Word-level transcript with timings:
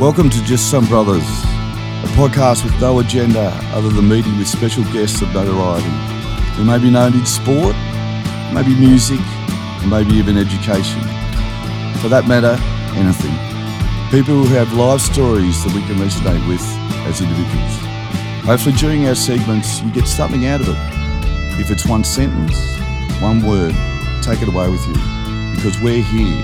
Welcome 0.00 0.30
to 0.30 0.42
Just 0.44 0.70
Some 0.70 0.86
Brothers, 0.86 1.28
a 1.28 2.08
podcast 2.16 2.64
with 2.64 2.80
no 2.80 3.00
agenda 3.00 3.50
other 3.74 3.90
than 3.90 4.08
meeting 4.08 4.38
with 4.38 4.48
special 4.48 4.82
guests 4.84 5.20
of 5.20 5.34
notoriety 5.34 5.90
who 6.56 6.64
may 6.64 6.78
be 6.78 6.88
known 6.88 7.12
in 7.12 7.26
sport, 7.26 7.76
maybe 8.54 8.74
music, 8.74 9.20
and 9.20 9.90
maybe 9.90 10.12
even 10.12 10.38
education. 10.38 11.02
For 12.00 12.08
that 12.08 12.24
matter, 12.26 12.56
anything. 12.96 13.36
People 14.10 14.42
who 14.42 14.54
have 14.54 14.72
life 14.72 15.02
stories 15.02 15.62
that 15.64 15.74
we 15.74 15.82
can 15.82 15.96
resonate 15.96 16.48
with 16.48 16.62
as 17.04 17.20
individuals. 17.20 17.76
Hopefully, 18.46 18.76
during 18.76 19.06
our 19.06 19.14
segments, 19.14 19.82
you 19.82 19.92
get 19.92 20.08
something 20.08 20.46
out 20.46 20.62
of 20.62 20.68
it. 20.70 21.60
If 21.60 21.70
it's 21.70 21.84
one 21.84 22.04
sentence, 22.04 22.56
one 23.20 23.44
word, 23.44 23.74
take 24.22 24.40
it 24.40 24.48
away 24.48 24.70
with 24.70 24.80
you 24.86 24.94
because 25.54 25.78
we're 25.82 26.02
here 26.02 26.40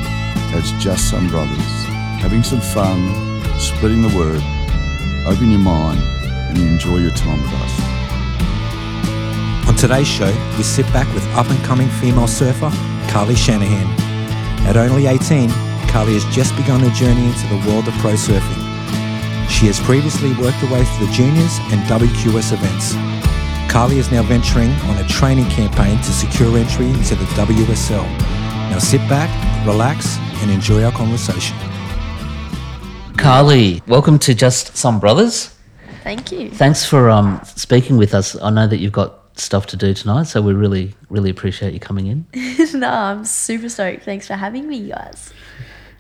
as 0.52 0.72
just 0.72 1.08
some 1.08 1.28
brothers, 1.28 1.84
having 2.20 2.42
some 2.42 2.60
fun, 2.60 3.35
spreading 3.58 4.02
the 4.02 4.14
word. 4.16 4.42
Open 5.26 5.50
your 5.50 5.60
mind 5.60 6.00
and 6.48 6.58
enjoy 6.58 6.98
your 6.98 7.10
time 7.12 7.40
with 7.42 7.52
us. 7.52 7.96
On 9.68 9.74
today's 9.74 10.06
show, 10.06 10.32
we 10.56 10.62
sit 10.62 10.86
back 10.92 11.12
with 11.14 11.24
up 11.34 11.48
and 11.50 11.58
coming 11.64 11.88
female 11.88 12.28
surfer, 12.28 12.70
Carly 13.08 13.34
Shanahan. 13.34 13.86
At 14.66 14.76
only 14.76 15.06
18, 15.06 15.50
Carly 15.88 16.14
has 16.14 16.24
just 16.34 16.56
begun 16.56 16.80
her 16.80 16.90
journey 16.90 17.24
into 17.26 17.46
the 17.48 17.62
world 17.68 17.88
of 17.88 17.94
pro 17.94 18.12
surfing. 18.12 18.62
She 19.48 19.66
has 19.66 19.80
previously 19.80 20.34
worked 20.34 20.58
her 20.58 20.72
way 20.72 20.84
through 20.84 21.06
the 21.06 21.12
juniors 21.12 21.58
and 21.72 21.80
WQS 21.88 22.52
events. 22.52 22.94
Carly 23.72 23.98
is 23.98 24.10
now 24.10 24.22
venturing 24.22 24.70
on 24.90 24.98
a 24.98 25.08
training 25.08 25.48
campaign 25.50 25.96
to 25.98 26.12
secure 26.12 26.56
entry 26.56 26.86
into 26.86 27.14
the 27.14 27.24
WSL. 27.34 28.04
Now 28.70 28.78
sit 28.78 29.00
back, 29.08 29.30
relax, 29.66 30.18
and 30.42 30.50
enjoy 30.50 30.84
our 30.84 30.92
conversation. 30.92 31.56
Carly, 33.16 33.82
welcome 33.86 34.18
to 34.20 34.34
Just 34.34 34.76
Some 34.76 35.00
Brothers. 35.00 35.54
Thank 36.02 36.30
you. 36.30 36.50
Thanks 36.50 36.84
for 36.84 37.10
um, 37.10 37.40
speaking 37.44 37.96
with 37.96 38.14
us. 38.14 38.40
I 38.40 38.50
know 38.50 38.66
that 38.66 38.78
you've 38.78 38.92
got 38.92 39.38
stuff 39.38 39.66
to 39.66 39.76
do 39.76 39.94
tonight, 39.94 40.24
so 40.24 40.40
we 40.42 40.52
really, 40.52 40.94
really 41.08 41.30
appreciate 41.30 41.72
you 41.72 41.80
coming 41.80 42.06
in. 42.06 42.26
no, 42.78 42.88
I'm 42.88 43.24
super 43.24 43.68
stoked. 43.68 44.04
Thanks 44.04 44.26
for 44.26 44.34
having 44.34 44.68
me, 44.68 44.76
you 44.76 44.92
guys. 44.92 45.32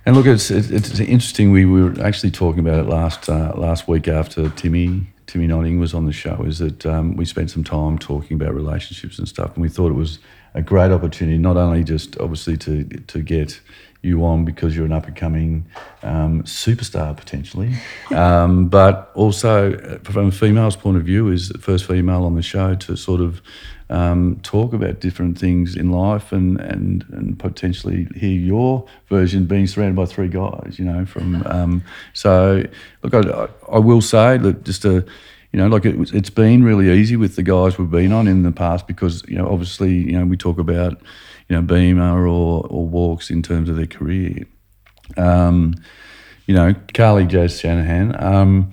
And 0.04 0.14
look, 0.14 0.26
it's 0.26 0.50
it's, 0.50 0.70
it's 0.70 1.00
interesting. 1.00 1.50
We 1.50 1.64
were 1.64 2.00
actually 2.00 2.30
talking 2.30 2.60
about 2.60 2.78
it 2.78 2.88
last 2.88 3.28
uh, 3.28 3.52
last 3.56 3.88
week 3.88 4.06
after 4.06 4.48
Timmy 4.50 5.08
Timmy 5.26 5.48
Notting 5.48 5.80
was 5.80 5.94
on 5.94 6.06
the 6.06 6.12
show. 6.12 6.44
Is 6.44 6.58
that 6.58 6.86
um, 6.86 7.16
we 7.16 7.24
spent 7.24 7.50
some 7.50 7.64
time 7.64 7.98
talking 7.98 8.36
about 8.36 8.54
relationships 8.54 9.18
and 9.18 9.26
stuff, 9.26 9.54
and 9.54 9.62
we 9.62 9.68
thought 9.68 9.90
it 9.90 9.96
was 9.96 10.20
a 10.54 10.62
great 10.62 10.92
opportunity, 10.92 11.38
not 11.38 11.56
only 11.56 11.82
just 11.82 12.16
obviously 12.18 12.56
to 12.58 12.84
to 12.84 13.20
get 13.20 13.60
you 14.06 14.24
on 14.24 14.44
because 14.44 14.76
you're 14.76 14.86
an 14.86 14.92
up 14.92 15.06
and 15.06 15.16
coming 15.16 15.66
um, 16.02 16.42
superstar 16.44 17.16
potentially, 17.16 17.74
um, 18.14 18.68
but 18.78 19.10
also 19.14 19.74
uh, 19.74 19.98
from 20.10 20.28
a 20.28 20.32
female's 20.32 20.76
point 20.76 20.96
of 20.96 21.02
view, 21.02 21.28
is 21.28 21.48
the 21.48 21.58
first 21.58 21.86
female 21.86 22.24
on 22.24 22.34
the 22.34 22.42
show 22.42 22.74
to 22.74 22.96
sort 22.96 23.20
of 23.20 23.42
um, 23.90 24.40
talk 24.42 24.72
about 24.72 25.00
different 25.00 25.38
things 25.38 25.76
in 25.76 25.90
life 25.90 26.32
and, 26.32 26.60
and 26.60 27.04
and 27.10 27.38
potentially 27.38 28.08
hear 28.16 28.30
your 28.30 28.86
version 29.08 29.46
being 29.46 29.66
surrounded 29.66 29.96
by 29.96 30.06
three 30.06 30.28
guys, 30.28 30.78
you 30.78 30.84
know. 30.84 31.04
From 31.04 31.42
um, 31.46 31.84
so 32.12 32.64
look, 33.02 33.14
I, 33.14 33.48
I 33.70 33.78
will 33.78 34.00
say 34.00 34.38
that 34.38 34.64
just 34.64 34.84
a 34.84 35.04
you 35.52 35.62
know, 35.62 35.68
like 35.68 35.86
it, 35.86 35.96
it's 36.12 36.28
been 36.28 36.64
really 36.64 36.92
easy 36.92 37.16
with 37.16 37.36
the 37.36 37.42
guys 37.42 37.78
we've 37.78 37.90
been 37.90 38.12
on 38.12 38.28
in 38.28 38.42
the 38.42 38.52
past 38.52 38.86
because 38.86 39.22
you 39.26 39.36
know 39.36 39.48
obviously 39.48 39.90
you 39.90 40.12
know 40.12 40.26
we 40.26 40.36
talk 40.36 40.58
about 40.58 41.00
you 41.48 41.56
know 41.56 41.62
Beamer 41.62 42.26
or 42.26 42.66
or 42.66 42.86
Walks 42.86 43.30
in 43.30 43.42
terms 43.42 43.68
of 43.68 43.76
their 43.76 43.86
career. 43.86 44.46
Um, 45.16 45.74
you 46.46 46.54
know, 46.54 46.74
Carly 46.94 47.26
J 47.26 47.48
Shanahan. 47.48 48.22
Um, 48.22 48.72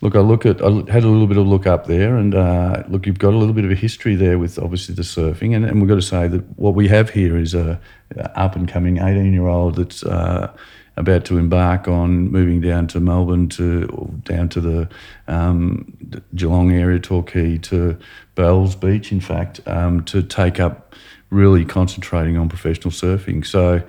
look, 0.00 0.16
I 0.16 0.20
look 0.20 0.44
at 0.44 0.62
I 0.62 0.68
had 0.90 1.04
a 1.04 1.08
little 1.08 1.26
bit 1.26 1.36
of 1.36 1.46
look 1.46 1.66
up 1.66 1.86
there, 1.86 2.16
and 2.16 2.34
uh, 2.34 2.82
look, 2.88 3.06
you've 3.06 3.18
got 3.18 3.34
a 3.34 3.36
little 3.36 3.54
bit 3.54 3.64
of 3.64 3.70
a 3.70 3.76
history 3.76 4.14
there 4.14 4.38
with 4.38 4.58
obviously 4.58 4.94
the 4.94 5.02
surfing, 5.02 5.54
and, 5.54 5.64
and 5.64 5.80
we've 5.80 5.88
got 5.88 5.96
to 5.96 6.02
say 6.02 6.28
that 6.28 6.58
what 6.58 6.74
we 6.74 6.88
have 6.88 7.10
here 7.10 7.36
is 7.36 7.54
a, 7.54 7.80
a 8.16 8.38
up 8.38 8.56
and 8.56 8.68
coming 8.68 8.98
eighteen 8.98 9.32
year 9.32 9.48
old 9.48 9.76
that's. 9.76 10.04
Uh, 10.04 10.52
about 10.96 11.24
to 11.24 11.38
embark 11.38 11.88
on 11.88 12.30
moving 12.30 12.60
down 12.60 12.86
to 12.86 13.00
Melbourne 13.00 13.48
to 13.48 14.20
down 14.24 14.50
to 14.50 14.60
the 14.60 14.88
um, 15.26 15.96
Geelong 16.34 16.70
area, 16.70 16.98
Torquay 16.98 17.56
to 17.58 17.96
Bells 18.34 18.76
Beach, 18.76 19.10
in 19.10 19.20
fact, 19.20 19.60
um, 19.66 20.04
to 20.04 20.22
take 20.22 20.60
up 20.60 20.94
really 21.32 21.64
concentrating 21.64 22.36
on 22.36 22.48
professional 22.48 22.90
surfing. 22.90 23.44
So 23.44 23.82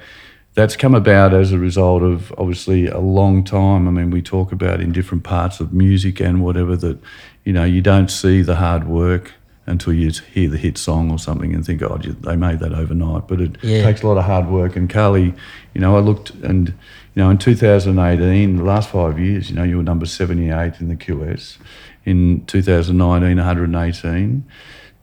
that's 0.54 0.76
come 0.76 0.96
about 0.96 1.34
as 1.34 1.52
a 1.52 1.60
result 1.60 2.02
of 2.02 2.34
obviously 2.38 2.88
a 2.88 3.00
long 3.00 3.44
time. 3.44 3.88
I 3.88 3.92
mean, 3.92 4.12
we 4.12 4.22
talk 4.22 4.52
about 4.52 4.80
in 4.80 4.92
different 4.92 5.24
parts 5.24 5.60
of 5.60 5.74
music 5.74 6.20
and 6.22 6.44
whatever 6.44 6.76
that, 6.78 6.98
you 7.44 7.52
know, 7.52 7.66
you 7.66 7.82
don't 7.82 8.10
see 8.10 8.42
the 8.42 8.56
hard 8.56 8.88
work 8.88 9.34
until 9.66 9.94
you 9.94 10.12
hear 10.12 10.50
the 10.50 10.58
hit 10.58 10.78
song 10.78 11.10
or 11.10 11.18
something 11.18 11.54
and 11.54 11.66
think, 11.66 11.82
oh, 11.82 11.98
they 11.98 12.36
made 12.36 12.60
that 12.60 12.74
overnight. 12.74 13.28
But 13.28 13.42
it 13.42 13.58
yeah. 13.62 13.84
takes 13.84 14.04
a 14.04 14.08
lot 14.08 14.18
of 14.18 14.26
hard 14.26 14.48
work. 14.48 14.76
And 14.76 14.90
Carly, 14.90 15.34
you 15.74 15.82
know, 15.82 15.96
I 15.96 16.00
looked 16.00 16.32
and, 16.32 16.70
you 16.70 17.24
know, 17.24 17.30
in 17.30 17.38
2018, 17.38 18.58
the 18.58 18.64
last 18.64 18.90
five 18.90 19.20
years, 19.20 19.50
you 19.50 19.56
know, 19.56 19.64
you 19.64 19.78
were 19.78 19.84
number 19.84 20.06
78 20.06 20.80
in 20.80 20.88
the 20.90 20.96
QS. 20.96 21.58
In 22.06 22.46
2019, 22.46 23.38
118. 23.38 24.44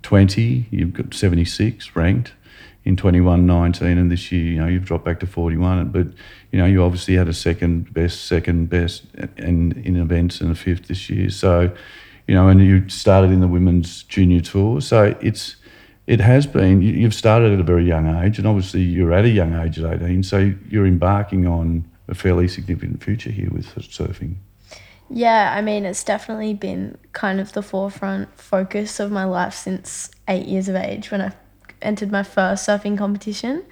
20, 0.03 0.67
you've 0.71 0.93
got 0.93 1.15
76 1.15 1.95
ranked 1.95 2.33
in 2.85 2.97
21 2.97 3.47
19 3.47 3.99
and 3.99 4.11
this 4.11 4.33
year 4.33 4.43
you 4.43 4.59
know 4.59 4.67
you've 4.67 4.87
dropped 4.87 5.05
back 5.05 5.21
to 5.21 5.27
41 5.27 5.89
but 5.91 6.07
you 6.51 6.59
know 6.59 6.65
you 6.65 6.83
obviously 6.83 7.15
had 7.15 7.29
a 7.29 7.35
second 7.35 7.93
best 7.93 8.25
second 8.25 8.71
best 8.71 9.05
in, 9.37 9.73
in 9.85 9.97
events 9.97 10.41
and 10.41 10.51
a 10.51 10.55
fifth 10.55 10.89
this 10.89 11.11
year. 11.11 11.29
So 11.31 11.71
you 12.27 12.35
know 12.35 12.49
and 12.49 12.61
you 12.61 12.89
started 12.89 13.31
in 13.31 13.41
the 13.41 13.49
women's 13.49 14.03
junior 14.05 14.41
tour. 14.41 14.81
So 14.81 15.15
it's 15.21 15.57
it 16.07 16.21
has 16.21 16.47
been 16.47 16.81
you've 16.81 17.15
started 17.15 17.53
at 17.53 17.61
a 17.61 17.63
very 17.63 17.85
young 17.85 18.07
age 18.25 18.39
and 18.39 18.47
obviously 18.47 18.81
you're 18.81 19.13
at 19.13 19.25
a 19.25 19.29
young 19.29 19.55
age 19.55 19.79
at 19.79 20.03
18 20.03 20.23
so 20.23 20.53
you're 20.69 20.87
embarking 20.87 21.47
on 21.47 21.89
a 22.09 22.15
fairly 22.15 22.49
significant 22.49 23.03
future 23.05 23.31
here 23.31 23.49
with 23.51 23.67
surfing 23.77 24.35
yeah, 25.13 25.53
I 25.57 25.61
mean, 25.61 25.85
it's 25.85 26.05
definitely 26.05 26.55
been 26.55 26.97
kind 27.13 27.41
of 27.41 27.53
the 27.53 27.63
forefront 27.63 28.39
focus 28.39 29.01
of 29.01 29.11
my 29.11 29.25
life 29.25 29.55
since 29.55 30.09
eight 30.29 30.47
years 30.47 30.69
of 30.69 30.77
age 30.77 31.11
when 31.11 31.21
I 31.21 31.33
entered 31.83 32.13
my 32.13 32.23
first 32.23 32.67
surfing 32.67 32.97
competition. 32.97 33.65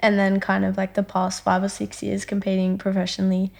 And 0.00 0.18
then, 0.18 0.40
kind 0.40 0.64
of 0.64 0.76
like 0.76 0.94
the 0.94 1.02
past 1.02 1.42
five 1.42 1.62
or 1.62 1.68
six 1.68 2.02
years 2.02 2.24
competing 2.24 2.76
professionally, 2.76 3.52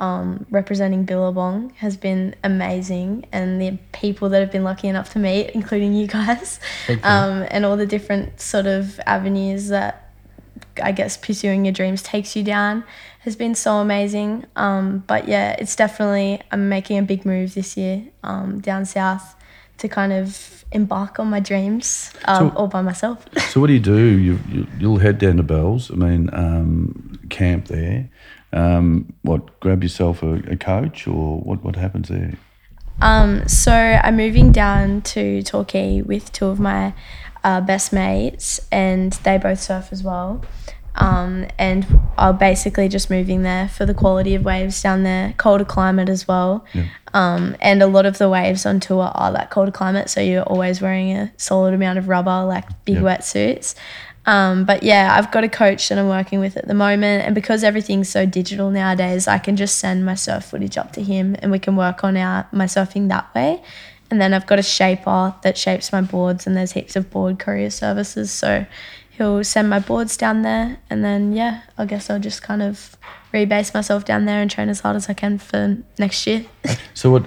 um, 0.00 0.46
representing 0.50 1.04
Billabong 1.04 1.70
has 1.76 1.96
been 1.96 2.34
amazing. 2.42 3.26
And 3.32 3.60
the 3.60 3.78
people 3.92 4.28
that 4.30 4.40
have 4.40 4.52
been 4.52 4.64
lucky 4.64 4.88
enough 4.88 5.12
to 5.12 5.18
meet, 5.18 5.50
including 5.54 5.94
you 5.94 6.06
guys, 6.06 6.60
you. 6.88 6.98
Um, 7.02 7.46
and 7.50 7.64
all 7.64 7.76
the 7.76 7.86
different 7.86 8.40
sort 8.40 8.66
of 8.66 9.00
avenues 9.06 9.68
that 9.68 10.03
I 10.82 10.92
guess 10.92 11.16
pursuing 11.16 11.64
your 11.64 11.72
dreams 11.72 12.02
takes 12.02 12.36
you 12.36 12.42
down 12.42 12.84
has 13.20 13.36
been 13.36 13.54
so 13.54 13.76
amazing. 13.76 14.44
Um, 14.56 15.04
but 15.06 15.28
yeah, 15.28 15.56
it's 15.58 15.76
definitely, 15.76 16.40
I'm 16.50 16.68
making 16.68 16.98
a 16.98 17.02
big 17.02 17.24
move 17.24 17.54
this 17.54 17.76
year 17.76 18.04
um, 18.22 18.60
down 18.60 18.84
south 18.84 19.34
to 19.78 19.88
kind 19.88 20.12
of 20.12 20.64
embark 20.72 21.18
on 21.18 21.28
my 21.28 21.40
dreams 21.40 22.12
um, 22.26 22.50
so, 22.50 22.56
all 22.56 22.66
by 22.66 22.82
myself. 22.82 23.24
so, 23.48 23.60
what 23.60 23.68
do 23.68 23.72
you 23.72 23.80
do? 23.80 23.96
You, 23.96 24.38
you, 24.78 24.90
will 24.90 24.98
head 24.98 25.18
down 25.18 25.36
to 25.38 25.42
Bells, 25.42 25.90
I 25.90 25.94
mean, 25.94 26.30
um, 26.32 27.18
camp 27.30 27.68
there. 27.68 28.10
Um, 28.52 29.12
what, 29.22 29.58
grab 29.60 29.82
yourself 29.82 30.22
a, 30.22 30.34
a, 30.50 30.56
coach 30.56 31.08
or 31.08 31.40
what, 31.40 31.64
what 31.64 31.74
happens 31.74 32.08
there? 32.08 32.34
Um, 33.00 33.48
so, 33.48 33.72
I'm 33.72 34.16
moving 34.16 34.52
down 34.52 35.02
to 35.02 35.42
Torquay 35.42 36.02
with 36.02 36.30
two 36.32 36.46
of 36.46 36.60
my 36.60 36.94
uh, 37.44 37.60
best 37.60 37.92
mates, 37.92 38.60
and 38.72 39.12
they 39.24 39.38
both 39.38 39.60
surf 39.60 39.90
as 39.92 40.02
well. 40.02 40.42
Um, 40.96 41.48
and 41.58 41.86
I'm 42.16 42.38
basically 42.38 42.88
just 42.88 43.10
moving 43.10 43.42
there 43.42 43.68
for 43.68 43.84
the 43.84 43.94
quality 43.94 44.34
of 44.34 44.44
waves 44.44 44.80
down 44.80 45.02
there, 45.02 45.34
colder 45.36 45.64
climate 45.64 46.08
as 46.08 46.28
well. 46.28 46.64
Yeah. 46.72 46.86
Um, 47.12 47.56
and 47.60 47.82
a 47.82 47.86
lot 47.86 48.06
of 48.06 48.18
the 48.18 48.28
waves 48.28 48.64
on 48.64 48.80
tour 48.80 49.10
are 49.14 49.32
that 49.32 49.50
colder 49.50 49.72
climate, 49.72 50.08
so 50.08 50.20
you're 50.20 50.44
always 50.44 50.80
wearing 50.80 51.16
a 51.16 51.32
solid 51.36 51.74
amount 51.74 51.98
of 51.98 52.08
rubber, 52.08 52.44
like 52.44 52.64
big 52.84 52.96
yeah. 52.96 53.02
wetsuits. 53.02 53.74
Um, 54.26 54.64
but 54.64 54.82
yeah, 54.82 55.14
I've 55.18 55.30
got 55.30 55.44
a 55.44 55.48
coach 55.48 55.88
that 55.88 55.98
I'm 55.98 56.08
working 56.08 56.40
with 56.40 56.56
at 56.56 56.66
the 56.66 56.74
moment, 56.74 57.24
and 57.24 57.34
because 57.34 57.62
everything's 57.62 58.08
so 58.08 58.24
digital 58.24 58.70
nowadays, 58.70 59.28
I 59.28 59.38
can 59.38 59.56
just 59.56 59.78
send 59.78 60.06
my 60.06 60.14
surf 60.14 60.46
footage 60.46 60.78
up 60.78 60.92
to 60.92 61.02
him, 61.02 61.36
and 61.40 61.50
we 61.50 61.58
can 61.58 61.76
work 61.76 62.04
on 62.04 62.16
our 62.16 62.46
my 62.50 62.66
surfing 62.66 63.08
that 63.08 63.34
way. 63.34 63.62
And 64.14 64.20
then 64.20 64.32
I've 64.32 64.46
got 64.46 64.60
a 64.60 64.62
shaper 64.62 65.34
that 65.42 65.58
shapes 65.58 65.90
my 65.90 66.00
boards, 66.00 66.46
and 66.46 66.56
there's 66.56 66.70
heaps 66.70 66.94
of 66.94 67.10
board 67.10 67.40
courier 67.40 67.68
services. 67.68 68.30
So 68.30 68.64
he'll 69.10 69.42
send 69.42 69.68
my 69.68 69.80
boards 69.80 70.16
down 70.16 70.42
there, 70.42 70.78
and 70.88 71.04
then 71.04 71.32
yeah, 71.32 71.62
I 71.76 71.84
guess 71.84 72.08
I'll 72.08 72.20
just 72.20 72.40
kind 72.40 72.62
of 72.62 72.96
rebase 73.32 73.74
myself 73.74 74.04
down 74.04 74.24
there 74.24 74.40
and 74.40 74.48
train 74.48 74.68
as 74.68 74.78
hard 74.78 74.94
as 74.94 75.08
I 75.08 75.14
can 75.14 75.38
for 75.38 75.78
next 75.98 76.28
year. 76.28 76.46
so 76.94 77.10
what 77.10 77.22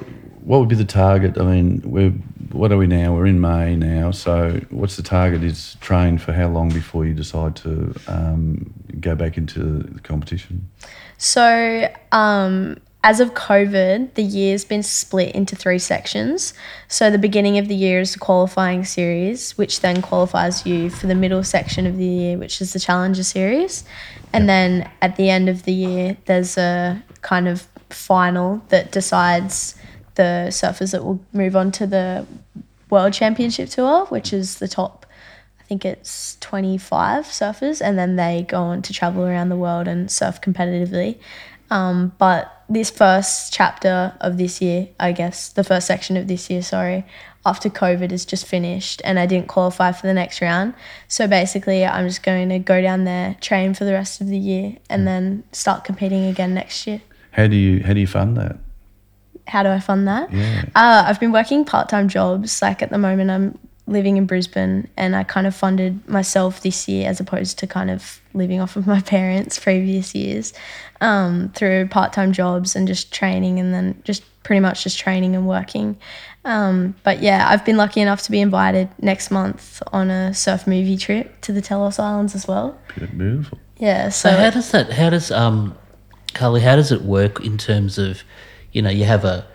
what 0.45 0.61
would 0.61 0.69
be 0.69 0.75
the 0.75 0.85
target? 0.85 1.37
I 1.37 1.43
mean, 1.43 1.81
we're 1.83 2.11
what 2.53 2.71
are 2.71 2.77
we 2.77 2.87
now? 2.87 3.13
We're 3.13 3.25
in 3.25 3.41
May 3.41 3.75
now. 3.75 4.11
So 4.11 4.61
what's 4.69 4.95
the 4.95 5.03
target? 5.03 5.43
Is 5.43 5.75
train 5.81 6.17
for 6.17 6.31
how 6.31 6.47
long 6.47 6.69
before 6.69 7.05
you 7.05 7.13
decide 7.13 7.57
to 7.57 7.93
um, 8.07 8.73
go 9.01 9.13
back 9.13 9.37
into 9.37 9.79
the 9.79 9.99
competition? 9.99 10.69
So 11.17 11.93
um, 12.13 12.77
as 13.03 13.19
of 13.19 13.33
COVID, 13.33 14.15
the 14.15 14.23
year's 14.23 14.65
been 14.65 14.83
split 14.83 15.33
into 15.35 15.55
three 15.55 15.79
sections. 15.79 16.53
So 16.87 17.09
the 17.09 17.17
beginning 17.17 17.57
of 17.57 17.67
the 17.67 17.75
year 17.75 17.99
is 17.99 18.13
the 18.13 18.19
qualifying 18.19 18.83
series, 18.83 19.57
which 19.57 19.81
then 19.81 20.01
qualifies 20.01 20.65
you 20.65 20.89
for 20.89 21.07
the 21.07 21.15
middle 21.15 21.43
section 21.43 21.85
of 21.85 21.97
the 21.97 22.05
year, 22.05 22.37
which 22.37 22.59
is 22.59 22.73
the 22.73 22.79
Challenger 22.79 23.23
series. 23.23 23.83
And 24.33 24.49
then 24.49 24.89
at 25.01 25.15
the 25.15 25.29
end 25.29 25.47
of 25.47 25.63
the 25.63 25.73
year, 25.73 26.17
there's 26.25 26.57
a 26.57 27.01
kind 27.21 27.47
of 27.47 27.67
final 27.89 28.61
that 28.69 28.91
decides 28.91 29.75
the 30.15 30.47
surfers 30.49 30.91
that 30.91 31.05
will 31.05 31.23
move 31.31 31.55
on 31.55 31.71
to 31.73 31.87
the 31.87 32.25
World 32.89 33.13
Championship 33.13 33.69
Tour, 33.69 34.05
which 34.05 34.33
is 34.33 34.59
the 34.59 34.67
top, 34.67 35.05
I 35.59 35.63
think 35.63 35.85
it's 35.85 36.37
25 36.39 37.25
surfers, 37.25 37.81
and 37.81 37.97
then 37.97 38.15
they 38.15 38.45
go 38.47 38.61
on 38.63 38.81
to 38.81 38.93
travel 38.93 39.23
around 39.23 39.49
the 39.49 39.55
world 39.55 39.87
and 39.87 40.11
surf 40.11 40.41
competitively. 40.41 41.19
Um, 41.69 42.13
but 42.17 42.63
this 42.69 42.89
first 42.89 43.53
chapter 43.53 44.13
of 44.21 44.37
this 44.37 44.61
year, 44.61 44.89
I 44.99 45.11
guess, 45.11 45.49
the 45.49 45.63
first 45.63 45.87
section 45.87 46.17
of 46.17 46.27
this 46.27 46.49
year, 46.49 46.61
sorry, 46.61 47.05
after 47.45 47.69
COVID 47.69 48.11
is 48.11 48.25
just 48.25 48.45
finished 48.45 49.01
and 49.05 49.17
I 49.17 49.25
didn't 49.25 49.47
qualify 49.47 49.93
for 49.93 50.05
the 50.05 50.13
next 50.13 50.41
round. 50.41 50.73
So 51.07 51.27
basically, 51.27 51.85
I'm 51.85 52.07
just 52.07 52.23
going 52.23 52.49
to 52.49 52.59
go 52.59 52.81
down 52.81 53.05
there, 53.05 53.37
train 53.39 53.73
for 53.73 53.85
the 53.85 53.93
rest 53.93 54.19
of 54.19 54.27
the 54.27 54.37
year, 54.37 54.77
and 54.89 55.07
then 55.07 55.43
start 55.53 55.85
competing 55.85 56.25
again 56.25 56.53
next 56.53 56.85
year. 56.85 57.01
How 57.31 57.47
do 57.47 57.55
you 57.55 57.83
how 57.83 57.93
do 57.93 57.99
you 57.99 58.07
fund 58.07 58.35
that? 58.37 58.57
How 59.47 59.63
do 59.63 59.69
I 59.69 59.79
fund 59.79 60.07
that? 60.07 60.31
Yeah. 60.33 60.65
Uh, 60.75 61.05
I've 61.07 61.19
been 61.19 61.31
working 61.31 61.63
part 61.63 61.87
time 61.87 62.09
jobs. 62.09 62.61
Like 62.61 62.81
at 62.81 62.89
the 62.89 62.97
moment, 62.97 63.31
I'm 63.31 63.57
living 63.87 64.17
in 64.17 64.25
Brisbane 64.25 64.89
and 64.97 65.15
I 65.15 65.23
kind 65.23 65.47
of 65.47 65.55
funded 65.55 66.07
myself 66.09 66.61
this 66.61 66.87
year 66.89 67.09
as 67.09 67.21
opposed 67.21 67.57
to 67.59 67.67
kind 67.67 67.89
of 67.89 68.21
living 68.33 68.59
off 68.59 68.75
of 68.75 68.85
my 68.85 68.99
parents' 69.15 69.57
previous 69.57 70.13
years 70.13 70.53
um, 71.01 71.51
through 71.55 71.87
part 71.87 72.13
time 72.13 72.31
jobs 72.33 72.75
and 72.75 72.87
just 72.87 73.13
training 73.13 73.59
and 73.59 73.73
then 73.73 74.01
just 74.03 74.23
pretty 74.43 74.59
much 74.59 74.83
just 74.83 74.97
training 74.97 75.35
and 75.35 75.47
working. 75.47 75.97
Um, 76.45 76.95
but 77.03 77.21
yeah, 77.21 77.47
I've 77.49 77.65
been 77.65 77.75
lucky 77.75 77.99
enough 77.99 78.21
to 78.23 78.31
be 78.31 78.39
invited 78.39 78.89
next 79.01 79.31
month 79.31 79.81
on 79.91 80.09
a 80.09 80.33
surf 80.33 80.65
movie 80.65 80.97
trip 80.97 81.41
to 81.41 81.51
the 81.51 81.61
Telos 81.61 81.99
Islands 81.99 82.33
as 82.33 82.47
well. 82.47 82.79
Beautiful. 82.95 83.59
Yeah, 83.77 84.09
So 84.09 84.29
so, 84.29 84.37
how 84.37 84.49
does 84.49 84.71
that? 84.71 84.91
How 84.93 85.09
does 85.09 85.29
um, 85.31 85.77
Carly? 86.33 86.61
How 86.61 86.75
does 86.75 86.91
it 86.91 87.01
work 87.01 87.45
in 87.45 87.57
terms 87.57 87.97
of, 87.97 88.23
you 88.71 88.81
know, 88.81 88.89
you 88.89 89.03
have 89.03 89.25
a 89.25 89.45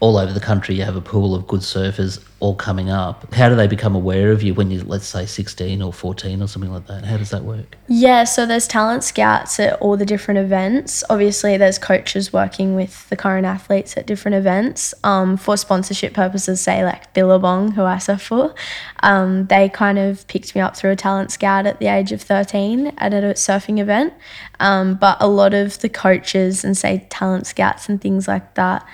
all 0.00 0.16
over 0.16 0.32
the 0.32 0.40
country, 0.40 0.74
you 0.74 0.82
have 0.84 0.96
a 0.96 1.00
pool 1.00 1.34
of 1.34 1.46
good 1.46 1.60
surfers 1.60 2.22
all 2.40 2.54
coming 2.54 2.88
up. 2.88 3.32
How 3.34 3.50
do 3.50 3.54
they 3.54 3.66
become 3.66 3.94
aware 3.94 4.32
of 4.32 4.42
you 4.42 4.54
when 4.54 4.70
you're 4.70 4.82
let's 4.84 5.06
say, 5.06 5.26
sixteen 5.26 5.82
or 5.82 5.92
fourteen 5.92 6.42
or 6.42 6.48
something 6.48 6.72
like 6.72 6.86
that? 6.86 7.04
How 7.04 7.18
does 7.18 7.30
that 7.30 7.44
work? 7.44 7.76
Yeah, 7.86 8.24
so 8.24 8.46
there's 8.46 8.66
talent 8.66 9.04
scouts 9.04 9.60
at 9.60 9.74
all 9.80 9.98
the 9.98 10.06
different 10.06 10.40
events. 10.40 11.04
Obviously, 11.10 11.58
there's 11.58 11.78
coaches 11.78 12.32
working 12.32 12.74
with 12.74 13.08
the 13.10 13.16
current 13.16 13.46
athletes 13.46 13.96
at 13.96 14.06
different 14.06 14.36
events. 14.36 14.94
Um, 15.04 15.36
for 15.36 15.56
sponsorship 15.58 16.14
purposes, 16.14 16.62
say 16.62 16.82
like 16.82 17.12
Billabong, 17.12 17.72
who 17.72 17.82
I 17.82 17.98
surf 17.98 18.22
for, 18.22 18.54
um, 19.02 19.46
they 19.46 19.68
kind 19.68 19.98
of 19.98 20.26
picked 20.26 20.54
me 20.54 20.62
up 20.62 20.76
through 20.76 20.92
a 20.92 20.96
talent 20.96 21.30
scout 21.30 21.66
at 21.66 21.78
the 21.78 21.88
age 21.88 22.10
of 22.10 22.22
13 22.22 22.94
at 22.98 23.12
a 23.12 23.20
surfing 23.34 23.78
event. 23.78 24.14
Um, 24.60 24.94
but 24.94 25.18
a 25.20 25.28
lot 25.28 25.52
of 25.52 25.78
the 25.80 25.88
coaches 25.88 26.64
and 26.64 26.76
say 26.76 27.06
talent 27.10 27.46
scouts 27.46 27.88
and 27.88 28.00
things 28.00 28.26
like 28.26 28.54
that, 28.54 28.86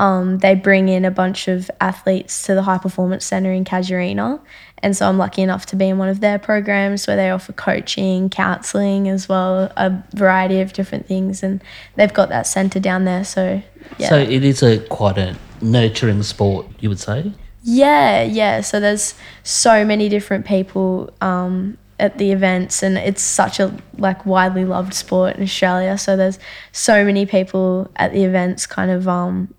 um, 0.00 0.38
they 0.38 0.54
bring 0.54 0.88
in 0.88 1.04
a 1.04 1.10
bunch 1.10 1.46
of 1.46 1.70
athletes 1.78 2.44
to 2.44 2.54
the 2.54 2.62
High 2.62 2.78
Performance 2.78 3.22
Centre 3.26 3.52
in 3.52 3.66
Casuarina. 3.66 4.40
And 4.82 4.96
so 4.96 5.06
I'm 5.06 5.18
lucky 5.18 5.42
enough 5.42 5.66
to 5.66 5.76
be 5.76 5.90
in 5.90 5.98
one 5.98 6.08
of 6.08 6.20
their 6.20 6.38
programs 6.38 7.06
where 7.06 7.16
they 7.16 7.28
offer 7.28 7.52
coaching, 7.52 8.30
counselling 8.30 9.10
as 9.10 9.28
well, 9.28 9.70
a 9.76 10.02
variety 10.14 10.62
of 10.62 10.72
different 10.72 11.06
things. 11.06 11.42
And 11.42 11.62
they've 11.96 12.14
got 12.14 12.30
that 12.30 12.46
centre 12.46 12.80
down 12.80 13.04
there. 13.04 13.24
So, 13.24 13.62
yeah. 13.98 14.08
So 14.08 14.16
it 14.16 14.42
is 14.42 14.62
a 14.62 14.78
quite 14.86 15.18
a 15.18 15.36
nurturing 15.60 16.22
sport, 16.22 16.66
you 16.80 16.88
would 16.88 16.98
say. 16.98 17.34
Yeah, 17.62 18.22
yeah. 18.22 18.62
So 18.62 18.80
there's 18.80 19.12
so 19.42 19.84
many 19.84 20.08
different 20.08 20.46
people 20.46 21.12
um, 21.20 21.76
at 21.98 22.16
the 22.16 22.32
events, 22.32 22.82
and 22.82 22.96
it's 22.96 23.20
such 23.20 23.60
a 23.60 23.76
like 23.98 24.24
widely 24.24 24.64
loved 24.64 24.94
sport 24.94 25.36
in 25.36 25.42
Australia. 25.42 25.98
So 25.98 26.16
there's 26.16 26.38
so 26.72 27.04
many 27.04 27.26
people 27.26 27.90
at 27.96 28.14
the 28.14 28.24
events, 28.24 28.64
kind 28.66 28.90
of 28.90 29.06
um, 29.06 29.52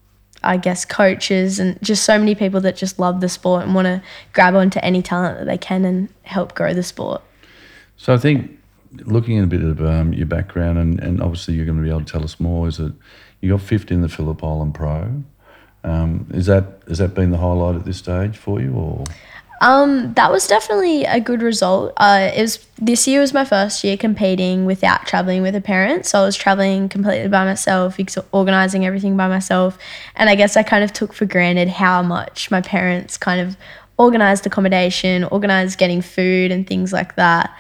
I 0.44 0.58
guess 0.58 0.86
coaches 0.86 1.60
and 1.60 1.82
just 1.84 2.04
so 2.04 2.18
many 2.18 2.36
people 2.36 2.62
that 2.62 2.76
just 2.76 2.98
love 2.98 3.22
the 3.22 3.30
sport 3.30 3.64
and 3.64 3.76
want 3.76 3.86
to 3.86 4.02
grab 4.34 4.56
onto 4.56 4.80
any 4.82 5.02
talent 5.02 5.38
that 5.40 5.46
they 5.46 5.58
can 5.58 5.86
and 5.86 6.10
help 6.24 6.56
grow 6.56 6.74
the 6.74 6.84
sport. 6.84 7.22
So 7.98 8.14
I 8.14 8.18
think 8.18 8.60
looking 9.06 9.38
at 9.38 9.44
a 9.44 9.48
bit 9.48 9.64
of 9.64 9.82
um, 9.82 10.14
your 10.14 10.26
background, 10.26 10.78
and, 10.78 11.00
and 11.00 11.22
obviously 11.22 11.54
you're 11.54 11.66
going 11.66 11.78
to 11.78 11.84
be 11.84 11.90
able 11.90 12.04
to 12.04 12.12
tell 12.12 12.24
us 12.24 12.40
more, 12.40 12.68
is 12.68 12.78
that 12.78 12.94
you 13.40 13.52
got 13.52 13.62
fifth 13.62 13.92
in 13.92 14.02
the 14.02 14.10
Phillip 14.10 14.44
Island 14.44 14.74
Pro. 14.74 15.24
Um, 15.84 16.28
is 16.32 16.46
that 16.46 16.82
has 16.88 17.00
that 17.00 17.16
been 17.16 17.32
the 17.32 17.38
highlight 17.38 17.76
at 17.76 17.86
this 17.86 17.98
stage 17.98 18.38
for 18.38 18.62
you, 18.62 18.74
or 18.74 19.04
Um, 19.62 20.16
that 20.16 20.32
was 20.32 20.48
definitely 20.48 21.06
a 21.06 21.20
good 21.20 21.44
result. 21.44 21.94
Uh, 21.96 22.32
it 22.36 22.42
was 22.42 22.68
this 22.80 23.08
year 23.08 23.22
was 23.22 23.32
my 23.32 23.46
first 23.46 23.84
year 23.84 23.96
competing 23.96 24.66
without 24.66 25.06
traveling 25.06 25.44
with 25.44 25.56
a 25.56 25.62
parent, 25.62 26.08
so 26.08 26.24
I 26.24 26.26
was 26.26 26.36
traveling 26.36 26.90
completely 26.90 27.28
by 27.28 27.46
myself, 27.46 28.00
ex- 28.00 28.18
organizing 28.32 28.88
everything 28.88 29.16
by 29.16 29.28
myself, 29.28 29.78
and 30.16 30.32
I 30.32 30.36
guess 30.36 30.58
I 30.58 30.64
kind 30.64 30.84
of 30.84 30.92
took 30.92 31.14
for 31.14 31.28
granted 31.28 31.70
how 31.70 32.02
much 32.02 32.50
my 32.50 32.62
parents 32.62 33.18
kind 33.18 33.40
of 33.40 33.56
organized 34.00 34.48
accommodation, 34.48 35.26
organized 35.26 35.78
getting 35.78 36.02
food 36.02 36.52
and 36.52 36.66
things 36.66 36.92
like 36.92 37.16
that. 37.18 37.56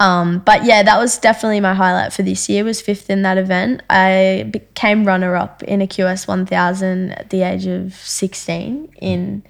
Um, 0.00 0.40
but 0.40 0.64
yeah, 0.64 0.82
that 0.82 0.98
was 0.98 1.18
definitely 1.18 1.60
my 1.60 1.72
highlight 1.72 2.12
for 2.12 2.24
this 2.24 2.48
year. 2.48 2.64
Was 2.64 2.80
fifth 2.80 3.08
in 3.08 3.22
that 3.22 3.38
event. 3.38 3.80
I 3.88 4.48
became 4.50 5.04
runner 5.04 5.36
up 5.36 5.62
in 5.62 5.80
a 5.80 5.86
QS 5.86 6.26
1000 6.26 7.12
at 7.12 7.30
the 7.30 7.42
age 7.42 7.66
of 7.66 7.94
16 7.94 8.92
in 9.00 9.44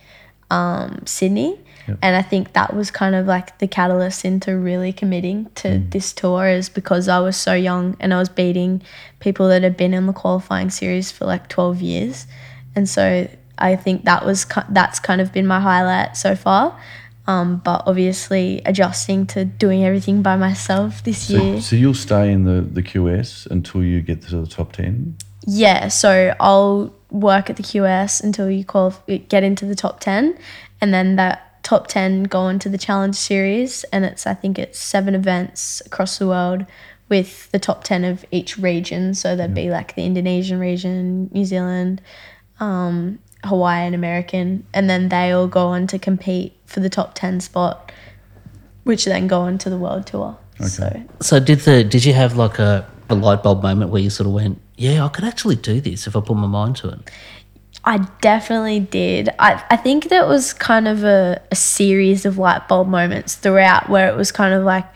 um, 0.51 1.01
Sydney. 1.07 1.59
And 1.87 2.17
I 2.17 2.23
think 2.23 2.53
that 2.55 2.75
was 2.75 2.91
kind 2.91 3.15
of 3.15 3.27
like 3.27 3.59
the 3.59 3.67
catalyst 3.67 4.25
into 4.25 4.57
really 4.57 4.93
committing 4.93 5.51
to 5.57 5.79
this 5.79 6.13
tour 6.13 6.49
is 6.49 6.69
because 6.69 7.09
I 7.09 7.21
was 7.21 7.37
so 7.37 7.55
young 7.55 7.97
and 8.01 8.15
I 8.15 8.19
was 8.19 8.29
beating 8.29 8.83
people 9.21 9.49
that 9.49 9.63
had 9.63 9.77
been 9.77 9.95
in 9.95 10.07
the 10.07 10.13
qualifying 10.13 10.71
series 10.71 11.11
for 11.11 11.27
like 11.27 11.49
12 11.49 11.81
years. 11.83 12.27
And 12.75 12.89
so 12.89 13.29
I 13.59 13.77
think 13.77 14.05
that 14.05 14.25
was 14.25 14.47
that's 14.71 14.99
kind 14.99 15.21
of 15.21 15.33
been 15.33 15.47
my 15.47 15.61
highlight 15.61 16.17
so 16.17 16.35
far. 16.35 16.79
Um, 17.27 17.63
but 17.65 17.85
obviously 17.87 18.61
adjusting 18.67 19.27
to 19.29 19.47
doing 19.47 19.83
everything 19.83 20.21
by 20.21 20.37
myself 20.37 21.03
this 21.05 21.29
so, 21.29 21.43
year. 21.43 21.61
so 21.63 21.75
you'll 21.75 21.95
stay 21.95 22.31
in 22.31 22.45
the, 22.45 22.61
the 22.61 22.83
QS 22.83 23.47
until 23.51 23.83
you 23.83 24.03
get 24.03 24.21
to 24.23 24.41
the 24.41 24.47
top 24.47 24.73
ten. 24.73 25.17
Yeah, 25.47 25.89
so 25.89 26.35
I'll 26.41 26.95
work 27.11 27.49
at 27.49 27.57
the 27.57 27.63
QS 27.63 28.23
until 28.23 28.51
you 28.51 28.65
qualif- 28.65 29.29
get 29.29 29.43
into 29.43 29.65
the 29.67 29.75
top 29.75 30.01
10 30.01 30.37
and 30.81 30.93
then 30.93 31.17
that 31.17 31.54
top 31.65 31.89
10 31.89 32.25
go 32.25 32.41
on 32.41 32.59
to 32.61 32.69
the 32.69 32.79
challenge 32.79 33.17
series 33.17 33.85
and 33.85 34.05
it's 34.05 34.27
I 34.27 34.35
think 34.35 34.59
it's 34.59 34.79
seven 34.79 35.15
events 35.15 35.83
across 35.87 36.19
the 36.19 36.29
world 36.29 36.65
with 37.09 37.51
the 37.51 37.59
top 37.59 37.83
10 37.83 38.05
of 38.05 38.25
each 38.31 38.57
region 38.59 39.15
so 39.15 39.35
there'd 39.35 39.55
be 39.55 39.71
like 39.71 39.95
the 39.95 40.05
Indonesian 40.05 40.61
region, 40.61 41.29
New 41.33 41.45
Zealand, 41.45 42.01
um, 42.61 43.19
Hawaii 43.45 43.87
and 43.87 43.95
American 43.95 44.67
and 44.73 44.89
then 44.89 45.09
they 45.09 45.33
all 45.33 45.49
go 45.49 45.67
on 45.69 45.87
to 45.89 45.99
compete 45.99 46.55
for 46.67 46.81
the 46.81 46.91
top 46.91 47.15
10 47.15 47.41
spot 47.41 47.91
which 48.85 49.07
then 49.07 49.27
go 49.27 49.41
on 49.41 49.57
to 49.59 49.71
the 49.71 49.79
world 49.79 50.07
tour. 50.07 50.37
So 50.61 51.03
So 51.21 51.41
did 51.41 51.61
the 51.61 51.83
did 51.83 52.05
you 52.05 52.13
have 52.13 52.37
like 52.37 52.59
a, 52.59 52.87
a 53.09 53.15
light 53.15 53.43
bulb 53.43 53.63
moment 53.63 53.91
where 53.91 54.03
you 54.03 54.11
sort 54.11 54.27
of 54.27 54.35
went, 54.35 54.61
yeah, 54.77 55.05
I 55.05 55.09
could 55.09 55.25
actually 55.25 55.57
do 55.57 55.81
this 55.81 56.07
if 56.07 56.15
I 56.15 56.21
put 56.21 56.37
my 56.37 56.47
mind 56.47 56.77
to 56.77 56.89
it. 56.91 57.11
I 57.87 57.99
definitely 58.23 58.81
did. 58.81 59.29
I, 59.39 59.63
I 59.71 59.77
think 59.77 60.09
that 60.09 60.27
was 60.27 60.53
kind 60.55 60.89
of 60.89 61.05
a, 61.05 61.41
a 61.51 61.55
series 61.57 62.25
of 62.25 62.39
light 62.39 62.67
bulb 62.67 62.89
moments 62.89 63.35
throughout 63.35 63.91
where 63.91 64.09
it 64.09 64.17
was 64.17 64.33
kind 64.33 64.55
of 64.55 64.65
like, 64.65 64.87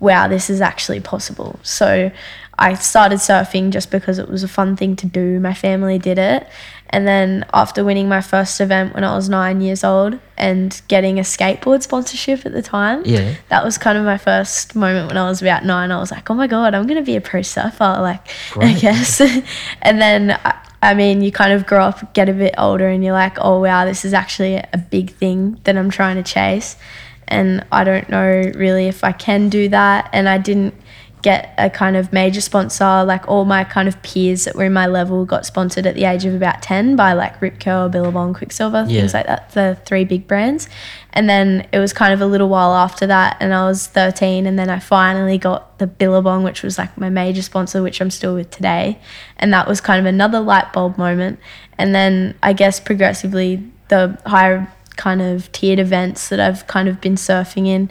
wow, 0.00 0.26
this 0.26 0.50
is 0.50 0.60
actually 0.60 0.98
possible. 1.00 1.60
So 1.62 2.10
I 2.58 2.74
started 2.74 3.20
surfing 3.20 3.70
just 3.70 3.90
because 3.92 4.18
it 4.18 4.28
was 4.28 4.42
a 4.42 4.48
fun 4.48 4.76
thing 4.76 4.96
to 4.96 5.06
do. 5.06 5.38
My 5.38 5.54
family 5.54 5.98
did 5.98 6.18
it. 6.18 6.46
And 6.90 7.06
then 7.06 7.46
after 7.54 7.84
winning 7.84 8.08
my 8.08 8.20
first 8.20 8.60
event 8.60 8.92
when 8.94 9.04
I 9.04 9.14
was 9.14 9.28
nine 9.28 9.60
years 9.62 9.82
old 9.84 10.18
and 10.36 10.78
getting 10.88 11.18
a 11.18 11.22
skateboard 11.22 11.82
sponsorship 11.82 12.44
at 12.44 12.52
the 12.52 12.60
time, 12.60 13.02
Yeah. 13.06 13.34
that 13.48 13.64
was 13.64 13.78
kind 13.78 13.96
of 13.96 14.04
my 14.04 14.18
first 14.18 14.74
moment 14.74 15.06
when 15.08 15.16
I 15.16 15.28
was 15.28 15.40
about 15.40 15.64
nine. 15.64 15.90
I 15.92 15.98
was 16.00 16.10
like, 16.10 16.28
oh 16.28 16.34
my 16.34 16.48
God, 16.48 16.74
I'm 16.74 16.86
going 16.88 16.98
to 17.02 17.06
be 17.06 17.16
a 17.16 17.20
pro 17.20 17.40
surfer. 17.42 17.98
Like, 18.00 18.26
I 18.56 18.74
guess. 18.74 19.20
and 19.82 20.02
then, 20.02 20.32
I, 20.44 20.58
I 20.82 20.94
mean, 20.94 21.22
you 21.22 21.30
kind 21.30 21.52
of 21.52 21.64
grow 21.64 21.84
up, 21.84 22.12
get 22.12 22.28
a 22.28 22.32
bit 22.32 22.54
older, 22.58 22.88
and 22.88 23.04
you're 23.04 23.12
like, 23.12 23.38
oh 23.40 23.60
wow, 23.60 23.84
this 23.84 24.04
is 24.04 24.12
actually 24.12 24.56
a 24.56 24.84
big 24.90 25.12
thing 25.12 25.60
that 25.62 25.78
I'm 25.78 25.90
trying 25.90 26.16
to 26.16 26.24
chase. 26.24 26.76
And 27.28 27.64
I 27.70 27.84
don't 27.84 28.08
know 28.10 28.50
really 28.56 28.88
if 28.88 29.04
I 29.04 29.12
can 29.12 29.48
do 29.48 29.68
that. 29.68 30.10
And 30.12 30.28
I 30.28 30.38
didn't 30.38 30.74
get 31.22 31.54
a 31.56 31.70
kind 31.70 31.96
of 31.96 32.12
major 32.12 32.40
sponsor. 32.40 33.04
Like 33.04 33.28
all 33.28 33.44
my 33.44 33.64
kind 33.64 33.86
of 33.88 34.00
peers 34.02 34.44
that 34.44 34.56
were 34.56 34.64
in 34.64 34.72
my 34.72 34.86
level 34.86 35.24
got 35.24 35.46
sponsored 35.46 35.86
at 35.86 35.94
the 35.94 36.04
age 36.04 36.24
of 36.24 36.34
about 36.34 36.62
10 36.62 36.96
by 36.96 37.12
like 37.12 37.40
Rip 37.40 37.60
Curl, 37.60 37.88
Billabong, 37.88 38.34
Quiksilver, 38.34 38.84
Yeah. 38.88 39.00
things 39.00 39.14
like 39.14 39.26
that, 39.26 39.50
the 39.52 39.78
three 39.84 40.04
big 40.04 40.26
brands. 40.26 40.68
And 41.12 41.28
then 41.28 41.66
it 41.72 41.78
was 41.78 41.92
kind 41.92 42.12
of 42.12 42.20
a 42.20 42.26
little 42.26 42.48
while 42.48 42.74
after 42.74 43.06
that, 43.06 43.36
and 43.38 43.52
I 43.52 43.66
was 43.66 43.86
13, 43.86 44.46
and 44.46 44.58
then 44.58 44.70
I 44.70 44.78
finally 44.78 45.36
got 45.38 45.78
the 45.78 45.86
Billabong, 45.86 46.42
which 46.42 46.62
was 46.62 46.78
like 46.78 46.96
my 46.96 47.10
major 47.10 47.42
sponsor, 47.42 47.82
which 47.82 48.00
I'm 48.00 48.10
still 48.10 48.34
with 48.34 48.50
today. 48.50 48.98
And 49.36 49.52
that 49.52 49.68
was 49.68 49.80
kind 49.80 50.00
of 50.00 50.06
another 50.06 50.40
light 50.40 50.72
bulb 50.72 50.96
moment. 50.96 51.38
And 51.78 51.94
then 51.94 52.34
I 52.42 52.52
guess 52.54 52.80
progressively, 52.80 53.62
the 53.88 54.18
higher 54.24 54.72
kind 54.96 55.20
of 55.22 55.52
tiered 55.52 55.78
events 55.78 56.28
that 56.30 56.40
I've 56.40 56.66
kind 56.66 56.88
of 56.88 57.00
been 57.00 57.14
surfing 57.16 57.66
in 57.66 57.90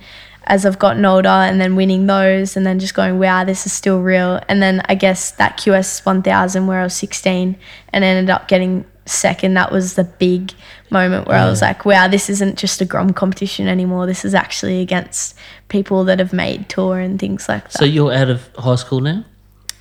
as 0.51 0.65
I've 0.65 0.77
gotten 0.77 1.05
older 1.05 1.29
and 1.29 1.61
then 1.61 1.77
winning 1.77 2.07
those 2.07 2.57
and 2.57 2.65
then 2.65 2.77
just 2.77 2.93
going, 2.93 3.17
wow, 3.17 3.45
this 3.45 3.65
is 3.65 3.71
still 3.71 4.01
real. 4.01 4.41
And 4.49 4.61
then 4.61 4.81
I 4.89 4.95
guess 4.95 5.31
that 5.31 5.57
QS 5.57 6.05
1000 6.05 6.67
where 6.67 6.81
I 6.81 6.83
was 6.83 6.93
16 6.93 7.55
and 7.93 8.03
ended 8.03 8.29
up 8.29 8.49
getting 8.49 8.83
second, 9.05 9.53
that 9.53 9.71
was 9.71 9.93
the 9.93 10.03
big 10.03 10.51
moment 10.89 11.25
where 11.25 11.37
I 11.37 11.45
was 11.49 11.59
mm. 11.59 11.67
like, 11.67 11.85
wow, 11.85 12.09
this 12.09 12.29
isn't 12.29 12.57
just 12.57 12.81
a 12.81 12.85
Grom 12.85 13.13
competition 13.13 13.69
anymore. 13.69 14.05
This 14.05 14.25
is 14.25 14.35
actually 14.35 14.81
against 14.81 15.37
people 15.69 16.03
that 16.03 16.19
have 16.19 16.33
made 16.33 16.67
tour 16.67 16.99
and 16.99 17.17
things 17.17 17.47
like 17.47 17.63
that. 17.63 17.77
So 17.77 17.85
you're 17.85 18.11
out 18.11 18.29
of 18.29 18.49
high 18.57 18.75
school 18.75 18.99
now? 18.99 19.23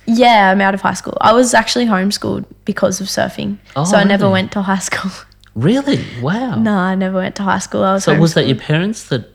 yeah, 0.05 0.51
I'm 0.51 0.61
out 0.61 0.73
of 0.73 0.81
high 0.81 0.93
school. 0.93 1.17
I 1.19 1.33
was 1.33 1.53
actually 1.53 1.85
homeschooled 1.85 2.45
because 2.63 3.01
of 3.01 3.07
surfing. 3.07 3.57
Oh, 3.75 3.83
so 3.83 3.97
I 3.97 4.03
never 4.03 4.29
went 4.29 4.53
to 4.53 4.61
high 4.61 4.79
school. 4.79 5.11
Really? 5.53 6.03
Wow. 6.21 6.55
no, 6.55 6.77
I 6.77 6.95
never 6.95 7.17
went 7.17 7.35
to 7.35 7.43
high 7.43 7.59
school. 7.59 7.83
I 7.83 7.93
was 7.93 8.05
So 8.05 8.17
was 8.17 8.35
that 8.35 8.47
your 8.47 8.55
parents 8.55 9.09
that 9.09 9.29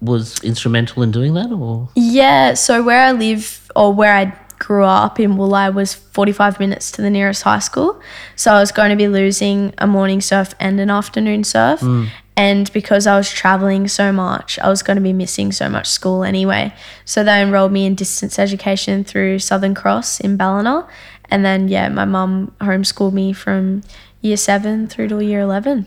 was 0.00 0.42
instrumental 0.42 1.02
in 1.02 1.10
doing 1.10 1.34
that, 1.34 1.50
or 1.50 1.88
Yeah, 1.94 2.54
so 2.54 2.82
where 2.82 3.00
I 3.00 3.12
live 3.12 3.70
or 3.74 3.92
where 3.92 4.14
I 4.14 4.36
grew 4.58 4.84
up 4.84 5.20
in 5.20 5.36
Wooli 5.36 5.72
was 5.72 5.94
45 5.94 6.58
minutes 6.58 6.90
to 6.92 7.02
the 7.02 7.10
nearest 7.10 7.42
high 7.42 7.58
school. 7.58 8.00
So 8.36 8.52
I 8.52 8.60
was 8.60 8.72
going 8.72 8.90
to 8.90 8.96
be 8.96 9.08
losing 9.08 9.74
a 9.78 9.86
morning 9.86 10.20
surf 10.20 10.54
and 10.58 10.80
an 10.80 10.90
afternoon 10.90 11.44
surf. 11.44 11.80
Hmm. 11.80 12.06
And 12.38 12.70
because 12.72 13.06
I 13.06 13.16
was 13.16 13.30
traveling 13.30 13.88
so 13.88 14.12
much, 14.12 14.58
I 14.58 14.68
was 14.68 14.82
going 14.82 14.96
to 14.96 15.02
be 15.02 15.14
missing 15.14 15.52
so 15.52 15.70
much 15.70 15.88
school 15.88 16.22
anyway. 16.22 16.74
So 17.06 17.24
they 17.24 17.40
enrolled 17.40 17.72
me 17.72 17.86
in 17.86 17.94
distance 17.94 18.38
education 18.38 19.04
through 19.04 19.38
Southern 19.38 19.74
Cross 19.74 20.20
in 20.20 20.36
Ballina. 20.36 20.86
And 21.30 21.44
then, 21.44 21.68
yeah, 21.68 21.88
my 21.88 22.04
mum 22.04 22.54
homeschooled 22.60 23.14
me 23.14 23.32
from 23.32 23.82
year 24.20 24.36
seven 24.36 24.86
through 24.86 25.08
to 25.08 25.24
year 25.24 25.40
11. 25.40 25.86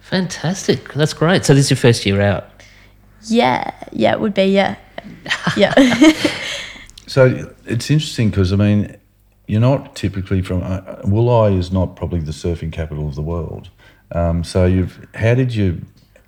fantastic? 0.00 0.92
That's 0.94 1.12
great. 1.12 1.44
So 1.44 1.54
this 1.54 1.66
is 1.66 1.70
your 1.70 1.76
first 1.76 2.04
year 2.04 2.20
out. 2.20 2.55
Yeah, 3.28 3.72
yeah, 3.92 4.12
it 4.12 4.20
would 4.20 4.34
be, 4.34 4.44
yeah. 4.44 4.76
Yeah. 5.56 5.72
So 7.06 7.54
it's 7.64 7.90
interesting 7.90 8.30
because 8.30 8.52
I 8.52 8.56
mean, 8.56 8.96
you're 9.46 9.60
not 9.60 9.94
typically 9.94 10.42
from 10.42 10.62
uh, 10.62 10.80
Wooli 11.04 11.56
is 11.56 11.70
not 11.70 11.96
probably 11.96 12.20
the 12.20 12.32
surfing 12.32 12.72
capital 12.72 13.06
of 13.06 13.14
the 13.14 13.22
world. 13.22 13.70
Um, 14.12 14.42
so 14.44 14.66
you've 14.66 15.06
how 15.14 15.34
did 15.34 15.54
you, 15.54 15.82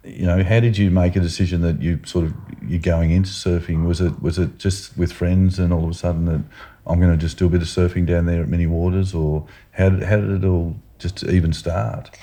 you 0.04 0.26
know, 0.26 0.42
how 0.42 0.60
did 0.60 0.78
you 0.78 0.90
make 0.90 1.16
a 1.16 1.20
decision 1.20 1.62
that 1.62 1.82
you 1.82 2.00
sort 2.04 2.26
of 2.26 2.34
you're 2.62 2.80
going 2.80 3.10
into 3.10 3.30
surfing? 3.30 3.86
Was 3.86 4.00
it 4.00 4.22
was 4.22 4.38
it 4.38 4.58
just 4.58 4.96
with 4.96 5.12
friends 5.12 5.58
and 5.58 5.72
all 5.72 5.84
of 5.84 5.90
a 5.90 5.94
sudden 5.94 6.26
that 6.26 6.42
I'm 6.86 7.00
going 7.00 7.12
to 7.12 7.18
just 7.18 7.38
do 7.38 7.46
a 7.46 7.50
bit 7.50 7.60
of 7.60 7.68
surfing 7.68 8.06
down 8.06 8.26
there 8.26 8.42
at 8.42 8.48
Minnie 8.48 8.66
Waters, 8.66 9.14
or 9.14 9.46
how 9.72 9.90
did 9.90 10.04
how 10.04 10.16
did 10.16 10.30
it 10.30 10.46
all 10.46 10.76
just 10.98 11.24
even 11.24 11.52
start? 11.52 12.16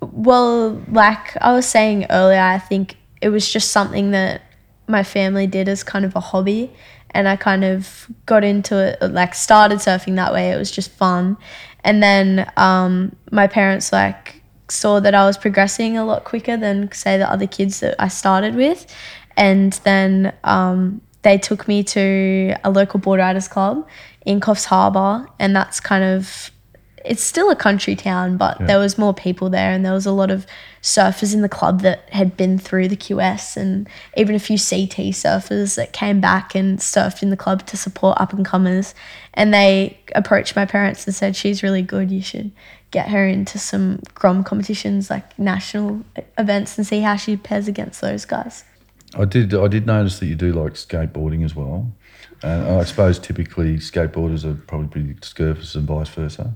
Well, 0.00 0.82
like 0.88 1.36
I 1.40 1.52
was 1.52 1.66
saying 1.66 2.06
earlier, 2.10 2.40
I 2.40 2.58
think 2.58 2.96
it 3.24 3.30
was 3.30 3.50
just 3.50 3.72
something 3.72 4.10
that 4.10 4.42
my 4.86 5.02
family 5.02 5.46
did 5.46 5.66
as 5.66 5.82
kind 5.82 6.04
of 6.04 6.14
a 6.14 6.20
hobby. 6.20 6.70
And 7.12 7.26
I 7.26 7.36
kind 7.36 7.64
of 7.64 8.06
got 8.26 8.44
into 8.44 8.76
it, 8.76 9.00
like 9.00 9.34
started 9.34 9.78
surfing 9.78 10.16
that 10.16 10.34
way. 10.34 10.50
It 10.50 10.58
was 10.58 10.70
just 10.70 10.90
fun. 10.90 11.38
And 11.82 12.02
then 12.02 12.52
um, 12.58 13.16
my 13.30 13.46
parents 13.46 13.92
like 13.92 14.42
saw 14.68 15.00
that 15.00 15.14
I 15.14 15.24
was 15.24 15.38
progressing 15.38 15.96
a 15.96 16.04
lot 16.04 16.24
quicker 16.24 16.58
than 16.58 16.92
say 16.92 17.16
the 17.16 17.30
other 17.30 17.46
kids 17.46 17.80
that 17.80 17.94
I 17.98 18.08
started 18.08 18.56
with. 18.56 18.94
And 19.38 19.72
then 19.84 20.34
um, 20.44 21.00
they 21.22 21.38
took 21.38 21.66
me 21.66 21.82
to 21.84 22.56
a 22.62 22.70
local 22.70 23.00
board 23.00 23.20
riders 23.20 23.48
club 23.48 23.88
in 24.26 24.38
Coffs 24.40 24.66
Harbour. 24.66 25.26
And 25.38 25.56
that's 25.56 25.80
kind 25.80 26.04
of 26.04 26.50
it's 27.04 27.22
still 27.22 27.50
a 27.50 27.56
country 27.56 27.94
town, 27.94 28.36
but 28.38 28.58
there 28.66 28.78
was 28.78 28.96
more 28.96 29.12
people 29.12 29.50
there, 29.50 29.72
and 29.72 29.84
there 29.84 29.92
was 29.92 30.06
a 30.06 30.12
lot 30.12 30.30
of 30.30 30.46
surfers 30.82 31.34
in 31.34 31.42
the 31.42 31.48
club 31.48 31.82
that 31.82 32.08
had 32.10 32.36
been 32.36 32.58
through 32.58 32.88
the 32.88 32.96
QS, 32.96 33.56
and 33.56 33.88
even 34.16 34.34
a 34.34 34.38
few 34.38 34.56
CT 34.56 35.12
surfers 35.12 35.76
that 35.76 35.92
came 35.92 36.20
back 36.20 36.54
and 36.54 36.78
surfed 36.78 37.22
in 37.22 37.30
the 37.30 37.36
club 37.36 37.66
to 37.66 37.76
support 37.76 38.20
up 38.20 38.32
and 38.32 38.44
comers. 38.44 38.94
And 39.34 39.52
they 39.52 39.98
approached 40.14 40.56
my 40.56 40.64
parents 40.64 41.06
and 41.06 41.14
said, 41.14 41.36
"She's 41.36 41.62
really 41.62 41.82
good. 41.82 42.10
You 42.10 42.22
should 42.22 42.52
get 42.90 43.08
her 43.08 43.26
into 43.26 43.58
some 43.58 44.00
Grom 44.14 44.42
competitions, 44.42 45.10
like 45.10 45.38
national 45.38 46.04
events, 46.38 46.78
and 46.78 46.86
see 46.86 47.00
how 47.00 47.16
she 47.16 47.36
pairs 47.36 47.68
against 47.68 48.00
those 48.00 48.24
guys." 48.24 48.64
I 49.16 49.26
did. 49.26 49.54
I 49.54 49.68
did 49.68 49.86
notice 49.86 50.18
that 50.20 50.26
you 50.26 50.34
do 50.34 50.52
like 50.52 50.72
skateboarding 50.74 51.44
as 51.44 51.54
well. 51.54 51.92
And 52.42 52.80
I 52.80 52.84
suppose 52.84 53.18
typically 53.18 53.76
skateboarders 53.76 54.44
are 54.44 54.54
probably 54.54 54.88
pretty 54.88 55.14
surfers 55.20 55.74
and 55.76 55.86
vice 55.86 56.08
versa. 56.08 56.54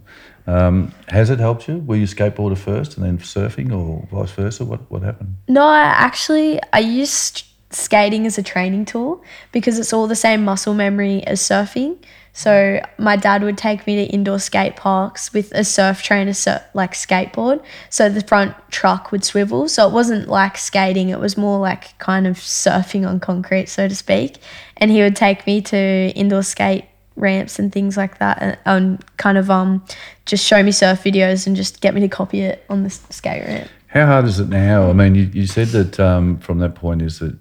Um, 0.49 0.93
has 1.09 1.29
it 1.29 1.39
helped 1.39 1.69
you? 1.69 1.77
Were 1.79 1.97
you 1.97 2.07
skateboarder 2.07 2.57
first 2.57 2.97
and 2.97 3.05
then 3.05 3.19
surfing, 3.19 3.71
or 3.71 4.09
vice 4.11 4.33
versa? 4.33 4.65
What 4.65 4.91
what 4.91 5.03
happened? 5.03 5.37
No, 5.47 5.67
I 5.67 5.81
actually 5.81 6.59
I 6.73 6.79
used 6.79 7.45
skating 7.71 8.25
as 8.25 8.39
a 8.39 8.43
training 8.43 8.87
tool 8.87 9.23
because 9.53 9.79
it's 9.79 9.93
all 9.93 10.07
the 10.07 10.17
same 10.17 10.43
muscle 10.43 10.73
memory 10.73 11.23
as 11.27 11.41
surfing. 11.43 11.99
So 12.33 12.81
my 12.97 13.17
dad 13.17 13.43
would 13.43 13.59
take 13.59 13.87
me 13.87 13.97
to 13.97 14.11
indoor 14.11 14.39
skate 14.39 14.77
parks 14.77 15.35
with 15.35 15.53
a 15.53 15.65
surf 15.65 16.03
trainer, 16.03 16.33
sur- 16.33 16.65
like 16.73 16.95
skateboard. 16.95 17.63
So 17.91 18.09
the 18.09 18.23
front 18.23 18.55
truck 18.71 19.13
would 19.13 19.25
swivel. 19.25 19.69
So 19.69 19.87
it 19.87 19.93
wasn't 19.93 20.29
like 20.29 20.57
skating; 20.57 21.11
it 21.11 21.21
was 21.21 21.37
more 21.37 21.59
like 21.59 21.99
kind 21.99 22.27
of 22.27 22.39
surfing 22.39 23.07
on 23.07 23.21
concrete, 23.21 23.69
so 23.69 23.87
to 23.87 23.95
speak. 23.95 24.39
And 24.79 24.91
he 24.91 25.03
would 25.03 25.17
take 25.17 25.47
me 25.47 25.61
to 25.61 25.77
indoor 25.77 26.43
skate 26.43 26.87
ramps 27.19 27.59
and 27.59 27.73
things 27.73 27.97
like 27.97 28.19
that, 28.19 28.39
and, 28.41 28.59
and 28.65 29.17
kind 29.17 29.39
of 29.39 29.51
um 29.51 29.85
just 30.27 30.45
show 30.45 30.63
me 30.63 30.73
surf 30.73 31.03
videos 31.03 31.47
and 31.47 31.57
just 31.57 31.81
get 31.81 31.95
me 31.95 32.01
to 32.01 32.09
copy 32.09 32.41
it 32.41 32.65
on 32.69 32.85
the 32.85 32.91
skate 32.91 33.45
ramp. 33.45 33.69
How 33.89 34.07
hard 34.07 34.27
is 34.27 34.39
it 34.39 34.49
now? 34.49 34.91
I 34.91 34.93
mean, 34.93 35.15
you, 35.15 35.25
you 35.33 35.47
said 35.47 35.69
that 35.69 35.99
um, 35.99 36.39
from 36.39 36.59
that 36.59 36.75
point 36.75 37.01
is 37.01 37.21
that 37.21 37.37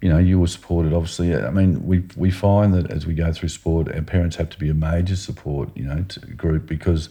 you 0.00 0.08
know 0.08 0.18
you 0.18 0.40
were 0.40 0.48
supported. 0.48 0.92
Obviously, 0.92 1.34
I 1.34 1.50
mean, 1.50 1.86
we 1.86 2.04
we 2.16 2.30
find 2.30 2.74
that 2.74 2.90
as 2.90 3.06
we 3.06 3.14
go 3.14 3.32
through 3.32 3.50
sport, 3.50 3.92
our 3.94 4.02
parents 4.02 4.36
have 4.36 4.50
to 4.50 4.58
be 4.58 4.68
a 4.68 4.74
major 4.74 5.16
support, 5.16 5.68
you 5.76 5.84
know, 5.84 6.04
group 6.36 6.66
because 6.66 7.08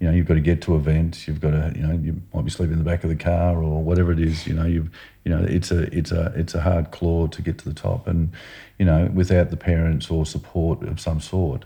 you 0.00 0.06
know 0.06 0.12
you've 0.12 0.26
got 0.26 0.34
to 0.34 0.40
get 0.40 0.62
to 0.62 0.76
events. 0.76 1.26
You've 1.26 1.40
got 1.40 1.50
to, 1.50 1.72
you 1.74 1.86
know, 1.86 1.94
you 1.94 2.20
might 2.32 2.44
be 2.44 2.50
sleeping 2.50 2.74
in 2.74 2.78
the 2.78 2.84
back 2.84 3.04
of 3.04 3.10
the 3.10 3.16
car 3.16 3.62
or 3.62 3.82
whatever 3.82 4.12
it 4.12 4.20
is. 4.20 4.46
You 4.46 4.54
know, 4.54 4.66
you 4.66 4.90
you 5.24 5.30
know, 5.30 5.44
it's 5.48 5.70
a 5.70 5.82
it's 5.96 6.12
a 6.12 6.32
it's 6.36 6.54
a 6.54 6.60
hard 6.60 6.90
claw 6.90 7.26
to 7.28 7.42
get 7.42 7.58
to 7.58 7.68
the 7.68 7.74
top, 7.74 8.06
and 8.06 8.32
you 8.78 8.84
know, 8.84 9.10
without 9.12 9.50
the 9.50 9.56
parents 9.56 10.10
or 10.10 10.26
support 10.26 10.82
of 10.82 11.00
some 11.00 11.20
sort. 11.20 11.64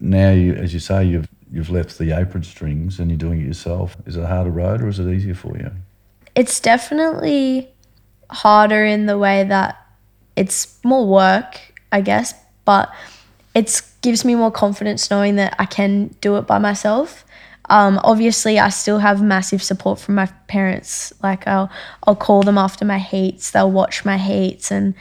Now, 0.00 0.30
you, 0.30 0.54
as 0.54 0.74
you 0.74 0.80
say, 0.80 1.04
you've 1.04 1.28
you've 1.52 1.70
left 1.70 1.98
the 1.98 2.18
apron 2.18 2.42
strings 2.42 2.98
and 2.98 3.10
you're 3.10 3.18
doing 3.18 3.40
it 3.40 3.46
yourself. 3.46 3.96
Is 4.06 4.16
it 4.16 4.22
a 4.22 4.26
harder 4.26 4.50
road 4.50 4.82
or 4.82 4.88
is 4.88 4.98
it 4.98 5.06
easier 5.12 5.34
for 5.34 5.56
you? 5.58 5.70
it's 6.34 6.60
definitely 6.60 7.68
harder 8.30 8.84
in 8.84 9.06
the 9.06 9.18
way 9.18 9.44
that 9.44 9.78
it's 10.36 10.82
more 10.84 11.06
work, 11.06 11.60
I 11.90 12.00
guess, 12.00 12.34
but 12.64 12.92
it 13.54 13.82
gives 14.00 14.24
me 14.24 14.34
more 14.34 14.50
confidence 14.50 15.10
knowing 15.10 15.36
that 15.36 15.54
I 15.58 15.66
can 15.66 16.08
do 16.20 16.36
it 16.36 16.46
by 16.46 16.58
myself. 16.58 17.24
Um, 17.72 17.98
obviously, 18.04 18.58
I 18.58 18.68
still 18.68 18.98
have 18.98 19.22
massive 19.22 19.62
support 19.62 19.98
from 19.98 20.14
my 20.14 20.26
parents. 20.46 21.10
Like 21.22 21.48
I'll 21.48 21.70
I'll 22.06 22.14
call 22.14 22.42
them 22.42 22.58
after 22.58 22.84
my 22.84 22.98
heats. 22.98 23.50
They'll 23.50 23.72
watch 23.72 24.04
my 24.04 24.18
heats 24.18 24.70
and 24.70 24.94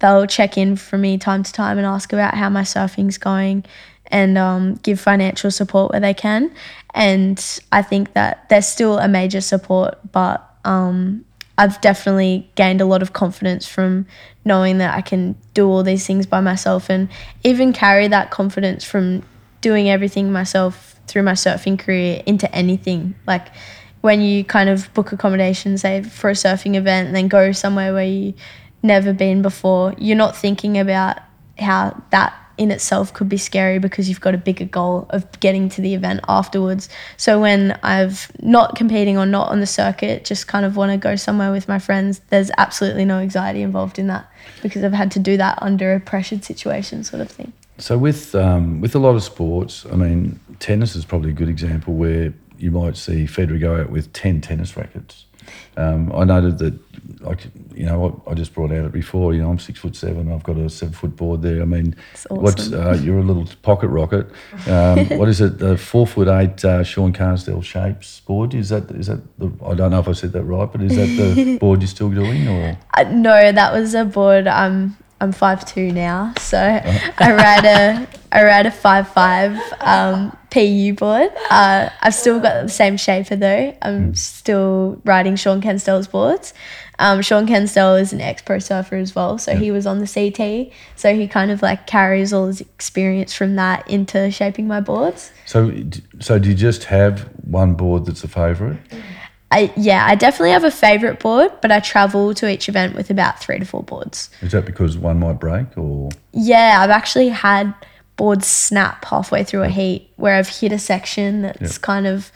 they'll 0.00 0.26
check 0.26 0.58
in 0.58 0.74
for 0.74 0.98
me 0.98 1.18
time 1.18 1.44
to 1.44 1.52
time 1.52 1.78
and 1.78 1.86
ask 1.86 2.12
about 2.12 2.34
how 2.34 2.48
my 2.48 2.64
surfing's 2.64 3.16
going 3.16 3.64
and 4.08 4.36
um, 4.36 4.74
give 4.82 4.98
financial 4.98 5.52
support 5.52 5.92
where 5.92 6.00
they 6.00 6.14
can. 6.14 6.50
And 6.94 7.38
I 7.70 7.82
think 7.82 8.14
that 8.14 8.48
there's 8.48 8.66
still 8.66 8.98
a 8.98 9.06
major 9.06 9.40
support, 9.40 9.96
but 10.10 10.44
um, 10.64 11.24
I've 11.56 11.80
definitely 11.80 12.50
gained 12.56 12.80
a 12.80 12.86
lot 12.86 13.02
of 13.02 13.12
confidence 13.12 13.68
from 13.68 14.04
knowing 14.44 14.78
that 14.78 14.96
I 14.96 15.00
can 15.00 15.36
do 15.54 15.68
all 15.68 15.84
these 15.84 16.04
things 16.04 16.26
by 16.26 16.40
myself 16.40 16.90
and 16.90 17.08
even 17.44 17.72
carry 17.72 18.08
that 18.08 18.32
confidence 18.32 18.82
from 18.82 19.22
doing 19.60 19.88
everything 19.88 20.32
myself 20.32 20.95
through 21.06 21.22
my 21.22 21.32
surfing 21.32 21.78
career 21.78 22.22
into 22.26 22.52
anything. 22.54 23.14
Like 23.26 23.48
when 24.00 24.20
you 24.20 24.44
kind 24.44 24.68
of 24.68 24.92
book 24.94 25.12
accommodation, 25.12 25.78
say 25.78 26.02
for 26.02 26.30
a 26.30 26.34
surfing 26.34 26.76
event, 26.76 27.08
and 27.08 27.16
then 27.16 27.28
go 27.28 27.52
somewhere 27.52 27.92
where 27.92 28.04
you 28.04 28.34
never 28.82 29.12
been 29.12 29.42
before, 29.42 29.94
you're 29.98 30.16
not 30.16 30.36
thinking 30.36 30.78
about 30.78 31.18
how 31.58 32.02
that 32.10 32.34
in 32.58 32.70
itself 32.70 33.12
could 33.12 33.28
be 33.28 33.36
scary 33.36 33.78
because 33.78 34.08
you've 34.08 34.20
got 34.20 34.34
a 34.34 34.38
bigger 34.38 34.64
goal 34.64 35.06
of 35.10 35.40
getting 35.40 35.68
to 35.68 35.80
the 35.80 35.94
event 35.94 36.20
afterwards. 36.28 36.88
So 37.16 37.40
when 37.40 37.78
I've 37.82 38.30
not 38.40 38.76
competing 38.76 39.18
or 39.18 39.26
not 39.26 39.50
on 39.50 39.60
the 39.60 39.66
circuit, 39.66 40.24
just 40.24 40.46
kind 40.48 40.64
of 40.64 40.76
want 40.76 40.92
to 40.92 40.96
go 40.96 41.16
somewhere 41.16 41.52
with 41.52 41.68
my 41.68 41.78
friends, 41.78 42.20
there's 42.30 42.50
absolutely 42.56 43.04
no 43.04 43.18
anxiety 43.18 43.62
involved 43.62 43.98
in 43.98 44.06
that 44.06 44.30
because 44.62 44.82
I've 44.84 44.92
had 44.92 45.10
to 45.12 45.18
do 45.18 45.36
that 45.36 45.58
under 45.60 45.94
a 45.94 46.00
pressured 46.00 46.44
situation 46.44 47.04
sort 47.04 47.20
of 47.20 47.30
thing. 47.30 47.52
So 47.78 47.98
with 47.98 48.34
um, 48.34 48.80
with 48.80 48.94
a 48.94 48.98
lot 48.98 49.16
of 49.16 49.22
sports, 49.22 49.84
I 49.92 49.96
mean, 49.96 50.40
tennis 50.58 50.96
is 50.96 51.04
probably 51.04 51.30
a 51.30 51.34
good 51.34 51.48
example 51.48 51.94
where 51.94 52.34
you 52.58 52.70
might 52.70 52.96
see 52.96 53.24
Federer 53.24 53.60
go 53.60 53.80
out 53.80 53.90
with 53.90 54.12
ten 54.12 54.40
tennis 54.40 54.76
rackets. 54.76 55.26
Um, 55.76 56.12
I 56.12 56.24
noted 56.24 56.58
that, 56.58 57.20
like 57.20 57.46
you 57.74 57.86
know, 57.86 58.22
I, 58.26 58.30
I 58.30 58.34
just 58.34 58.54
brought 58.54 58.72
out 58.72 58.84
it 58.84 58.92
before. 58.92 59.34
You 59.34 59.42
know, 59.42 59.50
I'm 59.50 59.58
six 59.58 59.78
foot 59.78 59.94
seven. 59.94 60.32
I've 60.32 60.42
got 60.42 60.56
a 60.56 60.68
seven 60.70 60.94
foot 60.94 61.16
board 61.16 61.42
there. 61.42 61.62
I 61.62 61.64
mean, 61.64 61.94
awesome. 62.14 62.36
what's 62.40 62.72
uh, 62.72 62.98
you're 63.02 63.18
a 63.18 63.22
little 63.22 63.46
pocket 63.62 63.88
rocket. 63.88 64.28
Um, 64.66 65.06
what 65.18 65.28
is 65.28 65.40
it? 65.40 65.58
The 65.58 65.76
four 65.76 66.06
foot 66.06 66.28
eight 66.28 66.64
uh, 66.64 66.82
Sean 66.82 67.12
Carsdale 67.12 67.62
shapes 67.62 68.20
board. 68.20 68.54
Is 68.54 68.70
that 68.70 68.90
is 68.92 69.06
that 69.06 69.20
the? 69.38 69.52
I 69.64 69.74
don't 69.74 69.90
know 69.90 70.00
if 70.00 70.08
I 70.08 70.12
said 70.12 70.32
that 70.32 70.44
right, 70.44 70.70
but 70.70 70.82
is 70.82 70.96
that 70.96 71.06
the 71.06 71.58
board 71.60 71.80
you're 71.80 71.88
still 71.88 72.10
doing 72.10 72.48
or? 72.48 72.78
Uh, 72.94 73.04
no, 73.04 73.52
that 73.52 73.72
was 73.72 73.94
a 73.94 74.04
board. 74.04 74.48
I'm 74.48 74.96
I'm 75.20 75.32
five 75.32 75.64
two 75.64 75.92
now, 75.92 76.34
so 76.38 76.58
I 77.18 77.32
ride 77.32 77.64
a 77.64 78.08
I 78.32 78.44
ride 78.44 78.66
a 78.66 78.70
five 78.70 79.08
five 79.08 79.58
um, 79.80 80.36
PU 80.50 80.94
board. 80.94 81.30
Uh, 81.50 81.88
I've 82.00 82.14
still 82.14 82.38
got 82.40 82.62
the 82.62 82.68
same 82.68 82.96
shaper 82.96 83.36
though. 83.36 83.74
I'm 83.80 84.14
still 84.14 85.00
riding 85.04 85.36
Shaun 85.36 85.62
Cansdell's 85.62 86.08
boards. 86.08 86.52
Um, 86.98 87.20
Sean 87.20 87.46
Kensdale 87.46 88.00
is 88.00 88.12
an 88.12 88.20
ex 88.20 88.42
pro 88.42 88.58
surfer 88.58 88.96
as 88.96 89.14
well, 89.14 89.38
so 89.38 89.54
he 89.54 89.70
was 89.70 89.86
on 89.86 89.98
the 89.98 90.06
CT. 90.06 90.72
So 90.96 91.14
he 91.14 91.28
kind 91.28 91.50
of 91.50 91.62
like 91.62 91.86
carries 91.86 92.32
all 92.32 92.46
his 92.46 92.60
experience 92.60 93.34
from 93.34 93.56
that 93.56 93.88
into 93.88 94.30
shaping 94.30 94.66
my 94.66 94.80
boards. 94.80 95.30
So 95.44 95.72
so 96.20 96.38
do 96.38 96.48
you 96.48 96.54
just 96.54 96.84
have 96.84 97.28
one 97.44 97.74
board 97.74 98.06
that's 98.06 98.24
a 98.24 98.28
favourite? 98.28 98.78
I 99.50 99.72
yeah, 99.76 100.06
I 100.06 100.14
definitely 100.16 100.50
have 100.50 100.64
a 100.64 100.70
favorite 100.70 101.20
board, 101.20 101.52
but 101.62 101.70
I 101.70 101.80
travel 101.80 102.34
to 102.34 102.48
each 102.48 102.68
event 102.68 102.96
with 102.96 103.10
about 103.10 103.38
three 103.40 103.58
to 103.58 103.64
four 103.64 103.82
boards. 103.82 104.28
Is 104.42 104.52
that 104.52 104.64
because 104.64 104.98
one 104.98 105.20
might 105.20 105.38
break 105.38 105.76
or? 105.78 106.10
Yeah, 106.32 106.78
I've 106.80 106.90
actually 106.90 107.28
had 107.28 107.72
boards 108.16 108.46
snap 108.46 109.04
halfway 109.04 109.44
through 109.44 109.62
a 109.62 109.68
heat 109.68 110.10
where 110.16 110.36
I've 110.36 110.48
hit 110.48 110.72
a 110.72 110.78
section 110.78 111.42
that's 111.42 111.78
kind 111.78 112.06
of 112.06 112.32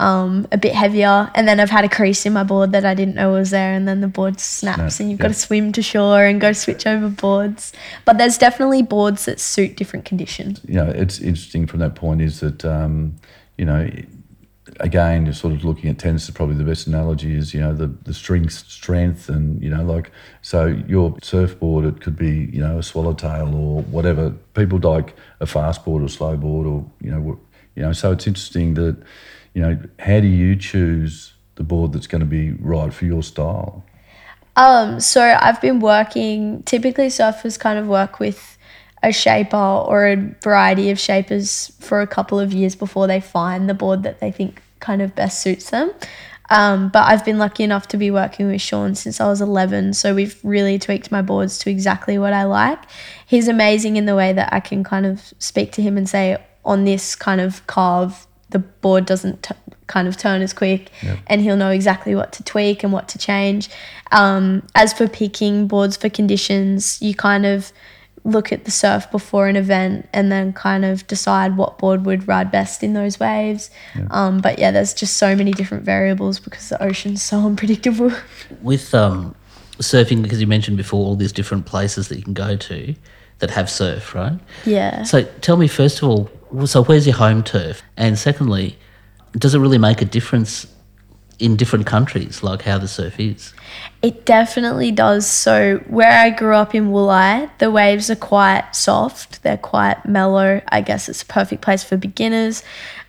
um, 0.00 0.48
a 0.50 0.58
bit 0.58 0.74
heavier, 0.74 1.30
and 1.34 1.46
then 1.46 1.60
I've 1.60 1.70
had 1.70 1.84
a 1.84 1.88
crease 1.88 2.24
in 2.24 2.32
my 2.32 2.42
board 2.42 2.72
that 2.72 2.86
I 2.86 2.94
didn't 2.94 3.14
know 3.14 3.32
was 3.32 3.50
there, 3.50 3.72
and 3.72 3.86
then 3.86 4.00
the 4.00 4.08
board 4.08 4.40
snaps, 4.40 4.96
Snap, 4.96 5.00
and 5.00 5.10
you've 5.10 5.20
yeah. 5.20 5.24
got 5.24 5.28
to 5.28 5.38
swim 5.38 5.72
to 5.72 5.82
shore 5.82 6.24
and 6.24 6.40
go 6.40 6.52
switch 6.52 6.86
over 6.86 7.08
boards. 7.08 7.72
But 8.06 8.16
there's 8.16 8.38
definitely 8.38 8.82
boards 8.82 9.26
that 9.26 9.38
suit 9.40 9.76
different 9.76 10.06
conditions. 10.06 10.60
you 10.66 10.74
know, 10.74 10.88
it's 10.88 11.20
interesting 11.20 11.66
from 11.66 11.80
that 11.80 11.94
point 11.94 12.22
is 12.22 12.40
that, 12.40 12.64
um, 12.64 13.16
you 13.58 13.66
know, 13.66 13.90
again, 14.80 15.26
you're 15.26 15.34
sort 15.34 15.52
of 15.52 15.64
looking 15.64 15.90
at 15.90 15.98
tennis 15.98 16.28
is 16.28 16.34
probably 16.34 16.56
the 16.56 16.64
best 16.64 16.86
analogy 16.86 17.34
is, 17.34 17.54
you 17.54 17.60
know, 17.60 17.74
the, 17.74 17.86
the 17.86 18.14
string 18.14 18.48
strength 18.48 19.28
and, 19.28 19.62
you 19.62 19.70
know, 19.70 19.84
like, 19.84 20.10
so 20.42 20.66
your 20.88 21.16
surfboard, 21.22 21.84
it 21.84 22.00
could 22.00 22.16
be, 22.16 22.50
you 22.52 22.60
know, 22.60 22.78
a 22.78 22.82
swallowtail 22.82 23.54
or 23.54 23.82
whatever. 23.82 24.30
People 24.54 24.78
like 24.78 25.14
a 25.40 25.46
fast 25.46 25.84
board 25.84 26.02
or 26.02 26.08
slow 26.08 26.36
board 26.36 26.66
or, 26.66 26.84
you 27.00 27.10
know, 27.10 27.38
you 27.76 27.82
know, 27.82 27.92
so 27.92 28.12
it's 28.12 28.26
interesting 28.26 28.74
that, 28.74 28.96
you 29.54 29.62
know, 29.62 29.78
how 29.98 30.20
do 30.20 30.26
you 30.26 30.56
choose 30.56 31.34
the 31.54 31.62
board 31.62 31.92
that's 31.92 32.06
going 32.06 32.20
to 32.20 32.26
be 32.26 32.52
right 32.52 32.92
for 32.92 33.04
your 33.04 33.22
style? 33.22 33.84
Um, 34.56 35.00
so 35.00 35.36
I've 35.40 35.60
been 35.60 35.80
working. 35.80 36.62
Typically, 36.64 37.06
surfers 37.06 37.58
kind 37.58 37.78
of 37.78 37.86
work 37.86 38.18
with 38.18 38.58
a 39.02 39.12
shaper 39.12 39.56
or 39.56 40.06
a 40.06 40.16
variety 40.42 40.90
of 40.90 40.98
shapers 40.98 41.72
for 41.80 42.00
a 42.00 42.06
couple 42.06 42.38
of 42.38 42.52
years 42.52 42.74
before 42.74 43.06
they 43.06 43.20
find 43.20 43.68
the 43.68 43.74
board 43.74 44.02
that 44.02 44.20
they 44.20 44.30
think 44.30 44.62
kind 44.80 45.02
of 45.02 45.14
best 45.14 45.40
suits 45.40 45.70
them. 45.70 45.92
Um, 46.50 46.88
but 46.88 47.06
I've 47.06 47.24
been 47.24 47.38
lucky 47.38 47.62
enough 47.62 47.86
to 47.88 47.96
be 47.96 48.10
working 48.10 48.48
with 48.48 48.60
Sean 48.60 48.96
since 48.96 49.20
I 49.20 49.26
was 49.28 49.40
11, 49.40 49.94
so 49.94 50.14
we've 50.14 50.36
really 50.42 50.80
tweaked 50.80 51.12
my 51.12 51.22
boards 51.22 51.58
to 51.60 51.70
exactly 51.70 52.18
what 52.18 52.32
I 52.32 52.42
like. 52.44 52.80
He's 53.24 53.46
amazing 53.46 53.96
in 53.96 54.06
the 54.06 54.16
way 54.16 54.32
that 54.32 54.52
I 54.52 54.58
can 54.58 54.82
kind 54.82 55.06
of 55.06 55.32
speak 55.38 55.70
to 55.72 55.82
him 55.82 55.96
and 55.96 56.08
say, 56.08 56.36
on 56.64 56.84
this 56.84 57.14
kind 57.14 57.40
of 57.40 57.64
carve, 57.68 58.26
the 58.48 58.58
board 58.58 59.06
doesn't 59.06 59.44
t- 59.44 59.54
kind 59.86 60.08
of 60.08 60.16
turn 60.16 60.42
as 60.42 60.52
quick, 60.52 60.90
and 61.28 61.40
he'll 61.40 61.56
know 61.56 61.70
exactly 61.70 62.16
what 62.16 62.32
to 62.32 62.42
tweak 62.42 62.82
and 62.82 62.92
what 62.92 63.08
to 63.08 63.18
change. 63.18 63.70
Um, 64.10 64.66
as 64.74 64.92
for 64.92 65.06
picking 65.06 65.68
boards 65.68 65.96
for 65.96 66.08
conditions, 66.08 67.00
you 67.00 67.14
kind 67.14 67.46
of 67.46 67.72
look 68.24 68.52
at 68.52 68.64
the 68.64 68.70
surf 68.70 69.10
before 69.10 69.48
an 69.48 69.56
event 69.56 70.08
and 70.12 70.30
then 70.30 70.52
kind 70.52 70.84
of 70.84 71.06
decide 71.06 71.56
what 71.56 71.78
board 71.78 72.04
would 72.04 72.28
ride 72.28 72.50
best 72.50 72.82
in 72.82 72.92
those 72.92 73.18
waves. 73.18 73.70
Um, 74.10 74.40
but 74.40 74.58
yeah, 74.58 74.70
there's 74.70 74.92
just 74.92 75.16
so 75.16 75.34
many 75.34 75.52
different 75.52 75.84
variables 75.84 76.38
because 76.38 76.68
the 76.68 76.82
ocean's 76.82 77.22
so 77.22 77.38
unpredictable. 77.46 78.12
with 78.62 78.94
um, 78.94 79.34
surfing 79.78 80.22
because 80.22 80.40
you 80.40 80.46
mentioned 80.46 80.76
before 80.76 81.04
all 81.04 81.16
these 81.16 81.32
different 81.32 81.66
places 81.66 82.08
that 82.08 82.16
you 82.16 82.22
can 82.22 82.34
go 82.34 82.56
to 82.56 82.94
that 83.38 83.50
have 83.50 83.70
surf, 83.70 84.14
right? 84.14 84.38
yeah. 84.66 85.02
So 85.02 85.22
tell 85.40 85.56
me 85.56 85.66
first 85.66 86.02
of 86.02 86.08
all, 86.08 86.66
so 86.66 86.84
where's 86.84 87.06
your 87.06 87.16
home 87.16 87.42
turf? 87.42 87.82
And 87.96 88.18
secondly, 88.18 88.76
does 89.32 89.54
it 89.54 89.60
really 89.60 89.78
make 89.78 90.02
a 90.02 90.04
difference 90.04 90.66
in 91.40 91.56
different 91.56 91.86
countries, 91.86 92.42
like 92.42 92.62
how 92.62 92.78
the 92.78 92.88
surf 92.88 93.18
is? 93.18 93.52
It 94.02 94.26
definitely 94.26 94.92
does. 94.92 95.26
So 95.26 95.78
where 95.88 96.12
I 96.12 96.30
grew 96.30 96.54
up 96.54 96.74
in 96.74 96.90
Wooli, 96.90 97.50
the 97.58 97.70
waves 97.70 98.10
are 98.10 98.16
quite 98.16 98.74
soft. 98.74 99.42
They're 99.42 99.56
quite 99.56 100.04
mellow. 100.06 100.60
I 100.68 100.80
guess 100.82 101.08
it's 101.08 101.22
a 101.22 101.26
perfect 101.26 101.62
place 101.62 101.82
for 101.82 101.96
beginners. 101.96 102.62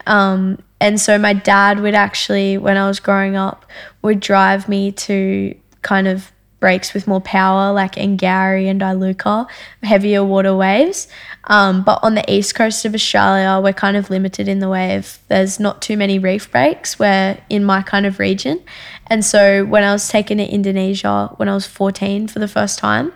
Um, 0.07 0.59
and 0.79 0.99
so 0.99 1.17
my 1.17 1.33
dad 1.33 1.79
would 1.81 1.93
actually, 1.93 2.57
when 2.57 2.77
I 2.77 2.87
was 2.87 2.99
growing 2.99 3.35
up, 3.35 3.65
would 4.01 4.19
drive 4.19 4.67
me 4.67 4.91
to 4.93 5.55
kind 5.81 6.07
of 6.07 6.31
breaks 6.61 6.93
with 6.93 7.07
more 7.07 7.19
power, 7.19 7.73
like 7.73 7.97
Angourie 7.97 8.69
and 8.69 8.79
Iluka, 8.79 9.49
heavier 9.83 10.23
water 10.23 10.55
waves. 10.55 11.09
Um, 11.45 11.83
but 11.83 11.99
on 12.03 12.15
the 12.15 12.23
east 12.31 12.55
coast 12.55 12.85
of 12.85 12.93
Australia, 12.93 13.59
we're 13.61 13.73
kind 13.73 13.97
of 13.97 14.09
limited 14.09 14.47
in 14.47 14.59
the 14.59 14.71
of 14.71 15.19
there's 15.27 15.59
not 15.59 15.81
too 15.81 15.97
many 15.97 16.19
reef 16.19 16.49
breaks. 16.49 16.97
We're 16.97 17.37
in 17.49 17.65
my 17.65 17.81
kind 17.81 18.05
of 18.05 18.19
region. 18.19 18.61
And 19.07 19.25
so 19.25 19.65
when 19.65 19.83
I 19.83 19.91
was 19.91 20.07
taken 20.07 20.37
to 20.37 20.45
Indonesia 20.45 21.33
when 21.35 21.49
I 21.49 21.53
was 21.53 21.65
14 21.67 22.29
for 22.29 22.39
the 22.39 22.47
first 22.47 22.79
time, 22.79 23.11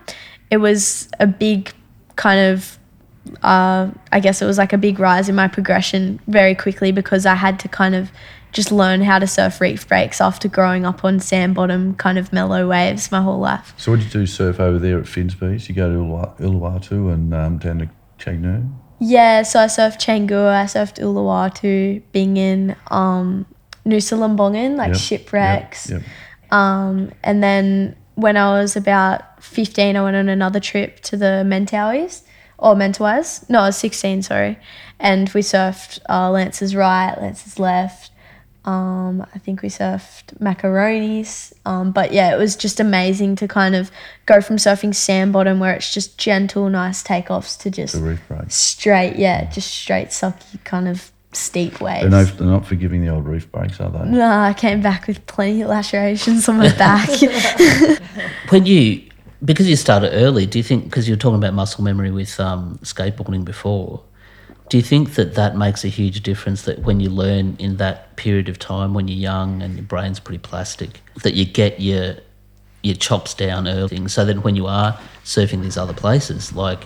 it 0.51 0.57
was 0.57 1.07
a 1.21 1.27
big 1.27 1.71
kind 2.17 2.51
of 2.51 2.77
uh, 3.43 3.89
I 4.11 4.19
guess 4.19 4.41
it 4.41 4.45
was 4.45 4.57
like 4.57 4.73
a 4.73 4.77
big 4.77 4.99
rise 4.99 5.29
in 5.29 5.35
my 5.35 5.47
progression 5.47 6.19
very 6.27 6.55
quickly 6.55 6.91
because 6.91 7.25
I 7.25 7.35
had 7.35 7.59
to 7.61 7.67
kind 7.67 7.95
of 7.95 8.11
just 8.51 8.71
learn 8.71 9.01
how 9.01 9.19
to 9.19 9.27
surf 9.27 9.59
reef 9.59 9.87
breaks 9.87 10.21
after 10.21 10.47
growing 10.47 10.85
up 10.85 11.03
on 11.03 11.19
sand 11.19 11.55
bottom 11.55 11.93
kind 11.95 12.17
of 12.17 12.31
mellow 12.31 12.67
waves 12.69 13.11
my 13.11 13.21
whole 13.21 13.39
life. 13.39 13.73
So 13.77 13.91
what 13.91 13.99
did 13.99 14.13
you 14.13 14.21
do 14.21 14.25
surf 14.25 14.59
over 14.59 14.79
there 14.79 14.97
at 14.99 15.07
Finsbury? 15.07 15.59
You 15.61 15.75
go 15.75 15.91
to 15.91 15.97
Uluwa- 15.97 16.39
Uluwatu 16.39 17.13
and 17.13 17.33
um, 17.33 17.57
down 17.57 17.79
to 17.79 17.89
Canggu? 18.17 18.71
Yeah, 18.99 19.41
so 19.43 19.59
I 19.59 19.65
surfed 19.65 19.99
Canggu, 19.99 20.47
I 20.47 20.63
surfed 20.65 20.99
Uluwatu, 20.99 22.01
Bingin, 22.13 22.77
um, 22.91 23.45
Nusa 23.85 24.17
Lembongan, 24.17 24.77
like 24.77 24.93
Yep, 24.93 24.97
shipwrecks. 24.97 25.89
Yep, 25.89 26.01
yep. 26.01 26.51
Um, 26.53 27.11
and 27.23 27.43
then 27.43 27.95
when 28.15 28.37
I 28.37 28.61
was 28.61 28.77
about 28.77 29.43
15, 29.43 29.97
I 29.97 30.01
went 30.01 30.15
on 30.15 30.29
another 30.29 30.61
trip 30.61 31.01
to 31.01 31.17
the 31.17 31.43
Mentawais, 31.45 32.23
or 32.57 32.75
Mentawais. 32.75 33.49
No, 33.49 33.59
I 33.61 33.67
was 33.67 33.77
16, 33.77 34.23
sorry. 34.23 34.57
And 34.99 35.29
we 35.29 35.41
surfed 35.41 35.99
uh, 36.09 36.29
Lance's 36.31 36.75
right, 36.75 37.15
Lance's 37.19 37.59
left. 37.59 38.11
Um, 38.63 39.21
I 39.35 39.37
think 39.37 39.61
we 39.61 39.69
surfed 39.69 40.35
macaronis. 40.39 41.53
Um, 41.65 41.91
but 41.91 42.11
yeah, 42.11 42.33
it 42.33 42.37
was 42.37 42.55
just 42.55 42.79
amazing 42.79 43.35
to 43.37 43.47
kind 43.47 43.75
of 43.75 43.91
go 44.25 44.41
from 44.41 44.55
surfing 44.57 44.95
sand 44.95 45.33
bottom 45.33 45.59
where 45.59 45.73
it's 45.73 45.93
just 45.93 46.17
gentle, 46.17 46.69
nice 46.69 47.03
takeoffs 47.03 47.59
to 47.59 47.69
just 47.69 47.93
The 47.93 48.01
reef 48.01 48.27
break. 48.27 48.49
straight, 48.49 49.17
yeah, 49.17 49.49
just 49.51 49.69
straight 49.71 50.07
sucky 50.07 50.63
kind 50.63 50.87
of 50.87 51.11
steep 51.33 51.79
waves. 51.79 52.01
They're, 52.01 52.09
no, 52.09 52.23
they're 52.23 52.47
not 52.47 52.65
forgiving 52.65 53.05
the 53.05 53.09
old 53.09 53.27
reef 53.27 53.51
breaks, 53.51 53.79
are 53.79 53.91
they? 53.91 54.05
No, 54.09 54.25
I 54.27 54.53
came 54.53 54.81
back 54.81 55.05
with 55.05 55.23
plenty 55.27 55.61
of 55.61 55.67
lacerations 55.69 56.49
on 56.49 56.57
my 56.57 56.75
back. 56.75 57.09
When 58.49 58.65
you, 58.65 59.01
because 59.45 59.69
you 59.69 59.75
started 59.75 60.11
early, 60.13 60.45
do 60.45 60.59
you 60.59 60.63
think, 60.63 60.85
because 60.85 61.07
you 61.07 61.13
were 61.13 61.19
talking 61.19 61.37
about 61.37 61.53
muscle 61.53 61.83
memory 61.83 62.11
with 62.11 62.39
um, 62.39 62.79
skateboarding 62.81 63.45
before, 63.45 64.01
do 64.69 64.77
you 64.77 64.83
think 64.83 65.13
that 65.13 65.35
that 65.35 65.55
makes 65.55 65.85
a 65.85 65.87
huge 65.87 66.23
difference 66.23 66.63
that 66.63 66.79
when 66.79 66.99
you 66.99 67.09
learn 67.09 67.55
in 67.59 67.77
that 67.77 68.15
period 68.15 68.49
of 68.49 68.57
time 68.57 68.95
when 68.95 69.07
you're 69.07 69.17
young 69.17 69.61
and 69.61 69.75
your 69.75 69.83
brain's 69.83 70.19
pretty 70.19 70.39
plastic, 70.39 71.01
that 71.21 71.35
you 71.35 71.45
get 71.45 71.79
your 71.79 72.15
your 72.81 72.95
chops 72.95 73.33
down 73.33 73.67
early, 73.67 74.07
so 74.07 74.23
then 74.25 74.43
when 74.43 74.55
you 74.55 74.67
are 74.67 74.99
surfing 75.23 75.63
these 75.63 75.75
other 75.75 75.93
places, 75.93 76.53
like 76.53 76.83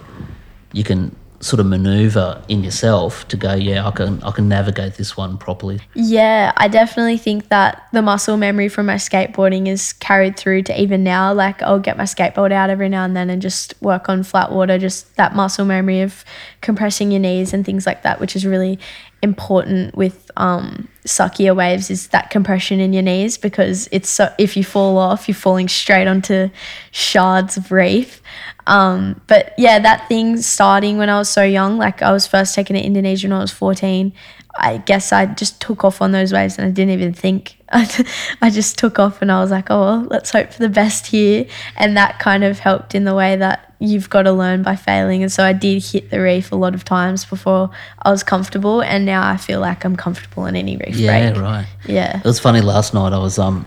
you 0.71 0.83
can 0.83 1.13
sort 1.41 1.59
of 1.59 1.65
maneuver 1.65 2.41
in 2.49 2.63
yourself 2.63 3.27
to 3.29 3.37
go, 3.37 3.53
yeah, 3.53 3.87
I 3.87 3.91
can 3.91 4.21
I 4.23 4.31
can 4.31 4.49
navigate 4.49 4.95
this 4.95 5.15
one 5.15 5.37
properly. 5.37 5.79
yeah, 5.93 6.51
I 6.57 6.67
definitely 6.67 7.17
think 7.17 7.49
that 7.49 7.87
the 7.93 8.01
muscle 8.01 8.37
memory 8.37 8.69
from 8.69 8.87
my 8.87 8.95
skateboarding 8.95 9.67
is 9.67 9.93
carried 9.93 10.37
through 10.37 10.63
to 10.63 10.81
even 10.81 11.03
now. 11.03 11.33
Like 11.33 11.61
I'll 11.61 11.79
get 11.79 11.97
my 11.97 12.03
skateboard 12.03 12.51
out 12.51 12.69
every 12.69 12.89
now 12.89 13.05
and 13.05 13.15
then 13.15 13.29
and 13.29 13.41
just 13.41 13.73
work 13.81 14.09
on 14.09 14.23
flat 14.23 14.51
water, 14.51 14.77
just 14.77 15.15
that 15.15 15.35
muscle 15.35 15.65
memory 15.65 16.01
of 16.01 16.25
compressing 16.61 17.11
your 17.11 17.21
knees 17.21 17.53
and 17.53 17.65
things 17.65 17.85
like 17.85 18.03
that, 18.03 18.19
which 18.19 18.35
is 18.35 18.45
really 18.45 18.79
important 19.21 19.95
with 19.95 20.31
um, 20.37 20.87
suckier 21.05 21.55
waves 21.55 21.89
is 21.89 22.07
that 22.09 22.29
compression 22.29 22.79
in 22.79 22.93
your 22.93 23.03
knees 23.03 23.37
because 23.37 23.89
it's 23.91 24.09
so 24.09 24.33
if 24.37 24.55
you 24.55 24.63
fall 24.63 24.97
off, 24.97 25.27
you're 25.27 25.35
falling 25.35 25.67
straight 25.67 26.07
onto 26.07 26.49
shards 26.91 27.57
of 27.57 27.71
reef. 27.71 28.21
Um, 28.69 29.19
but 29.27 29.53
yeah, 29.57 29.79
that 29.79 30.07
thing 30.07 30.37
starting 30.37 30.97
when 30.97 31.09
I 31.09 31.17
was 31.17 31.29
so 31.29 31.43
young, 31.43 31.77
like 31.77 32.01
I 32.01 32.11
was 32.11 32.27
first 32.27 32.53
taken 32.55 32.75
to 32.75 32.81
Indonesia 32.81 33.27
when 33.27 33.37
I 33.37 33.41
was 33.41 33.51
14. 33.51 34.13
I 34.61 34.77
guess 34.77 35.11
I 35.13 35.25
just 35.25 35.61
took 35.61 35.83
off 35.83 36.01
on 36.01 36.11
those 36.11 36.33
waves 36.33 36.57
and 36.57 36.67
I 36.67 36.71
didn't 36.71 36.93
even 36.93 37.13
think. 37.13 37.57
I 37.71 38.49
just 38.49 38.77
took 38.77 38.99
off 38.99 39.21
and 39.21 39.31
I 39.31 39.41
was 39.41 39.51
like, 39.51 39.69
oh, 39.71 39.79
well, 39.79 40.01
let's 40.09 40.31
hope 40.31 40.51
for 40.51 40.59
the 40.59 40.69
best 40.69 41.07
here. 41.07 41.45
And 41.77 41.95
that 41.97 42.19
kind 42.19 42.43
of 42.43 42.59
helped 42.59 42.93
in 42.95 43.05
the 43.05 43.15
way 43.15 43.35
that 43.37 43.73
you've 43.79 44.09
got 44.09 44.23
to 44.23 44.31
learn 44.33 44.61
by 44.63 44.75
failing. 44.75 45.23
And 45.23 45.31
so 45.31 45.43
I 45.43 45.53
did 45.53 45.83
hit 45.83 46.09
the 46.09 46.19
reef 46.19 46.51
a 46.51 46.55
lot 46.55 46.73
of 46.75 46.83
times 46.83 47.25
before 47.25 47.69
I 48.01 48.11
was 48.11 48.23
comfortable. 48.23 48.81
And 48.81 49.05
now 49.05 49.25
I 49.27 49.37
feel 49.37 49.61
like 49.61 49.85
I'm 49.85 49.95
comfortable 49.95 50.45
in 50.45 50.55
any 50.55 50.77
reef 50.77 50.95
Yeah, 50.97 51.31
break. 51.31 51.41
right. 51.41 51.67
Yeah. 51.87 52.17
It 52.17 52.25
was 52.25 52.39
funny 52.39 52.61
last 52.61 52.93
night. 52.93 53.13
I 53.13 53.19
was 53.19 53.39
um 53.39 53.65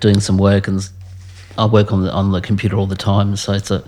doing 0.00 0.20
some 0.20 0.38
work 0.38 0.66
and 0.68 0.88
I 1.58 1.66
work 1.66 1.92
on 1.92 2.02
the 2.04 2.12
on 2.12 2.32
the 2.32 2.40
computer 2.40 2.76
all 2.76 2.86
the 2.86 2.96
time, 2.96 3.36
so 3.36 3.52
it's 3.52 3.70
a 3.70 3.82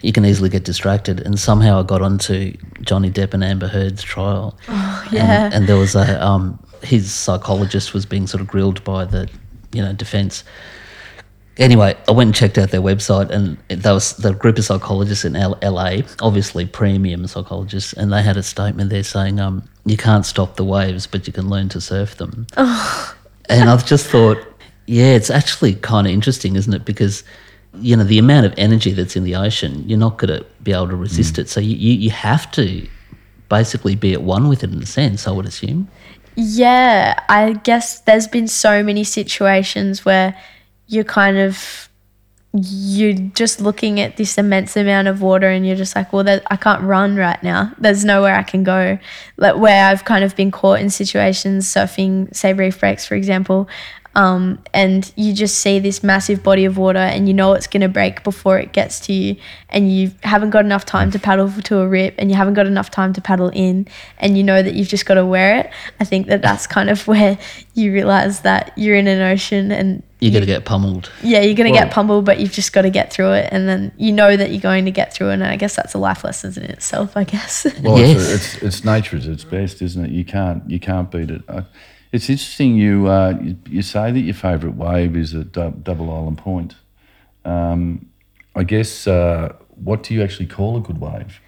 you 0.00 0.12
can 0.12 0.24
easily 0.24 0.48
get 0.48 0.64
distracted. 0.64 1.20
And 1.20 1.38
somehow 1.38 1.80
I 1.80 1.82
got 1.82 2.02
onto 2.02 2.56
Johnny 2.82 3.10
Depp 3.10 3.34
and 3.34 3.42
Amber 3.42 3.68
Heard's 3.68 4.02
trial. 4.02 4.58
Oh, 4.68 5.08
yeah. 5.12 5.46
And, 5.46 5.54
and 5.54 5.66
there 5.66 5.76
was 5.76 5.94
a 5.94 6.24
um 6.24 6.58
his 6.82 7.12
psychologist 7.12 7.92
was 7.92 8.06
being 8.06 8.26
sort 8.26 8.40
of 8.40 8.46
grilled 8.46 8.82
by 8.84 9.04
the 9.04 9.28
you 9.72 9.82
know 9.82 9.92
defense. 9.92 10.44
Anyway, 11.56 11.96
I 12.06 12.12
went 12.12 12.28
and 12.28 12.34
checked 12.36 12.56
out 12.56 12.70
their 12.70 12.80
website, 12.80 13.30
and 13.30 13.58
there 13.68 13.92
was 13.92 14.16
the 14.16 14.32
group 14.32 14.58
of 14.58 14.64
psychologists 14.64 15.24
in 15.24 15.34
L- 15.34 15.58
LA, 15.60 16.02
obviously 16.20 16.64
premium 16.66 17.26
psychologists, 17.26 17.92
and 17.94 18.12
they 18.12 18.22
had 18.22 18.36
a 18.36 18.44
statement 18.44 18.90
there 18.90 19.02
saying, 19.02 19.40
um, 19.40 19.68
"You 19.84 19.96
can't 19.96 20.24
stop 20.24 20.54
the 20.54 20.64
waves, 20.64 21.08
but 21.08 21.26
you 21.26 21.32
can 21.32 21.50
learn 21.50 21.68
to 21.70 21.80
surf 21.80 22.16
them." 22.16 22.46
and 22.56 23.68
I've 23.70 23.84
just 23.84 24.06
thought, 24.06 24.38
yeah, 24.86 25.14
it's 25.14 25.30
actually 25.30 25.74
kind 25.74 26.06
of 26.06 26.12
interesting, 26.12 26.56
isn't 26.56 26.72
it? 26.72 26.84
Because 26.84 27.24
you 27.80 27.96
know 27.96 28.04
the 28.04 28.18
amount 28.18 28.46
of 28.46 28.54
energy 28.56 28.92
that's 28.92 29.16
in 29.16 29.24
the 29.24 29.34
ocean, 29.34 29.88
you're 29.88 29.98
not 29.98 30.18
going 30.18 30.38
to 30.38 30.46
be 30.62 30.72
able 30.72 30.88
to 30.88 30.96
resist 30.96 31.34
mm. 31.34 31.38
it. 31.40 31.48
So 31.48 31.60
you, 31.60 31.76
you 31.76 31.92
you 31.94 32.10
have 32.10 32.50
to 32.52 32.86
basically 33.48 33.96
be 33.96 34.12
at 34.12 34.22
one 34.22 34.48
with 34.48 34.62
it 34.64 34.72
in 34.72 34.82
a 34.82 34.86
sense. 34.86 35.26
I 35.26 35.30
would 35.30 35.46
assume. 35.46 35.88
Yeah, 36.36 37.18
I 37.28 37.54
guess 37.54 38.00
there's 38.00 38.28
been 38.28 38.46
so 38.46 38.82
many 38.82 39.02
situations 39.04 40.04
where 40.04 40.36
you're 40.86 41.04
kind 41.04 41.36
of 41.36 41.88
you're 42.54 43.12
just 43.12 43.60
looking 43.60 44.00
at 44.00 44.16
this 44.16 44.38
immense 44.38 44.76
amount 44.76 45.06
of 45.06 45.20
water 45.20 45.48
and 45.48 45.66
you're 45.66 45.76
just 45.76 45.94
like, 45.94 46.12
well, 46.12 46.24
there, 46.24 46.40
I 46.50 46.56
can't 46.56 46.82
run 46.82 47.16
right 47.16 47.40
now. 47.42 47.72
There's 47.78 48.04
nowhere 48.04 48.34
I 48.34 48.42
can 48.42 48.64
go. 48.64 48.98
Like 49.36 49.56
where 49.56 49.86
I've 49.86 50.04
kind 50.04 50.24
of 50.24 50.34
been 50.34 50.50
caught 50.50 50.80
in 50.80 50.88
situations 50.88 51.66
surfing, 51.66 52.34
say 52.34 52.54
reef 52.54 52.80
breaks, 52.80 53.06
for 53.06 53.16
example, 53.16 53.68
um, 54.18 54.58
and 54.74 55.12
you 55.16 55.32
just 55.32 55.58
see 55.58 55.78
this 55.78 56.02
massive 56.02 56.42
body 56.42 56.64
of 56.64 56.76
water 56.76 56.98
and 56.98 57.28
you 57.28 57.34
know 57.34 57.52
it's 57.54 57.66
going 57.68 57.82
to 57.82 57.88
break 57.88 58.24
before 58.24 58.58
it 58.58 58.72
gets 58.72 58.98
to 59.06 59.12
you 59.12 59.36
and 59.70 59.92
you 59.94 60.10
haven't 60.22 60.50
got 60.50 60.64
enough 60.64 60.84
time 60.84 61.10
to 61.12 61.18
paddle 61.18 61.50
to 61.50 61.78
a 61.78 61.86
rip 61.88 62.14
and 62.18 62.30
you 62.30 62.36
haven't 62.36 62.54
got 62.54 62.66
enough 62.66 62.90
time 62.90 63.12
to 63.12 63.20
paddle 63.20 63.50
in 63.50 63.86
and 64.18 64.36
you 64.36 64.42
know 64.42 64.60
that 64.62 64.74
you've 64.74 64.88
just 64.88 65.06
got 65.06 65.14
to 65.14 65.24
wear 65.24 65.58
it 65.60 65.70
i 66.00 66.04
think 66.04 66.26
that 66.26 66.42
that's 66.42 66.66
kind 66.76 66.90
of 66.90 67.06
where 67.06 67.38
you 67.74 67.92
realize 67.92 68.40
that 68.40 68.72
you're 68.76 68.96
in 68.96 69.06
an 69.06 69.22
ocean 69.22 69.70
and 69.70 70.02
You're 70.20 70.32
going 70.32 70.42
to 70.42 70.46
get 70.46 70.64
pummeled. 70.64 71.10
yeah 71.22 71.40
you're 71.42 71.54
going 71.54 71.72
to 71.72 71.78
get 71.78 71.92
pummeled 71.92 72.24
but 72.24 72.40
you've 72.40 72.52
just 72.52 72.72
got 72.72 72.82
to 72.82 72.90
get 72.90 73.12
through 73.12 73.32
it 73.34 73.48
and 73.52 73.68
then 73.68 73.92
you 73.98 74.10
know 74.12 74.36
that 74.36 74.50
you're 74.50 74.60
going 74.60 74.84
to 74.86 74.90
get 74.90 75.12
through 75.14 75.30
it 75.30 75.34
and 75.34 75.44
i 75.44 75.56
guess 75.56 75.76
that's 75.76 75.94
a 75.94 75.98
life 75.98 76.24
lesson 76.24 76.52
in 76.56 76.70
itself 76.70 77.16
i 77.16 77.22
guess 77.24 77.66
Well, 77.82 77.98
Yes. 77.98 78.16
it's, 78.18 78.54
it's 78.54 78.62
it's 78.62 78.84
nature 78.84 79.16
at 79.18 79.24
its 79.26 79.44
best, 79.44 79.80
isn't 79.82 80.04
it? 80.06 80.10
You 80.10 80.24
can't 80.24 80.68
you 80.68 80.80
can't 80.80 81.08
beat 81.10 81.30
it. 81.30 81.42
Uh, 81.48 81.62
it's 82.12 82.30
interesting. 82.30 82.76
You, 82.76 83.08
uh, 83.08 83.38
you 83.40 83.56
you 83.68 83.82
say 83.82 84.10
that 84.10 84.20
your 84.20 84.34
favourite 84.34 84.76
wave 84.76 85.16
is 85.16 85.34
at 85.34 85.52
Dou- 85.52 85.78
Double 85.82 86.10
Island 86.10 86.38
Point. 86.38 86.74
Um, 87.44 88.06
I 88.54 88.64
guess 88.64 89.06
uh, 89.06 89.54
what 89.76 90.02
do 90.02 90.14
you 90.14 90.22
actually 90.22 90.46
call 90.46 90.76
a 90.76 90.80
good 90.80 91.00
wave? 91.00 91.40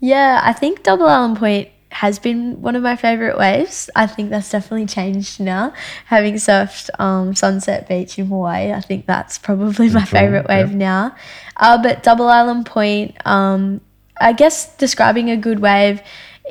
Yeah, 0.00 0.40
I 0.42 0.52
think 0.52 0.82
Double 0.82 1.06
Island 1.06 1.38
Point 1.38 1.68
has 1.90 2.18
been 2.18 2.60
one 2.60 2.76
of 2.76 2.82
my 2.82 2.96
favorite 2.96 3.38
waves. 3.38 3.88
I 3.96 4.06
think 4.06 4.30
that's 4.30 4.50
definitely 4.50 4.86
changed 4.86 5.40
now. 5.40 5.72
Having 6.06 6.34
surfed 6.34 6.90
um, 7.00 7.34
Sunset 7.34 7.88
Beach 7.88 8.18
in 8.18 8.26
Hawaii, 8.26 8.72
I 8.72 8.80
think 8.80 9.06
that's 9.06 9.38
probably 9.38 9.88
my 9.90 10.04
favorite 10.04 10.46
wave 10.48 10.70
yeah. 10.70 10.76
now. 10.76 11.16
Uh, 11.56 11.82
but 11.82 12.02
Double 12.02 12.28
Island 12.28 12.66
Point, 12.66 13.16
um, 13.26 13.80
I 14.20 14.32
guess 14.32 14.76
describing 14.76 15.30
a 15.30 15.36
good 15.36 15.60
wave 15.60 16.02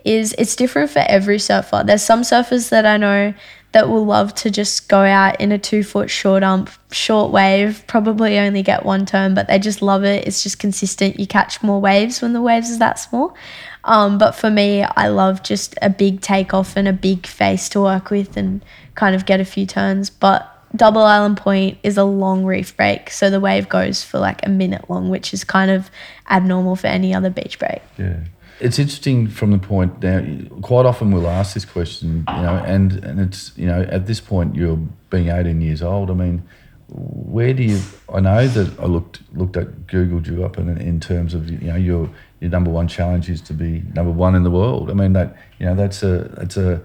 is 0.06 0.36
it's 0.38 0.56
different 0.56 0.90
for 0.90 1.04
every 1.08 1.40
surfer. 1.40 1.84
There's 1.86 2.04
some 2.04 2.22
surfers 2.22 2.70
that 2.70 2.86
I 2.86 2.98
know 2.98 3.34
that 3.74 3.90
will 3.90 4.06
love 4.06 4.34
to 4.34 4.50
just 4.50 4.88
go 4.88 5.02
out 5.02 5.40
in 5.42 5.52
a 5.52 5.58
two 5.58 5.84
foot 5.84 6.10
short 6.10 6.42
ump, 6.44 6.70
short 6.92 7.32
wave, 7.32 7.84
probably 7.88 8.40
only 8.40 8.64
get 8.64 8.86
one 8.86 9.06
turn, 9.06 9.34
but 9.34 9.48
they 9.48 9.60
just 9.60 9.82
love 9.82 10.04
it. 10.04 10.28
It's 10.28 10.42
just 10.42 10.60
consistent. 10.60 11.20
You 11.20 11.28
catch 11.28 11.62
more 11.62 11.82
waves 11.82 12.22
when 12.22 12.34
the 12.34 12.42
waves 12.42 12.70
is 12.70 12.80
that 12.80 13.00
small. 13.00 13.36
Um, 13.84 14.18
but 14.18 14.34
for 14.34 14.50
me, 14.50 14.84
I 14.84 15.10
love 15.10 15.44
just 15.44 15.78
a 15.82 15.90
big 15.90 16.22
takeoff 16.22 16.76
and 16.76 16.88
a 16.88 16.94
big 16.94 17.26
face 17.26 17.70
to 17.70 17.82
work 17.82 18.10
with 18.10 18.36
and 18.38 18.64
kind 18.96 19.16
of 19.16 19.26
get 19.26 19.40
a 19.40 19.46
few 19.46 19.66
turns. 19.66 20.10
But 20.10 20.54
Double 20.76 21.02
Island 21.02 21.38
Point 21.38 21.78
is 21.84 21.98
a 21.98 22.04
long 22.04 22.44
reef 22.46 22.76
break, 22.76 23.10
so 23.10 23.30
the 23.30 23.40
wave 23.40 23.70
goes 23.70 24.04
for 24.04 24.20
like 24.20 24.46
a 24.46 24.50
minute 24.50 24.90
long, 24.90 25.10
which 25.10 25.34
is 25.34 25.44
kind 25.44 25.72
of 25.72 25.90
abnormal 26.30 26.76
for 26.76 26.88
any 26.88 27.14
other 27.14 27.30
beach 27.30 27.60
break. 27.60 27.82
Yeah. 27.98 28.20
It's 28.60 28.80
interesting 28.80 29.28
from 29.28 29.52
the 29.52 29.60
point 29.60 30.02
now. 30.02 30.26
Quite 30.62 30.86
often 30.86 31.12
we'll 31.12 31.28
ask 31.28 31.54
this 31.54 31.66
question, 31.66 32.26
you 32.28 32.42
know, 32.42 32.64
and 32.66 33.04
and 33.04 33.20
it's 33.20 33.56
you 33.58 33.68
know 33.68 33.82
at 33.84 34.08
this 34.08 34.20
point 34.20 34.56
you're 34.56 34.78
being 35.10 35.30
18 35.30 35.62
years 35.62 35.82
old. 35.82 36.10
I 36.10 36.14
mean, 36.14 36.44
where 36.90 37.54
do 37.54 37.64
you? 37.64 37.80
I 38.14 38.20
know 38.20 38.48
that 38.48 38.80
I 38.80 38.86
looked 38.86 39.22
looked 39.34 39.58
at 39.58 39.88
Googled 39.88 40.28
you 40.28 40.44
up 40.44 40.58
in 40.58 40.76
in 40.78 41.00
terms 41.00 41.34
of 41.34 41.50
you 41.50 41.60
know 41.60 41.76
your 41.76 42.10
your 42.40 42.50
number 42.50 42.72
one 42.72 42.88
challenge 42.88 43.30
is 43.30 43.42
to 43.42 43.54
be 43.54 43.84
number 43.94 44.12
one 44.12 44.36
in 44.36 44.44
the 44.44 44.52
world. 44.52 44.90
I 44.90 44.94
mean 44.94 45.14
that 45.14 45.36
you 45.60 45.66
know 45.66 45.76
that's 45.76 46.02
a 46.02 46.30
that's 46.38 46.58
a 46.58 46.82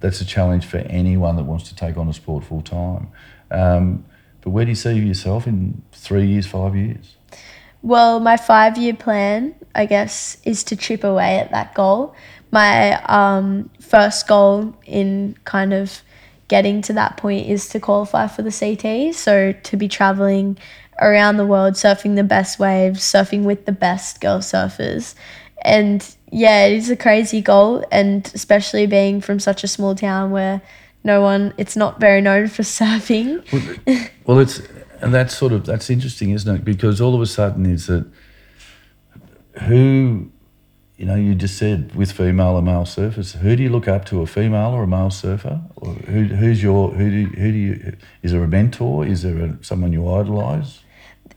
that's 0.00 0.20
a 0.20 0.24
challenge 0.24 0.66
for 0.66 0.78
anyone 0.78 1.36
that 1.36 1.44
wants 1.44 1.68
to 1.68 1.74
take 1.74 1.96
on 1.96 2.08
a 2.08 2.12
sport 2.12 2.44
full 2.44 2.62
time. 2.62 3.08
Um, 3.50 4.04
but 4.40 4.50
where 4.50 4.64
do 4.64 4.70
you 4.70 4.76
see 4.76 4.92
yourself 4.92 5.46
in 5.46 5.82
three 5.92 6.26
years, 6.26 6.46
five 6.46 6.76
years? 6.76 7.16
Well, 7.82 8.20
my 8.20 8.36
five 8.36 8.76
year 8.76 8.94
plan, 8.94 9.54
I 9.74 9.86
guess, 9.86 10.38
is 10.44 10.64
to 10.64 10.76
chip 10.76 11.04
away 11.04 11.38
at 11.38 11.50
that 11.50 11.74
goal. 11.74 12.14
My 12.50 13.02
um, 13.04 13.70
first 13.80 14.26
goal 14.26 14.74
in 14.86 15.36
kind 15.44 15.72
of 15.72 16.02
getting 16.48 16.80
to 16.82 16.94
that 16.94 17.16
point 17.16 17.46
is 17.48 17.68
to 17.68 17.80
qualify 17.80 18.26
for 18.26 18.42
the 18.42 18.50
CT. 18.50 19.14
So 19.14 19.52
to 19.52 19.76
be 19.76 19.88
traveling 19.88 20.58
around 21.00 21.36
the 21.36 21.46
world, 21.46 21.74
surfing 21.74 22.16
the 22.16 22.24
best 22.24 22.58
waves, 22.58 23.00
surfing 23.00 23.44
with 23.44 23.66
the 23.66 23.72
best 23.72 24.20
girl 24.20 24.38
surfers. 24.38 25.14
And 25.62 26.04
yeah, 26.32 26.66
it 26.66 26.72
is 26.72 26.90
a 26.90 26.96
crazy 26.96 27.40
goal. 27.40 27.84
And 27.92 28.30
especially 28.34 28.86
being 28.86 29.20
from 29.20 29.38
such 29.38 29.62
a 29.62 29.68
small 29.68 29.94
town 29.94 30.30
where 30.30 30.62
no 31.04 31.20
one, 31.20 31.54
it's 31.58 31.76
not 31.76 32.00
very 32.00 32.20
known 32.20 32.48
for 32.48 32.62
surfing. 32.62 33.44
Well, 34.24 34.38
it's 34.38 34.60
and 35.00 35.14
that's 35.14 35.36
sort 35.36 35.52
of 35.52 35.64
that's 35.64 35.90
interesting, 35.90 36.30
isn't 36.30 36.56
it? 36.56 36.64
Because 36.64 37.00
all 37.00 37.14
of 37.14 37.20
a 37.20 37.26
sudden 37.26 37.66
is 37.66 37.86
that 37.86 38.06
who, 39.60 40.30
you 40.96 41.06
know, 41.06 41.14
you 41.14 41.34
just 41.34 41.56
said 41.56 41.94
with 41.94 42.12
female 42.12 42.56
or 42.56 42.62
male 42.62 42.84
surfers, 42.84 43.36
who 43.36 43.56
do 43.56 43.62
you 43.62 43.70
look 43.70 43.88
up 43.88 44.04
to, 44.06 44.20
a 44.22 44.26
female 44.26 44.72
or 44.72 44.84
a 44.84 44.86
male 44.86 45.10
surfer? 45.10 45.60
Or 45.76 45.92
who, 45.92 46.24
who's 46.24 46.62
your 46.62 46.90
who 46.90 47.10
do 47.10 47.26
who 47.36 47.52
do 47.52 47.58
you 47.58 47.96
is 48.22 48.32
there 48.32 48.42
a 48.42 48.48
mentor? 48.48 49.06
Is 49.06 49.22
there 49.22 49.36
a, 49.38 49.58
someone 49.62 49.92
you 49.92 50.08
idolise? 50.08 50.80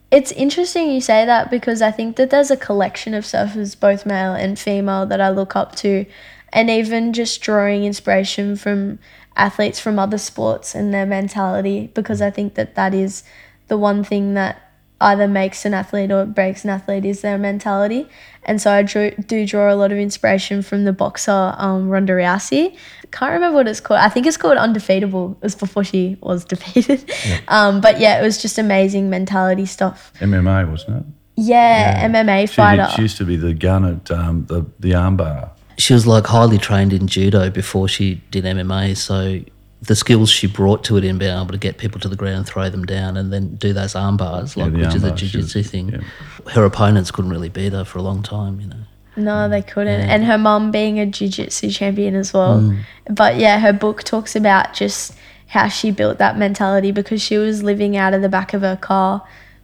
It's 0.09 0.33
interesting 0.33 0.91
you 0.91 0.99
say 0.99 1.25
that 1.25 1.49
because 1.49 1.81
I 1.81 1.91
think 1.91 2.17
that 2.17 2.31
there's 2.31 2.51
a 2.51 2.57
collection 2.57 3.13
of 3.13 3.23
surfers, 3.23 3.79
both 3.79 4.05
male 4.05 4.33
and 4.33 4.59
female, 4.59 5.05
that 5.05 5.21
I 5.21 5.29
look 5.29 5.55
up 5.55 5.75
to, 5.77 6.05
and 6.51 6.69
even 6.69 7.13
just 7.13 7.41
drawing 7.41 7.85
inspiration 7.85 8.57
from 8.57 8.99
athletes 9.37 9.79
from 9.79 9.97
other 9.97 10.17
sports 10.17 10.75
and 10.75 10.93
their 10.93 11.05
mentality 11.05 11.89
because 11.93 12.21
I 12.21 12.29
think 12.29 12.55
that 12.55 12.75
that 12.75 12.93
is 12.93 13.23
the 13.69 13.77
one 13.77 14.03
thing 14.03 14.33
that 14.33 14.70
either 15.01 15.27
makes 15.27 15.65
an 15.65 15.73
athlete 15.73 16.11
or 16.11 16.25
breaks 16.25 16.63
an 16.63 16.69
athlete 16.69 17.05
is 17.05 17.21
their 17.21 17.37
mentality. 17.37 18.07
And 18.43 18.61
so 18.61 18.71
I 18.71 18.81
drew, 18.83 19.11
do 19.11 19.45
draw 19.45 19.71
a 19.73 19.75
lot 19.75 19.91
of 19.91 19.97
inspiration 19.97 20.61
from 20.61 20.83
the 20.85 20.93
boxer 20.93 21.53
um, 21.57 21.89
Ronda 21.89 22.13
Rousey. 22.13 22.75
Can't 23.11 23.33
remember 23.33 23.57
what 23.57 23.67
it's 23.67 23.79
called. 23.81 23.99
I 23.99 24.09
think 24.09 24.25
it's 24.25 24.37
called 24.37 24.57
Undefeatable. 24.57 25.37
It 25.41 25.43
was 25.43 25.55
before 25.55 25.83
she 25.83 26.17
was 26.21 26.45
defeated. 26.53 27.11
Um, 27.49 27.81
but 27.81 27.99
yeah, 27.99 28.19
it 28.19 28.23
was 28.23 28.41
just 28.41 28.57
amazing 28.57 29.09
mentality 29.09 29.65
stuff. 29.65 30.11
MMA, 30.19 30.69
wasn't 30.69 30.97
it? 30.97 31.03
Yeah, 31.35 32.07
MMA 32.07 32.41
She, 32.49 32.55
fighter. 32.55 32.83
did- 32.85 32.95
she 32.95 33.01
used 33.03 33.17
to 33.17 33.25
be 33.25 33.35
the 33.35 33.53
gun 33.53 33.85
at 33.85 34.11
um, 34.11 34.45
the 34.45 34.65
the 34.79 34.91
armbar. 34.91 35.49
She 35.77 35.93
was 35.93 36.05
like 36.05 36.25
highly 36.27 36.57
trained 36.59 36.93
in 36.93 37.07
judo 37.07 37.49
before 37.49 37.87
she 37.87 38.21
did 38.29 38.43
MMA, 38.43 38.95
so 38.95 39.39
the 39.81 39.95
skills 39.95 40.29
she 40.29 40.45
brought 40.47 40.83
to 40.85 40.97
it 40.97 41.03
in 41.03 41.17
being 41.17 41.35
able 41.35 41.47
to 41.47 41.57
get 41.57 41.77
people 41.79 41.99
to 41.99 42.07
the 42.07 42.15
ground, 42.15 42.45
throw 42.45 42.69
them 42.69 42.85
down, 42.85 43.17
and 43.17 43.33
then 43.33 43.55
do 43.55 43.73
those 43.73 43.95
arm 43.95 44.15
bars, 44.17 44.55
Yeah, 44.55 44.65
like 44.65 44.73
the 44.73 44.77
which 44.79 44.87
arm 44.87 44.95
is 44.97 45.03
a 45.03 45.07
bar, 45.07 45.17
she 45.17 45.25
was- 45.25 45.31
jiu-jitsu 45.31 45.63
thing. 45.63 45.89
yeah. 45.89 46.51
Her 46.53 46.65
opponents 46.65 47.09
couldn't 47.11 47.31
really 47.31 47.49
beat 47.49 47.73
her 47.73 47.83
for 47.83 47.97
a 47.97 48.01
long 48.03 48.21
time, 48.21 48.59
you 48.61 48.67
know. 48.67 48.75
No, 49.17 49.49
they 49.49 49.61
couldn't. 49.61 49.99
Yeah. 50.01 50.13
And 50.13 50.23
her 50.25 50.37
mum 50.37 50.71
being 50.71 50.99
a 50.99 51.05
jiu-jitsu 51.05 51.71
champion 51.71 52.15
as 52.15 52.31
well. 52.33 52.59
Mm. 52.61 52.79
But 53.09 53.37
yeah, 53.37 53.59
her 53.59 53.73
book 53.73 54.03
talks 54.03 54.35
about 54.35 54.73
just 54.73 55.13
how 55.47 55.67
she 55.67 55.91
built 55.91 56.17
that 56.19 56.37
mentality 56.37 56.91
because 56.91 57.21
she 57.21 57.37
was 57.37 57.61
living 57.61 57.97
out 57.97 58.13
of 58.13 58.21
the 58.21 58.29
back 58.29 58.53
of 58.53 58.61
her 58.61 58.77
car 58.77 59.21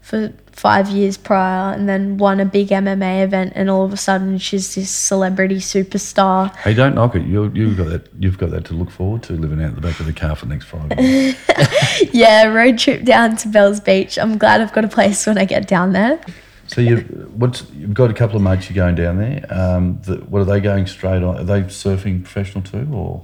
for 0.07 0.31
five 0.53 0.87
years 0.87 1.17
prior 1.17 1.73
and 1.73 1.89
then 1.89 2.17
won 2.17 2.39
a 2.39 2.45
big 2.45 2.69
MMA 2.69 3.25
event 3.25 3.51
and 3.55 3.69
all 3.69 3.83
of 3.83 3.91
a 3.91 3.97
sudden 3.97 4.37
she's 4.37 4.73
this 4.73 4.89
celebrity 4.89 5.57
superstar. 5.57 6.55
Hey, 6.55 6.73
don't 6.73 6.95
knock 6.95 7.15
it. 7.15 7.25
You, 7.25 7.51
you've 7.53 7.75
got 7.75 7.89
that. 7.89 8.07
You've 8.17 8.37
got 8.37 8.51
that 8.51 8.63
to 8.65 8.73
look 8.73 8.89
forward 8.89 9.21
to 9.23 9.33
living 9.33 9.61
out 9.61 9.75
the 9.75 9.81
back 9.81 9.99
of 9.99 10.05
the 10.05 10.13
car 10.13 10.33
for 10.37 10.45
the 10.45 10.53
next 10.53 10.67
five 10.67 10.97
years. 10.97 11.35
Yeah, 12.13 12.45
road 12.45 12.77
trip 12.79 13.03
down 13.03 13.35
to 13.37 13.49
Bells 13.49 13.81
Beach. 13.81 14.17
I'm 14.17 14.37
glad 14.37 14.61
I've 14.61 14.71
got 14.71 14.85
a 14.85 14.87
place 14.87 15.27
when 15.27 15.37
I 15.37 15.43
get 15.43 15.67
down 15.67 15.91
there. 15.91 16.21
so 16.67 16.79
you, 16.79 16.97
what's 17.35 17.69
you've 17.71 17.93
got 17.93 18.09
a 18.09 18.13
couple 18.13 18.37
of 18.37 18.41
mates 18.43 18.69
you're 18.69 18.75
going 18.75 18.95
down 18.95 19.17
there. 19.17 19.45
Um, 19.49 19.99
the, 20.03 20.15
what 20.19 20.41
are 20.41 20.45
they 20.45 20.61
going 20.61 20.87
straight 20.87 21.21
on? 21.21 21.37
Are 21.37 21.43
they 21.43 21.63
surfing 21.63 22.23
professional 22.23 22.63
too, 22.63 22.87
or 22.93 23.23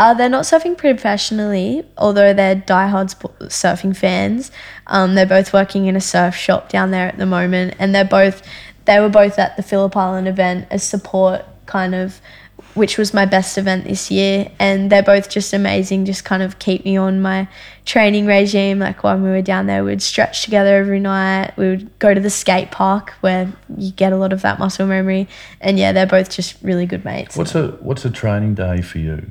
Uh, 0.00 0.14
they're 0.14 0.30
not 0.30 0.44
surfing 0.44 0.78
professionally, 0.78 1.84
although 1.98 2.32
they're 2.32 2.56
diehard 2.56 3.10
sp- 3.12 3.36
surfing 3.52 3.94
fans. 3.94 4.50
Um, 4.86 5.14
they're 5.14 5.26
both 5.26 5.52
working 5.52 5.84
in 5.84 5.94
a 5.94 6.00
surf 6.00 6.34
shop 6.34 6.70
down 6.70 6.90
there 6.90 7.06
at 7.06 7.18
the 7.18 7.26
moment, 7.26 7.74
and 7.78 7.94
they're 7.94 8.02
both 8.02 8.42
they 8.86 8.98
were 8.98 9.10
both 9.10 9.38
at 9.38 9.58
the 9.58 9.62
Phillip 9.62 9.94
Island 9.94 10.26
event 10.26 10.68
as 10.70 10.82
support, 10.82 11.44
kind 11.66 11.94
of, 11.94 12.18
which 12.72 12.96
was 12.96 13.12
my 13.12 13.26
best 13.26 13.58
event 13.58 13.84
this 13.84 14.10
year. 14.10 14.50
And 14.58 14.90
they're 14.90 15.02
both 15.02 15.28
just 15.28 15.52
amazing. 15.52 16.06
Just 16.06 16.24
kind 16.24 16.42
of 16.42 16.58
keep 16.58 16.86
me 16.86 16.96
on 16.96 17.20
my 17.20 17.46
training 17.84 18.24
regime. 18.24 18.78
Like 18.78 19.04
when 19.04 19.22
we 19.22 19.28
were 19.28 19.42
down 19.42 19.66
there, 19.66 19.84
we'd 19.84 20.00
stretch 20.00 20.44
together 20.44 20.78
every 20.78 21.00
night. 21.00 21.54
We 21.58 21.68
would 21.68 21.98
go 21.98 22.14
to 22.14 22.20
the 22.20 22.30
skate 22.30 22.70
park 22.70 23.10
where 23.20 23.52
you 23.76 23.92
get 23.92 24.14
a 24.14 24.16
lot 24.16 24.32
of 24.32 24.40
that 24.40 24.58
muscle 24.58 24.86
memory. 24.86 25.28
And 25.60 25.78
yeah, 25.78 25.92
they're 25.92 26.06
both 26.06 26.30
just 26.30 26.56
really 26.62 26.86
good 26.86 27.04
mates. 27.04 27.36
what's 27.36 27.54
a 27.54 27.72
what's 27.82 28.06
a 28.06 28.10
training 28.10 28.54
day 28.54 28.80
for 28.80 28.96
you? 28.96 29.30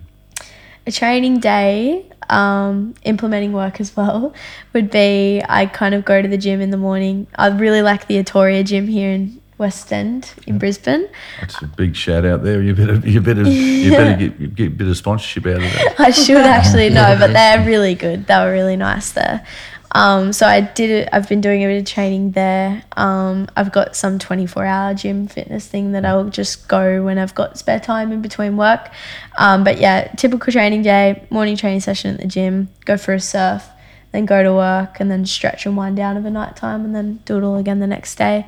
A 0.89 0.91
training 0.91 1.39
day, 1.39 2.05
um, 2.29 2.95
implementing 3.03 3.53
work 3.53 3.79
as 3.79 3.95
well, 3.95 4.33
would 4.73 4.89
be 4.89 5.41
I 5.47 5.67
kind 5.67 5.93
of 5.95 6.03
go 6.03 6.21
to 6.21 6.27
the 6.27 6.37
gym 6.37 6.61
in 6.61 6.71
the 6.71 6.77
morning. 6.77 7.27
I 7.35 7.47
really 7.47 7.81
like 7.81 8.07
the 8.07 8.21
Atoria 8.21 8.65
gym 8.65 8.87
here 8.87 9.11
in 9.11 9.39
West 9.59 9.93
End 9.93 10.33
in 10.47 10.57
Brisbane. 10.57 11.07
That's 11.39 11.61
a 11.61 11.67
big 11.67 11.95
shout 11.95 12.25
out 12.25 12.43
there. 12.43 12.61
You 12.61 12.73
better 12.73 12.95
you 13.07 13.21
better 13.21 13.43
you 13.43 13.91
better 13.99 14.17
get, 14.17 14.55
get 14.55 14.67
a 14.67 14.71
bit 14.71 14.87
of 14.87 14.97
sponsorship 14.97 15.45
out 15.45 15.57
of 15.57 15.61
that. 15.61 15.95
I 15.99 16.09
should 16.09 16.37
actually 16.37 16.89
know, 16.97 17.15
but 17.19 17.33
they're 17.33 17.63
really 17.65 17.93
good. 17.93 18.25
They 18.25 18.37
were 18.37 18.51
really 18.51 18.77
nice 18.77 19.11
there. 19.11 19.45
Um, 19.91 20.33
so 20.33 20.45
I 20.45 20.61
did 20.61 20.89
it. 20.91 21.09
I've 21.11 21.27
been 21.27 21.41
doing 21.41 21.63
a 21.63 21.67
bit 21.67 21.79
of 21.79 21.85
training 21.85 22.31
there. 22.31 22.83
Um, 22.95 23.47
I've 23.55 23.71
got 23.71 23.95
some 23.95 24.19
24 24.19 24.65
hour 24.65 24.93
gym 24.93 25.27
fitness 25.27 25.67
thing 25.67 25.93
that 25.93 26.05
I'll 26.05 26.29
just 26.29 26.67
go 26.67 27.03
when 27.03 27.17
I've 27.17 27.33
got 27.33 27.57
spare 27.57 27.79
time 27.79 28.11
in 28.11 28.21
between 28.21 28.55
work. 28.55 28.91
Um, 29.37 29.63
but 29.63 29.79
yeah, 29.79 30.11
typical 30.15 30.51
training 30.53 30.83
day, 30.83 31.25
morning 31.29 31.57
training 31.57 31.79
session 31.79 32.15
at 32.15 32.21
the 32.21 32.27
gym, 32.27 32.69
go 32.85 32.97
for 32.97 33.13
a 33.13 33.19
surf, 33.19 33.67
then 34.11 34.25
go 34.25 34.43
to 34.43 34.53
work 34.53 34.99
and 34.99 35.09
then 35.09 35.25
stretch 35.25 35.65
and 35.65 35.75
wind 35.75 35.97
down 35.97 36.17
over 36.17 36.29
night 36.29 36.55
time 36.55 36.85
and 36.85 36.95
then 36.95 37.19
do 37.25 37.37
it 37.37 37.43
all 37.43 37.55
again 37.55 37.79
the 37.79 37.87
next 37.87 38.15
day. 38.15 38.47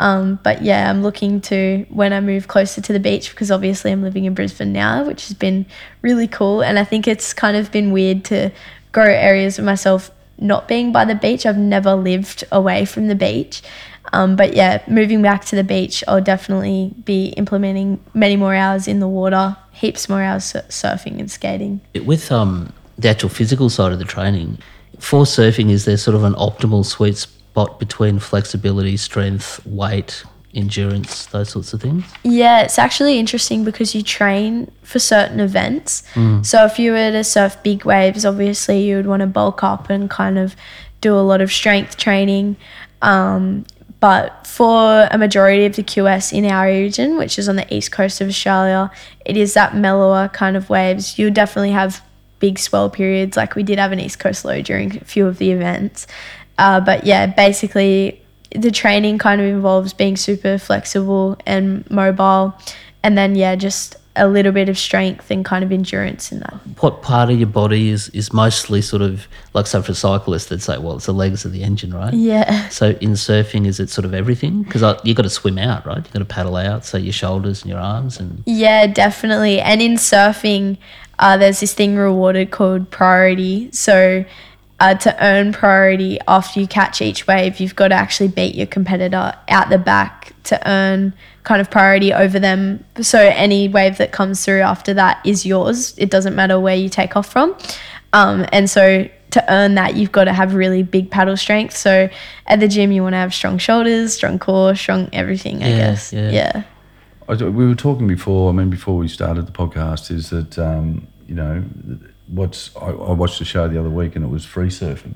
Um, 0.00 0.38
but 0.44 0.62
yeah, 0.62 0.88
I'm 0.88 1.02
looking 1.02 1.40
to 1.42 1.84
when 1.90 2.12
I 2.12 2.20
move 2.20 2.48
closer 2.48 2.80
to 2.80 2.92
the 2.92 3.00
beach 3.00 3.30
because 3.30 3.50
obviously 3.50 3.90
I'm 3.90 4.02
living 4.02 4.24
in 4.24 4.34
Brisbane 4.34 4.72
now, 4.72 5.04
which 5.04 5.26
has 5.26 5.36
been 5.36 5.66
really 6.02 6.28
cool. 6.28 6.62
And 6.62 6.78
I 6.78 6.84
think 6.84 7.08
it's 7.08 7.34
kind 7.34 7.56
of 7.56 7.72
been 7.72 7.92
weird 7.92 8.24
to 8.26 8.52
grow 8.92 9.04
areas 9.04 9.58
of 9.58 9.64
myself 9.64 10.10
not 10.38 10.68
being 10.68 10.92
by 10.92 11.04
the 11.04 11.14
beach. 11.14 11.46
I've 11.46 11.58
never 11.58 11.94
lived 11.94 12.44
away 12.50 12.84
from 12.84 13.08
the 13.08 13.14
beach. 13.14 13.62
Um, 14.12 14.36
but 14.36 14.54
yeah, 14.54 14.82
moving 14.86 15.22
back 15.22 15.44
to 15.46 15.56
the 15.56 15.64
beach, 15.64 16.02
I'll 16.08 16.22
definitely 16.22 16.94
be 17.04 17.26
implementing 17.30 18.02
many 18.14 18.36
more 18.36 18.54
hours 18.54 18.88
in 18.88 19.00
the 19.00 19.08
water, 19.08 19.56
heaps 19.72 20.08
more 20.08 20.22
hours 20.22 20.52
surfing 20.52 21.18
and 21.18 21.30
skating. 21.30 21.80
With 22.04 22.32
um, 22.32 22.72
the 22.96 23.08
actual 23.08 23.28
physical 23.28 23.68
side 23.68 23.92
of 23.92 23.98
the 23.98 24.04
training, 24.04 24.58
for 24.98 25.24
surfing, 25.24 25.70
is 25.70 25.84
there 25.84 25.96
sort 25.96 26.14
of 26.14 26.24
an 26.24 26.34
optimal 26.34 26.84
sweet 26.84 27.16
spot 27.16 27.78
between 27.78 28.18
flexibility, 28.18 28.96
strength, 28.96 29.64
weight, 29.66 30.24
endurance, 30.54 31.26
those 31.26 31.50
sorts 31.50 31.72
of 31.72 31.80
things? 31.80 32.04
Yeah, 32.24 32.62
it's 32.62 32.78
actually 32.78 33.18
interesting 33.18 33.64
because 33.64 33.94
you 33.94 34.02
train 34.02 34.70
for 34.82 34.98
certain 34.98 35.40
events. 35.40 36.02
So 36.42 36.64
if 36.64 36.78
you 36.78 36.92
were 36.92 37.10
to 37.10 37.24
surf 37.24 37.62
big 37.62 37.84
waves, 37.84 38.24
obviously 38.24 38.82
you 38.82 38.96
would 38.96 39.06
want 39.06 39.20
to 39.20 39.26
bulk 39.26 39.62
up 39.62 39.90
and 39.90 40.08
kind 40.08 40.38
of 40.38 40.56
do 41.00 41.14
a 41.14 41.20
lot 41.20 41.40
of 41.40 41.52
strength 41.52 41.96
training. 41.96 42.56
Um, 43.02 43.66
but 44.00 44.46
for 44.46 45.08
a 45.10 45.18
majority 45.18 45.64
of 45.66 45.74
the 45.74 45.82
QS 45.82 46.32
in 46.32 46.44
our 46.44 46.66
region, 46.66 47.16
which 47.16 47.38
is 47.38 47.48
on 47.48 47.56
the 47.56 47.74
east 47.74 47.90
coast 47.90 48.20
of 48.20 48.28
Australia, 48.28 48.90
it 49.24 49.36
is 49.36 49.54
that 49.54 49.74
mellower 49.74 50.28
kind 50.28 50.56
of 50.56 50.70
waves. 50.70 51.18
You'll 51.18 51.32
definitely 51.32 51.72
have 51.72 52.02
big 52.38 52.58
swell 52.58 52.88
periods, 52.88 53.36
like 53.36 53.56
we 53.56 53.64
did 53.64 53.78
have 53.78 53.90
an 53.90 53.98
east 53.98 54.20
coast 54.20 54.44
low 54.44 54.62
during 54.62 54.96
a 54.96 55.04
few 55.04 55.26
of 55.26 55.38
the 55.38 55.50
events. 55.50 56.06
Uh, 56.56 56.80
but 56.80 57.04
yeah, 57.04 57.26
basically 57.26 58.22
the 58.54 58.70
training 58.70 59.18
kind 59.18 59.40
of 59.40 59.46
involves 59.46 59.92
being 59.92 60.16
super 60.16 60.58
flexible 60.58 61.36
and 61.46 61.88
mobile, 61.90 62.54
and 63.02 63.16
then 63.16 63.34
yeah, 63.34 63.54
just 63.56 63.96
a 64.18 64.26
little 64.26 64.52
bit 64.52 64.68
of 64.68 64.76
strength 64.76 65.30
and 65.30 65.44
kind 65.44 65.62
of 65.62 65.70
endurance 65.70 66.32
in 66.32 66.40
that. 66.40 66.54
What 66.80 67.02
part 67.02 67.30
of 67.30 67.38
your 67.38 67.48
body 67.48 67.90
is, 67.90 68.08
is 68.08 68.32
mostly 68.32 68.82
sort 68.82 69.00
of 69.00 69.28
like, 69.54 69.66
so 69.66 69.80
for 69.80 69.94
cyclists, 69.94 70.46
they'd 70.46 70.60
say, 70.60 70.76
well, 70.78 70.96
it's 70.96 71.06
the 71.06 71.14
legs 71.14 71.44
of 71.44 71.52
the 71.52 71.62
engine, 71.62 71.94
right? 71.94 72.12
Yeah. 72.12 72.68
So 72.68 72.90
in 73.00 73.12
surfing, 73.12 73.66
is 73.66 73.78
it 73.78 73.90
sort 73.90 74.04
of 74.04 74.14
everything? 74.14 74.64
Because 74.64 74.82
you've 75.04 75.16
got 75.16 75.22
to 75.22 75.30
swim 75.30 75.58
out, 75.58 75.86
right? 75.86 75.98
You've 75.98 76.12
got 76.12 76.18
to 76.18 76.24
paddle 76.24 76.56
out, 76.56 76.84
so 76.84 76.98
your 76.98 77.12
shoulders 77.12 77.62
and 77.62 77.70
your 77.70 77.80
arms 77.80 78.18
and 78.18 78.42
Yeah, 78.44 78.88
definitely. 78.88 79.60
And 79.60 79.80
in 79.80 79.92
surfing, 79.92 80.78
uh, 81.18 81.36
there's 81.36 81.60
this 81.60 81.74
thing 81.74 81.96
rewarded 81.96 82.50
called 82.50 82.90
priority. 82.90 83.70
So 83.72 84.24
uh, 84.80 84.94
to 84.94 85.24
earn 85.24 85.52
priority 85.52 86.18
after 86.28 86.60
you 86.60 86.66
catch 86.66 87.02
each 87.02 87.26
wave, 87.26 87.58
you've 87.60 87.74
got 87.76 87.88
to 87.88 87.94
actually 87.94 88.28
beat 88.28 88.54
your 88.54 88.66
competitor 88.66 89.32
out 89.48 89.70
the 89.70 89.78
back 89.78 90.34
to 90.44 90.68
earn 90.70 91.12
kind 91.42 91.60
of 91.60 91.70
priority 91.70 92.12
over 92.12 92.38
them. 92.38 92.84
So 93.00 93.18
any 93.18 93.68
wave 93.68 93.98
that 93.98 94.12
comes 94.12 94.44
through 94.44 94.60
after 94.60 94.94
that 94.94 95.20
is 95.24 95.44
yours. 95.44 95.94
It 95.98 96.10
doesn't 96.10 96.36
matter 96.36 96.60
where 96.60 96.76
you 96.76 96.88
take 96.88 97.16
off 97.16 97.30
from. 97.30 97.56
Um, 98.12 98.46
and 98.52 98.70
so 98.70 99.08
to 99.30 99.52
earn 99.52 99.74
that, 99.74 99.96
you've 99.96 100.12
got 100.12 100.24
to 100.24 100.32
have 100.32 100.54
really 100.54 100.82
big 100.82 101.10
paddle 101.10 101.36
strength. 101.36 101.76
So 101.76 102.08
at 102.46 102.60
the 102.60 102.68
gym, 102.68 102.92
you 102.92 103.02
want 103.02 103.14
to 103.14 103.18
have 103.18 103.34
strong 103.34 103.58
shoulders, 103.58 104.14
strong 104.14 104.38
core, 104.38 104.74
strong 104.74 105.10
everything, 105.12 105.62
I 105.62 105.68
Yeah, 105.70 105.76
guess. 105.76 106.12
yeah. 106.12 106.30
yeah. 106.30 106.62
I, 107.28 107.34
we 107.34 107.66
were 107.66 107.74
talking 107.74 108.06
before. 108.06 108.48
I 108.48 108.52
mean, 108.52 108.70
before 108.70 108.96
we 108.96 109.08
started 109.08 109.46
the 109.46 109.52
podcast, 109.52 110.10
is 110.10 110.30
that 110.30 110.58
um, 110.58 111.06
you 111.26 111.34
know 111.34 111.62
what's 112.28 112.74
I, 112.76 112.86
I 112.90 113.12
watched 113.12 113.40
a 113.40 113.44
show 113.44 113.68
the 113.68 113.78
other 113.78 113.90
week 113.90 114.16
and 114.16 114.24
it 114.24 114.28
was 114.28 114.44
free 114.44 114.68
surfing, 114.68 115.14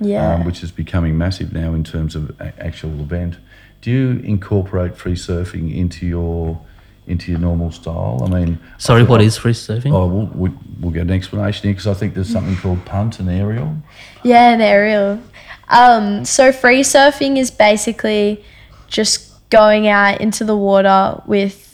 Yeah. 0.00 0.34
um, 0.34 0.44
which 0.44 0.62
is 0.62 0.70
becoming 0.70 1.16
massive 1.16 1.52
now 1.52 1.74
in 1.74 1.84
terms 1.84 2.14
of 2.14 2.30
a- 2.40 2.52
actual 2.58 2.90
event. 3.00 3.36
Do 3.80 3.90
you 3.90 4.20
incorporate 4.24 4.96
free 4.96 5.14
surfing 5.14 5.74
into 5.74 6.06
your 6.06 6.60
into 7.06 7.30
your 7.30 7.40
normal 7.40 7.70
style? 7.70 8.20
I 8.24 8.28
mean, 8.28 8.58
sorry, 8.76 9.02
I- 9.02 9.04
what 9.04 9.22
is 9.22 9.36
free 9.36 9.52
surfing? 9.52 9.92
Oh, 9.92 10.06
we'll, 10.06 10.26
we'll, 10.34 10.54
we'll 10.80 10.90
get 10.92 11.02
an 11.02 11.10
explanation 11.10 11.62
here 11.64 11.72
because 11.72 11.86
I 11.86 11.94
think 11.94 12.14
there's 12.14 12.28
something 12.30 12.56
called 12.56 12.84
punt 12.84 13.18
and 13.20 13.30
aerial. 13.30 13.76
Yeah, 14.24 14.50
an 14.52 14.60
aerial. 14.60 15.20
Um, 15.68 16.24
so 16.24 16.50
free 16.52 16.80
surfing 16.80 17.36
is 17.38 17.50
basically 17.50 18.44
just 18.88 19.48
going 19.50 19.86
out 19.88 20.20
into 20.20 20.44
the 20.44 20.56
water 20.56 21.22
with 21.26 21.67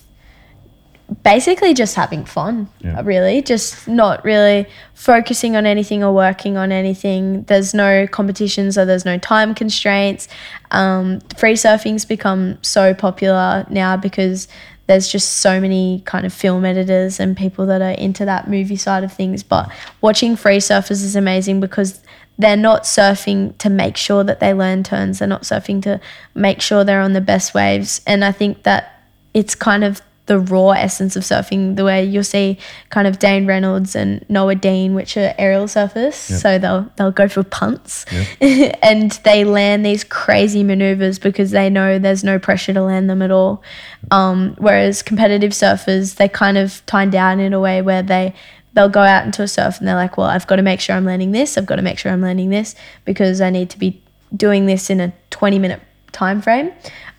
basically 1.23 1.75
just 1.75 1.95
having 1.95 2.25
fun, 2.25 2.69
Yeah. 2.81 3.01
really. 3.05 3.43
Just 3.43 3.87
not 3.87 4.25
really 4.25 4.67
focusing 4.95 5.55
on 5.57 5.67
anything 5.67 6.03
or 6.03 6.13
working 6.15 6.57
on 6.57 6.73
anything. 6.73 7.43
There's 7.45 7.75
no 7.75 8.07
competitions 8.07 8.79
or 8.79 8.85
there's 8.85 9.05
no 9.05 9.19
time 9.19 9.55
constraints. 9.55 10.29
Um, 10.71 11.21
free 11.37 11.55
surfing's 11.55 12.05
become 12.05 12.59
so 12.63 12.95
popular 12.95 13.67
now 13.69 13.97
because 13.97 14.49
there's 14.87 15.09
just 15.09 15.37
so 15.37 15.61
many 15.61 16.03
kind 16.05 16.27
of 16.27 16.33
film 16.33 16.65
editors 16.65 17.19
and 17.21 17.37
people 17.37 17.67
that 17.67 17.81
are 17.81 17.91
into 17.93 18.25
that 18.25 18.49
movie 18.49 18.77
side 18.77 19.05
of 19.05 19.13
things. 19.13 19.43
But 19.43 19.71
watching 20.01 20.37
free 20.37 20.59
surfers 20.59 21.03
is 21.03 21.17
amazing 21.17 21.61
because 21.61 22.01
they're 22.39 22.57
not 22.57 22.83
surfing 22.83 23.57
to 23.59 23.71
make 23.71 23.97
sure 23.97 24.25
that 24.25 24.41
they 24.41 24.53
learn 24.53 24.83
turns. 24.83 25.19
They're 25.21 25.29
not 25.29 25.43
surfing 25.43 25.83
to 25.85 26.01
make 26.35 26.61
sure 26.61 26.83
they're 26.83 27.01
on 27.01 27.13
the 27.13 27.21
best 27.21 27.55
waves. 27.55 28.01
And 28.07 28.25
I 28.25 28.33
think 28.33 28.65
that 28.65 29.03
it's 29.33 29.55
kind 29.55 29.85
of 29.85 30.03
the 30.27 30.39
raw 30.39 30.71
essence 30.71 31.17
of 31.17 31.23
surfing, 31.23 31.77
the 31.77 31.85
way 31.85 32.05
you'll 32.05 32.25
see 32.25 32.59
kind 32.89 33.07
of 33.07 33.19
Dane 33.19 33.47
Reynolds 33.47 33.95
and 33.95 34.25
Noa 34.29 34.55
Deane, 34.55 34.95
which 34.95 35.17
are 35.17 35.35
aerial 35.37 35.67
surfers. 35.67 36.15
So 36.15 36.59
they'll 36.59 36.91
they'll 36.97 37.13
go 37.13 37.29
for 37.29 37.43
punts 37.43 38.07
and 38.41 39.13
they 39.25 39.45
land 39.45 39.85
these 39.85 40.03
crazy 40.05 40.63
maneuvers 40.63 41.19
because 41.19 41.51
they 41.51 41.69
know 41.69 41.99
there's 41.99 42.25
no 42.25 42.39
pressure 42.39 42.73
to 42.73 42.83
land 42.83 43.11
them 43.11 43.21
at 43.21 43.31
all. 43.31 43.63
Um, 44.11 44.55
whereas 44.59 45.03
competitive 45.03 45.53
surfers, 45.53 46.17
they 46.17 46.29
kind 46.29 46.57
of 46.57 46.85
tie 46.87 47.07
down 47.07 47.41
in 47.41 47.53
a 47.53 47.61
way 47.61 47.83
where 47.83 48.03
they 48.03 48.35
they'll 48.73 48.89
go 48.89 49.03
out 49.03 49.25
into 49.25 49.43
a 49.43 49.49
surf 49.49 49.79
and 49.79 49.87
they're 49.87 49.95
like, 49.95 50.17
well, 50.17 50.27
I've 50.27 50.47
got 50.47 50.57
to 50.57 50.63
make 50.63 50.81
sure 50.81 50.97
I'm 50.97 51.05
landing 51.05 51.33
this. 51.33 51.57
I've 51.57 51.67
got 51.67 51.77
to 51.77 51.83
make 51.83 51.99
sure 51.99 52.11
I'm 52.11 52.23
landing 52.23 52.51
this 52.51 52.75
because 53.05 53.41
I 53.41 53.51
need 53.51 53.71
to 53.71 53.79
be 53.79 54.03
doing 54.35 54.67
this 54.67 54.91
in 54.91 55.01
a 55.01 55.13
20 55.31 55.59
minute 55.59 55.81
time 56.15 56.41
frame. 56.41 56.73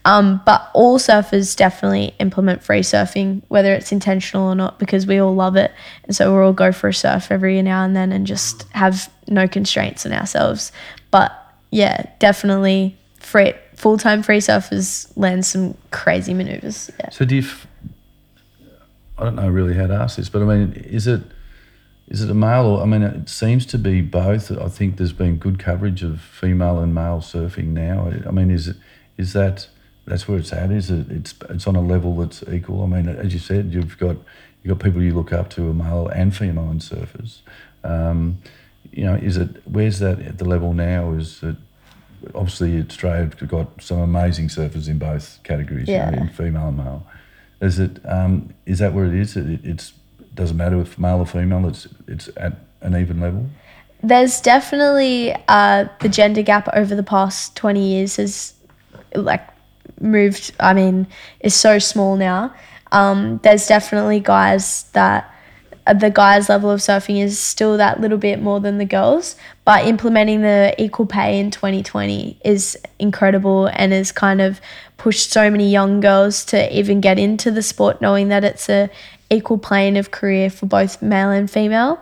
Um, 0.05 0.41
but 0.45 0.69
all 0.73 0.99
surfers 0.99 1.55
definitely 1.55 2.13
implement 2.19 2.63
free 2.63 2.81
surfing, 2.81 3.41
whether 3.47 3.73
it's 3.73 3.91
intentional 3.91 4.47
or 4.47 4.55
not, 4.55 4.77
because 4.77 5.07
we 5.07 5.17
all 5.17 5.33
love 5.33 5.55
it. 5.55 5.71
And 6.03 6.15
so 6.15 6.31
we'll 6.31 6.45
all 6.45 6.53
go 6.53 6.71
for 6.71 6.89
a 6.89 6.93
surf 6.93 7.31
every 7.31 7.59
now 7.63 7.83
and 7.83 7.95
then 7.95 8.11
and 8.11 8.27
just 8.27 8.63
have 8.73 9.11
no 9.27 9.47
constraints 9.47 10.05
on 10.05 10.13
ourselves. 10.13 10.71
But 11.09 11.31
yeah, 11.71 12.05
definitely 12.19 12.95
free 13.19 13.53
full 13.73 13.97
time 13.97 14.21
free 14.23 14.37
surfers 14.37 15.11
land 15.17 15.45
some 15.45 15.75
crazy 15.91 16.33
maneuvers. 16.33 16.91
Yeah. 16.99 17.09
So 17.09 17.25
do 17.25 17.35
you? 17.35 17.41
F- 17.41 17.67
I 19.17 19.23
don't 19.23 19.35
know 19.35 19.49
really 19.49 19.73
how 19.73 19.87
to 19.87 19.93
ask 19.93 20.17
this, 20.17 20.29
but 20.29 20.41
I 20.41 20.45
mean, 20.45 20.73
is 20.73 21.07
it 21.07 21.21
is 22.07 22.21
it 22.21 22.29
a 22.29 22.33
male 22.33 22.65
or 22.65 22.81
I 22.83 22.85
mean, 22.85 23.01
it 23.01 23.29
seems 23.29 23.65
to 23.67 23.77
be 23.77 24.01
both. 24.01 24.51
I 24.51 24.67
think 24.69 24.97
there's 24.97 25.13
been 25.13 25.37
good 25.37 25.57
coverage 25.59 26.03
of 26.03 26.21
female 26.21 26.79
and 26.79 26.93
male 26.93 27.19
surfing 27.19 27.67
now. 27.67 28.11
I 28.27 28.31
mean, 28.31 28.51
is 28.51 28.67
it 28.67 28.77
is 29.17 29.33
that 29.33 29.67
that's 30.05 30.27
where 30.27 30.37
it's 30.37 30.53
at? 30.53 30.71
Is 30.71 30.91
it 30.91 31.09
it's 31.09 31.33
it's 31.49 31.65
on 31.67 31.75
a 31.75 31.81
level 31.81 32.15
that's 32.17 32.43
equal? 32.51 32.83
I 32.83 32.87
mean, 32.87 33.07
as 33.09 33.33
you 33.33 33.39
said, 33.39 33.73
you've 33.73 33.97
got 33.97 34.17
you've 34.63 34.77
got 34.77 34.83
people 34.83 35.01
you 35.01 35.13
look 35.15 35.33
up 35.33 35.49
to, 35.51 35.69
a 35.69 35.73
male 35.73 36.07
and 36.07 36.35
female 36.35 36.69
in 36.69 36.79
surfers. 36.79 37.39
Um, 37.83 38.37
you 38.91 39.03
know, 39.05 39.15
is 39.15 39.37
it 39.37 39.61
where's 39.65 39.99
that 39.99 40.19
at 40.21 40.37
the 40.37 40.45
level 40.45 40.73
now? 40.73 41.11
Is 41.13 41.41
it 41.41 41.55
obviously 42.33 42.79
Australia's 42.81 43.33
got 43.47 43.81
some 43.81 43.99
amazing 43.99 44.47
surfers 44.47 44.87
in 44.87 44.97
both 44.97 45.39
categories, 45.43 45.87
you 45.87 45.97
know, 45.97 46.09
Yeah. 46.11 46.21
in 46.21 46.29
female 46.29 46.69
and 46.69 46.77
male. 46.77 47.05
Is 47.61 47.79
it 47.79 47.99
um, 48.05 48.53
is 48.65 48.79
that 48.79 48.93
where 48.93 49.05
it 49.05 49.13
is? 49.15 49.35
It, 49.35 49.59
it's 49.63 49.93
doesn't 50.35 50.57
matter 50.57 50.79
if 50.81 50.99
male 50.99 51.17
or 51.17 51.25
female. 51.25 51.67
It's 51.67 51.87
it's 52.07 52.29
at 52.37 52.57
an 52.81 52.95
even 52.95 53.19
level. 53.19 53.47
There's 54.03 54.39
definitely 54.39 55.35
uh, 55.47 55.87
the 56.01 56.09
gender 56.09 56.43
gap 56.43 56.67
over 56.73 56.93
the 56.93 57.03
past 57.03 57.55
20 57.55 57.81
years 57.81 58.17
has 58.17 58.53
like 59.15 59.41
moved, 59.99 60.53
I 60.59 60.73
mean, 60.73 61.07
is 61.39 61.55
so 61.55 61.79
small 61.79 62.15
now. 62.15 62.53
Um, 62.91 63.39
there's 63.43 63.67
definitely 63.67 64.19
guys 64.19 64.83
that 64.91 65.31
uh, 65.87 65.93
the 65.93 66.09
guys' 66.09 66.49
level 66.49 66.71
of 66.71 66.79
surfing 66.79 67.21
is 67.21 67.39
still 67.39 67.77
that 67.77 68.01
little 68.01 68.17
bit 68.17 68.41
more 68.41 68.59
than 68.59 68.77
the 68.77 68.85
girls, 68.85 69.35
but 69.65 69.85
implementing 69.85 70.41
the 70.41 70.73
equal 70.77 71.05
pay 71.05 71.39
in 71.39 71.51
2020 71.51 72.39
is 72.43 72.77
incredible 72.99 73.67
and 73.73 73.91
has 73.91 74.11
kind 74.11 74.41
of 74.41 74.59
pushed 74.97 75.31
so 75.31 75.49
many 75.49 75.69
young 75.69 75.99
girls 75.99 76.45
to 76.45 76.77
even 76.77 77.01
get 77.01 77.19
into 77.19 77.51
the 77.51 77.61
sport, 77.61 78.01
knowing 78.01 78.29
that 78.29 78.43
it's 78.43 78.69
a 78.69 78.89
equal 79.29 79.57
plane 79.57 79.97
of 79.97 80.11
career 80.11 80.49
for 80.49 80.65
both 80.65 81.01
male 81.01 81.29
and 81.31 81.49
female. 81.49 81.99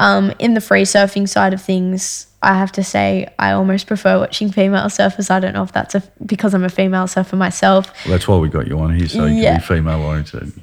Um, 0.00 0.32
in 0.38 0.54
the 0.54 0.60
free 0.60 0.82
surfing 0.82 1.28
side 1.28 1.54
of 1.54 1.62
things, 1.62 2.26
I 2.42 2.54
have 2.54 2.72
to 2.72 2.82
say 2.84 3.28
I 3.38 3.52
almost 3.52 3.86
prefer 3.86 4.18
watching 4.18 4.50
female 4.50 4.86
surfers. 4.86 5.30
I 5.30 5.38
don't 5.40 5.54
know 5.54 5.62
if 5.62 5.72
that's 5.72 5.94
a, 5.94 6.02
because 6.26 6.52
I'm 6.52 6.64
a 6.64 6.68
female 6.68 7.06
surfer 7.06 7.36
myself, 7.36 7.90
Well, 8.04 8.12
that's 8.12 8.26
why 8.28 8.36
we 8.36 8.48
got 8.48 8.66
you 8.66 8.78
on 8.80 8.94
here, 8.96 9.08
so 9.08 9.26
you 9.26 9.34
Yeah. 9.42 9.58
can 9.58 9.60
be 9.60 9.66
female 9.66 10.02
oriented. 10.02 10.52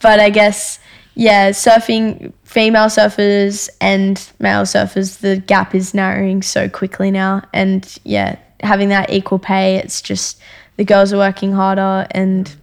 but 0.00 0.20
I 0.20 0.30
guess 0.30 0.78
yeah, 1.16 1.50
surfing 1.50 2.32
female 2.44 2.86
surfers 2.86 3.68
and 3.80 4.30
male 4.40 4.62
surfers, 4.62 5.20
the 5.20 5.36
gap 5.36 5.74
is 5.74 5.94
narrowing 5.94 6.42
so 6.42 6.68
quickly 6.68 7.10
now, 7.10 7.42
and 7.52 7.98
yeah, 8.04 8.36
having 8.60 8.88
that 8.88 9.10
equal 9.10 9.38
pay, 9.38 9.76
it's 9.76 10.02
just 10.02 10.40
the 10.76 10.84
girls 10.84 11.12
are 11.12 11.18
working 11.18 11.52
harder, 11.52 12.06
and 12.10 12.54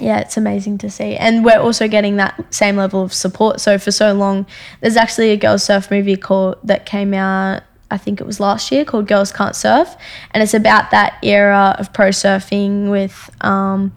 yeah, 0.00 0.18
it's 0.18 0.36
amazing 0.36 0.78
to 0.78 0.90
see, 0.90 1.16
and 1.16 1.44
we're 1.44 1.60
also 1.60 1.86
getting 1.86 2.16
that 2.16 2.52
same 2.52 2.76
level 2.76 3.02
of 3.02 3.12
support. 3.12 3.60
So 3.60 3.78
for 3.78 3.92
so 3.92 4.12
long, 4.12 4.46
there's 4.80 4.96
actually 4.96 5.30
a 5.30 5.36
girls 5.36 5.62
surf 5.62 5.90
movie 5.90 6.16
called 6.16 6.58
that 6.64 6.84
came 6.84 7.14
out. 7.14 7.62
I 7.90 7.98
think 7.98 8.20
it 8.20 8.26
was 8.26 8.40
last 8.40 8.72
year 8.72 8.84
called 8.84 9.06
Girls 9.06 9.30
Can't 9.30 9.54
Surf, 9.54 9.94
and 10.32 10.42
it's 10.42 10.54
about 10.54 10.90
that 10.90 11.18
era 11.22 11.76
of 11.78 11.92
pro 11.92 12.08
surfing 12.08 12.90
with 12.90 13.30
um, 13.40 13.92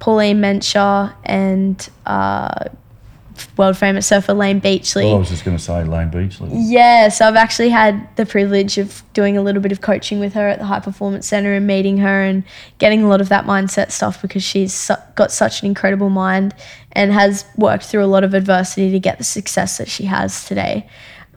Pauline 0.00 0.40
Menczer 0.40 1.14
and 1.24 1.88
uh, 2.06 2.64
world 3.56 3.76
famous 3.76 4.06
surfer 4.06 4.34
Layne 4.34 4.58
Beachley. 4.60 5.04
Well, 5.04 5.16
I 5.16 5.18
was 5.18 5.28
just 5.28 5.44
going 5.44 5.56
to 5.56 5.62
say 5.62 5.84
Layne 5.84 6.10
Beachley. 6.10 6.50
Yeah, 6.52 7.08
so 7.08 7.26
I've 7.26 7.36
actually 7.36 7.70
had 7.70 8.08
the 8.16 8.26
privilege 8.26 8.78
of 8.78 9.02
doing 9.12 9.36
a 9.36 9.42
little 9.42 9.62
bit 9.62 9.72
of 9.72 9.80
coaching 9.80 10.20
with 10.20 10.34
her 10.34 10.48
at 10.48 10.58
the 10.58 10.64
High 10.64 10.80
Performance 10.80 11.26
Center 11.26 11.52
and 11.52 11.66
meeting 11.66 11.98
her 11.98 12.22
and 12.22 12.44
getting 12.78 13.02
a 13.02 13.08
lot 13.08 13.20
of 13.20 13.28
that 13.28 13.44
mindset 13.44 13.90
stuff 13.90 14.20
because 14.22 14.42
she's 14.42 14.72
su- 14.72 14.94
got 15.14 15.32
such 15.32 15.62
an 15.62 15.66
incredible 15.66 16.10
mind 16.10 16.54
and 16.92 17.12
has 17.12 17.44
worked 17.56 17.84
through 17.84 18.04
a 18.04 18.06
lot 18.06 18.24
of 18.24 18.34
adversity 18.34 18.90
to 18.90 18.98
get 18.98 19.18
the 19.18 19.24
success 19.24 19.78
that 19.78 19.88
she 19.88 20.04
has 20.04 20.46
today. 20.46 20.88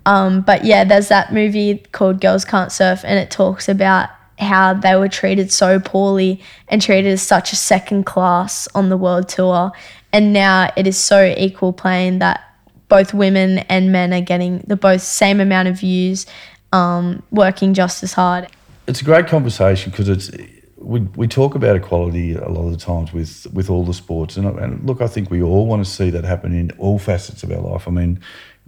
Um, 0.05 0.41
but 0.41 0.65
yeah, 0.65 0.83
there's 0.83 1.09
that 1.09 1.33
movie 1.33 1.77
called 1.91 2.21
Girls 2.21 2.45
Can't 2.45 2.71
Surf, 2.71 3.01
and 3.03 3.19
it 3.19 3.29
talks 3.29 3.69
about 3.69 4.09
how 4.39 4.73
they 4.73 4.95
were 4.95 5.09
treated 5.09 5.51
so 5.51 5.79
poorly 5.79 6.41
and 6.67 6.81
treated 6.81 7.11
as 7.11 7.21
such 7.21 7.51
a 7.51 7.55
second 7.55 8.05
class 8.05 8.67
on 8.73 8.89
the 8.89 8.97
world 8.97 9.27
tour. 9.27 9.71
And 10.11 10.33
now 10.33 10.71
it 10.75 10.87
is 10.87 10.97
so 10.97 11.33
equal 11.37 11.73
playing 11.73 12.19
that 12.19 12.43
both 12.87 13.13
women 13.13 13.59
and 13.59 13.91
men 13.91 14.13
are 14.13 14.21
getting 14.21 14.59
the 14.67 14.75
both 14.75 15.01
same 15.01 15.39
amount 15.39 15.67
of 15.67 15.79
views, 15.79 16.25
um, 16.73 17.23
working 17.31 17.73
just 17.73 18.03
as 18.03 18.13
hard. 18.13 18.47
It's 18.87 19.01
a 19.01 19.05
great 19.05 19.27
conversation 19.27 19.91
because 19.91 20.09
it's 20.09 20.31
we, 20.77 21.01
we 21.15 21.27
talk 21.27 21.55
about 21.55 21.75
equality 21.75 22.33
a 22.35 22.47
lot 22.47 22.65
of 22.65 22.71
the 22.71 22.77
times 22.77 23.13
with 23.13 23.45
with 23.53 23.69
all 23.69 23.83
the 23.83 23.93
sports 23.93 24.37
and, 24.37 24.47
and 24.59 24.85
look 24.85 25.01
I 25.01 25.07
think 25.07 25.29
we 25.29 25.43
all 25.43 25.67
want 25.67 25.85
to 25.85 25.89
see 25.89 26.09
that 26.09 26.23
happen 26.23 26.53
in 26.53 26.71
all 26.77 26.97
facets 26.97 27.43
of 27.43 27.51
our 27.51 27.61
life. 27.61 27.87
I 27.87 27.91
mean, 27.91 28.19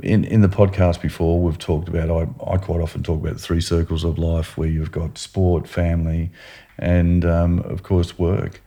in 0.04 0.26
in 0.26 0.42
the 0.42 0.50
podcast 0.50 1.02
before 1.02 1.42
we've 1.42 1.58
talked 1.58 1.88
about 1.88 2.12
I, 2.12 2.52
I 2.52 2.58
quite 2.58 2.82
often 2.82 3.02
talk 3.02 3.22
about 3.22 3.34
the 3.34 3.40
three 3.40 3.62
circles 3.62 4.04
of 4.04 4.20
life 4.20 4.58
where 4.58 4.70
you've 4.70 4.92
got 4.92 5.18
sport, 5.18 5.68
family, 5.68 6.30
and 6.78 7.26
um, 7.26 7.60
of 7.60 7.84
course 7.84 8.20
work. 8.20 8.62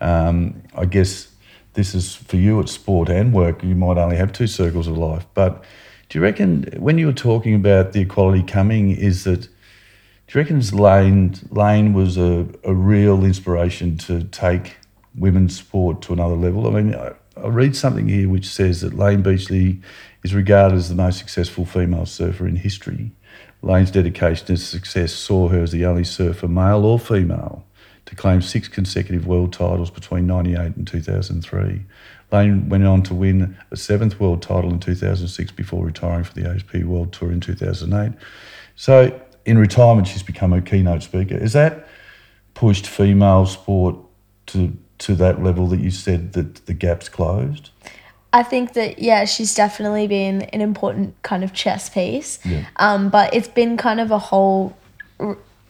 Um, 0.00 0.62
I 0.74 0.84
guess 0.84 1.28
this 1.76 1.94
is 1.94 2.16
for 2.16 2.36
you 2.36 2.58
at 2.58 2.68
sport 2.68 3.08
and 3.08 3.32
work. 3.32 3.62
You 3.62 3.76
might 3.76 3.98
only 3.98 4.16
have 4.16 4.32
two 4.32 4.48
circles 4.48 4.88
of 4.88 4.98
life, 4.98 5.26
but 5.34 5.62
do 6.08 6.18
you 6.18 6.22
reckon 6.22 6.64
when 6.78 6.98
you 6.98 7.06
were 7.06 7.12
talking 7.12 7.54
about 7.54 7.92
the 7.92 8.00
equality 8.00 8.42
coming 8.42 8.90
is 8.90 9.24
that 9.24 9.42
do 9.42 10.38
you 10.38 10.40
reckon 10.40 10.60
Layne 10.72 11.34
Layne 11.50 11.92
was 11.92 12.16
a, 12.16 12.48
a 12.64 12.74
real 12.74 13.24
inspiration 13.24 13.96
to 13.98 14.24
take 14.24 14.76
women's 15.14 15.56
sport 15.56 16.02
to 16.02 16.12
another 16.12 16.34
level? 16.34 16.66
I 16.66 16.80
mean, 16.80 16.94
I, 16.94 17.12
I 17.36 17.48
read 17.48 17.76
something 17.76 18.08
here 18.08 18.28
which 18.28 18.48
says 18.48 18.80
that 18.80 18.94
Layne 18.94 19.22
Beachley 19.22 19.80
is 20.24 20.34
regarded 20.34 20.76
as 20.76 20.88
the 20.88 20.94
most 20.94 21.18
successful 21.18 21.64
female 21.64 22.06
surfer 22.06 22.48
in 22.48 22.56
history. 22.56 23.12
Layne's 23.62 23.90
dedication 23.90 24.46
to 24.46 24.56
success 24.56 25.12
saw 25.12 25.48
her 25.48 25.62
as 25.62 25.72
the 25.72 25.84
only 25.84 26.04
surfer, 26.04 26.48
male 26.48 26.84
or 26.84 26.98
female, 26.98 27.65
to 28.06 28.14
claim 28.14 28.40
six 28.40 28.68
consecutive 28.68 29.26
world 29.26 29.52
titles 29.52 29.90
between 29.90 30.26
98 30.26 30.76
and 30.76 30.86
2003. 30.86 31.82
Layne 32.32 32.68
went 32.68 32.84
on 32.84 33.02
to 33.04 33.14
win 33.14 33.56
a 33.70 33.76
seventh 33.76 34.18
world 34.18 34.42
title 34.42 34.70
in 34.70 34.80
2006 34.80 35.52
before 35.52 35.84
retiring 35.84 36.24
for 36.24 36.34
the 36.34 36.48
ASP 36.48 36.74
World 36.84 37.12
Tour 37.12 37.30
in 37.30 37.40
2008. 37.40 38.18
So, 38.74 39.20
in 39.44 39.58
retirement, 39.58 40.08
she's 40.08 40.24
become 40.24 40.52
a 40.52 40.60
keynote 40.60 41.02
speaker. 41.02 41.36
Is 41.36 41.52
that 41.52 41.86
pushed 42.54 42.86
female 42.86 43.46
sport 43.46 43.96
to 44.46 44.76
to 44.98 45.14
that 45.14 45.42
level 45.42 45.66
that 45.68 45.78
you 45.78 45.90
said 45.90 46.32
that 46.32 46.66
the 46.66 46.74
gap's 46.74 47.08
closed? 47.08 47.70
I 48.32 48.42
think 48.42 48.72
that 48.72 48.98
yeah, 48.98 49.24
she's 49.24 49.54
definitely 49.54 50.06
been 50.08 50.42
an 50.42 50.60
important 50.60 51.20
kind 51.22 51.44
of 51.44 51.52
chess 51.52 51.88
piece. 51.88 52.38
Yeah. 52.44 52.66
Um, 52.76 53.08
but 53.08 53.32
it's 53.34 53.48
been 53.48 53.76
kind 53.76 54.00
of 54.00 54.10
a 54.10 54.18
whole 54.18 54.76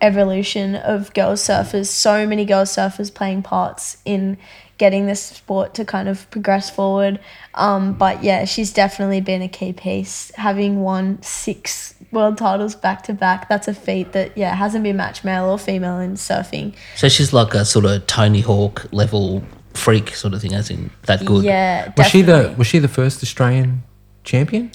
evolution 0.01 0.75
of 0.77 1.13
girls 1.15 1.43
surfers. 1.43 1.87
So 1.87 2.27
many 2.27 2.45
girls 2.45 2.71
surfers 2.71 3.13
playing 3.13 3.43
parts 3.43 3.99
in 4.05 4.37
getting 4.79 5.07
this 5.07 5.23
sport 5.23 5.75
to 5.75 5.85
kind 5.85 6.09
of 6.09 6.31
progress 6.31 6.69
forward. 6.69 7.19
Um, 7.55 7.95
but 7.95 8.23
yeah, 8.23 8.45
she's 8.45 8.73
definitely 8.73 9.21
been 9.21 9.43
a 9.43 9.49
key 9.49 9.73
piece. 9.73 10.31
Having 10.35 10.81
won 10.81 11.23
six 11.23 11.95
world 12.13 12.39
titles 12.39 12.75
back 12.75 13.03
to 13.05 13.15
back, 13.15 13.49
that's 13.49 13.69
a 13.69 13.75
feat 13.75 14.13
that 14.13 14.37
yeah 14.37 14.55
hasn't 14.55 14.85
been 14.85 14.97
matched 14.97 15.25
male 15.25 15.47
or 15.47 15.59
female 15.59 15.99
in 15.99 16.15
surfing. 16.15 16.75
So 16.97 17.09
she's 17.09 17.33
like 17.33 17.55
a 17.55 17.65
sort 17.65 17.85
of 17.87 18.07
Tony 18.07 18.41
Hawk 18.41 18.87
level 18.93 19.43
freak 19.75 20.15
sort 20.15 20.35
of 20.35 20.41
thing, 20.43 20.55
as 20.55 20.71
in 20.71 20.91
that 21.03 21.25
good. 21.25 21.45
Yeah, 21.45 21.93
Was 21.97 22.09
she 22.09 22.23
the 22.23 22.55
was 22.59 22.67
she 22.67 22.79
the 22.79 22.89
first 22.89 23.23
Australian 23.23 23.83
champion? 24.25 24.73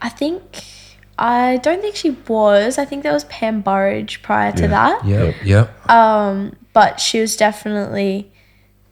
I 0.00 0.08
think 0.08 0.64
I 1.20 1.58
don't 1.58 1.80
think 1.82 1.96
she 1.96 2.10
was. 2.26 2.78
I 2.78 2.84
think 2.86 3.02
there 3.02 3.12
was 3.12 3.24
Pam 3.24 3.60
Burridge 3.60 4.22
prior 4.22 4.52
to 4.52 4.62
Yeah. 4.62 4.68
that. 4.68 5.04
Yeah, 5.04 5.32
yeah. 5.44 5.66
Um, 5.88 6.56
but 6.72 6.98
she 6.98 7.20
was 7.20 7.36
definitely 7.36 8.32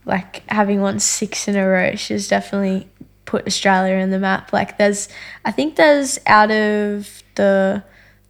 like 0.04 0.42
having 0.50 0.80
won 0.82 1.00
six 1.00 1.48
in 1.48 1.56
a 1.56 1.66
row. 1.66 1.94
She 1.96 2.12
was 2.12 2.28
definitely 2.28 2.88
put 3.24 3.46
Australia 3.46 3.94
in 3.94 4.10
the 4.10 4.18
map. 4.18 4.52
Like 4.52 4.76
there's, 4.78 5.08
I 5.44 5.52
think 5.52 5.76
there's 5.76 6.18
out 6.26 6.50
of 6.50 7.22
the 7.36 7.82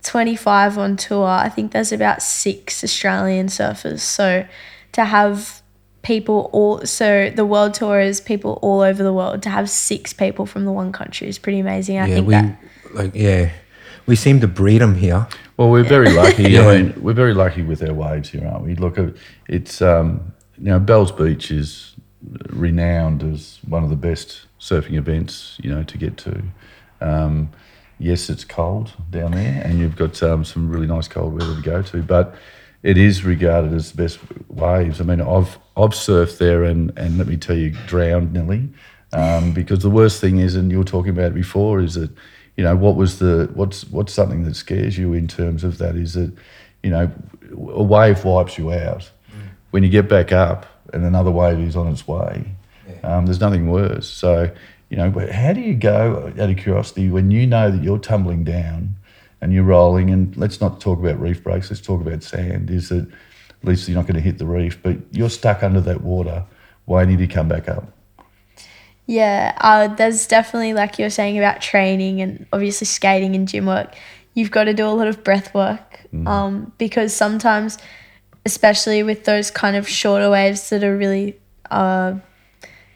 25 0.05 0.79
on 0.79 0.97
tour, 0.97 1.27
I 1.27 1.49
think 1.49 1.73
there's 1.73 1.93
about 1.93 2.23
six 2.23 2.85
Australian 2.85 3.49
surfers. 3.49 4.01
So 4.01 4.47
to 4.93 5.05
have 5.05 5.61
people 6.03 6.49
all, 6.53 6.85
so 6.87 7.31
the 7.31 7.45
world 7.45 7.75
tour 7.75 8.01
is 8.01 8.21
people 8.21 8.59
all 8.63 8.81
over 8.81 9.03
the 9.03 9.13
world. 9.13 9.43
To 9.43 9.51
have 9.51 9.69
six 9.69 10.13
people 10.13 10.47
from 10.47 10.65
the 10.65 10.73
one 10.73 10.93
country 10.93 11.29
is 11.29 11.39
pretty 11.39 11.59
amazing. 11.59 11.99
I 11.99 12.07
yeah, 12.07 12.15
think 12.15 12.27
we 12.27 12.35
that 12.35 12.59
like 12.95 13.11
yeah. 13.15 13.51
We 14.09 14.17
seem 14.17 14.41
to 14.41 14.49
breed 14.49 14.81
them 14.81 14.95
here. 14.95 15.29
Well, 15.59 15.69
we're 15.69 15.85
very 15.85 16.11
lucky. 16.11 16.45
Yeah. 16.49 16.67
I 16.67 16.83
mean, 16.83 17.03
we're 17.03 17.13
very 17.13 17.35
lucky 17.35 17.61
with 17.63 17.83
our 17.83 17.93
waves 17.93 18.31
here, 18.31 18.47
aren't 18.47 18.65
we? 18.65 18.75
Look, 18.75 18.99
at 18.99 19.15
it's 19.49 19.83
um, 19.83 20.33
you 20.57 20.71
know 20.71 20.81
Bells 20.81 21.13
Beach 21.13 21.51
is 21.51 21.95
renowned 22.49 23.23
as 23.23 23.61
one 23.69 23.85
of 23.85 23.91
the 23.91 23.97
best 23.97 24.47
surfing 24.59 24.95
events 24.95 25.59
you 25.63 25.71
know 25.71 25.83
to 25.85 25.99
get 25.99 26.17
to. 26.19 26.43
Um, 27.03 27.51
yes, 27.99 28.31
it's 28.31 28.45
cold 28.45 28.93
down 29.11 29.33
there, 29.33 29.63
and 29.63 29.79
you've 29.79 29.97
got 29.97 30.23
um, 30.23 30.43
some 30.43 30.71
really 30.71 30.87
nice 30.87 31.07
cold 31.07 31.35
weather 31.35 31.55
to 31.55 31.63
go 31.63 31.83
to, 31.83 32.03
but 32.03 32.35
it 32.83 32.97
is 32.97 33.25
regarded 33.25 33.75
as 33.75 33.93
the 33.93 34.03
best 34.03 34.21
waves. 34.49 35.03
I 35.03 35.05
mean, 35.05 35.21
I've 35.21 35.59
I've 35.77 35.91
surfed 35.91 36.39
there, 36.39 36.65
and 36.65 36.97
and 36.97 37.19
let 37.19 37.27
me 37.27 37.37
tell 37.37 37.57
you, 37.59 37.77
drowned 37.87 38.33
nearly. 38.33 38.71
Um, 39.13 39.53
because 39.53 39.81
the 39.81 39.91
worst 39.91 40.19
thing 40.21 40.39
is, 40.39 40.55
and 40.55 40.71
you 40.71 40.79
were 40.79 40.85
talking 40.85 41.11
about 41.11 41.33
it 41.33 41.35
before, 41.35 41.81
is 41.81 41.95
that 41.95 42.11
you 42.59 42.65
know 42.65 42.75
what 42.75 42.97
was 42.97 43.21
the 43.21 43.49
what's 43.55 43.89
what's 43.89 44.13
something 44.13 44.43
that 44.43 44.57
scares 44.57 44.99
you 44.99 45.13
in 45.15 45.29
terms 45.29 45.63
of 45.63 45.79
that? 45.79 45.95
Is 45.95 46.15
that 46.15 46.33
you 46.83 46.91
know 46.91 47.11
a 47.53 47.83
wave 47.83 48.25
wipes 48.25 48.59
you 48.59 48.73
out. 48.73 49.09
When 49.71 49.83
you 49.85 49.89
get 49.89 50.09
back 50.09 50.33
up 50.33 50.67
and 50.93 51.05
another 51.05 51.31
wave 51.31 51.61
is 51.61 51.77
on 51.77 51.89
its 51.89 52.09
way 52.09 52.57
um, 53.05 53.27
there's 53.27 53.41
nothing 53.41 53.71
worse. 53.71 54.09
So 54.09 54.51
you 54.89 54.97
know 54.97 55.09
but 55.09 55.31
how 55.31 55.53
do 55.53 55.61
you 55.61 55.75
go 55.75 56.33
out 56.37 56.51
of 56.51 56.57
curiosity 56.57 57.11
when 57.11 57.31
you 57.31 57.47
know 57.47 57.71
that 57.71 57.83
you're 57.83 57.99
tumbling 57.99 58.43
down 58.43 58.97
and 59.41 59.53
you're 59.53 59.63
rolling? 59.63 60.11
And 60.11 60.37
let's 60.37 60.61
not 60.61 60.81
talk 60.81 60.99
about 60.99 61.21
reef 61.21 61.45
breaks 61.45 61.71
let's 61.71 61.81
talk 61.81 62.01
about 62.01 62.25
sand. 62.25 62.71
Is 62.71 62.89
that 62.89 63.09
at 63.09 63.65
least 63.69 63.89
you're 63.89 63.97
not 63.97 64.07
going 64.07 64.17
to 64.17 64.21
hit 64.21 64.39
the 64.39 64.47
reef 64.47 64.83
but 64.83 64.97
you're 65.13 65.31
stuck 65.31 65.63
under 65.63 65.81
that 65.83 66.03
water 66.03 66.45
waiting 66.87 67.19
to 67.19 67.27
come 67.29 67.47
back 67.47 67.69
up 67.69 67.93
Yeah, 69.09 69.57
uh, 69.59 69.89
there's 69.89 70.27
definitely 70.27 70.75
like 70.75 70.99
you 70.99 71.07
were 71.07 71.11
saying 71.11 71.39
about 71.39 71.63
training 71.63 72.21
and 72.21 72.47
obviously 72.53 72.85
skating 72.85 73.35
and 73.35 73.49
gym 73.49 73.65
work. 73.65 73.95
You've 74.35 74.51
got 74.51 74.65
to 74.65 74.75
do 74.75 74.87
a 74.87 74.93
lot 74.93 75.09
of 75.09 75.25
breath 75.25 75.55
work 75.55 76.01
um, 76.27 76.73
because 76.77 77.15
sometimes, 77.15 77.79
especially 78.45 79.03
with 79.03 79.25
those 79.25 79.51
kind 79.51 79.77
of 79.77 79.89
shorter 79.89 80.29
waves 80.29 80.69
that 80.69 80.85
are 80.85 80.95
really 80.95 81.41
uh, 81.71 82.17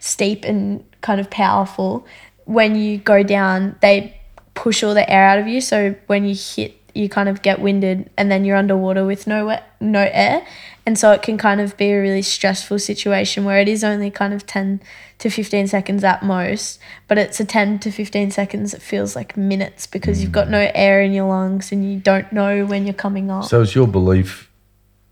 steep 0.01 0.45
and 0.45 0.85
kind 1.01 1.19
of 1.19 1.31
powerful, 1.31 2.07
when 2.45 2.75
you 2.77 2.99
go 2.99 3.23
down, 3.23 3.77
they 3.81 4.21
push 4.53 4.85
all 4.85 4.93
the 4.93 5.11
air 5.11 5.25
out 5.25 5.39
of 5.39 5.49
you. 5.49 5.63
So 5.63 5.95
when 6.09 6.27
you 6.27 6.35
hit, 6.35 6.77
you 6.95 7.09
kind 7.09 7.31
of 7.31 7.41
get 7.41 7.59
winded, 7.59 8.11
and 8.19 8.31
then 8.31 8.45
you're 8.45 8.59
underwater 8.59 9.07
with 9.07 9.27
no 9.27 9.59
no 9.81 10.11
air, 10.13 10.47
and 10.85 10.99
so 10.99 11.13
it 11.13 11.23
can 11.23 11.39
kind 11.39 11.61
of 11.61 11.77
be 11.77 11.91
a 11.91 12.01
really 12.01 12.23
stressful 12.23 12.79
situation 12.79 13.45
where 13.45 13.61
it 13.61 13.69
is 13.69 13.85
only 13.85 14.11
kind 14.11 14.35
of 14.35 14.47
ten 14.47 14.81
to 15.19 15.31
fifteen 15.31 15.67
seconds 15.69 16.03
at 16.03 16.23
most, 16.23 16.79
but 17.09 17.19
it's 17.19 17.39
a 17.41 17.45
ten 17.45 17.79
to 17.81 17.91
fifteen 17.91 18.31
seconds 18.31 18.73
that 18.73 18.83
feels 18.83 19.15
like 19.15 19.37
minutes 19.37 19.87
because 19.87 20.23
you've 20.23 20.33
got 20.33 20.49
no 20.49 20.59
mm. 20.59 20.73
air 20.75 21.01
in 21.01 21.13
your 21.13 21.29
lungs 21.29 21.73
and 21.73 21.91
you 21.91 21.99
don't 21.99 22.33
know 22.33 22.67
when 22.67 22.85
you're 22.85 22.95
coming 22.95 23.31
up. 23.31 23.45
So 23.45 23.63
it's 23.63 23.75
your 23.75 23.87
belief, 23.87 24.51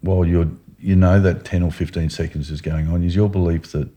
while 0.00 0.24
you're 0.24 0.48
you 0.78 0.96
know 0.96 1.20
that 1.20 1.44
ten 1.44 1.62
or 1.62 1.70
fifteen 1.70 2.10
seconds 2.10 2.50
is 2.50 2.60
going 2.60 2.88
on, 2.88 3.04
is 3.04 3.14
your 3.14 3.28
belief 3.28 3.72
that 3.72 3.88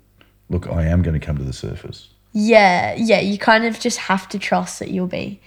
look, 0.49 0.67
I 0.67 0.83
am 0.85 1.01
going 1.01 1.19
to 1.19 1.25
come 1.25 1.37
to 1.37 1.43
the 1.43 1.53
surface. 1.53 2.09
Yeah, 2.33 2.95
yeah, 2.95 3.19
you 3.19 3.37
kind 3.37 3.65
of 3.65 3.79
just 3.79 3.97
have 3.99 4.27
to 4.29 4.39
trust 4.39 4.79
that 4.79 4.89
you'll 4.89 5.07
be 5.07 5.41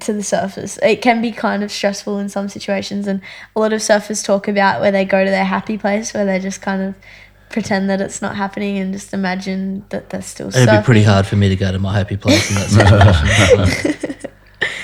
to 0.00 0.12
the 0.12 0.22
surface. 0.22 0.78
It 0.82 1.02
can 1.02 1.20
be 1.22 1.32
kind 1.32 1.62
of 1.62 1.70
stressful 1.70 2.18
in 2.18 2.28
some 2.28 2.48
situations, 2.48 3.06
and 3.06 3.20
a 3.54 3.60
lot 3.60 3.72
of 3.72 3.80
surfers 3.80 4.24
talk 4.24 4.48
about 4.48 4.80
where 4.80 4.90
they 4.92 5.04
go 5.04 5.24
to 5.24 5.30
their 5.30 5.44
happy 5.44 5.76
place 5.78 6.14
where 6.14 6.24
they 6.24 6.38
just 6.38 6.60
kind 6.62 6.82
of 6.82 6.94
pretend 7.50 7.90
that 7.90 8.00
it's 8.00 8.22
not 8.22 8.34
happening 8.34 8.78
and 8.78 8.92
just 8.94 9.12
imagine 9.12 9.84
that 9.90 10.08
they're 10.10 10.22
still 10.22 10.48
It'd 10.48 10.66
surfing. 10.68 10.80
be 10.80 10.84
pretty 10.84 11.02
hard 11.02 11.26
for 11.26 11.36
me 11.36 11.50
to 11.50 11.56
go 11.56 11.70
to 11.70 11.78
my 11.78 11.92
happy 11.94 12.16
place 12.16 12.48
in 12.48 12.54
that 12.56 12.68
situation. 14.06 14.30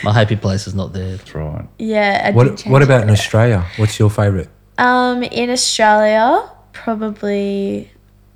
my 0.05 0.13
happy 0.13 0.37
place 0.37 0.67
is 0.67 0.75
not 0.75 0.93
there. 0.93 1.17
That's 1.17 1.35
right. 1.35 1.67
Yeah. 1.79 2.21
I 2.25 2.27
did 2.33 2.37
What 2.37 2.61
What 2.67 2.83
about 2.83 3.03
in. 3.05 3.11
Australia? 3.11 3.65
What's 3.79 3.99
your 3.99 4.11
favourite? 4.11 4.49
Um, 4.77 5.23
in 5.23 5.49
Australia, 5.51 6.51
probably 6.73 7.91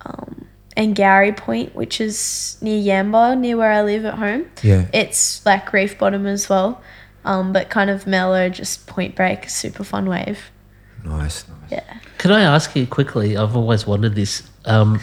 um, 0.07 0.42
Angourie 0.77 1.33
Point, 1.33 1.75
which 1.75 2.01
is 2.01 2.57
near 2.61 2.81
Yamba, 2.81 3.39
near 3.39 3.57
where 3.57 3.71
I 3.71 3.83
live 3.83 4.05
at 4.05 4.15
home. 4.15 4.47
Yeah. 4.63 4.87
It's 4.93 5.45
like 5.45 5.73
reef 5.73 5.99
bottom 5.99 6.27
as 6.27 6.49
well, 6.49 6.83
um, 7.25 7.53
but 7.53 7.71
kind 7.71 7.91
of 7.91 8.07
mellow, 8.07 8.49
just 8.49 8.87
point 8.87 9.15
break, 9.15 9.49
super 9.49 9.85
fun 9.85 10.09
wave. 10.09 10.51
Nice. 11.05 11.47
nice. 11.49 11.73
Yeah. 11.73 11.99
Can 12.19 12.31
I 12.33 12.43
ask 12.43 12.75
you 12.77 12.87
quickly? 12.87 13.37
I've 13.37 13.57
always 13.57 13.87
wondered 13.87 14.15
this. 14.15 14.49
Um, 14.65 15.01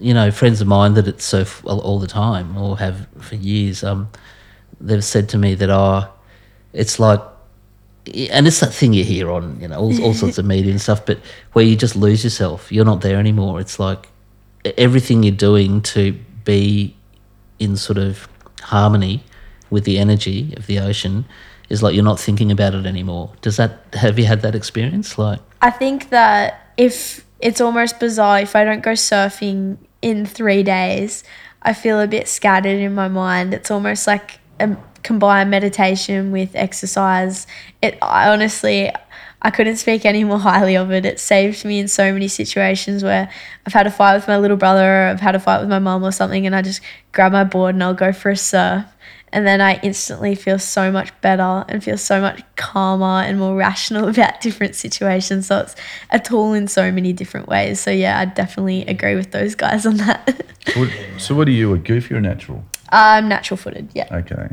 you 0.00 0.14
know, 0.14 0.30
friends 0.30 0.60
of 0.60 0.66
mine 0.66 0.94
that 0.94 1.06
it's 1.06 1.24
surf 1.24 1.62
all, 1.64 1.80
all 1.80 1.98
the 1.98 2.06
time 2.06 2.56
or 2.56 2.78
have 2.78 3.06
for 3.18 3.36
years. 3.36 3.84
Um, 3.84 4.08
they've 4.80 5.04
said 5.04 5.28
to 5.30 5.38
me 5.38 5.54
that 5.54 5.70
oh, 5.70 6.08
it's 6.72 6.98
like, 6.98 7.20
and 8.06 8.46
it's 8.46 8.60
that 8.60 8.72
thing 8.72 8.94
you 8.94 9.04
hear 9.04 9.30
on 9.30 9.60
you 9.60 9.68
know 9.68 9.78
all, 9.78 10.02
all 10.02 10.14
sorts 10.14 10.38
of 10.38 10.46
media 10.46 10.70
and 10.70 10.80
stuff, 10.80 11.04
but 11.04 11.18
where 11.52 11.64
you 11.64 11.76
just 11.76 11.96
lose 11.96 12.24
yourself. 12.24 12.72
You're 12.72 12.86
not 12.86 13.02
there 13.02 13.18
anymore. 13.18 13.60
It's 13.60 13.78
like 13.78 14.08
everything 14.64 15.22
you're 15.22 15.34
doing 15.34 15.80
to 15.82 16.12
be 16.44 16.96
in 17.58 17.76
sort 17.76 17.98
of 17.98 18.28
harmony 18.62 19.22
with 19.70 19.84
the 19.84 19.98
energy 19.98 20.54
of 20.56 20.66
the 20.66 20.78
ocean 20.78 21.24
is 21.68 21.82
like 21.82 21.94
you're 21.94 22.04
not 22.04 22.18
thinking 22.18 22.50
about 22.50 22.74
it 22.74 22.84
anymore. 22.84 23.32
Does 23.40 23.56
that 23.56 23.86
have 23.94 24.18
you 24.18 24.26
had 24.26 24.42
that 24.42 24.54
experience? 24.54 25.16
Like 25.16 25.40
I 25.62 25.70
think 25.70 26.10
that 26.10 26.72
if 26.76 27.24
it's 27.40 27.60
almost 27.60 28.00
bizarre, 28.00 28.40
if 28.40 28.56
I 28.56 28.64
don't 28.64 28.82
go 28.82 28.92
surfing 28.92 29.78
in 30.02 30.26
three 30.26 30.62
days, 30.62 31.24
I 31.62 31.72
feel 31.72 32.00
a 32.00 32.06
bit 32.06 32.28
scattered 32.28 32.78
in 32.80 32.94
my 32.94 33.08
mind. 33.08 33.54
It's 33.54 33.70
almost 33.70 34.06
like 34.06 34.40
a 34.58 34.76
combined 35.02 35.50
meditation 35.50 36.32
with 36.32 36.54
exercise. 36.54 37.46
It 37.80 37.98
I 38.02 38.28
honestly 38.28 38.90
I 39.42 39.50
couldn't 39.50 39.76
speak 39.76 40.04
any 40.04 40.24
more 40.24 40.38
highly 40.38 40.76
of 40.76 40.92
it. 40.92 41.06
It 41.06 41.18
saved 41.18 41.64
me 41.64 41.78
in 41.78 41.88
so 41.88 42.12
many 42.12 42.28
situations 42.28 43.02
where 43.02 43.30
I've 43.66 43.72
had 43.72 43.86
a 43.86 43.90
fight 43.90 44.14
with 44.14 44.28
my 44.28 44.36
little 44.36 44.56
brother 44.56 44.84
or 44.84 45.06
I've 45.06 45.20
had 45.20 45.34
a 45.34 45.40
fight 45.40 45.60
with 45.60 45.70
my 45.70 45.78
mum 45.78 46.02
or 46.04 46.12
something 46.12 46.46
and 46.46 46.54
I 46.54 46.62
just 46.62 46.82
grab 47.12 47.32
my 47.32 47.44
board 47.44 47.74
and 47.74 47.82
I'll 47.82 47.94
go 47.94 48.12
for 48.12 48.30
a 48.30 48.36
surf. 48.36 48.84
And 49.32 49.46
then 49.46 49.60
I 49.60 49.78
instantly 49.82 50.34
feel 50.34 50.58
so 50.58 50.90
much 50.90 51.18
better 51.20 51.64
and 51.68 51.82
feel 51.82 51.96
so 51.96 52.20
much 52.20 52.42
calmer 52.56 53.22
and 53.22 53.38
more 53.38 53.54
rational 53.54 54.08
about 54.10 54.40
different 54.40 54.74
situations. 54.74 55.46
So 55.46 55.60
it's 55.60 55.76
a 56.10 56.18
tool 56.18 56.52
in 56.52 56.68
so 56.68 56.90
many 56.90 57.12
different 57.12 57.48
ways. 57.48 57.80
So 57.80 57.90
yeah, 57.90 58.18
I 58.18 58.24
definitely 58.24 58.84
agree 58.86 59.14
with 59.14 59.30
those 59.30 59.54
guys 59.54 59.86
on 59.86 59.98
that. 59.98 60.44
So 61.18 61.34
what, 61.34 61.48
are 61.48 61.52
you, 61.52 61.72
a 61.72 61.78
goofy 61.78 62.14
or 62.14 62.18
a 62.18 62.20
natural? 62.20 62.64
I'm 62.90 63.28
natural 63.28 63.56
footed, 63.56 63.90
yeah. 63.94 64.08
Okay. 64.10 64.48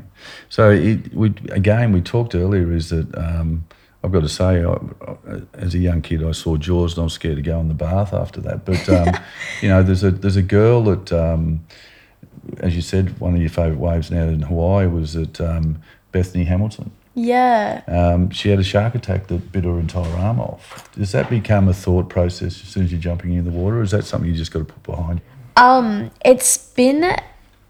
So 0.50 0.70
it, 0.70 1.14
we 1.14 1.34
again 1.52 1.92
we 1.92 2.02
talked 2.02 2.36
earlier 2.36 2.72
is 2.72 2.90
that 2.90 3.14
um, 3.18 3.66
I've 4.04 4.12
got 4.12 4.22
to 4.22 4.30
say 4.30 4.64
I, 4.64 4.78
as 5.54 5.74
a 5.74 5.80
young 5.80 6.02
kid 6.02 6.24
I 6.24 6.32
saw 6.32 6.56
Jaws 6.56 6.93
and 6.93 7.02
I 7.02 7.04
was 7.06 7.14
scared 7.14 7.38
to 7.38 7.41
go 7.41 7.60
in 7.60 7.68
the 7.68 7.74
bath 7.74 8.14
after 8.14 8.39
that. 8.41 8.66
But 8.66 8.88
um, 8.89 9.16
you 9.62 9.70
know 9.70 9.84
there's 9.84 10.04
a 10.04 10.12
there's 10.12 10.36
a 10.36 10.43
girl 10.43 10.84
that 10.84 11.12
um, 11.12 11.66
as 12.60 12.76
you 12.76 12.82
said 12.82 13.20
one 13.20 13.36
of 13.36 13.41
your 13.41 13.50
favourite 13.50 13.80
waves 13.80 14.12
now 14.12 14.24
in 14.24 14.41
Hawaii 14.43 14.88
was 14.88 15.16
at 15.16 15.41
um, 15.41 15.82
Bethany 16.12 16.45
Hamilton. 16.45 16.91
Yeah. 17.16 17.82
Um, 17.88 18.30
she 18.30 18.50
had 18.50 18.60
a 18.60 18.64
shark 18.64 18.93
attack 18.93 19.26
that 19.28 19.52
bit 19.52 19.64
her 19.64 19.80
entire 19.80 20.16
arm 20.18 20.39
off. 20.39 20.91
Does 20.91 21.14
that 21.14 21.32
become 21.32 21.68
a 21.68 21.74
thought 21.74 22.10
process 22.10 22.62
as 22.62 22.68
soon 22.68 22.84
as 22.84 22.91
you're 22.91 23.02
jumping 23.02 23.34
in 23.34 23.43
the 23.43 23.50
water, 23.50 23.80
or 23.80 23.82
is 23.82 23.89
that 23.89 24.06
something 24.06 24.30
you 24.30 24.36
just 24.38 24.52
got 24.52 24.60
to 24.60 24.66
put 24.66 24.84
behind? 24.84 25.22
Um, 25.56 26.12
it's 26.24 26.58
been 26.58 27.18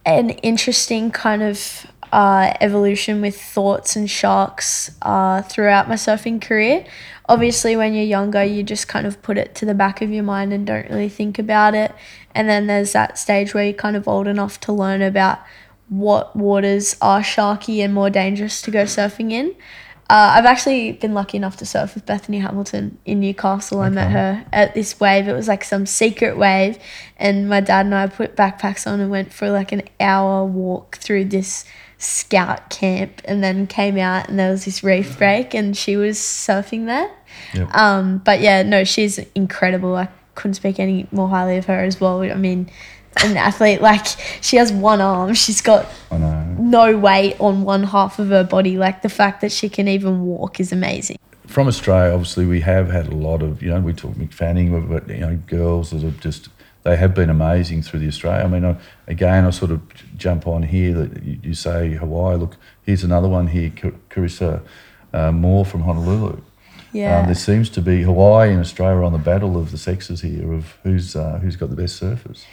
an 0.05 0.31
interesting 0.31 1.11
kind 1.11 1.41
of 1.41 1.87
uh, 2.11 2.53
evolution 2.61 3.21
with 3.21 3.39
thoughts 3.39 3.95
and 3.95 4.09
sharks 4.09 4.91
uh, 5.01 5.41
throughout 5.43 5.87
my 5.87 5.95
surfing 5.95 6.41
career. 6.41 6.85
Obviously, 7.29 7.75
when 7.75 7.93
you're 7.93 8.05
younger, 8.05 8.43
you 8.43 8.63
just 8.63 8.87
kind 8.87 9.05
of 9.05 9.21
put 9.21 9.37
it 9.37 9.53
to 9.55 9.65
the 9.65 9.73
back 9.73 10.01
of 10.01 10.09
your 10.09 10.23
mind 10.23 10.53
and 10.53 10.65
don't 10.65 10.89
really 10.89 11.09
think 11.09 11.37
about 11.37 11.75
it. 11.75 11.93
And 12.33 12.47
then 12.47 12.67
there's 12.67 12.93
that 12.93 13.17
stage 13.17 13.53
where 13.53 13.65
you're 13.65 13.73
kind 13.73 13.95
of 13.95 14.07
old 14.07 14.27
enough 14.27 14.59
to 14.61 14.71
learn 14.71 15.01
about 15.01 15.39
what 15.89 16.35
waters 16.35 16.95
are 17.01 17.21
sharky 17.21 17.83
and 17.83 17.93
more 17.93 18.09
dangerous 18.09 18.61
to 18.61 18.71
go 18.71 18.83
surfing 18.83 19.31
in. 19.31 19.55
Uh, 20.09 20.35
I've 20.35 20.45
actually 20.45 20.93
been 20.93 21.13
lucky 21.13 21.35
enough 21.35 21.57
to 21.57 21.65
surf 21.65 21.93
with 21.93 22.05
Bethany 22.05 22.39
Hamilton 22.39 22.97
in 23.03 23.19
Newcastle. 23.19 23.81
I 23.81 23.89
met 23.89 24.11
her 24.11 24.45
at 24.53 24.73
this 24.73 24.97
wave. 25.01 25.27
It 25.27 25.33
was 25.33 25.49
like 25.49 25.65
some 25.65 25.85
secret 25.85 26.37
wave, 26.37 26.79
and 27.17 27.49
my 27.49 27.59
dad 27.59 27.87
and 27.87 27.93
I 27.93 28.07
put 28.07 28.37
backpacks 28.37 28.89
on 28.89 29.01
and 29.01 29.11
went 29.11 29.33
for 29.33 29.49
like 29.49 29.73
an 29.73 29.81
hour 29.99 30.45
walk 30.45 30.95
through 30.97 31.25
this 31.25 31.65
scout 31.97 32.69
camp, 32.69 33.21
and 33.25 33.43
then 33.43 33.67
came 33.67 33.97
out 33.97 34.29
and 34.29 34.37
there 34.37 34.51
was 34.51 34.65
this 34.65 34.83
reef 34.83 35.17
break, 35.17 35.53
and 35.53 35.75
she 35.75 35.95
was 35.95 36.17
surfing 36.17 36.85
there. 36.85 37.09
Yep. 37.53 37.73
Um, 37.75 38.17
but 38.19 38.39
yeah, 38.39 38.63
no, 38.63 38.83
she's 38.83 39.19
incredible. 39.35 39.95
I 39.95 40.09
couldn't 40.35 40.55
speak 40.55 40.79
any 40.79 41.07
more 41.11 41.27
highly 41.27 41.57
of 41.57 41.65
her 41.65 41.83
as 41.83 41.99
well. 41.99 42.21
I 42.21 42.35
mean, 42.35 42.69
an 43.23 43.37
athlete 43.49 43.81
like 43.81 44.05
she 44.41 44.57
has 44.57 44.71
one 44.71 45.01
arm. 45.01 45.33
She's 45.33 45.61
got 45.61 45.87
no 46.11 46.97
weight 46.97 47.39
on 47.39 47.63
one 47.63 47.83
half 47.83 48.19
of 48.19 48.29
her 48.29 48.43
body. 48.43 48.77
Like 48.77 49.01
the 49.01 49.09
fact 49.09 49.41
that 49.41 49.51
she 49.51 49.69
can 49.69 49.87
even 49.87 50.21
walk 50.21 50.59
is 50.59 50.71
amazing. 50.71 51.17
from 51.47 51.67
Australia, 51.67 52.13
obviously, 52.13 52.45
we 52.45 52.61
have 52.61 52.89
had 52.89 53.07
a 53.07 53.15
lot 53.15 53.41
of, 53.41 53.63
you 53.63 53.69
know, 53.69 53.79
we 53.79 53.93
talk 53.93 54.13
Mick 54.15 54.33
Fanning, 54.33 54.87
but, 54.87 55.07
you 55.07 55.19
know, 55.19 55.35
girls 55.47 55.91
that 55.91 56.01
have 56.01 56.19
just, 56.19 56.49
they 56.87 56.95
have 56.95 57.13
been 57.13 57.29
amazing 57.29 57.81
through 57.81 57.99
the 57.99 58.07
Australia. 58.07 58.45
I 58.45 58.47
mean, 58.47 58.63
I, 58.63 58.77
again, 59.07 59.43
I 59.43 59.49
sort 59.49 59.71
of 59.71 59.81
jump 60.17 60.47
on 60.47 60.63
here 60.63 60.93
that 60.93 61.21
you, 61.21 61.37
you 61.43 61.53
say 61.53 61.95
Hawaii. 61.95 62.37
Look, 62.37 62.55
here's 62.83 63.03
another 63.03 63.27
one 63.27 63.47
here, 63.47 63.73
Ca- 63.75 63.99
Carissa 64.09 64.61
uh, 65.11 65.33
Moore 65.33 65.65
from 65.65 65.81
Honolulu. 65.81 66.41
Yeah. 66.93 67.19
Um, 67.19 67.25
there 67.25 67.35
seems 67.35 67.69
to 67.71 67.81
be 67.81 68.03
Hawaii 68.03 68.51
and 68.51 68.61
Australia 68.61 69.03
on 69.03 69.11
the 69.11 69.19
battle 69.19 69.57
of 69.57 69.71
the 69.71 69.77
sexes 69.77 70.21
here 70.21 70.53
of 70.53 70.77
who's 70.83 71.13
uh, 71.13 71.39
who's 71.41 71.57
got 71.57 71.69
the 71.69 71.75
best 71.75 72.01
surfers. 72.01 72.45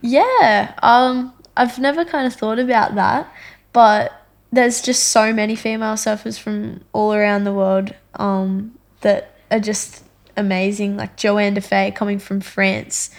Yeah, 0.00 0.74
um, 0.82 1.32
I've 1.56 1.78
never 1.78 2.04
kind 2.04 2.26
of 2.26 2.34
thought 2.34 2.58
about 2.58 2.96
that, 2.96 3.32
but 3.72 4.26
there's 4.50 4.82
just 4.82 5.04
so 5.04 5.32
many 5.32 5.54
female 5.54 5.94
surfers 5.94 6.36
from 6.36 6.80
all 6.92 7.14
around 7.14 7.44
the 7.44 7.52
world 7.52 7.94
um, 8.14 8.76
that 9.02 9.36
are 9.52 9.60
just 9.60 10.04
amazing. 10.36 10.96
Like 10.96 11.16
Johanne 11.16 11.54
Defay 11.54 11.94
coming 11.94 12.18
from 12.18 12.40
France, 12.40 13.10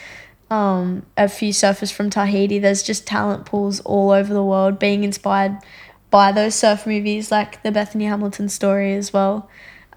um, 0.50 1.06
a 1.18 1.28
few 1.30 1.52
surfers 1.54 1.92
from 1.92 2.10
Tahiti. 2.10 2.60
There's 2.60 2.84
just 2.84 3.06
talent 3.06 3.46
pools 3.46 3.80
all 3.82 4.12
over 4.12 4.34
the 4.34 4.44
world 4.44 4.80
being 4.80 5.04
inspired 5.04 5.58
by 6.10 6.32
those 6.32 6.56
surf 6.56 6.88
movies, 6.88 7.32
like 7.32 7.62
the 7.64 7.72
Bethany 7.72 8.06
Hamilton 8.06 8.50
story 8.50 8.94
as 8.96 9.14
well. 9.14 9.50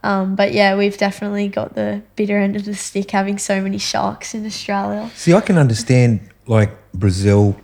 Um, 0.05 0.35
but 0.35 0.53
yeah, 0.53 0.77
we've 0.77 0.99
definitely 0.99 1.49
got 1.49 1.75
the 1.75 2.03
bitter 2.17 2.37
end 2.37 2.57
of 2.57 2.65
the 2.65 2.75
stick 2.75 3.11
having 3.13 3.39
so 3.39 3.61
many 3.63 3.79
sharks 3.79 4.35
in 4.35 4.45
Australia. 4.45 5.11
See, 5.15 5.33
I 5.33 5.41
can 5.41 5.57
understand 5.57 6.21
like 6.47 6.71
Brazil 6.93 7.57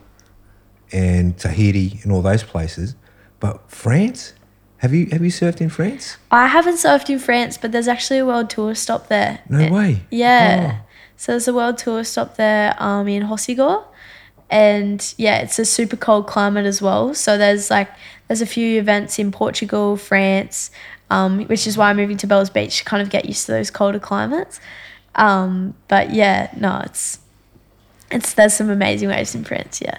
and 0.92 1.36
Tahiti 1.36 2.00
and 2.02 2.12
all 2.12 2.22
those 2.22 2.42
places, 2.44 2.94
but 3.40 3.70
France? 3.70 4.34
Have 4.78 4.94
you 4.94 5.08
have 5.10 5.24
you 5.24 5.30
surfed 5.32 5.60
in 5.60 5.68
France? 5.70 6.16
I 6.30 6.46
haven't 6.46 6.76
surfed 6.76 7.10
in 7.10 7.18
France, 7.18 7.58
but 7.58 7.72
there's 7.72 7.88
actually 7.88 8.20
a 8.20 8.24
world 8.26 8.48
tour 8.48 8.76
stop 8.76 9.08
there. 9.08 9.40
No 9.48 9.58
Eh, 9.58 9.70
way. 9.70 10.02
Yeah. 10.10 10.78
So 11.18 11.32
there's 11.32 11.48
a 11.48 11.52
world 11.52 11.78
tour 11.78 12.04
stop 12.04 12.36
there 12.36 12.74
um, 12.78 13.08
in 13.08 13.24
Hossegor. 13.24 13.84
And 14.50 15.14
yeah, 15.18 15.40
it's 15.40 15.58
a 15.58 15.64
super 15.64 15.96
cold 15.96 16.26
climate 16.26 16.64
as 16.64 16.80
well. 16.80 17.12
So 17.12 17.36
there's 17.36 17.70
like 17.70 17.90
there's 18.28 18.40
a 18.40 18.46
few 18.46 18.78
events 18.78 19.18
in 19.18 19.30
Portugal, 19.32 19.96
France, 19.96 20.70
um, 21.10 21.44
which 21.46 21.66
is 21.66 21.76
why 21.76 21.90
I'm 21.90 21.96
moving 21.96 22.16
to 22.18 22.26
Bells 22.26 22.48
Beach 22.48 22.78
to 22.78 22.84
kind 22.84 23.02
of 23.02 23.10
get 23.10 23.26
used 23.26 23.44
to 23.46 23.52
those 23.52 23.70
colder 23.70 23.98
climates. 23.98 24.60
Um, 25.16 25.74
but 25.88 26.14
yeah, 26.14 26.50
no, 26.56 26.80
it's 26.84 27.18
it's 28.10 28.34
there's 28.34 28.54
some 28.54 28.70
amazing 28.70 29.08
waves 29.08 29.34
in 29.34 29.44
France. 29.44 29.82
Yeah. 29.82 29.98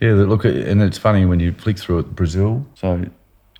Yeah, 0.00 0.14
that- 0.14 0.28
look, 0.28 0.44
and 0.44 0.82
it's 0.82 0.98
funny 0.98 1.24
when 1.24 1.40
you 1.40 1.52
flick 1.52 1.78
through 1.78 2.00
it, 2.00 2.14
Brazil. 2.14 2.66
So 2.74 3.06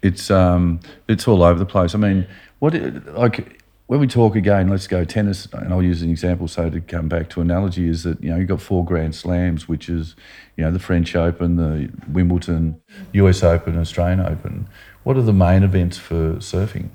it's 0.03 0.31
um, 0.31 0.81
it's 1.09 1.27
all 1.27 1.43
over 1.43 1.59
the 1.59 1.67
place. 1.67 1.95
I 1.95 1.99
mean, 1.99 2.27
what 2.59 2.75
like 3.07 3.62
when 3.93 4.01
we 4.01 4.07
talk 4.07 4.37
again, 4.37 4.69
let's 4.69 4.87
go 4.87 5.05
tennis, 5.05 5.47
and 5.53 5.71
I'll 5.71 5.83
use 5.83 6.01
an 6.01 6.09
example. 6.09 6.49
So 6.49 6.71
to 6.71 6.81
come 6.81 7.11
back 7.11 7.29
to 7.29 7.43
analogy, 7.43 7.91
is 7.91 8.05
that 8.05 8.23
you 8.25 8.31
know 8.31 8.39
you've 8.39 8.49
got 8.49 8.63
four 8.63 8.87
Grand 8.87 9.15
Slams, 9.15 9.69
which 9.69 9.91
is 9.91 10.17
you 10.57 10.65
know 10.65 10.71
the 10.71 10.79
French 10.79 11.15
Open, 11.15 11.57
the 11.57 11.91
Wimbledon, 12.09 12.81
U.S. 13.13 13.43
Open, 13.43 13.79
Australian 13.79 14.21
Open. 14.21 14.67
What 15.03 15.19
are 15.19 15.23
the 15.23 15.35
main 15.35 15.63
events 15.63 15.99
for 15.99 16.37
surfing? 16.37 16.89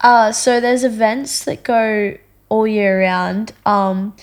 Uh, 0.00 0.32
so 0.32 0.58
there's 0.58 0.84
events 0.84 1.44
that 1.44 1.64
go 1.64 2.16
all 2.48 2.66
year 2.66 3.02
round. 3.02 3.52
Um, 3.66 4.16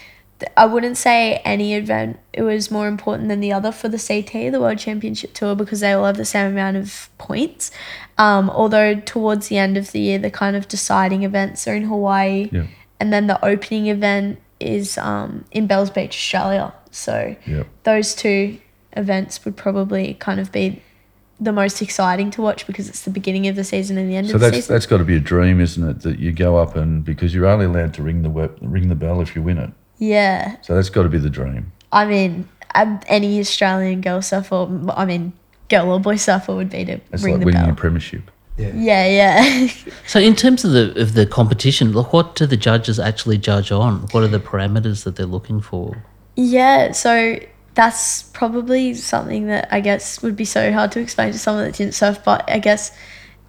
I 0.56 0.66
wouldn't 0.66 0.98
say 0.98 1.42
any 1.44 1.74
event 1.74 2.20
it 2.34 2.44
was 2.44 2.72
more 2.72 2.88
important 2.88 3.28
than 3.30 3.40
the 3.42 3.52
other 3.52 3.72
for 3.72 3.90
the 3.90 3.98
CT, 4.00 4.52
the 4.52 4.60
World 4.60 4.78
Championship 4.78 5.34
Tour, 5.34 5.56
because 5.56 5.80
they 5.82 5.92
all 5.92 6.06
have 6.06 6.18
the 6.18 6.26
same 6.26 6.52
amount 6.52 6.78
of 6.78 7.10
points. 7.18 7.72
Um, 8.18 8.50
although 8.50 8.96
towards 8.96 9.48
the 9.50 9.58
end 9.58 9.78
of 9.78 9.92
the 9.92 10.00
year, 10.00 10.18
the 10.20 10.32
kind 10.32 10.56
of 10.56 10.68
deciding 10.68 11.24
events 11.24 11.68
are 11.68 11.76
in 11.76 11.84
Hawaii, 11.84 12.50
Yeah. 12.52 12.68
and 13.00 13.12
then 13.12 13.28
the 13.28 13.44
opening 13.44 13.88
event 13.88 14.40
is 14.60 14.98
um, 14.98 15.46
in 15.52 15.68
Bells 15.68 15.90
Beach, 15.90 16.16
Australia. 16.16 16.74
So 16.92 17.36
Yep. 17.46 17.68
those 17.84 18.16
two 18.16 18.60
events 18.98 19.44
would 19.46 19.56
probably 19.58 20.16
kind 20.16 20.40
of 20.40 20.52
be 20.52 20.82
the 21.42 21.54
most 21.54 21.82
exciting 21.82 22.30
to 22.32 22.42
watch 22.42 22.68
because 22.68 22.90
it's 22.90 23.04
the 23.04 23.10
beginning 23.10 23.48
of 23.48 23.56
the 23.56 23.64
season 23.64 23.98
and 23.98 24.10
the 24.10 24.16
end 24.18 24.28
So 24.28 24.36
of 24.36 24.42
the 24.42 24.48
that's 24.48 24.56
season. 24.58 24.68
So 24.68 24.74
that's 24.74 24.86
got 24.86 24.98
to 24.98 25.06
be 25.06 25.16
a 25.16 25.22
dream, 25.22 25.62
isn't 25.62 25.88
it? 25.90 26.02
That 26.02 26.20
you 26.20 26.32
go 26.34 26.58
up 26.58 26.76
and 26.76 27.04
because 27.06 27.34
you're 27.34 27.46
only 27.46 27.66
allowed 27.66 27.94
to 27.94 28.04
ring 28.04 28.24
the 28.24 28.30
ring 28.62 28.90
the 28.90 28.96
bell 28.96 29.22
if 29.22 29.36
you 29.36 29.42
win 29.42 29.58
it. 29.58 29.70
Yeah. 30.00 30.56
So 30.64 30.74
that's 30.76 30.89
got 30.89 31.04
to 31.04 31.10
be 31.10 31.20
the 31.20 31.30
dream. 31.30 31.72
I 31.91 32.06
mean, 32.06 32.47
um, 32.76 33.00
any 33.08 33.39
Australian 33.39 34.02
girl 34.02 34.22
surfer, 34.22 34.68
I 34.95 35.06
mean, 35.06 35.34
girl 35.70 35.91
or 35.91 36.00
boy 36.00 36.16
surfer 36.18 36.56
would 36.56 36.70
be 36.70 36.86
to 36.86 37.00
It's 37.12 37.24
ring 37.24 37.36
like 37.36 37.39
the 37.41 37.45
winning 37.45 37.62
bell. 37.62 37.72
a 37.72 37.76
premiership. 37.76 38.32
yeah, 38.58 39.06
yeah. 39.08 39.68
So, 40.08 40.20
in 40.20 40.36
terms 40.36 40.66
of 40.66 40.72
the 40.72 41.00
of 41.02 41.14
the 41.14 41.26
competition, 41.26 41.91
look, 41.93 42.12
what 42.14 42.36
do 42.36 42.45
the 42.45 42.58
judges 42.58 43.00
actually 43.00 43.38
judge 43.38 43.72
on? 43.72 44.02
What 44.12 44.24
are 44.24 44.28
the 44.28 44.39
parameters 44.39 45.04
that 45.06 45.16
they're 45.16 45.26
looking 45.38 45.62
for? 45.62 46.04
yeah, 46.36 46.91
so 46.93 47.39
that's 47.76 48.24
probably 48.34 48.93
something 48.93 49.47
that 49.47 49.68
I 49.72 49.80
guess 49.80 50.22
would 50.22 50.36
be 50.36 50.45
so 50.45 50.72
hard 50.74 50.91
to 50.93 51.00
explain 51.00 51.32
to 51.32 51.39
someone 51.39 51.64
that 51.66 51.76
didn't 51.76 51.93
surf, 51.95 52.20
but 52.26 52.50
I 52.50 52.60
guess 52.60 52.91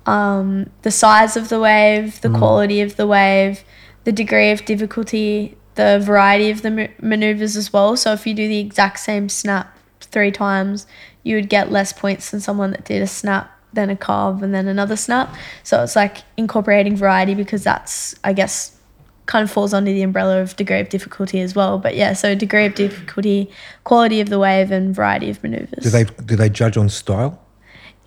um, 0.07 0.71
the 0.83 0.91
size 0.91 1.37
of 1.37 1.49
the 1.49 1.59
wave, 1.61 2.21
the 2.21 2.31
quality 2.31 2.81
of 2.81 2.97
the 2.97 3.07
wave, 3.07 3.65
the 4.05 4.13
degree 4.13 4.51
of 4.53 4.65
difficulty, 4.65 5.57
the 5.81 5.99
variety 6.05 6.51
of 6.51 6.61
the 6.61 6.91
maneuvers 7.01 7.57
as 7.57 7.73
well. 7.73 7.97
So 7.97 8.13
if 8.13 8.27
you 8.27 8.35
do 8.35 8.47
the 8.47 8.59
exact 8.59 9.01
same 9.01 9.29
snap 9.29 9.75
three 10.01 10.31
times, 10.31 10.87
you 11.23 11.37
would 11.37 11.49
get 11.49 11.73
less 11.73 11.93
points 11.93 12.31
than 12.31 12.41
someone 12.41 12.71
that 12.73 12.85
did 12.85 13.01
a 13.01 13.07
snap, 13.07 13.51
then 13.73 13.89
a 13.89 13.97
carve, 13.97 14.43
and 14.43 14.53
then 14.53 14.69
another 14.69 14.97
snap. 14.97 15.35
So 15.63 15.83
it's 15.83 15.97
like 15.97 16.19
incorporating 16.37 16.97
variety 16.97 17.35
because 17.35 17.65
that's, 17.65 18.15
I 18.25 18.35
guess, 18.35 18.77
kind 19.25 19.43
of 19.43 19.51
falls 19.51 19.73
under 19.73 19.91
the 19.93 20.03
umbrella 20.03 20.43
of 20.43 20.55
degree 20.57 20.81
of 20.81 20.91
difficulty 20.91 21.41
as 21.41 21.55
well. 21.55 21.79
But 21.79 21.97
yeah, 21.97 22.13
so 22.13 22.35
degree 22.35 22.67
of 22.67 22.75
difficulty, 22.75 23.51
quality 23.85 24.21
of 24.21 24.29
the 24.29 24.39
wave, 24.39 24.71
and 24.71 24.95
variety 24.95 25.31
of 25.31 25.43
maneuvers. 25.43 25.85
Do 25.85 25.91
they 25.91 26.05
do 26.05 26.37
they 26.37 26.51
judge 26.51 26.77
on 26.77 26.91
style? 26.91 27.41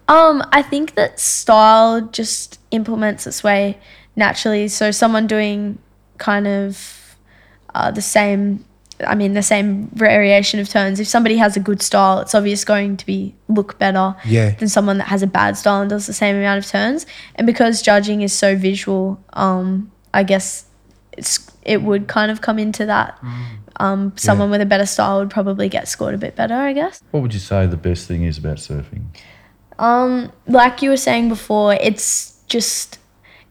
Um, 0.08 0.44
I 0.52 0.62
think 0.62 0.96
that 0.96 1.20
style 1.20 2.02
just 2.02 2.60
implements 2.72 3.26
its 3.26 3.44
way 3.44 3.80
naturally. 4.16 4.68
So 4.68 4.92
someone 4.92 5.28
doing 5.28 5.80
kind 6.18 6.46
of 6.46 7.03
uh, 7.76 7.92
the 7.92 8.02
same, 8.02 8.64
I 9.06 9.16
mean, 9.16 9.34
the 9.34 9.44
same 9.44 9.88
variation 9.94 10.60
of 10.60 10.70
turns. 10.70 11.00
If 11.00 11.08
somebody 11.08 11.38
has 11.38 11.56
a 11.58 11.60
good 11.60 11.82
style, 11.82 12.20
it's 12.20 12.36
obvious 12.36 12.64
going 12.66 12.98
to 12.98 13.06
be 13.06 13.34
look 13.48 13.78
better 13.80 14.16
Yeah. 14.26 14.52
than 14.52 14.68
someone 14.70 14.98
that 15.00 15.08
has 15.08 15.22
a 15.24 15.28
bad 15.28 15.58
style 15.58 15.82
and 15.82 15.90
does 15.90 16.06
the 16.08 16.14
same 16.14 16.36
amount 16.36 16.64
of 16.64 16.70
turns. 16.70 17.06
And 17.36 17.48
because 17.48 17.82
judging 17.82 18.22
is 18.22 18.34
so 18.34 18.56
visual, 18.56 19.20
um, 19.34 19.92
I 20.14 20.24
guess 20.24 20.66
it's 21.18 21.50
it 21.64 21.82
would 21.82 22.08
kind 22.08 22.30
of 22.32 22.42
come 22.42 22.60
into 22.60 22.86
that. 22.86 23.18
Um, 23.78 24.14
someone 24.18 24.52
with 24.52 24.62
a 24.62 24.66
better 24.66 24.86
style 24.86 25.20
would 25.20 25.30
probably 25.32 25.70
get 25.70 25.88
scored 25.88 26.14
a 26.14 26.18
bit 26.18 26.36
better, 26.36 26.54
I 26.56 26.74
guess. 26.74 27.02
What 27.12 27.22
would 27.24 27.34
you 27.34 27.40
say 27.40 27.66
the 27.66 27.78
best 27.78 28.08
thing 28.08 28.24
is 28.24 28.38
about 28.38 28.58
surfing? 28.58 29.04
Um, 29.80 30.32
like 30.48 30.82
you 30.82 30.90
were 30.90 30.98
saying 30.98 31.30
before, 31.30 31.74
it's 31.76 32.38
just 32.48 33.00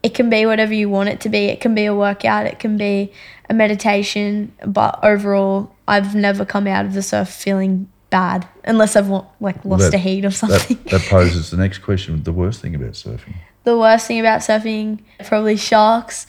it 0.02 0.14
can 0.14 0.28
be 0.30 0.46
whatever 0.46 0.74
you 0.74 0.88
want 0.88 1.08
it 1.08 1.20
to 1.20 1.28
be. 1.28 1.46
It 1.46 1.60
can 1.60 1.74
be 1.74 1.84
a 1.84 1.94
workout, 1.94 2.46
it 2.46 2.58
can 2.58 2.76
be 2.76 3.12
a 3.48 3.54
meditation, 3.54 4.52
but 4.66 4.98
overall, 5.02 5.74
I've 5.86 6.14
never 6.14 6.44
come 6.44 6.66
out 6.66 6.84
of 6.86 6.94
the 6.94 7.02
surf 7.02 7.28
feeling 7.28 7.88
bad 8.10 8.46
unless 8.64 8.94
I've 8.96 9.08
like 9.40 9.64
lost 9.64 9.90
that- 9.90 9.94
a 9.94 9.98
heat 9.98 10.24
or 10.24 10.30
something. 10.30 10.76
That, 10.84 10.90
that 10.90 11.00
poses 11.02 11.50
the 11.50 11.56
next 11.64 11.78
question. 11.78 12.22
The 12.22 12.32
worst 12.32 12.60
thing 12.60 12.74
about 12.74 12.92
surfing. 12.92 13.34
the 13.64 13.78
worst 13.78 14.06
thing 14.06 14.20
about 14.20 14.40
surfing 14.40 15.00
probably 15.24 15.56
sharks, 15.56 16.26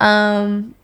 um, 0.00 0.74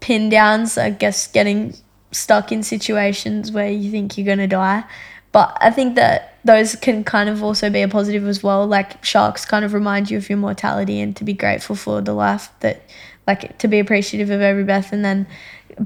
pin 0.00 0.28
downs. 0.28 0.76
I 0.78 0.90
guess 0.90 1.26
getting 1.26 1.74
stuck 2.12 2.52
in 2.52 2.62
situations 2.62 3.50
where 3.50 3.70
you 3.70 3.90
think 3.90 4.18
you're 4.18 4.26
gonna 4.26 4.46
die. 4.46 4.84
But 5.32 5.56
I 5.60 5.70
think 5.70 5.94
that 5.96 6.36
those 6.44 6.76
can 6.76 7.04
kind 7.04 7.28
of 7.28 7.42
also 7.42 7.70
be 7.70 7.80
a 7.82 7.88
positive 7.88 8.26
as 8.26 8.42
well. 8.42 8.66
Like 8.66 9.02
sharks 9.04 9.44
kind 9.44 9.64
of 9.64 9.72
remind 9.72 10.10
you 10.10 10.18
of 10.18 10.28
your 10.28 10.38
mortality 10.38 11.00
and 11.00 11.16
to 11.16 11.24
be 11.24 11.32
grateful 11.32 11.74
for 11.74 12.00
the 12.00 12.12
life 12.12 12.50
that, 12.60 12.82
like, 13.26 13.58
to 13.58 13.68
be 13.68 13.78
appreciative 13.78 14.30
of 14.30 14.40
every 14.42 14.64
breath. 14.64 14.92
And 14.92 15.04
then 15.04 15.26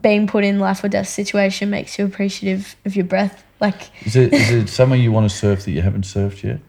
being 0.01 0.27
put 0.27 0.45
in 0.45 0.59
life 0.59 0.83
or 0.83 0.89
death 0.89 1.09
situation 1.09 1.71
makes 1.71 1.99
you 1.99 2.05
appreciative 2.05 2.75
of 2.85 2.97
your 2.97 3.05
breath. 3.05 3.45
Like, 3.61 3.91
Is 4.05 4.17
it 4.17 4.33
is 4.33 4.51
it 4.51 4.69
somewhere 4.69 4.99
you 4.99 5.13
want 5.13 5.31
to 5.31 5.35
surf 5.35 5.65
that 5.65 5.71
you 5.71 5.81
haven't 5.81 6.05
surfed 6.05 6.43
yet? 6.43 6.61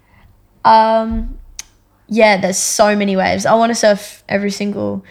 Um, 0.63 1.37
yeah, 2.07 2.39
there's 2.39 2.57
so 2.57 2.95
many 2.95 3.15
waves. 3.17 3.45
I 3.45 3.55
want 3.55 3.71
to 3.71 3.75
surf 3.75 4.23
every 4.29 4.51
single 4.51 5.03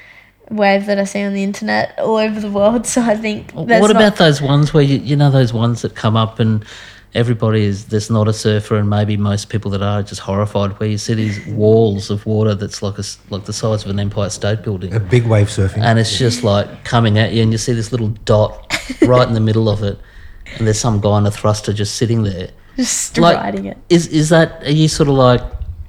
wave 0.51 0.87
that 0.87 0.99
I 0.99 1.05
see 1.05 1.23
on 1.23 1.35
the 1.35 1.43
internet 1.43 1.99
all 1.99 2.17
over 2.17 2.39
the 2.41 2.51
world. 2.51 2.87
So 2.97 3.03
I 3.03 3.17
think 3.17 3.53
there's 3.53 3.81
what 3.81 3.91
not- 3.93 3.97
about 3.97 4.17
those 4.17 4.41
ones 4.41 4.73
where 4.73 4.85
you, 4.85 4.99
you 4.99 5.17
know 5.17 5.31
those 5.31 5.53
ones 5.53 5.83
that 5.83 5.95
come 5.95 6.17
up 6.17 6.39
and 6.39 6.65
everybody 7.17 7.65
is 7.65 7.87
there's 7.87 8.11
not 8.11 8.29
a 8.29 8.33
surfer 8.33 8.77
and 8.77 8.89
maybe 8.91 9.17
most 9.17 9.49
people 9.49 9.71
that 9.71 9.83
are 9.83 10.03
just 10.03 10.21
horrified 10.21 10.79
where 10.79 10.89
you 10.89 10.99
see 10.99 11.15
these 11.15 11.45
walls 11.47 12.11
of 12.11 12.25
water 12.27 12.55
that's 12.55 12.83
like 12.83 12.97
a 12.97 13.01
s 13.01 13.19
like 13.31 13.45
the 13.47 13.53
size 13.53 13.85
of 13.85 13.91
an 13.91 13.99
Empire 13.99 14.31
State 14.31 14.63
Building 14.63 14.93
A 14.95 15.01
big 15.01 15.25
wave 15.27 15.49
surfing. 15.49 15.83
and 15.89 15.99
it's 15.99 16.17
just 16.19 16.45
like 16.45 16.67
coming 16.85 17.15
at 17.19 17.33
you 17.33 17.43
and 17.43 17.51
you 17.53 17.59
see 17.59 17.73
this 17.73 17.91
little 17.91 18.13
dot 18.33 18.51
right 19.03 19.27
in 19.27 19.35
the 19.35 19.47
middle 19.49 19.69
of 19.75 19.83
it 19.83 19.99
and 20.55 20.67
there's 20.67 20.79
some 20.89 21.01
guy 21.01 21.15
on 21.21 21.27
a 21.27 21.31
thruster 21.31 21.73
just 21.73 21.93
sitting 21.97 22.23
there 22.23 22.51
just 22.77 23.17
like 23.19 23.39
riding 23.39 23.65
it? 23.73 23.79
is 23.89 24.07
is 24.21 24.29
that 24.29 24.49
are 24.69 24.77
you 24.83 24.89
sort 24.99 25.09
of 25.09 25.17
like 25.29 25.43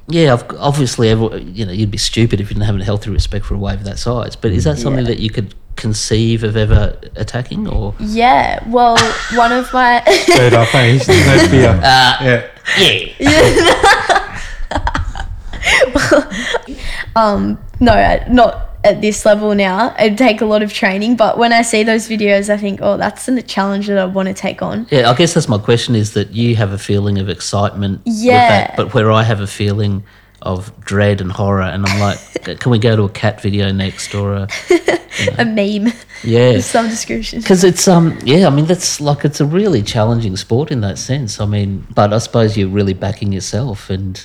yeah 0.07 0.33
of- 0.33 0.45
obviously 0.69 1.09
every, 1.09 1.43
you 1.59 1.65
know 1.65 1.73
you'd 1.79 1.91
be 1.99 2.03
stupid 2.11 2.39
if 2.41 2.45
you 2.49 2.53
didn't 2.55 2.65
have 2.71 2.79
a 2.79 2.83
healthy 2.91 3.09
respect 3.19 3.43
for 3.45 3.55
a 3.55 3.61
wave 3.67 3.83
that 3.83 3.99
size 3.99 4.33
but 4.41 4.49
is 4.51 4.63
that 4.63 4.77
mm. 4.77 4.83
something 4.83 5.05
Yeah. 5.05 5.11
that 5.11 5.19
you 5.25 5.29
could 5.29 5.49
conceive 5.77 6.43
of 6.43 6.57
ever 6.57 6.97
attacking, 7.15 7.67
or 7.67 7.93
Yeah, 7.99 8.61
well, 8.67 8.97
one 9.35 9.51
of 9.53 9.71
my 9.71 10.01
Third 10.07 10.53
off, 10.53 10.73
eh? 10.75 10.91
He's 10.93 11.07
no 11.07 11.47
fear. 11.47 11.79
yeah. 11.81 12.47
yeah, 12.77 14.33
um 17.15 17.57
no, 17.79 17.93
not 18.29 18.63
at 18.83 19.01
this 19.01 19.25
level 19.25 19.53
now. 19.55 19.95
It'd 19.99 20.17
take 20.17 20.41
a 20.41 20.45
lot 20.45 20.63
of 20.63 20.71
training, 20.73 21.15
but 21.15 21.37
when 21.37 21.51
I 21.53 21.61
see 21.61 21.83
those 21.83 22.07
videos, 22.07 22.49
I 22.49 22.57
think, 22.57 22.79
oh, 22.81 22.95
that's 22.97 23.27
a 23.27 23.41
challenge 23.41 23.87
that 23.87 23.97
I 23.97 24.05
want 24.05 24.27
to 24.27 24.33
take 24.33 24.61
on. 24.61 24.87
yeah. 24.89 25.09
I 25.09 25.15
guess 25.15 25.33
that's 25.33 25.47
my 25.49 25.57
question: 25.57 25.95
is 25.95 26.13
that 26.13 26.31
you 26.31 26.55
have 26.55 26.71
a 26.73 26.77
feeling 26.77 27.17
of 27.19 27.29
excitement, 27.29 28.03
with 28.05 28.15
Yeah. 28.15 28.47
that, 28.67 28.77
but 28.77 28.93
where 28.93 29.11
I 29.11 29.23
have 29.23 29.41
a 29.41 29.47
feeling 29.47 30.03
of 30.41 30.71
dread 30.81 31.21
and 31.21 31.31
horror, 31.31 31.63
and 31.63 31.85
I'm 31.85 31.99
like, 31.99 32.19
can 32.59 32.71
we 32.71 32.79
go 32.79 32.95
to 32.95 33.03
a 33.03 33.09
cat 33.09 33.41
video 33.41 33.71
next 33.71 34.13
or 34.15 34.33
a 34.35 34.47
A 35.39 35.45
meme, 35.45 35.91
yeah? 36.23 36.51
of 36.51 36.63
some 36.63 36.87
description. 36.89 37.39
Because 37.41 37.63
it's 37.63 37.87
um 37.87 38.17
yeah, 38.23 38.45
I 38.47 38.49
mean 38.51 38.65
that's 38.65 39.01
like 39.01 39.25
it's 39.25 39.39
a 39.41 39.45
really 39.45 39.81
challenging 39.81 40.35
sport 40.37 40.71
in 40.71 40.81
that 40.81 40.97
sense. 40.99 41.39
I 41.41 41.45
mean, 41.45 41.87
but 41.93 42.13
I 42.13 42.19
suppose 42.19 42.55
you're 42.57 42.69
really 42.69 42.93
backing 42.93 43.33
yourself 43.33 43.89
and 43.89 44.23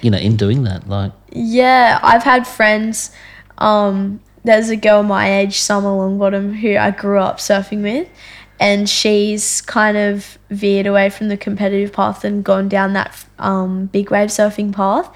you 0.00 0.10
know 0.10 0.18
in 0.18 0.36
doing 0.36 0.62
that 0.64 0.88
like 0.88 1.12
Yeah, 1.32 1.98
I've 2.02 2.22
had 2.22 2.46
friends. 2.46 3.10
Um, 3.58 4.20
there's 4.42 4.70
a 4.70 4.76
girl 4.76 5.02
my 5.02 5.40
age, 5.40 5.58
Summer 5.58 5.90
Longbottom, 5.90 6.56
who 6.60 6.76
I 6.78 6.92
grew 6.92 7.18
up 7.18 7.36
surfing 7.38 7.82
with, 7.82 8.08
and 8.60 8.88
she's 8.88 9.62
kind 9.62 9.96
of 9.96 10.38
veered 10.50 10.86
away 10.86 11.08
from 11.08 11.28
the 11.28 11.36
competitive 11.36 11.92
path 11.94 12.24
and 12.24 12.44
gone 12.44 12.68
down 12.68 12.92
that 12.92 13.24
um, 13.38 13.86
big 13.86 14.10
wave 14.10 14.28
surfing 14.28 14.70
path. 14.72 15.10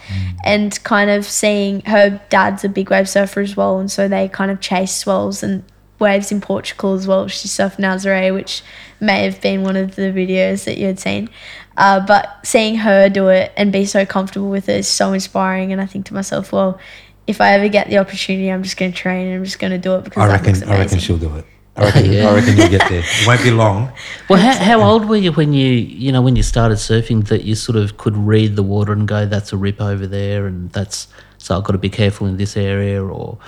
And 0.44 0.82
kind 0.82 1.10
of 1.10 1.26
seeing 1.26 1.82
her 1.82 2.20
dad's 2.30 2.64
a 2.64 2.70
big 2.70 2.90
wave 2.90 3.08
surfer 3.08 3.40
as 3.40 3.54
well, 3.56 3.78
and 3.78 3.90
so 3.90 4.08
they 4.08 4.28
kind 4.28 4.50
of 4.50 4.60
chase 4.60 4.96
swells 4.96 5.42
and 5.42 5.62
waves 5.98 6.32
in 6.32 6.40
Portugal 6.40 6.94
as 6.94 7.06
well. 7.06 7.28
She 7.28 7.46
surfed 7.46 7.76
Nazare, 7.76 8.32
which 8.32 8.62
may 8.98 9.24
have 9.24 9.40
been 9.40 9.62
one 9.62 9.76
of 9.76 9.94
the 9.94 10.02
videos 10.02 10.64
that 10.64 10.78
you 10.78 10.86
had 10.86 10.98
seen. 10.98 11.28
Uh, 11.76 12.04
but 12.04 12.40
seeing 12.44 12.76
her 12.76 13.08
do 13.08 13.28
it 13.28 13.52
and 13.56 13.72
be 13.72 13.84
so 13.84 14.06
comfortable 14.06 14.48
with 14.48 14.68
it 14.68 14.78
is 14.78 14.88
so 14.88 15.12
inspiring. 15.12 15.72
And 15.72 15.80
I 15.80 15.86
think 15.86 16.06
to 16.06 16.14
myself, 16.14 16.52
well, 16.52 16.78
if 17.26 17.40
I 17.40 17.52
ever 17.52 17.68
get 17.68 17.88
the 17.88 17.98
opportunity, 17.98 18.50
I'm 18.50 18.62
just 18.62 18.76
going 18.76 18.92
to 18.92 18.96
train 18.96 19.26
and 19.26 19.36
I'm 19.36 19.44
just 19.44 19.58
going 19.58 19.72
to 19.72 19.78
do 19.78 19.94
it 19.96 20.04
because 20.04 20.22
I 20.22 20.28
reckon. 20.28 20.62
I 20.64 20.78
reckon 20.78 20.98
she'll 20.98 21.18
do 21.18 21.34
it. 21.36 21.44
I 21.76 21.84
reckon. 21.84 22.12
Yeah. 22.12 22.28
I 22.28 22.34
reckon 22.34 22.56
you'll 22.56 22.68
get 22.68 22.88
there. 22.88 23.02
It 23.20 23.26
won't 23.26 23.42
be 23.42 23.50
long. 23.50 23.92
well 24.28 24.38
how, 24.40 24.54
how 24.54 24.80
old 24.80 25.08
were 25.08 25.16
you 25.16 25.32
when 25.32 25.52
you 25.52 25.70
you 25.72 26.12
know 26.12 26.22
when 26.22 26.36
you 26.36 26.42
started 26.42 26.78
surfing 26.78 27.26
that 27.28 27.44
you 27.44 27.54
sort 27.54 27.76
of 27.76 27.96
could 27.96 28.16
read 28.16 28.56
the 28.56 28.62
water 28.62 28.92
and 28.92 29.08
go 29.08 29.26
that's 29.26 29.52
a 29.52 29.56
rip 29.56 29.80
over 29.80 30.06
there 30.06 30.46
and 30.46 30.70
that's 30.70 31.08
so 31.38 31.56
I've 31.56 31.64
got 31.64 31.72
to 31.72 31.78
be 31.78 31.90
careful 31.90 32.26
in 32.26 32.36
this 32.36 32.56
area 32.56 33.02
or 33.02 33.38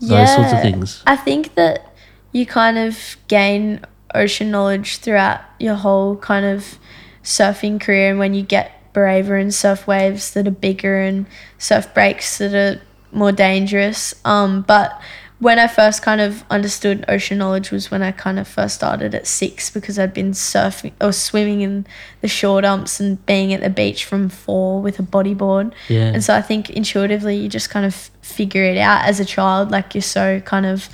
those 0.00 0.34
sorts 0.34 0.52
of 0.52 0.62
things 0.62 1.02
I 1.06 1.16
think 1.16 1.54
that 1.54 1.94
you 2.32 2.46
kind 2.46 2.78
of 2.78 3.16
gain 3.28 3.84
ocean 4.14 4.50
knowledge 4.50 4.98
throughout 4.98 5.40
your 5.58 5.74
whole 5.74 6.16
kind 6.16 6.44
of 6.44 6.78
surfing 7.22 7.80
career, 7.80 8.10
and 8.10 8.18
when 8.18 8.34
you 8.34 8.42
get 8.42 8.92
braver 8.92 9.36
and 9.36 9.54
surf 9.54 9.86
waves 9.86 10.32
that 10.34 10.46
are 10.46 10.50
bigger 10.52 11.00
and 11.00 11.26
surf 11.58 11.92
breaks 11.94 12.38
that 12.38 12.54
are 12.54 12.80
more 13.10 13.32
dangerous. 13.32 14.14
Um, 14.24 14.62
but 14.62 15.00
when 15.42 15.58
I 15.58 15.66
first 15.66 16.02
kind 16.02 16.20
of 16.20 16.44
understood 16.50 17.04
ocean 17.08 17.38
knowledge 17.38 17.72
was 17.72 17.90
when 17.90 18.00
I 18.00 18.12
kind 18.12 18.38
of 18.38 18.46
first 18.46 18.76
started 18.76 19.12
at 19.12 19.26
six 19.26 19.70
because 19.70 19.98
I'd 19.98 20.14
been 20.14 20.30
surfing 20.30 20.92
or 21.00 21.10
swimming 21.12 21.62
in 21.62 21.84
the 22.20 22.28
shore 22.28 22.62
dumps 22.62 23.00
and 23.00 23.24
being 23.26 23.52
at 23.52 23.60
the 23.60 23.68
beach 23.68 24.04
from 24.04 24.28
four 24.28 24.80
with 24.80 25.00
a 25.00 25.02
bodyboard. 25.02 25.72
Yeah. 25.88 26.12
And 26.14 26.22
so 26.22 26.36
I 26.36 26.42
think 26.42 26.70
intuitively 26.70 27.34
you 27.36 27.48
just 27.48 27.70
kind 27.70 27.84
of 27.84 27.94
figure 28.22 28.62
it 28.62 28.78
out 28.78 29.04
as 29.04 29.18
a 29.18 29.24
child. 29.24 29.72
Like 29.72 29.96
you're 29.96 30.02
so 30.02 30.38
kind 30.40 30.64
of 30.64 30.88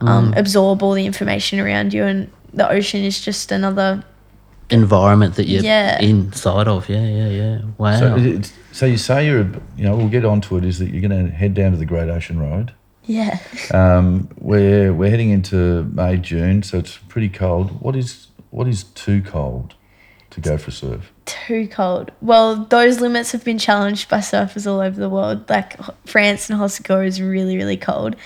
um, 0.00 0.34
absorb 0.36 0.82
all 0.82 0.92
the 0.92 1.06
information 1.06 1.58
around 1.58 1.94
you, 1.94 2.04
and 2.04 2.30
the 2.52 2.68
ocean 2.68 3.02
is 3.02 3.18
just 3.24 3.50
another. 3.50 4.04
environment 4.68 5.36
that 5.36 5.46
you're 5.46 5.62
Yeah. 5.62 5.98
inside 6.02 6.68
of 6.68 6.88
yeah 6.90 7.06
yeah 7.06 7.28
yeah 7.28 7.58
wow 7.78 7.98
So, 7.98 8.16
it's, 8.16 8.52
so 8.72 8.84
you 8.86 8.98
say 8.98 9.26
you're, 9.26 9.46
you 9.78 9.84
know, 9.84 9.96
we'll 9.96 10.08
get 10.08 10.24
onto 10.26 10.56
it. 10.58 10.64
Is 10.64 10.78
that 10.78 10.90
you're 10.90 11.06
going 11.08 11.26
to 11.26 11.32
head 11.32 11.54
down 11.54 11.70
to 11.72 11.78
the 11.78 11.86
Great 11.86 12.10
Ocean 12.10 12.38
Road? 12.38 12.72
Yeah. 13.06 13.38
Um, 13.72 14.28
we're 14.38 14.92
we're 14.92 15.10
heading 15.10 15.30
into 15.30 15.84
May 15.84 16.16
June, 16.16 16.62
so 16.62 16.78
it's 16.78 16.96
pretty 17.08 17.28
cold. 17.28 17.80
What 17.80 17.96
is 17.96 18.28
what 18.50 18.66
is 18.68 18.84
too 18.84 19.20
cold 19.22 19.74
to 20.30 20.40
go 20.40 20.56
for 20.56 20.70
a 20.70 20.72
surf? 20.72 21.12
Too 21.26 21.68
cold. 21.68 22.10
Well, 22.20 22.64
those 22.64 23.00
limits 23.00 23.32
have 23.32 23.44
been 23.44 23.58
challenged 23.58 24.08
by 24.08 24.18
surfers 24.18 24.66
all 24.66 24.80
over 24.80 24.98
the 24.98 25.08
world. 25.08 25.48
Like 25.50 25.76
France 26.06 26.48
and 26.50 26.58
Hossegor 26.58 27.06
is 27.06 27.20
really, 27.20 27.56
really 27.56 27.76
cold. 27.76 28.16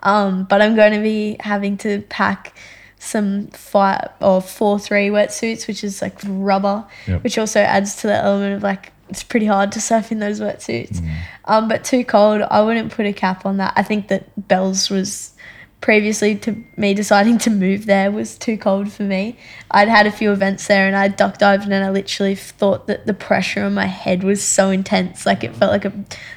Um, 0.00 0.44
but 0.44 0.62
I'm 0.62 0.76
going 0.76 0.92
to 0.92 1.00
be 1.00 1.36
having 1.40 1.76
to 1.78 2.02
pack 2.02 2.56
some 3.00 3.48
five 3.48 4.08
or 4.20 4.40
four 4.40 4.78
three 4.78 5.08
wetsuits, 5.08 5.66
which 5.68 5.82
is 5.84 6.00
like 6.02 6.18
rubber, 6.26 6.84
Yep. 7.06 7.24
which 7.24 7.38
also 7.38 7.60
adds 7.60 7.96
to 7.96 8.06
the 8.08 8.14
element 8.14 8.54
of 8.56 8.62
like 8.62 8.92
it's 9.08 9.22
pretty 9.22 9.46
hard 9.46 9.72
to 9.72 9.80
surf 9.80 10.12
in 10.12 10.18
those 10.18 10.40
wetsuits. 10.40 11.02
Um, 11.44 11.68
but 11.68 11.84
too 11.84 12.04
cold, 12.04 12.42
I 12.42 12.62
wouldn't 12.62 12.92
put 12.92 13.06
a 13.06 13.12
cap 13.12 13.46
on 13.46 13.56
that. 13.56 13.72
I 13.76 13.82
think 13.82 14.08
that 14.08 14.48
Bells 14.48 14.90
was 14.90 15.34
previously 15.80 16.34
to 16.34 16.64
me 16.76 16.92
deciding 16.92 17.38
to 17.38 17.50
move 17.50 17.86
there 17.86 18.10
was 18.10 18.36
too 18.36 18.58
cold 18.58 18.90
for 18.90 19.04
me. 19.04 19.36
I'd 19.70 19.88
had 19.88 20.06
a 20.06 20.12
few 20.12 20.32
events 20.32 20.66
there 20.66 20.86
and 20.86 20.96
I 20.96 21.08
duck 21.08 21.38
dived 21.38 21.64
and 21.64 21.74
I 21.74 21.90
literally 21.90 22.34
thought 22.34 22.88
that 22.88 23.06
the 23.06 23.14
pressure 23.14 23.62
on 23.62 23.74
my 23.74 23.86
head 23.86 24.24
was 24.24 24.42
so 24.42 24.70
intense. 24.70 25.24
Like 25.24 25.44
it 25.44 25.54
felt 25.54 25.70
like 25.70 25.84
a, 25.84 25.92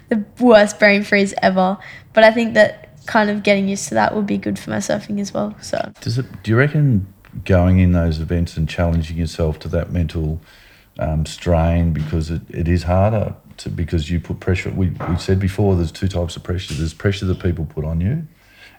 the 0.09 0.24
worst 0.39 0.80
brain 0.80 1.03
freeze 1.03 1.34
ever. 1.41 1.78
But 2.13 2.24
I 2.24 2.32
think 2.32 2.53
that 2.53 3.05
kind 3.07 3.30
of 3.30 3.41
getting 3.41 3.67
used 3.67 3.88
to 3.89 3.95
that 3.95 4.15
would 4.15 4.28
be 4.28 4.38
good 4.38 4.59
for 4.59 4.69
my 4.69 4.78
surfing 4.78 5.19
as 5.19 5.34
well. 5.34 5.55
So 5.61 5.91
Does 6.01 6.17
it? 6.17 6.43
Do 6.43 6.51
you 6.51 6.57
reckon 6.57 7.11
going 7.45 7.80
in 7.80 7.93
those 7.93 8.19
events 8.19 8.57
and 8.57 8.67
challenging 8.69 9.17
yourself 9.17 9.57
to 9.59 9.67
that 9.69 9.91
mental 9.91 10.41
um, 11.02 11.26
strain 11.26 11.91
because 11.91 12.30
it, 12.30 12.41
it 12.49 12.68
is 12.68 12.84
harder 12.84 13.36
to 13.58 13.70
because 13.70 14.10
you 14.10 14.20
put 14.20 14.39
pressure. 14.39 14.70
We 14.70 14.91
we 15.10 15.18
said 15.18 15.39
before 15.39 15.76
there's 15.76 15.91
two 15.91 16.08
types 16.08 16.36
of 16.36 16.43
pressure. 16.43 16.76
There's 16.76 16.93
pressure 16.93 17.26
that 17.26 17.39
people 17.39 17.66
put 17.66 17.84
on 17.84 17.99
you, 17.99 18.12
and 18.12 18.28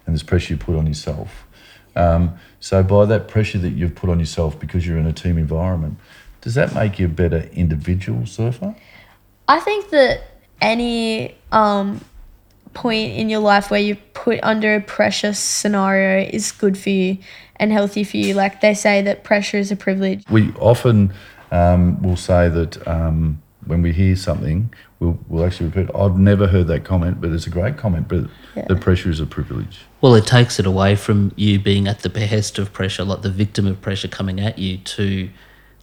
there's 0.07 0.23
pressure 0.23 0.55
you 0.55 0.59
put 0.59 0.77
on 0.77 0.87
yourself. 0.87 1.47
Um, 1.95 2.39
so 2.61 2.83
by 2.83 3.05
that 3.07 3.29
pressure 3.29 3.59
that 3.59 3.70
you've 3.70 3.95
put 3.95 4.09
on 4.09 4.18
yourself 4.18 4.59
because 4.59 4.87
you're 4.87 4.97
in 4.97 5.07
a 5.07 5.12
team 5.12 5.37
environment, 5.37 5.99
does 6.41 6.55
that 6.55 6.75
make 6.75 6.99
you 6.99 7.07
a 7.07 7.11
better 7.11 7.51
individual 7.53 8.25
surfer? 8.25 8.75
I 9.49 9.61
think 9.61 9.91
that 9.91 10.23
any 10.61 11.35
um, 11.51 12.01
point 12.73 13.12
in 13.12 13.29
your 13.29 13.41
life 13.41 13.70
where 13.70 13.81
you're 13.81 13.97
put 14.14 14.41
under 14.43 14.77
a 14.77 14.81
pressure 14.81 15.35
scenario 15.35 16.27
is 16.31 16.53
good 16.53 16.79
for 16.79 16.91
you 16.91 17.18
and 17.57 17.73
healthy 17.73 18.05
for 18.05 18.16
you. 18.16 18.35
Like 18.35 18.61
they 18.61 18.75
say 18.75 19.03
that 19.03 19.25
pressure 19.25 19.59
is 19.59 19.70
a 19.70 19.77
privilege. 19.77 20.25
We 20.31 20.53
often 20.53 21.12
um, 21.53 22.03
will 22.03 22.17
say 22.17 22.49
that 22.49 22.87
um, 22.89 23.41
when 23.67 23.83
we 23.83 23.93
hear 23.93 24.17
something, 24.17 24.73
we'll, 24.99 25.19
we'll 25.29 25.45
actually 25.45 25.67
repeat. 25.69 25.89
I've 25.95 26.19
never 26.19 26.49
heard 26.49 26.67
that 26.69 26.83
comment, 26.85 27.21
but 27.21 27.31
it's 27.31 27.47
a 27.47 27.51
great 27.51 27.77
comment. 27.77 28.09
But 28.09 28.25
Yeah. 28.57 28.65
the 28.69 28.77
pressure 28.77 29.09
is 29.11 29.21
a 29.21 29.27
privilege. 29.27 29.83
Well, 30.01 30.15
it 30.15 30.27
takes 30.27 30.59
it 30.59 30.67
away 30.67 30.97
from 30.97 31.33
you 31.37 31.61
being 31.61 31.87
at 31.87 32.01
the 32.01 32.09
behest 32.11 32.59
of 32.59 32.73
pressure, 32.73 33.05
like 33.05 33.23
the 33.23 33.31
victim 33.31 33.67
of 33.67 33.81
pressure 33.81 34.09
coming 34.09 34.41
at 34.41 34.59
you, 34.59 34.79
to 34.79 35.29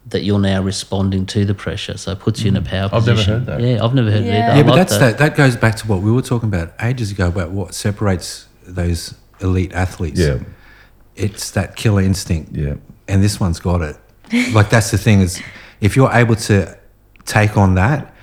that 0.07 0.23
you're 0.23 0.39
now 0.39 0.61
responding 0.61 1.25
to 1.27 1.45
the 1.45 1.53
pressure. 1.53 1.95
So 1.97 2.11
it 2.13 2.19
puts 2.19 2.41
you 2.41 2.47
in 2.49 2.57
a 2.57 2.61
power 2.61 2.89
Mm. 2.89 2.93
I've 2.93 3.05
never 3.05 3.11
position. 3.17 3.33
heard 3.33 3.45
that. 3.45 3.61
Yeah, 3.61 3.83
I've 3.85 3.93
never 3.93 4.09
heard 4.11 4.25
Yeah. 4.25 4.31
it 4.31 4.39
either. 4.39 4.51
I 4.51 4.55
Yeah, 4.57 4.63
but 4.63 4.69
like 4.71 4.77
that's 4.87 4.97
that. 4.97 5.17
that. 5.19 5.35
goes 5.37 5.55
back 5.55 5.75
to 5.77 5.87
what 5.87 6.01
we 6.01 6.11
were 6.11 6.21
talking 6.23 6.49
about 6.49 6.73
ages 6.81 7.11
ago 7.11 7.27
about 7.27 7.51
what 7.51 7.73
separates 7.75 8.47
those 8.65 9.13
elite 9.39 9.71
athletes. 9.73 10.19
Yeah, 10.19 10.39
It's 11.15 11.51
that 11.51 11.75
killer 11.75 12.01
instinct. 12.01 12.55
yeah. 12.55 12.75
And 13.07 13.23
this 13.23 13.39
one's 13.39 13.59
got 13.59 13.81
it. 13.81 13.97
Like 14.53 14.69
that's 14.69 14.91
the 14.91 14.97
thing 14.97 15.21
is 15.21 15.41
if 15.81 15.95
you're 15.95 16.11
able 16.11 16.35
to 16.35 16.77
take 17.25 17.57
on 17.57 17.75
that 17.75 18.13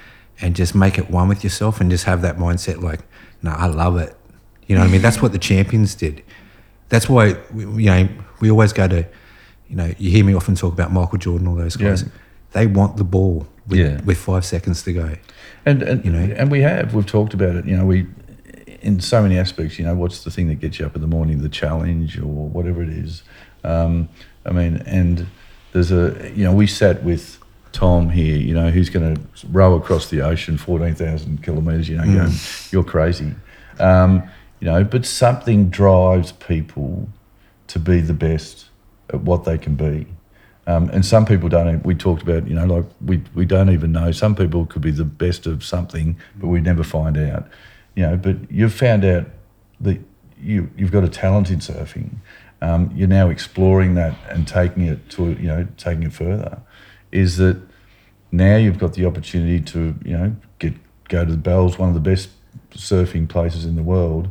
and 0.40 0.54
just 0.54 0.74
make 0.74 0.98
it 0.98 1.10
one 1.10 1.28
with 1.28 1.42
yourself 1.42 1.80
and 1.80 1.90
just 1.90 2.04
have 2.04 2.22
that 2.22 2.36
mindset 2.36 2.82
like, 2.82 3.00
no, 3.42 3.50
I 3.52 3.66
love 3.66 3.96
it. 3.96 4.14
You 4.66 4.74
know 4.74 4.82
what 4.82 4.88
I 4.88 4.92
mean? 4.92 5.02
That's 5.02 5.22
what 5.22 5.32
the 5.32 5.38
champions 5.38 5.94
did. 5.94 6.22
That's 6.88 7.08
why 7.08 7.36
we, 7.52 7.64
you 7.84 7.90
know 7.90 8.08
we 8.40 8.50
always 8.50 8.72
go 8.72 8.86
to, 8.88 9.06
you 9.68 9.76
know, 9.76 9.92
you 9.98 10.10
hear 10.10 10.24
me 10.24 10.34
often 10.34 10.54
talk 10.54 10.72
about 10.72 10.92
Michael 10.92 11.18
Jordan, 11.18 11.48
all 11.48 11.54
those 11.54 11.76
guys. 11.76 12.02
Yeah. 12.02 12.08
They 12.52 12.66
want 12.66 12.96
the 12.96 13.04
ball 13.04 13.46
with, 13.66 13.78
Yeah. 13.78 14.00
with 14.02 14.18
five 14.18 14.44
seconds 14.44 14.82
to 14.84 14.92
go. 14.92 15.14
And 15.64 15.82
and 15.82 16.04
You 16.04 16.12
know? 16.12 16.34
and 16.36 16.50
we 16.50 16.60
have 16.62 16.94
we've 16.94 17.06
talked 17.06 17.34
about 17.34 17.56
it. 17.56 17.64
You 17.66 17.76
know, 17.76 17.84
we 17.86 18.06
in 18.82 19.00
so 19.00 19.22
many 19.22 19.38
aspects. 19.38 19.78
You 19.78 19.84
know, 19.86 19.94
what's 19.94 20.22
the 20.24 20.30
thing 20.30 20.48
that 20.48 20.56
gets 20.60 20.78
you 20.78 20.86
up 20.86 20.94
in 20.94 21.00
the 21.00 21.06
morning? 21.08 21.42
The 21.42 21.48
challenge 21.48 22.18
or 22.18 22.26
whatever 22.26 22.82
it 22.82 22.88
is. 22.90 23.22
Um, 23.64 24.08
I 24.44 24.52
mean, 24.52 24.76
and 24.86 25.26
there's 25.76 25.92
a 25.92 26.32
you 26.34 26.42
know 26.42 26.54
we 26.54 26.66
sat 26.66 27.02
with 27.02 27.38
Tom 27.72 28.08
here. 28.08 28.38
You 28.38 28.54
know, 28.54 28.70
who's 28.70 28.88
going 28.88 29.14
to 29.14 29.46
row 29.48 29.74
across 29.74 30.08
the 30.08 30.22
ocean 30.22 30.56
fourteen 30.56 30.94
thousand 30.94 31.42
kilometres. 31.42 31.88
You 31.88 31.98
know, 31.98 32.04
going 32.04 32.32
you're 32.70 32.82
crazy. 32.82 33.34
Um, 33.78 34.22
you 34.58 34.66
know, 34.66 34.84
but 34.84 35.04
something 35.04 35.68
drives 35.68 36.32
people 36.32 37.08
to 37.66 37.78
be 37.78 38.00
the 38.00 38.14
best 38.14 38.66
at 39.10 39.20
what 39.20 39.44
they 39.44 39.58
can 39.58 39.74
be. 39.74 40.06
Um, 40.66 40.88
and 40.90 41.04
some 41.04 41.26
people 41.26 41.50
don't. 41.50 41.84
We 41.84 41.94
talked 41.94 42.22
about, 42.22 42.48
you 42.48 42.54
know, 42.54 42.64
like 42.64 42.86
we, 43.04 43.22
we 43.34 43.44
don't 43.44 43.70
even 43.70 43.92
know. 43.92 44.10
Some 44.12 44.34
people 44.34 44.64
could 44.64 44.82
be 44.82 44.90
the 44.90 45.04
best 45.04 45.46
of 45.46 45.62
something, 45.62 46.16
but 46.36 46.48
we 46.48 46.60
never 46.60 46.82
find 46.82 47.18
out. 47.18 47.48
You 47.94 48.04
know, 48.04 48.16
but 48.16 48.50
you've 48.50 48.72
found 48.72 49.04
out 49.04 49.26
that 49.80 50.00
you 50.40 50.70
you've 50.74 50.90
got 50.90 51.04
a 51.04 51.08
talent 51.08 51.50
in 51.50 51.58
surfing. 51.58 52.16
Um, 52.62 52.90
you're 52.94 53.08
now 53.08 53.28
exploring 53.28 53.94
that 53.94 54.16
and 54.28 54.48
taking 54.48 54.84
it 54.84 55.10
to 55.10 55.32
you 55.32 55.48
know 55.48 55.66
taking 55.76 56.04
it 56.04 56.12
further. 56.12 56.60
Is 57.12 57.36
that 57.36 57.60
now 58.32 58.56
you've 58.56 58.78
got 58.78 58.94
the 58.94 59.04
opportunity 59.04 59.60
to 59.60 59.94
you 60.04 60.16
know 60.16 60.36
get 60.58 60.74
go 61.08 61.24
to 61.24 61.30
the 61.30 61.36
Bells, 61.36 61.78
one 61.78 61.88
of 61.88 61.94
the 61.94 62.00
best 62.00 62.30
surfing 62.72 63.28
places 63.28 63.64
in 63.64 63.76
the 63.76 63.82
world, 63.82 64.28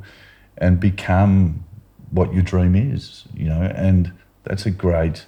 and 0.57 0.79
become 0.79 1.63
what 2.11 2.33
your 2.33 2.43
dream 2.43 2.75
is. 2.75 3.25
You 3.33 3.45
know, 3.49 3.61
and 3.61 4.11
that's 4.43 4.65
a 4.65 4.71
great 4.71 5.25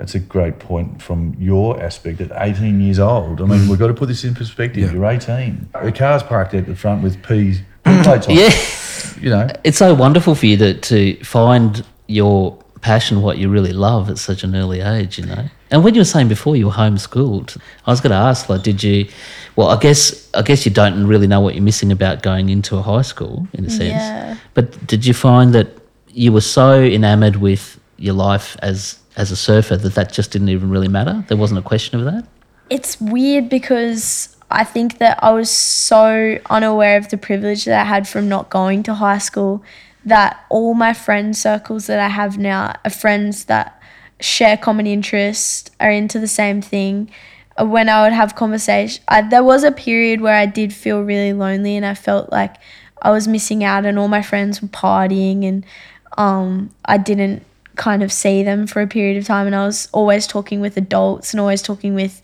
that's 0.00 0.14
a 0.14 0.18
great 0.18 0.58
point 0.58 1.02
from 1.02 1.36
your 1.38 1.78
aspect 1.82 2.22
at 2.22 2.30
18 2.34 2.80
years 2.80 2.98
old. 2.98 3.42
I 3.42 3.44
mean, 3.44 3.68
we've 3.68 3.78
got 3.78 3.88
to 3.88 3.94
put 3.94 4.08
this 4.08 4.24
in 4.24 4.34
perspective. 4.34 4.84
Yeah. 4.84 4.92
You're 4.92 5.04
18. 5.04 5.68
The 5.82 5.92
car's 5.92 6.22
parked 6.22 6.54
out 6.54 6.64
the 6.64 6.74
front 6.74 7.02
with 7.02 7.22
P 7.22 7.58
P 7.84 8.02
plates 8.02 8.26
on. 8.26 8.34
Yeah. 8.34 8.50
You 9.20 9.30
know, 9.30 9.48
It's 9.62 9.76
so 9.76 9.92
wonderful 9.92 10.34
for 10.34 10.46
you 10.46 10.56
to, 10.56 10.74
to 10.74 11.22
find 11.22 11.84
your 12.10 12.58
passion, 12.80 13.22
what 13.22 13.38
you 13.38 13.48
really 13.48 13.72
love 13.72 14.08
at 14.10 14.18
such 14.18 14.42
an 14.42 14.56
early 14.56 14.80
age, 14.80 15.18
you 15.18 15.26
know. 15.26 15.44
And 15.70 15.84
when 15.84 15.94
you 15.94 16.00
were 16.00 16.12
saying 16.14 16.28
before 16.28 16.56
you 16.56 16.66
were 16.66 16.72
homeschooled, 16.72 17.56
I 17.86 17.90
was 17.90 18.00
going 18.00 18.10
to 18.10 18.16
ask, 18.16 18.48
like, 18.48 18.62
did 18.62 18.82
you? 18.82 19.06
Well, 19.56 19.68
I 19.68 19.78
guess 19.78 20.28
I 20.34 20.42
guess 20.42 20.64
you 20.66 20.72
don't 20.72 21.06
really 21.06 21.26
know 21.26 21.40
what 21.40 21.54
you're 21.54 21.62
missing 21.62 21.92
about 21.92 22.22
going 22.22 22.48
into 22.48 22.76
a 22.76 22.82
high 22.82 23.02
school 23.02 23.46
in 23.52 23.64
a 23.64 23.70
sense. 23.70 23.90
Yeah. 23.90 24.36
But 24.54 24.86
did 24.86 25.06
you 25.06 25.14
find 25.14 25.54
that 25.54 25.68
you 26.08 26.32
were 26.32 26.40
so 26.40 26.82
enamored 26.82 27.36
with 27.36 27.78
your 27.98 28.14
life 28.14 28.56
as 28.62 28.98
as 29.16 29.30
a 29.30 29.36
surfer 29.36 29.76
that 29.76 29.94
that 29.94 30.12
just 30.12 30.32
didn't 30.32 30.48
even 30.48 30.70
really 30.70 30.88
matter? 30.88 31.24
There 31.28 31.36
wasn't 31.36 31.60
a 31.60 31.62
question 31.62 31.98
of 32.00 32.04
that. 32.06 32.24
it's 32.70 33.00
weird 33.00 33.48
because 33.48 34.36
I 34.50 34.64
think 34.64 34.98
that 34.98 35.22
I 35.22 35.30
was 35.32 35.50
so 35.50 36.38
unaware 36.48 36.96
of 36.96 37.08
the 37.08 37.18
privilege 37.18 37.64
that 37.66 37.80
I 37.80 37.84
had 37.84 38.08
from 38.08 38.28
not 38.28 38.50
going 38.50 38.82
to 38.84 38.94
high 38.94 39.18
school 39.18 39.62
that 40.04 40.44
all 40.48 40.74
my 40.74 40.92
friend 40.92 41.36
circles 41.36 41.86
that 41.86 41.98
I 41.98 42.08
have 42.08 42.38
now 42.38 42.74
are 42.84 42.90
friends 42.90 43.44
that 43.46 43.80
share 44.20 44.56
common 44.56 44.86
interests, 44.86 45.70
are 45.80 45.90
into 45.90 46.18
the 46.18 46.28
same 46.28 46.60
thing. 46.62 47.10
Uh, 47.58 47.66
When 47.66 47.88
I 47.88 48.02
would 48.04 48.12
have 48.12 48.34
conversation, 48.34 49.02
there 49.30 49.44
was 49.44 49.64
a 49.64 49.72
period 49.72 50.20
where 50.20 50.36
I 50.36 50.46
did 50.46 50.72
feel 50.72 51.02
really 51.02 51.32
lonely 51.32 51.76
and 51.76 51.86
I 51.86 51.94
felt 51.94 52.30
like 52.30 52.56
I 53.02 53.10
was 53.10 53.26
missing 53.26 53.64
out 53.64 53.86
and 53.86 53.98
all 53.98 54.08
my 54.08 54.22
friends 54.22 54.60
were 54.60 54.68
partying 54.68 55.44
and 55.44 55.64
um, 56.18 56.70
I 56.84 56.98
didn't 56.98 57.44
kind 57.76 58.02
of 58.02 58.12
see 58.12 58.42
them 58.42 58.66
for 58.66 58.82
a 58.82 58.86
period 58.86 59.16
of 59.16 59.24
time 59.24 59.46
and 59.46 59.56
I 59.56 59.64
was 59.64 59.88
always 59.92 60.26
talking 60.26 60.60
with 60.60 60.76
adults 60.76 61.32
and 61.32 61.40
always 61.40 61.62
talking 61.62 61.94
with 61.94 62.20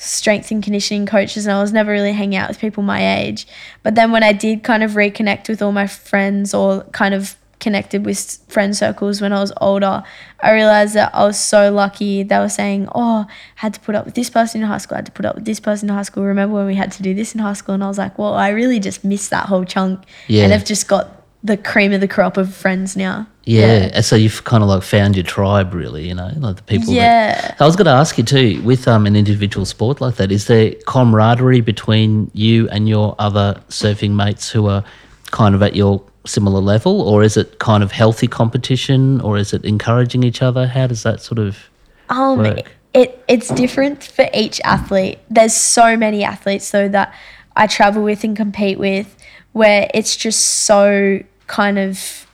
strength 0.00 0.50
and 0.50 0.62
conditioning 0.62 1.04
coaches 1.04 1.44
and 1.44 1.54
I 1.54 1.60
was 1.60 1.74
never 1.74 1.90
really 1.90 2.12
hanging 2.12 2.38
out 2.38 2.48
with 2.48 2.58
people 2.58 2.82
my 2.82 3.18
age. 3.18 3.46
But 3.82 3.96
then 3.96 4.12
when 4.12 4.22
I 4.22 4.32
did 4.32 4.62
kind 4.62 4.82
of 4.82 4.92
reconnect 4.92 5.48
with 5.48 5.60
all 5.60 5.72
my 5.72 5.86
friends 5.86 6.54
or 6.54 6.84
kind 6.92 7.12
of 7.12 7.36
connected 7.58 8.06
with 8.06 8.38
friend 8.48 8.74
circles 8.74 9.20
when 9.20 9.34
I 9.34 9.40
was 9.40 9.52
older, 9.60 10.02
I 10.40 10.52
realized 10.52 10.94
that 10.94 11.14
I 11.14 11.26
was 11.26 11.38
so 11.38 11.70
lucky. 11.70 12.22
They 12.22 12.38
were 12.38 12.48
saying, 12.48 12.88
Oh, 12.94 13.26
I 13.28 13.32
had 13.56 13.74
to 13.74 13.80
put 13.80 13.94
up 13.94 14.06
with 14.06 14.14
this 14.14 14.30
person 14.30 14.62
in 14.62 14.66
high 14.66 14.78
school, 14.78 14.94
I 14.94 15.00
had 15.00 15.06
to 15.06 15.12
put 15.12 15.26
up 15.26 15.34
with 15.34 15.44
this 15.44 15.60
person 15.60 15.90
in 15.90 15.94
high 15.94 16.02
school. 16.02 16.24
Remember 16.24 16.56
when 16.56 16.66
we 16.66 16.76
had 16.76 16.90
to 16.92 17.02
do 17.02 17.12
this 17.12 17.34
in 17.34 17.40
high 17.40 17.52
school? 17.52 17.74
And 17.74 17.84
I 17.84 17.88
was 17.88 17.98
like, 17.98 18.18
Well, 18.18 18.32
I 18.32 18.48
really 18.48 18.80
just 18.80 19.04
missed 19.04 19.28
that 19.30 19.46
whole 19.46 19.66
chunk. 19.66 20.02
Yeah. 20.28 20.44
And 20.44 20.54
I've 20.54 20.64
just 20.64 20.88
got 20.88 21.19
the 21.42 21.56
cream 21.56 21.92
of 21.92 22.00
the 22.00 22.08
crop 22.08 22.36
of 22.36 22.54
friends 22.54 22.96
now. 22.96 23.26
Yeah. 23.44 23.90
And 23.94 24.04
so 24.04 24.14
you've 24.14 24.44
kind 24.44 24.62
of 24.62 24.68
like 24.68 24.82
found 24.82 25.16
your 25.16 25.24
tribe, 25.24 25.72
really, 25.72 26.06
you 26.08 26.14
know, 26.14 26.30
like 26.36 26.56
the 26.56 26.62
people. 26.62 26.88
that- 26.88 26.92
Yeah. 26.94 27.54
I 27.58 27.64
was 27.64 27.76
going 27.76 27.86
to 27.86 27.92
ask 27.92 28.18
you 28.18 28.24
too, 28.24 28.60
with 28.62 28.86
um, 28.86 29.06
an 29.06 29.16
individual 29.16 29.64
sport 29.64 30.00
like 30.00 30.16
that, 30.16 30.30
is 30.30 30.46
there 30.46 30.72
camaraderie 30.86 31.62
between 31.62 32.30
you 32.34 32.68
and 32.68 32.88
your 32.88 33.14
other 33.18 33.58
surfing 33.70 34.10
mates 34.10 34.50
who 34.50 34.66
are 34.66 34.84
kind 35.30 35.54
of 35.54 35.62
at 35.62 35.74
your 35.74 36.02
similar 36.26 36.60
level, 36.60 37.00
or 37.00 37.22
is 37.22 37.36
it 37.38 37.58
kind 37.58 37.82
of 37.82 37.90
healthy 37.92 38.26
competition, 38.28 39.20
or 39.22 39.38
is 39.38 39.54
it 39.54 39.64
encouraging 39.64 40.22
each 40.22 40.42
other? 40.42 40.66
How 40.66 40.86
does 40.86 41.02
that 41.04 41.22
sort 41.22 41.38
of 41.38 41.56
Um, 42.10 42.38
work? 42.38 42.76
it 42.92 43.24
it's 43.28 43.48
different 43.48 44.04
for 44.04 44.28
each 44.34 44.60
athlete. 44.64 45.18
There's 45.30 45.54
so 45.54 45.96
many 45.96 46.22
athletes 46.22 46.70
though 46.70 46.88
that 46.88 47.14
I 47.56 47.66
travel 47.66 48.02
with 48.02 48.22
and 48.24 48.36
compete 48.36 48.78
with, 48.78 49.16
where 49.52 49.88
it's 49.94 50.14
just 50.16 50.40
so 50.40 51.20
kind 51.50 51.80
of 51.80 52.28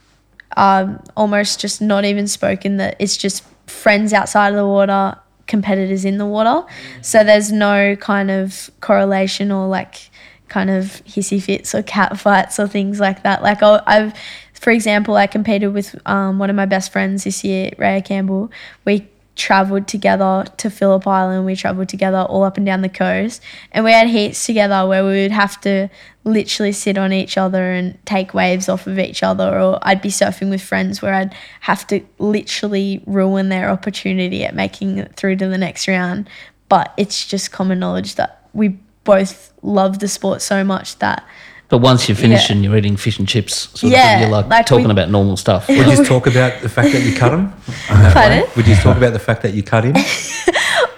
um, 0.58 1.02
almost 1.16 1.58
just 1.58 1.80
not 1.80 2.04
even 2.04 2.28
spoken 2.28 2.76
that 2.76 2.96
it's 2.98 3.16
just 3.16 3.42
friends 3.66 4.12
outside 4.12 4.50
of 4.50 4.56
the 4.56 4.66
water, 4.66 5.18
competitors 5.46 6.04
in 6.04 6.18
the 6.18 6.26
water. 6.26 6.66
So 7.00 7.24
there's 7.24 7.50
no 7.50 7.96
kind 7.96 8.30
of 8.30 8.70
correlation 8.82 9.50
or 9.50 9.68
like 9.68 10.10
kind 10.48 10.68
of 10.68 11.02
hissy 11.06 11.42
fits 11.42 11.74
or 11.74 11.82
cat 11.82 12.18
fights 12.24 12.60
or 12.60 12.68
things 12.68 13.00
like 13.00 13.22
that. 13.22 13.42
Like 13.42 13.62
i 13.62 13.82
I've, 13.86 14.12
for 14.52 14.70
example, 14.70 15.16
I 15.16 15.26
competed 15.26 15.72
with 15.72 15.96
um, 16.06 16.38
one 16.38 16.50
of 16.50 16.56
my 16.56 16.66
best 16.66 16.92
friends 16.92 17.24
this 17.24 17.42
year, 17.42 17.70
Raya 17.78 18.04
Campbell. 18.04 18.50
We 18.84 19.08
traveled 19.36 19.86
together 19.86 20.44
to 20.56 20.70
Phillip 20.70 21.06
Island. 21.06 21.46
We 21.46 21.54
traveled 21.54 21.88
together 21.88 22.22
all 22.22 22.42
up 22.42 22.56
and 22.56 22.66
down 22.66 22.80
the 22.80 22.88
coast, 22.88 23.42
and 23.70 23.84
we 23.84 23.92
had 23.92 24.08
heats 24.08 24.44
together 24.44 24.86
where 24.86 25.04
we 25.04 25.22
would 25.22 25.30
have 25.30 25.60
to 25.60 25.88
literally 26.24 26.72
sit 26.72 26.98
on 26.98 27.12
each 27.12 27.38
other 27.38 27.70
and 27.70 27.98
take 28.04 28.34
waves 28.34 28.68
off 28.68 28.86
of 28.86 28.98
each 28.98 29.22
other. 29.22 29.60
Or 29.60 29.78
I'd 29.82 30.02
be 30.02 30.08
surfing 30.08 30.50
with 30.50 30.62
friends 30.62 31.00
where 31.00 31.14
I'd 31.14 31.34
have 31.60 31.86
to 31.88 32.00
literally 32.18 33.02
ruin 33.06 33.50
their 33.50 33.70
opportunity 33.70 34.44
at 34.44 34.54
making 34.54 34.98
it 34.98 35.14
through 35.14 35.36
to 35.36 35.48
the 35.48 35.58
next 35.58 35.86
round. 35.86 36.28
But 36.68 36.92
it's 36.96 37.26
just 37.26 37.52
common 37.52 37.78
knowledge 37.78 38.16
that 38.16 38.48
we 38.52 38.78
both 39.04 39.52
love 39.62 40.00
the 40.00 40.08
sport 40.08 40.42
so 40.42 40.64
much 40.64 40.98
that 40.98 41.24
But 41.68 41.78
once 41.78 42.08
you're 42.08 42.14
finished 42.16 42.48
Yeah. 42.48 42.54
and 42.56 42.64
you're 42.64 42.76
eating 42.76 42.96
fish 42.96 43.18
and 43.18 43.26
chips, 43.26 43.68
sort 43.78 43.92
Yeah, 43.92 44.12
thing, 44.14 44.20
you're 44.22 44.30
like, 44.30 44.46
like 44.48 44.66
talking 44.66 44.86
we- 44.86 44.92
about 44.92 45.10
normal 45.10 45.36
stuff. 45.36 45.68
Would 45.68 45.86
you 45.86 46.04
talk 46.14 46.26
about 46.28 46.60
the 46.62 46.68
fact 46.68 46.92
that 46.92 47.02
you 47.02 47.14
cut 47.14 47.32
him? 47.32 47.52
on 47.90 48.02
that 48.02 48.12
Pardon? 48.14 48.44
Would 48.56 48.66
you 48.68 48.76
talk 48.76 48.96
about 48.96 49.12
the 49.12 49.18
fact 49.18 49.42
that 49.42 49.52
you 49.54 49.62
cut 49.64 49.82
him? 49.84 49.96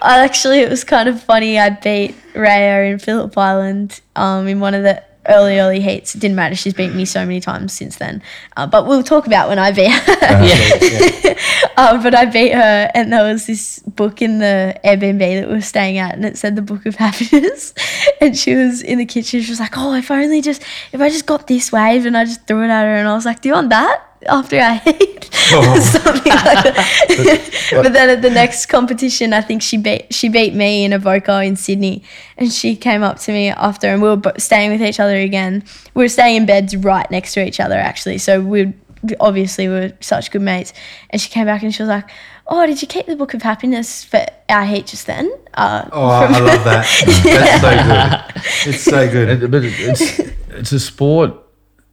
Actually, 0.02 0.60
it 0.60 0.68
was 0.70 0.84
kind 0.84 1.08
of 1.08 1.22
funny. 1.22 1.58
I 1.58 1.70
beat 1.70 2.14
Rayo 2.34 2.82
in 2.92 2.98
Phillip 2.98 3.36
Island 3.36 4.00
um, 4.14 4.46
in 4.46 4.60
one 4.60 4.74
of 4.74 4.82
the 4.82 5.02
early, 5.28 5.58
early 5.58 5.80
heats. 5.80 6.14
It 6.14 6.20
didn't 6.20 6.36
matter. 6.36 6.54
She's 6.54 6.74
beaten 6.74 6.96
me 6.96 7.04
so 7.04 7.24
many 7.24 7.40
times 7.40 7.72
since 7.72 7.96
then. 7.96 8.22
Uh, 8.56 8.66
but 8.66 8.86
we'll 8.86 9.02
talk 9.02 9.26
about 9.26 9.48
when 9.48 9.58
I 9.58 9.72
beat 9.72 9.90
her. 9.90 10.16
yeah. 10.44 11.38
um, 11.76 12.02
but 12.02 12.14
I 12.14 12.24
beat 12.24 12.52
her, 12.52 12.90
and 12.94 13.12
there 13.12 13.24
was 13.24 13.46
this 13.46 13.78
book 13.80 14.22
in 14.22 14.38
the 14.38 14.78
Airbnb 14.84 15.18
that 15.18 15.48
we 15.48 15.54
were 15.54 15.60
staying 15.60 15.98
at, 15.98 16.14
and 16.14 16.24
it 16.24 16.38
said 16.38 16.56
the 16.56 16.62
Book 16.62 16.86
of 16.86 16.96
Happiness. 16.96 17.74
and 18.20 18.36
she 18.36 18.54
was 18.54 18.82
in 18.82 18.98
the 18.98 19.06
kitchen. 19.06 19.40
She 19.42 19.50
was 19.50 19.60
like, 19.60 19.76
"Oh, 19.76 19.94
if 19.94 20.10
I 20.10 20.22
only 20.22 20.40
just, 20.40 20.62
if 20.92 21.00
I 21.00 21.08
just 21.08 21.26
got 21.26 21.46
this 21.46 21.70
wave," 21.72 22.06
and 22.06 22.16
I 22.16 22.24
just 22.24 22.46
threw 22.46 22.62
it 22.62 22.70
at 22.70 22.84
her, 22.84 22.96
and 22.96 23.08
I 23.08 23.14
was 23.14 23.24
like, 23.24 23.40
"Do 23.40 23.48
you 23.48 23.54
want 23.54 23.70
that?" 23.70 24.07
After 24.26 24.58
I 24.58 24.80
ate 24.86 25.30
Oh. 25.50 25.80
something 25.80 26.32
like 26.32 26.64
that. 26.74 27.70
but 27.82 27.92
then 27.92 28.10
at 28.10 28.20
the 28.22 28.30
next 28.30 28.66
competition, 28.66 29.32
I 29.32 29.40
think 29.40 29.62
she 29.62 29.76
beat 29.76 30.12
she 30.12 30.28
beat 30.28 30.54
me 30.54 30.84
in 30.84 30.92
a 30.92 30.98
voco 30.98 31.38
in 31.38 31.56
Sydney, 31.56 32.02
and 32.36 32.52
she 32.52 32.76
came 32.76 33.02
up 33.02 33.18
to 33.20 33.32
me 33.32 33.48
after, 33.50 33.86
and 33.88 34.02
we 34.02 34.08
were 34.14 34.20
staying 34.38 34.70
with 34.72 34.82
each 34.82 35.00
other 35.00 35.16
again. 35.16 35.64
We 35.94 36.04
were 36.04 36.08
staying 36.08 36.36
in 36.36 36.46
beds 36.46 36.76
right 36.76 37.10
next 37.10 37.34
to 37.34 37.46
each 37.46 37.60
other, 37.60 37.76
actually. 37.76 38.18
So 38.18 38.40
we 38.40 38.72
obviously 39.20 39.68
were 39.68 39.92
such 40.00 40.30
good 40.32 40.42
mates. 40.42 40.72
And 41.10 41.20
she 41.22 41.30
came 41.30 41.46
back 41.46 41.62
and 41.62 41.72
she 41.74 41.82
was 41.82 41.88
like, 41.88 42.10
"Oh, 42.48 42.66
did 42.66 42.82
you 42.82 42.88
keep 42.88 43.06
the 43.06 43.16
Book 43.16 43.32
of 43.32 43.42
Happiness 43.42 44.04
for 44.04 44.26
our 44.48 44.64
heat 44.64 44.86
just 44.86 45.06
then?" 45.06 45.30
Uh, 45.54 45.88
Oh, 45.92 46.04
I 46.06 46.24
I 46.26 46.38
love 46.40 46.64
that. 46.64 46.86
That's 47.04 47.60
so 47.62 47.70
good. 47.86 48.74
It's 48.74 48.82
so 48.82 49.10
good. 49.10 49.28
And- 49.42 49.50
but 49.50 49.64
it- 49.64 49.74
it's 49.78 50.18
it's 50.50 50.72
a 50.72 50.80
sport 50.80 51.32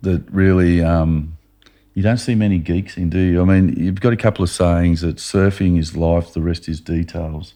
that 0.02 0.24
really 0.32 0.82
um, 0.84 1.35
you 1.96 2.04
don't 2.04 2.18
see 2.18 2.36
many 2.36 2.60
geeks 2.60 2.98
in, 2.98 3.10
do 3.10 3.18
you? 3.18 3.42
I 3.42 3.46
mean, 3.46 3.74
you've 3.78 4.02
got 4.02 4.12
a 4.12 4.18
couple 4.18 4.44
of 4.44 4.50
sayings 4.50 5.02
that 5.02 5.16
surfing 5.16 5.80
is 5.80 5.96
life, 5.96 6.34
the 6.34 6.42
rest 6.42 6.68
is 6.68 6.82
details, 6.82 7.54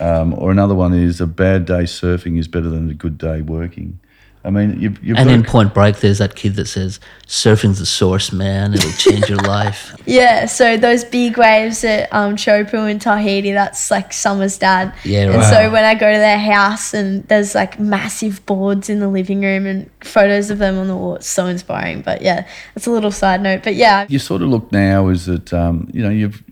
um, 0.00 0.32
or 0.34 0.50
another 0.50 0.74
one 0.74 0.94
is 0.94 1.20
a 1.20 1.26
bad 1.26 1.66
day 1.66 1.84
surfing 1.84 2.38
is 2.38 2.48
better 2.48 2.70
than 2.70 2.90
a 2.90 2.94
good 2.94 3.18
day 3.18 3.42
working. 3.42 4.00
I 4.46 4.50
mean, 4.50 4.78
you've, 4.78 5.02
you've 5.02 5.16
And 5.16 5.28
got 5.28 5.34
in 5.34 5.42
to- 5.42 5.48
Point 5.50 5.72
Break, 5.72 6.00
there's 6.00 6.18
that 6.18 6.34
kid 6.36 6.56
that 6.56 6.66
says, 6.66 7.00
"Surfing's 7.26 7.78
the 7.78 7.86
source, 7.86 8.30
man. 8.30 8.74
It'll 8.74 8.92
change 8.92 9.28
your 9.28 9.38
life." 9.38 9.92
Yeah, 10.06 10.44
so 10.44 10.76
those 10.76 11.02
big 11.02 11.38
waves 11.38 11.82
at 11.82 12.12
um, 12.12 12.36
Chopu 12.36 12.90
and 12.90 13.00
Tahiti, 13.00 13.52
that's 13.52 13.90
like 13.90 14.12
Summer's 14.12 14.58
dad. 14.58 14.94
Yeah, 15.02 15.30
And 15.32 15.42
so 15.44 15.70
when 15.70 15.82
I 15.82 15.94
go 15.94 16.12
to 16.12 16.18
their 16.18 16.38
house 16.38 16.92
and 16.92 17.26
there's 17.28 17.54
like 17.54 17.80
massive 17.80 18.44
boards 18.44 18.90
in 18.90 19.00
the 19.00 19.08
living 19.08 19.40
room 19.40 19.64
and 19.64 19.88
photos 20.02 20.50
of 20.50 20.58
them 20.58 20.76
on 20.76 20.88
the 20.88 20.94
wall, 20.96 21.16
it's 21.16 21.26
so 21.26 21.46
inspiring. 21.46 22.02
But 22.02 22.20
yeah, 22.20 22.46
that's 22.74 22.86
a 22.86 22.90
little 22.90 23.10
side 23.10 23.40
note. 23.40 23.62
But 23.64 23.76
yeah, 23.76 24.04
you 24.10 24.18
sort 24.18 24.42
of 24.42 24.48
look 24.48 24.70
now 24.72 25.08
is 25.08 25.24
that 25.24 25.54
um, 25.54 25.88
you 25.94 26.02
know 26.02 26.10
you've 26.10 26.42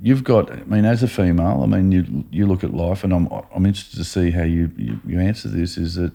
you've 0.00 0.24
got. 0.24 0.50
I 0.50 0.64
mean, 0.64 0.86
as 0.86 1.02
a 1.02 1.08
female, 1.08 1.60
I 1.62 1.66
mean, 1.66 1.92
you 1.92 2.24
you 2.30 2.46
look 2.46 2.64
at 2.64 2.72
life, 2.72 3.04
and 3.04 3.12
I'm 3.12 3.28
I'm 3.54 3.66
interested 3.66 3.98
to 3.98 4.04
see 4.04 4.30
how 4.30 4.44
you 4.44 4.70
you, 4.78 4.98
you 5.06 5.20
answer 5.20 5.48
this. 5.48 5.76
Is 5.76 5.96
that 5.96 6.12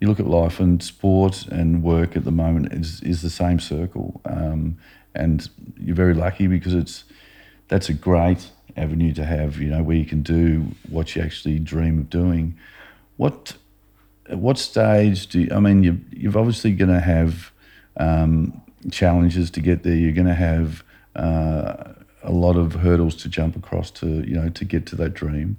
you 0.00 0.06
look 0.06 0.20
at 0.20 0.26
life 0.26 0.60
and 0.60 0.82
sport 0.82 1.46
and 1.46 1.82
work 1.82 2.16
at 2.16 2.24
the 2.24 2.30
moment 2.30 2.72
is 2.72 3.00
is 3.02 3.22
the 3.22 3.30
same 3.30 3.58
circle, 3.58 4.20
um, 4.24 4.78
and 5.14 5.48
you're 5.78 5.96
very 5.96 6.14
lucky 6.14 6.46
because 6.46 6.74
it's 6.74 7.04
that's 7.68 7.88
a 7.88 7.94
great 7.94 8.50
avenue 8.76 9.12
to 9.14 9.24
have. 9.24 9.58
You 9.58 9.70
know, 9.70 9.82
where 9.82 9.96
you 9.96 10.04
can 10.04 10.22
do 10.22 10.68
what 10.88 11.16
you 11.16 11.22
actually 11.22 11.58
dream 11.58 11.98
of 11.98 12.10
doing. 12.10 12.56
What 13.16 13.56
at 14.28 14.38
what 14.38 14.58
stage 14.58 15.26
do 15.28 15.40
you, 15.40 15.48
I 15.52 15.60
mean 15.60 15.82
you 15.82 16.00
you've 16.10 16.36
obviously 16.36 16.72
going 16.72 16.90
to 16.90 17.00
have 17.00 17.50
um, 17.96 18.62
challenges 18.90 19.50
to 19.50 19.60
get 19.60 19.82
there. 19.82 19.94
You're 19.94 20.12
going 20.12 20.28
to 20.28 20.34
have 20.34 20.84
uh, 21.16 21.92
a 22.22 22.32
lot 22.32 22.56
of 22.56 22.74
hurdles 22.74 23.16
to 23.16 23.28
jump 23.28 23.56
across 23.56 23.90
to 23.92 24.06
you 24.06 24.34
know 24.34 24.48
to 24.50 24.64
get 24.64 24.86
to 24.86 24.96
that 24.96 25.14
dream. 25.14 25.56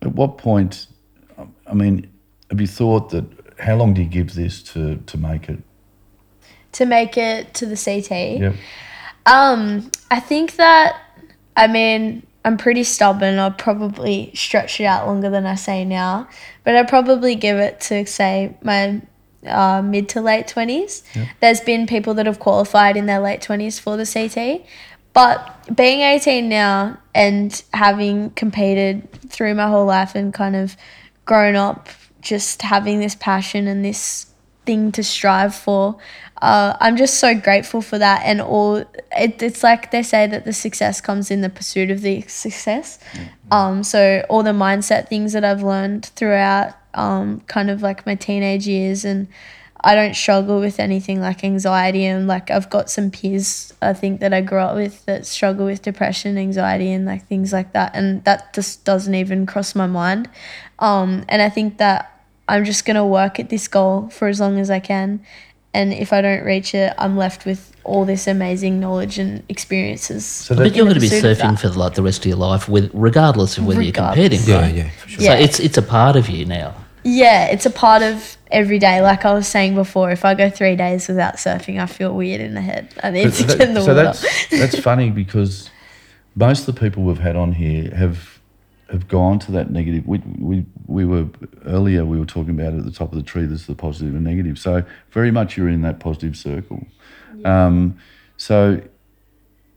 At 0.00 0.12
what 0.12 0.38
point? 0.38 0.86
I 1.66 1.74
mean, 1.74 2.10
have 2.50 2.60
you 2.60 2.66
thought 2.66 3.10
that? 3.10 3.24
How 3.58 3.74
long 3.74 3.92
do 3.94 4.02
you 4.02 4.08
give 4.08 4.34
this 4.34 4.62
to 4.74 4.96
to 4.96 5.18
make 5.18 5.48
it? 5.48 5.60
To 6.72 6.86
make 6.86 7.16
it 7.16 7.54
to 7.54 7.66
the 7.66 7.76
CT. 7.76 8.40
Yep. 8.40 8.54
Um, 9.26 9.90
I 10.10 10.20
think 10.20 10.56
that 10.56 11.00
I 11.56 11.66
mean 11.66 12.26
I'm 12.44 12.56
pretty 12.56 12.84
stubborn. 12.84 13.38
I'll 13.38 13.50
probably 13.50 14.30
stretch 14.34 14.80
it 14.80 14.84
out 14.84 15.06
longer 15.06 15.28
than 15.30 15.44
I 15.44 15.56
say 15.56 15.84
now, 15.84 16.28
but 16.64 16.76
I'd 16.76 16.88
probably 16.88 17.34
give 17.34 17.58
it 17.58 17.80
to 17.82 18.06
say 18.06 18.56
my 18.62 19.02
uh, 19.46 19.82
mid 19.82 20.08
to 20.10 20.20
late 20.20 20.48
twenties. 20.48 21.02
There's 21.40 21.60
been 21.60 21.86
people 21.86 22.14
that 22.14 22.26
have 22.26 22.38
qualified 22.38 22.96
in 22.96 23.06
their 23.06 23.20
late 23.20 23.42
twenties 23.42 23.78
for 23.78 23.96
the 23.96 24.06
CT, 24.06 24.64
but 25.12 25.74
being 25.74 26.00
18 26.00 26.48
now 26.48 26.96
and 27.14 27.62
having 27.74 28.30
competed 28.30 29.10
through 29.28 29.54
my 29.54 29.66
whole 29.66 29.84
life 29.84 30.14
and 30.14 30.32
kind 30.32 30.56
of 30.56 30.76
grown 31.24 31.56
up, 31.56 31.88
just 32.20 32.62
having 32.62 33.00
this 33.00 33.14
passion 33.14 33.66
and 33.66 33.84
this 33.84 34.26
thing 34.66 34.92
to 34.92 35.02
strive 35.02 35.54
for. 35.54 35.96
Uh, 36.42 36.76
I'm 36.80 36.96
just 36.96 37.18
so 37.18 37.34
grateful 37.34 37.80
for 37.80 37.98
that, 37.98 38.22
and 38.24 38.40
all 38.40 38.76
it, 38.76 39.42
it's 39.42 39.62
like 39.64 39.90
they 39.90 40.04
say 40.04 40.26
that 40.28 40.44
the 40.44 40.52
success 40.52 41.00
comes 41.00 41.30
in 41.30 41.40
the 41.40 41.48
pursuit 41.48 41.90
of 41.90 42.02
the 42.02 42.22
success. 42.22 42.98
Um, 43.50 43.82
so 43.82 44.24
all 44.28 44.42
the 44.42 44.52
mindset 44.52 45.08
things 45.08 45.32
that 45.32 45.44
I've 45.44 45.62
learned 45.62 46.06
throughout, 46.06 46.74
um, 46.94 47.40
kind 47.48 47.70
of 47.70 47.82
like 47.82 48.06
my 48.06 48.14
teenage 48.14 48.68
years, 48.68 49.04
and 49.04 49.26
I 49.80 49.94
don't 49.94 50.14
struggle 50.16 50.58
with 50.60 50.80
anything 50.80 51.20
like 51.20 51.44
anxiety, 51.44 52.04
and 52.04 52.26
like 52.26 52.50
I've 52.50 52.68
got 52.68 52.90
some 52.90 53.10
peers 53.10 53.72
I 53.80 53.92
think 53.92 54.20
that 54.20 54.32
I 54.34 54.40
grew 54.40 54.58
up 54.58 54.74
with 54.74 55.04
that 55.06 55.24
struggle 55.26 55.66
with 55.66 55.82
depression, 55.82 56.36
anxiety, 56.36 56.90
and 56.92 57.06
like 57.06 57.26
things 57.28 57.52
like 57.52 57.72
that, 57.74 57.92
and 57.94 58.24
that 58.24 58.52
just 58.54 58.84
doesn't 58.84 59.14
even 59.14 59.46
cross 59.46 59.74
my 59.74 59.86
mind. 59.86 60.28
Um, 60.80 61.24
and 61.28 61.40
I 61.42 61.48
think 61.48 61.78
that 61.78 62.10
I'm 62.48 62.64
just 62.64 62.84
gonna 62.84 63.06
work 63.06 63.38
at 63.38 63.50
this 63.50 63.68
goal 63.68 64.08
for 64.10 64.26
as 64.28 64.40
long 64.40 64.58
as 64.58 64.70
I 64.70 64.80
can. 64.80 65.20
And 65.74 65.92
if 65.92 66.12
I 66.14 66.22
don't 66.22 66.44
reach 66.44 66.74
it, 66.74 66.94
I'm 66.98 67.16
left 67.16 67.44
with 67.44 67.72
all 67.84 68.04
this 68.06 68.26
amazing 68.26 68.80
knowledge 68.80 69.18
and 69.18 69.42
experiences. 69.50 70.24
So 70.24 70.56
But 70.56 70.74
you're 70.74 70.86
going 70.86 70.94
to 70.94 71.00
be 71.00 71.08
surfing 71.08 71.58
for 71.60 71.68
like 71.68 71.94
the 71.94 72.02
rest 72.02 72.20
of 72.20 72.26
your 72.26 72.38
life, 72.38 72.68
with 72.70 72.90
regardless 72.94 73.58
of 73.58 73.66
whether 73.66 73.80
Regardless. 73.80 74.18
you're 74.48 74.56
Yeah, 74.56 74.62
competing. 74.62 74.84
right? 74.84 74.86
yeah, 74.86 74.90
for 75.02 75.08
sure. 75.08 75.24
So 75.26 75.32
Yeah. 75.32 75.38
it's 75.44 75.60
it's 75.60 75.76
a 75.78 75.82
part 75.82 76.16
of 76.16 76.28
you 76.30 76.46
now. 76.46 76.74
Yeah, 77.04 77.46
it's 77.46 77.66
a 77.66 77.70
part 77.70 78.02
of 78.02 78.36
every 78.50 78.78
day. 78.78 79.00
Like 79.00 79.24
I 79.24 79.32
was 79.32 79.46
saying 79.46 79.74
before, 79.74 80.10
if 80.10 80.24
I 80.24 80.34
go 80.34 80.50
three 80.50 80.76
days 80.76 81.08
without 81.08 81.36
surfing, 81.36 81.80
I 81.80 81.86
feel 81.86 82.14
weird 82.14 82.40
in 82.40 82.54
the 82.54 82.60
head. 82.60 82.94
I 83.02 83.10
need 83.10 83.32
to 83.32 83.44
get 83.44 83.60
in 83.60 83.74
the 83.74 83.80
so 83.80 83.94
water. 83.94 84.02
that's 84.02 84.48
that's 84.50 84.78
funny 84.78 85.10
because 85.10 85.70
most 86.34 86.68
of 86.68 86.74
the 86.74 86.80
people 86.80 87.02
we've 87.02 87.18
had 87.18 87.36
on 87.36 87.52
here 87.52 87.94
have 87.94 88.40
have 88.90 89.06
gone 89.08 89.38
to 89.38 89.52
that 89.52 89.70
negative. 89.70 90.06
We, 90.06 90.18
we, 90.38 90.64
we 90.86 91.04
were 91.04 91.26
earlier 91.66 92.04
we 92.06 92.18
were 92.18 92.24
talking 92.24 92.58
about 92.58 92.74
at 92.74 92.84
the 92.84 92.90
top 92.90 93.12
of 93.12 93.18
the 93.18 93.24
tree. 93.24 93.44
There's 93.44 93.66
the 93.66 93.74
positive 93.74 94.14
and 94.14 94.24
negative. 94.24 94.58
So 94.58 94.82
very 95.10 95.30
much 95.30 95.56
you're 95.56 95.68
in 95.68 95.82
that 95.82 96.00
positive 96.00 96.36
circle. 96.36 96.86
Um, 97.44 97.98
so 98.36 98.80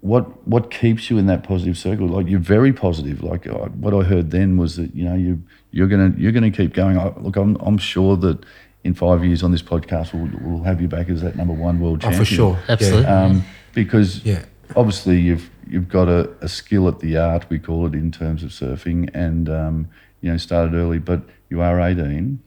what 0.01 0.45
what 0.47 0.71
keeps 0.71 1.09
you 1.09 1.17
in 1.17 1.27
that 1.27 1.43
positive 1.43 1.77
circle? 1.77 2.07
Like 2.07 2.27
you're 2.27 2.39
very 2.39 2.73
positive. 2.73 3.23
Like 3.23 3.47
I, 3.47 3.51
what 3.51 3.93
I 3.93 4.01
heard 4.03 4.31
then 4.31 4.57
was 4.57 4.75
that 4.75 4.93
you 4.95 5.05
know 5.05 5.15
you 5.15 5.41
you're 5.71 5.87
gonna 5.87 6.13
you're 6.17 6.31
gonna 6.31 6.51
keep 6.51 6.73
going. 6.73 6.97
I, 6.97 7.13
look, 7.19 7.35
I'm 7.37 7.55
I'm 7.57 7.77
sure 7.77 8.17
that 8.17 8.43
in 8.83 8.95
five 8.95 9.23
years 9.23 9.43
on 9.43 9.51
this 9.51 9.61
podcast 9.61 10.11
we'll, 10.13 10.29
we'll 10.41 10.63
have 10.63 10.81
you 10.81 10.87
back 10.87 11.07
as 11.09 11.21
that 11.21 11.35
number 11.35 11.53
one 11.53 11.79
world 11.79 12.01
champion. 12.01 12.21
Oh, 12.21 12.25
champion. 12.25 12.25
for 12.25 12.33
sure. 12.35 12.59
Yeah. 12.67 12.73
Absolutely. 12.73 13.05
Um, 13.05 13.45
because 13.75 14.25
Yeah. 14.25 14.43
obviously 14.75 15.19
you've 15.19 15.49
you've 15.67 15.87
got 15.87 16.07
a, 16.09 16.29
a 16.41 16.49
skill 16.49 16.87
at 16.87 16.99
the 16.99 17.15
art 17.15 17.45
we 17.49 17.59
call 17.59 17.85
it 17.85 17.93
in 17.93 18.11
terms 18.11 18.41
of 18.43 18.49
surfing 18.49 19.09
and 19.13 19.47
um, 19.49 19.87
you 20.21 20.31
know 20.31 20.37
started 20.37 20.73
early 20.73 20.97
but 20.97 21.21
you 21.51 21.61
are 21.61 21.79
18 21.79 22.39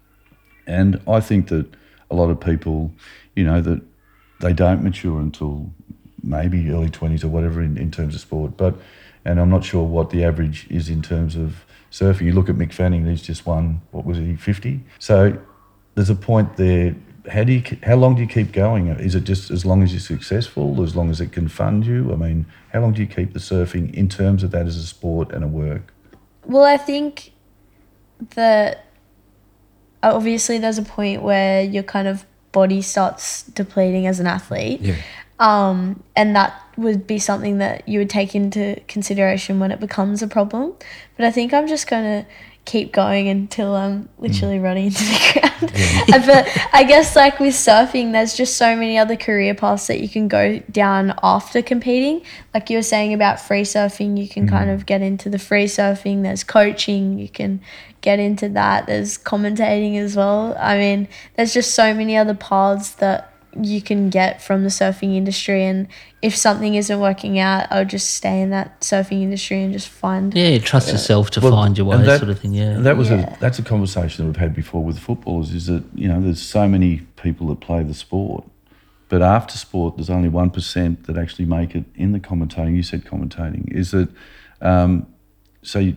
and 0.66 1.00
I 1.06 1.20
think 1.20 1.48
that 1.48 1.66
a 2.10 2.16
lot 2.16 2.30
of 2.30 2.40
people 2.40 2.92
you 3.36 3.44
know 3.44 3.60
that 3.60 3.80
they 4.40 4.52
don't 4.52 4.82
mature 4.82 5.20
until 5.20 5.72
maybe 6.24 6.70
early 6.70 6.88
20s 6.88 7.24
or 7.24 7.28
whatever 7.28 7.62
in, 7.62 7.76
in 7.76 7.90
terms 7.90 8.14
of 8.14 8.20
sport 8.20 8.56
but 8.56 8.74
and 9.24 9.40
I'm 9.40 9.50
not 9.50 9.64
sure 9.64 9.84
what 9.84 10.10
the 10.10 10.24
average 10.24 10.66
is 10.68 10.88
in 10.88 11.02
terms 11.02 11.36
of 11.36 11.64
surfing 11.90 12.22
you 12.22 12.32
look 12.32 12.48
at 12.48 12.56
Mick 12.56 12.72
Fanning 12.72 13.06
he's 13.06 13.22
just 13.22 13.46
won 13.46 13.80
what 13.90 14.04
was 14.04 14.18
he 14.18 14.36
50 14.36 14.80
so 14.98 15.38
there's 15.94 16.10
a 16.10 16.14
point 16.14 16.56
there. 16.56 16.94
How 17.30 17.44
do 17.44 17.52
you? 17.52 17.62
How 17.82 17.96
long 17.96 18.16
do 18.16 18.22
you 18.22 18.28
keep 18.28 18.52
going? 18.52 18.88
Is 18.88 19.14
it 19.14 19.24
just 19.24 19.50
as 19.50 19.64
long 19.64 19.82
as 19.82 19.92
you're 19.92 20.00
successful, 20.00 20.82
as 20.82 20.94
long 20.94 21.10
as 21.10 21.20
it 21.20 21.32
can 21.32 21.48
fund 21.48 21.86
you? 21.86 22.12
I 22.12 22.16
mean, 22.16 22.46
how 22.72 22.80
long 22.80 22.92
do 22.92 23.00
you 23.00 23.08
keep 23.08 23.32
the 23.32 23.38
surfing 23.38 23.94
in 23.94 24.08
terms 24.08 24.42
of 24.42 24.50
that 24.50 24.66
as 24.66 24.76
a 24.76 24.86
sport 24.86 25.32
and 25.32 25.42
a 25.42 25.48
work? 25.48 25.94
Well, 26.44 26.64
I 26.64 26.76
think 26.76 27.32
that 28.34 28.86
obviously 30.02 30.58
there's 30.58 30.76
a 30.76 30.82
point 30.82 31.22
where 31.22 31.62
your 31.62 31.82
kind 31.82 32.08
of 32.08 32.26
body 32.52 32.82
starts 32.82 33.44
depleting 33.44 34.06
as 34.06 34.20
an 34.20 34.26
athlete. 34.26 34.80
Yeah. 34.80 34.96
Um, 35.38 36.02
and 36.14 36.36
that 36.36 36.60
would 36.76 37.06
be 37.06 37.18
something 37.18 37.58
that 37.58 37.88
you 37.88 37.98
would 37.98 38.10
take 38.10 38.34
into 38.34 38.80
consideration 38.88 39.60
when 39.60 39.72
it 39.72 39.80
becomes 39.80 40.22
a 40.22 40.28
problem. 40.28 40.74
But 41.16 41.26
I 41.26 41.30
think 41.30 41.52
I'm 41.52 41.66
just 41.66 41.88
going 41.88 42.04
to 42.22 42.28
keep 42.64 42.92
going 42.92 43.28
until 43.28 43.74
I'm 43.74 44.08
literally 44.18 44.58
running 44.58 44.86
into 44.86 45.04
the 45.04 45.40
ground. 45.40 46.24
but 46.26 46.68
I 46.72 46.84
guess, 46.84 47.14
like 47.14 47.38
with 47.38 47.54
surfing, 47.54 48.12
there's 48.12 48.34
just 48.34 48.56
so 48.56 48.74
many 48.74 48.96
other 48.96 49.16
career 49.16 49.54
paths 49.54 49.86
that 49.88 50.00
you 50.00 50.08
can 50.08 50.28
go 50.28 50.60
down 50.70 51.14
after 51.22 51.62
competing. 51.62 52.22
Like 52.54 52.70
you 52.70 52.78
were 52.78 52.82
saying 52.82 53.12
about 53.12 53.40
free 53.40 53.62
surfing, 53.62 54.18
you 54.18 54.28
can 54.28 54.48
kind 54.48 54.70
of 54.70 54.86
get 54.86 55.02
into 55.02 55.28
the 55.28 55.38
free 55.38 55.66
surfing, 55.66 56.22
there's 56.22 56.44
coaching, 56.44 57.18
you 57.18 57.28
can 57.28 57.60
get 58.00 58.18
into 58.18 58.48
that, 58.50 58.86
there's 58.86 59.18
commentating 59.18 59.98
as 59.98 60.16
well. 60.16 60.56
I 60.58 60.78
mean, 60.78 61.08
there's 61.36 61.52
just 61.52 61.74
so 61.74 61.92
many 61.92 62.16
other 62.16 62.34
paths 62.34 62.92
that 62.92 63.33
you 63.60 63.80
can 63.82 64.10
get 64.10 64.42
from 64.42 64.62
the 64.62 64.68
surfing 64.68 65.14
industry 65.16 65.64
and 65.64 65.86
if 66.22 66.34
something 66.36 66.74
isn't 66.74 66.98
working 67.00 67.38
out 67.38 67.66
i'll 67.70 67.84
just 67.84 68.14
stay 68.14 68.40
in 68.40 68.50
that 68.50 68.80
surfing 68.80 69.22
industry 69.22 69.62
and 69.62 69.72
just 69.72 69.88
find 69.88 70.34
Yeah, 70.34 70.58
trust 70.58 70.90
yourself 70.90 71.30
to 71.32 71.40
Well, 71.40 71.52
find 71.52 71.76
your 71.76 71.86
way, 71.86 71.96
and 71.96 72.06
that- 72.06 72.18
sort 72.18 72.30
of 72.30 72.38
thing. 72.40 72.54
Yeah. 72.54 72.78
That 72.78 72.96
was 72.96 73.10
Yeah. 73.10 73.34
a 73.36 73.38
that's 73.40 73.58
a 73.58 73.62
conversation 73.62 74.24
that 74.24 74.28
we've 74.28 74.40
had 74.40 74.54
before 74.54 74.82
with 74.84 74.98
footballers. 74.98 75.52
Is 75.54 75.66
that 75.66 75.84
you 75.94 76.08
know 76.08 76.20
there's 76.20 76.42
so 76.42 76.66
many 76.68 77.02
people 77.16 77.46
that 77.48 77.60
play 77.60 77.82
the 77.82 77.94
sport, 77.94 78.44
but 79.08 79.22
after 79.22 79.56
sport 79.56 79.96
there's 79.96 80.10
only 80.10 80.28
one 80.28 80.50
percent 80.50 81.04
that 81.06 81.16
actually 81.16 81.44
make 81.44 81.74
it 81.74 81.84
in 81.94 82.12
the 82.12 82.20
commentating. 82.20 82.74
You 82.76 82.82
said 82.82 83.04
commentating 83.04 83.70
is 83.72 83.90
that 83.92 84.08
um, 84.62 85.06
so 85.62 85.78
you, 85.78 85.96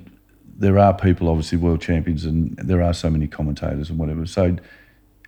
there 0.59 0.77
are 0.79 0.93
people 0.93 1.29
obviously 1.29 1.57
world 1.57 1.81
champions 1.81 2.25
and 2.25 2.55
there 2.57 2.81
are 2.81 2.93
so 2.93 3.09
many 3.09 3.27
commentators 3.27 3.89
and 3.89 3.99
whatever. 3.99 4.25
So 4.25 4.55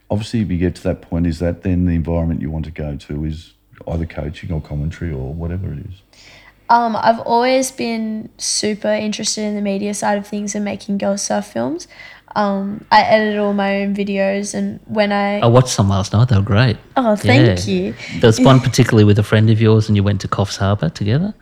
obviously 0.10 0.42
if 0.42 0.50
you 0.50 0.58
get 0.58 0.76
to 0.76 0.84
that 0.84 1.02
point, 1.02 1.28
is 1.28 1.40
that 1.40 1.64
then 1.64 1.86
the 1.86 1.94
environment 1.96 2.42
you 2.42 2.50
want 2.52 2.66
to 2.66 2.72
go 2.72 2.96
to 2.96 3.26
is 3.26 3.54
either 3.88 4.06
coaching 4.06 4.52
or 4.52 4.62
commentary 4.62 5.12
or 5.12 5.34
whatever 5.34 5.72
it 5.72 5.80
is. 5.80 6.02
Um, 6.70 6.96
I've 6.96 7.20
always 7.22 7.72
been 7.72 8.30
super 8.38 8.90
interested 8.94 9.42
in 9.44 9.56
the 9.56 9.62
media 9.62 9.94
side 9.94 10.18
of 10.20 10.28
things 10.28 10.54
and 10.54 10.64
making 10.64 11.00
girls 11.00 11.24
surf 11.24 11.48
films. 11.48 11.88
Um, 12.36 12.86
I 12.92 13.02
edit 13.02 13.40
all 13.40 13.54
my 13.54 13.82
own 13.82 13.96
videos, 13.96 14.54
and 14.54 14.80
when 14.86 15.12
I 15.12 15.40
I 15.40 15.48
watched 15.48 15.70
some 15.70 15.90
last 15.90 16.14
night. 16.14 16.28
They 16.30 16.36
were 16.36 16.44
great. 16.44 16.78
oh, 16.96 17.16
thank 17.16 17.68
Yeah. 17.68 17.74
you. 17.74 17.96
There 18.20 18.28
was 18.28 18.40
one 18.40 18.60
particularly 18.60 19.04
with 19.04 19.18
a 19.18 19.24
friend 19.24 19.50
of 19.50 19.60
yours, 19.60 19.88
and 19.90 19.96
you 19.96 20.04
went 20.04 20.22
to 20.22 20.28
Coffs 20.28 20.58
Harbour 20.58 20.90
together. 20.90 21.34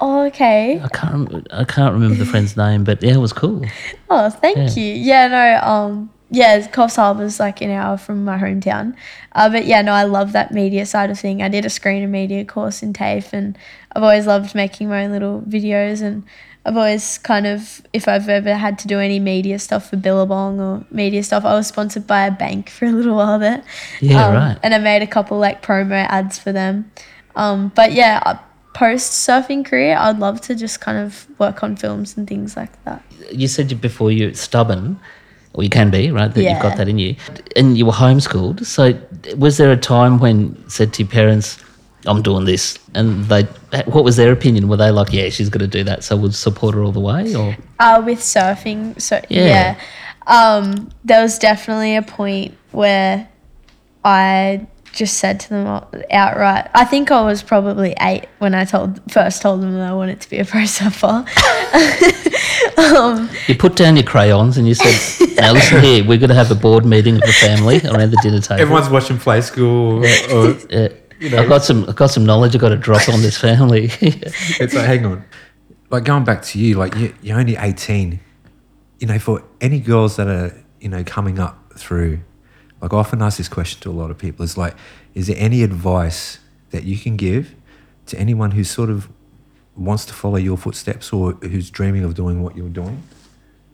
Oh, 0.00 0.26
okay. 0.26 0.80
I 0.80 0.86
can't. 0.88 1.44
I 1.52 1.64
can't 1.64 1.92
remember 1.92 2.14
the 2.14 2.24
friend's 2.24 2.56
name, 2.56 2.84
but 2.84 3.02
yeah, 3.02 3.14
it 3.14 3.18
was 3.18 3.32
cool. 3.32 3.64
Oh, 4.10 4.30
thank 4.30 4.76
you. 4.76 4.84
Yeah, 4.84 5.26
no, 5.26 5.68
um, 5.68 6.10
yeah, 6.30 6.60
Coffs 6.68 6.96
Harbour's 6.96 7.40
like 7.40 7.62
an 7.62 7.70
hour 7.70 7.96
from 7.96 8.24
my 8.24 8.36
hometown. 8.38 8.94
Uh, 9.32 9.48
but 9.48 9.64
yeah, 9.64 9.80
no, 9.80 9.92
I 9.92 10.04
love 10.04 10.32
that 10.32 10.52
media 10.52 10.84
side 10.84 11.10
of 11.10 11.18
thing. 11.18 11.42
I 11.42 11.48
did 11.48 11.64
a 11.64 11.70
screen 11.70 12.02
and 12.02 12.12
media 12.12 12.44
course 12.44 12.82
in 12.82 12.92
TAFE, 12.92 13.32
and 13.32 13.56
I've 13.94 14.02
always 14.02 14.26
loved 14.26 14.54
making 14.54 14.88
my 14.88 15.04
own 15.04 15.12
little 15.12 15.40
videos. 15.42 16.02
And 16.02 16.24
I've 16.66 16.76
always 16.76 17.16
kind 17.18 17.46
of, 17.46 17.80
if 17.94 18.08
I've 18.08 18.28
ever 18.28 18.54
had 18.54 18.78
to 18.80 18.88
do 18.88 18.98
any 18.98 19.18
media 19.20 19.58
stuff 19.58 19.88
for 19.88 19.96
Billabong 19.96 20.60
or 20.60 20.84
media 20.90 21.22
stuff, 21.22 21.46
I 21.46 21.54
was 21.54 21.66
sponsored 21.66 22.06
by 22.06 22.26
a 22.26 22.30
bank 22.30 22.68
for 22.70 22.84
a 22.84 22.92
little 22.92 23.16
while 23.16 23.38
there. 23.38 23.62
Yeah, 24.00 24.32
right. 24.32 24.58
And 24.62 24.74
I 24.74 24.78
made 24.78 25.02
a 25.02 25.06
couple 25.06 25.38
like 25.38 25.62
promo 25.62 26.06
ads 26.08 26.38
for 26.38 26.52
them. 26.52 26.90
Um, 27.36 27.72
but 27.74 27.92
yeah, 27.92 28.20
uh, 28.26 28.38
post 28.74 29.26
surfing 29.26 29.64
career, 29.64 29.96
I'd 29.98 30.18
love 30.18 30.42
to 30.42 30.54
just 30.54 30.80
kind 30.80 30.98
of 30.98 31.26
work 31.38 31.62
on 31.62 31.74
films 31.74 32.18
and 32.18 32.28
things 32.28 32.54
like 32.54 32.84
that. 32.84 33.02
You 33.32 33.48
said 33.48 33.80
before 33.80 34.12
you're 34.12 34.34
stubborn, 34.34 35.00
or 35.58 35.64
you 35.64 35.68
can 35.70 35.90
be, 35.90 36.12
right? 36.12 36.32
That 36.32 36.44
you've 36.44 36.62
got 36.62 36.76
that 36.76 36.88
in 36.88 36.98
you, 36.98 37.16
and 37.56 37.76
you 37.76 37.84
were 37.84 37.92
homeschooled. 37.92 38.64
So, 38.64 38.96
was 39.36 39.56
there 39.56 39.72
a 39.72 39.76
time 39.76 40.20
when 40.20 40.54
you 40.54 40.64
said 40.68 40.92
to 40.94 41.02
your 41.02 41.10
parents, 41.10 41.58
"I'm 42.06 42.22
doing 42.22 42.44
this," 42.44 42.78
and 42.94 43.24
they, 43.24 43.42
what 43.86 44.04
was 44.04 44.14
their 44.14 44.30
opinion? 44.30 44.68
Were 44.68 44.76
they 44.76 44.92
like, 44.92 45.12
"Yeah, 45.12 45.30
she's 45.30 45.48
going 45.48 45.68
to 45.68 45.78
do 45.78 45.82
that," 45.82 46.04
so 46.04 46.16
we'll 46.16 46.30
support 46.30 46.76
her 46.76 46.84
all 46.84 46.92
the 46.92 47.00
way, 47.00 47.34
or 47.34 47.56
Uh, 47.80 48.00
with 48.06 48.20
surfing, 48.20 49.00
so 49.00 49.20
Yeah. 49.28 49.46
yeah, 49.46 49.74
Um, 50.28 50.90
there 51.04 51.22
was 51.22 51.38
definitely 51.40 51.96
a 51.96 52.02
point 52.02 52.54
where 52.70 53.26
I 54.04 54.60
just 54.98 55.18
said 55.18 55.38
to 55.40 55.48
them 55.50 55.66
outright. 56.10 56.68
I 56.74 56.84
think 56.84 57.10
I 57.10 57.22
was 57.22 57.42
probably 57.42 57.94
eight 58.00 58.26
when 58.38 58.54
I 58.54 58.64
told 58.64 59.00
first 59.10 59.40
told 59.42 59.62
them 59.62 59.72
that 59.74 59.88
I 59.88 59.94
wanted 59.94 60.20
to 60.20 60.28
be 60.30 60.38
a 60.38 60.44
pro 60.44 60.64
surfer. 60.66 61.24
um, 62.76 63.30
You 63.46 63.54
put 63.56 63.76
down 63.76 63.96
your 63.96 64.04
crayons 64.04 64.58
and 64.58 64.66
you 64.66 64.74
said, 64.74 65.26
"Now 65.36 65.52
listen 65.52 65.82
here, 65.82 66.04
we're 66.04 66.18
going 66.18 66.28
to 66.30 66.34
have 66.34 66.50
a 66.50 66.54
board 66.54 66.84
meeting 66.84 67.14
of 67.14 67.22
the 67.22 67.32
family 67.32 67.80
around 67.84 68.10
the 68.10 68.18
dinner 68.22 68.40
table." 68.40 68.60
Everyone's 68.60 68.88
watching 68.90 69.18
Play 69.18 69.40
School. 69.40 70.04
Or, 70.04 70.08
or 70.34 70.56
Yeah. 70.70 70.88
you 71.20 71.30
know. 71.30 71.38
I've 71.42 71.48
got 71.48 71.64
some. 71.64 71.84
I've 71.88 71.96
got 71.96 72.08
some 72.10 72.26
knowledge. 72.26 72.54
I've 72.54 72.60
got 72.60 72.70
to 72.70 72.76
drop 72.76 73.08
on 73.08 73.22
this 73.22 73.38
family. 73.38 73.90
it's 74.00 74.74
like, 74.74 74.84
hang 74.86 75.06
on. 75.06 75.24
Like 75.90 76.04
going 76.04 76.24
back 76.24 76.42
to 76.42 76.58
you, 76.58 76.74
like 76.76 76.94
you, 76.96 77.14
you're 77.22 77.38
only 77.38 77.56
18. 77.56 78.20
You 79.00 79.06
know, 79.06 79.18
for 79.18 79.42
any 79.60 79.78
girls 79.80 80.16
that 80.16 80.26
are, 80.26 80.52
you 80.80 80.88
know, 80.88 81.04
coming 81.04 81.38
up 81.38 81.72
through, 81.76 82.18
like 82.80 82.92
I 82.92 82.96
often 82.96 83.22
ask 83.22 83.38
this 83.38 83.48
question 83.48 83.80
to 83.82 83.90
a 83.90 83.92
lot 83.92 84.10
of 84.10 84.18
people 84.18 84.44
is 84.44 84.56
like, 84.56 84.74
is 85.14 85.26
there 85.26 85.36
any 85.38 85.62
advice 85.62 86.38
that 86.70 86.84
you 86.84 86.96
can 86.98 87.16
give 87.16 87.54
to 88.06 88.18
anyone 88.18 88.52
who 88.52 88.64
sort 88.64 88.90
of 88.90 89.08
wants 89.76 90.04
to 90.06 90.12
follow 90.12 90.36
your 90.36 90.56
footsteps 90.56 91.12
or 91.12 91.32
who's 91.32 91.70
dreaming 91.70 92.04
of 92.04 92.14
doing 92.14 92.42
what 92.42 92.56
you're 92.56 92.68
doing? 92.68 93.02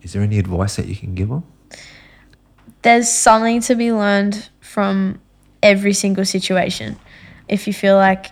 Is 0.03 0.13
there 0.13 0.23
any 0.23 0.39
advice 0.39 0.77
that 0.77 0.87
you 0.87 0.97
can 0.97 1.15
give 1.15 1.29
them? 1.29 1.45
there's 2.85 3.09
something 3.09 3.63
to 3.63 3.75
be 3.75 3.93
learned 3.93 4.49
from 4.61 5.19
every 5.63 5.95
single 5.95 6.25
situation. 6.25 6.97
If 7.49 7.67
you 7.67 7.73
feel 7.73 7.97
like 7.97 8.27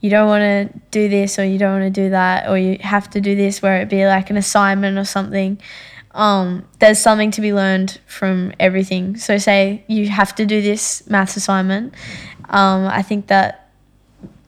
you 0.00 0.10
don't 0.10 0.28
want 0.28 0.42
to 0.42 0.80
do 0.92 1.08
this 1.08 1.38
or 1.40 1.44
you 1.44 1.58
don't 1.58 1.80
want 1.80 1.92
to 1.94 2.02
do 2.02 2.10
that 2.10 2.48
or 2.48 2.56
you 2.56 2.78
have 2.80 3.10
to 3.10 3.20
do 3.20 3.34
this 3.34 3.60
where 3.60 3.80
it 3.82 3.88
be 3.88 4.06
like 4.06 4.30
an 4.30 4.36
assignment 4.36 4.96
or 4.96 5.04
something, 5.04 5.60
um, 6.16 6.66
there's 6.78 6.98
something 6.98 7.30
to 7.32 7.40
be 7.42 7.52
learned 7.52 8.00
from 8.06 8.52
everything. 8.58 9.16
So 9.16 9.36
say 9.36 9.84
you 9.86 10.08
have 10.08 10.34
to 10.36 10.46
do 10.46 10.62
this 10.62 11.06
maths 11.08 11.36
assignment. 11.36 11.94
Um, 12.48 12.86
I 12.86 13.02
think 13.02 13.26
that 13.26 13.70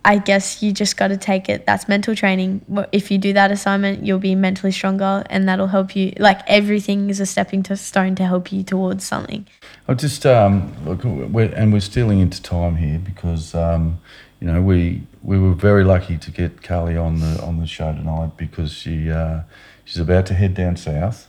I 0.02 0.16
guess 0.16 0.62
you 0.62 0.72
just 0.72 0.96
got 0.96 1.08
to 1.08 1.18
take 1.18 1.50
it. 1.50 1.66
That's 1.66 1.86
mental 1.86 2.16
training. 2.16 2.64
If 2.90 3.10
you 3.10 3.18
do 3.18 3.34
that 3.34 3.50
assignment, 3.50 4.06
you'll 4.06 4.18
be 4.18 4.34
mentally 4.34 4.72
stronger, 4.72 5.22
and 5.28 5.46
that'll 5.46 5.66
help 5.66 5.94
you. 5.94 6.14
Like 6.18 6.40
everything 6.46 7.10
is 7.10 7.20
a 7.20 7.26
stepping 7.26 7.62
stone 7.76 8.14
to 8.14 8.24
help 8.24 8.50
you 8.50 8.62
towards 8.62 9.04
something. 9.04 9.46
I 9.86 9.92
just 9.92 10.24
um, 10.24 10.72
look, 10.86 11.04
we're, 11.04 11.52
and 11.52 11.72
we're 11.72 11.80
stealing 11.80 12.20
into 12.20 12.40
time 12.40 12.76
here 12.76 12.98
because 12.98 13.54
um, 13.54 14.00
you 14.40 14.46
know 14.46 14.62
we 14.62 15.02
we 15.22 15.38
were 15.38 15.52
very 15.52 15.84
lucky 15.84 16.16
to 16.16 16.30
get 16.30 16.62
Carly 16.62 16.96
on 16.96 17.20
the 17.20 17.42
on 17.42 17.58
the 17.58 17.66
show 17.66 17.92
tonight 17.92 18.38
because 18.38 18.72
she 18.72 19.10
uh, 19.10 19.40
she's 19.84 19.98
about 19.98 20.24
to 20.26 20.34
head 20.34 20.54
down 20.54 20.78
south 20.78 21.27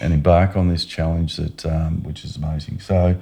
and 0.00 0.12
embark 0.12 0.56
on 0.56 0.68
this 0.68 0.84
challenge 0.84 1.36
that 1.36 1.66
um, 1.66 2.02
which 2.02 2.24
is 2.24 2.36
amazing. 2.36 2.80
So 2.80 3.16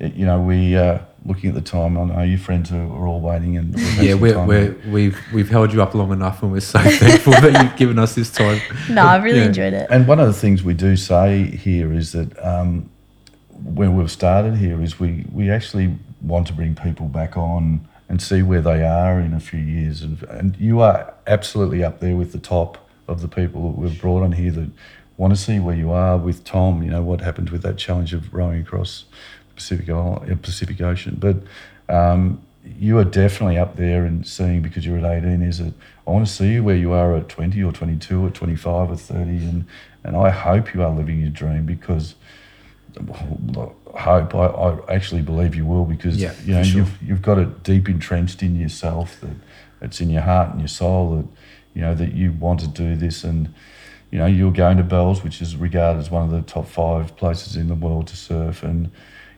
you 0.00 0.24
know 0.26 0.40
we 0.40 0.76
uh, 0.76 0.98
looking 1.24 1.48
at 1.50 1.54
the 1.54 1.60
time. 1.60 1.96
I 1.98 2.04
know 2.04 2.22
your 2.22 2.38
friends 2.38 2.72
are, 2.72 2.76
are 2.82 3.06
all 3.06 3.20
waiting 3.20 3.56
and 3.56 3.74
we've 3.74 4.02
Yeah, 4.02 4.14
we're, 4.14 4.44
we're 4.46 4.76
we've 4.88 5.18
we've 5.32 5.48
held 5.48 5.72
you 5.72 5.82
up 5.82 5.94
long 5.94 6.12
enough 6.12 6.42
and 6.42 6.50
we're 6.52 6.60
so 6.60 6.78
thankful 6.82 7.32
that 7.34 7.62
you've 7.62 7.76
given 7.76 7.98
us 7.98 8.14
this 8.14 8.30
time. 8.30 8.60
No, 8.90 9.02
I 9.06 9.16
really 9.18 9.40
Yeah. 9.40 9.46
enjoyed 9.46 9.72
it. 9.74 9.86
And 9.90 10.06
one 10.08 10.18
of 10.20 10.26
the 10.26 10.32
things 10.32 10.62
we 10.62 10.74
do 10.74 10.96
say 10.96 11.44
here 11.44 11.92
is 11.92 12.12
that 12.12 12.36
um, 12.44 12.88
when 13.50 13.96
we've 13.96 14.10
started 14.10 14.56
here 14.56 14.82
is 14.82 14.98
we, 14.98 15.24
we 15.32 15.50
actually 15.50 15.96
want 16.20 16.46
to 16.48 16.52
bring 16.52 16.74
people 16.74 17.06
back 17.06 17.36
on 17.36 17.86
and 18.08 18.20
see 18.20 18.42
where 18.42 18.60
they 18.60 18.84
are 18.84 19.20
in 19.20 19.32
a 19.34 19.40
few 19.40 19.60
years. 19.60 20.02
And, 20.02 20.22
and 20.24 20.56
you 20.56 20.80
are 20.80 21.14
absolutely 21.26 21.84
up 21.84 22.00
there 22.00 22.16
with 22.16 22.32
the 22.32 22.38
top 22.38 22.88
of 23.08 23.20
the 23.20 23.28
people 23.28 23.70
that 23.72 23.78
we've 23.78 24.00
brought 24.00 24.22
on 24.22 24.32
here 24.32 24.50
that 24.52 24.70
want 25.16 25.34
to 25.34 25.40
see 25.40 25.58
where 25.60 25.76
you 25.76 25.92
are 25.92 26.16
with 26.16 26.44
Tom. 26.44 26.82
You 26.82 26.90
know, 26.90 27.02
what 27.02 27.20
happened 27.20 27.50
with 27.50 27.62
that 27.62 27.76
challenge 27.78 28.14
of 28.14 28.32
rowing 28.32 28.60
across 28.62 29.04
Pacific, 29.54 29.88
uh, 29.88 30.18
Pacific 30.40 30.80
Ocean. 30.80 31.16
But 31.18 31.36
um, 31.94 32.42
you 32.64 32.98
are 32.98 33.04
definitely 33.04 33.58
up 33.58 33.76
there 33.76 34.04
and 34.04 34.26
seeing 34.26 34.62
because 34.62 34.86
you're 34.86 34.98
at 34.98 35.04
18 35.24 35.42
is 35.42 35.58
it 35.60 35.74
I 36.06 36.10
want 36.10 36.26
to 36.26 36.32
see 36.32 36.52
you 36.52 36.64
where 36.64 36.76
you 36.76 36.92
are 36.92 37.16
at 37.16 37.28
20 37.28 37.60
or 37.62 37.72
22 37.72 38.24
or 38.24 38.30
25 38.30 38.90
or 38.90 38.96
30 38.96 39.20
and 39.30 39.64
and 40.04 40.16
I 40.16 40.30
hope 40.30 40.72
you 40.74 40.82
are 40.82 40.90
living 40.90 41.20
your 41.20 41.30
dream 41.30 41.66
because 41.66 42.14
hope 43.94 44.34
I, 44.34 44.46
I 44.46 44.94
actually 44.94 45.22
believe 45.22 45.54
you 45.54 45.66
will 45.66 45.84
because 45.84 46.16
Yeah, 46.16 46.34
you 46.44 46.54
know 46.54 46.62
sure. 46.62 46.78
you've 46.80 47.02
you've 47.02 47.22
got 47.22 47.38
it 47.38 47.62
deep 47.62 47.88
entrenched 47.88 48.42
in 48.42 48.56
yourself 48.56 49.20
that 49.20 49.36
it's 49.80 50.00
in 50.00 50.10
your 50.10 50.22
heart 50.22 50.50
and 50.50 50.60
your 50.60 50.68
soul 50.68 51.16
that 51.16 51.26
you 51.74 51.82
know 51.82 51.94
that 51.94 52.12
you 52.14 52.32
want 52.32 52.60
to 52.60 52.68
do 52.68 52.94
this 52.96 53.24
and 53.24 53.52
you 54.12 54.18
know 54.18 54.26
you're 54.26 54.52
going 54.52 54.76
to 54.76 54.84
Bells 54.84 55.24
which 55.24 55.42
is 55.42 55.56
regarded 55.56 55.98
as 55.98 56.10
one 56.10 56.22
of 56.22 56.30
the 56.30 56.42
top 56.42 56.68
five 56.68 57.16
places 57.16 57.56
in 57.56 57.66
the 57.66 57.74
world 57.74 58.06
to 58.08 58.16
surf 58.16 58.62
and 58.62 58.92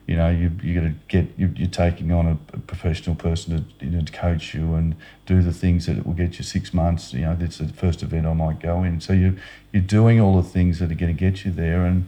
you 0.05 0.15
know 0.15 0.29
you 0.29 0.51
you're 0.61 0.79
going 0.79 0.93
to 0.93 0.99
get 1.07 1.27
you, 1.37 1.51
you're 1.55 1.67
taking 1.67 2.11
on 2.11 2.27
a, 2.27 2.37
a 2.53 2.59
professional 2.59 3.15
person 3.15 3.57
to, 3.79 3.85
you 3.85 3.91
know, 3.91 4.01
to 4.01 4.11
coach 4.11 4.53
you 4.53 4.75
and 4.75 4.95
do 5.25 5.41
the 5.41 5.53
things 5.53 5.87
that 5.87 6.05
will 6.05 6.13
get 6.13 6.37
you 6.37 6.43
six 6.43 6.75
months 6.75 7.13
you 7.13 7.21
know 7.21 7.35
that's 7.35 7.57
the 7.57 7.67
first 7.69 8.03
event 8.03 8.27
I 8.27 8.33
might 8.33 8.59
go 8.59 8.83
in 8.83 9.01
so 9.01 9.13
you 9.13 9.37
you're 9.71 9.81
doing 9.81 10.21
all 10.21 10.39
the 10.39 10.47
things 10.47 10.77
that 10.77 10.91
are 10.91 10.95
going 10.95 11.15
to 11.15 11.19
get 11.19 11.43
you 11.43 11.51
there 11.51 11.85
and 11.85 12.07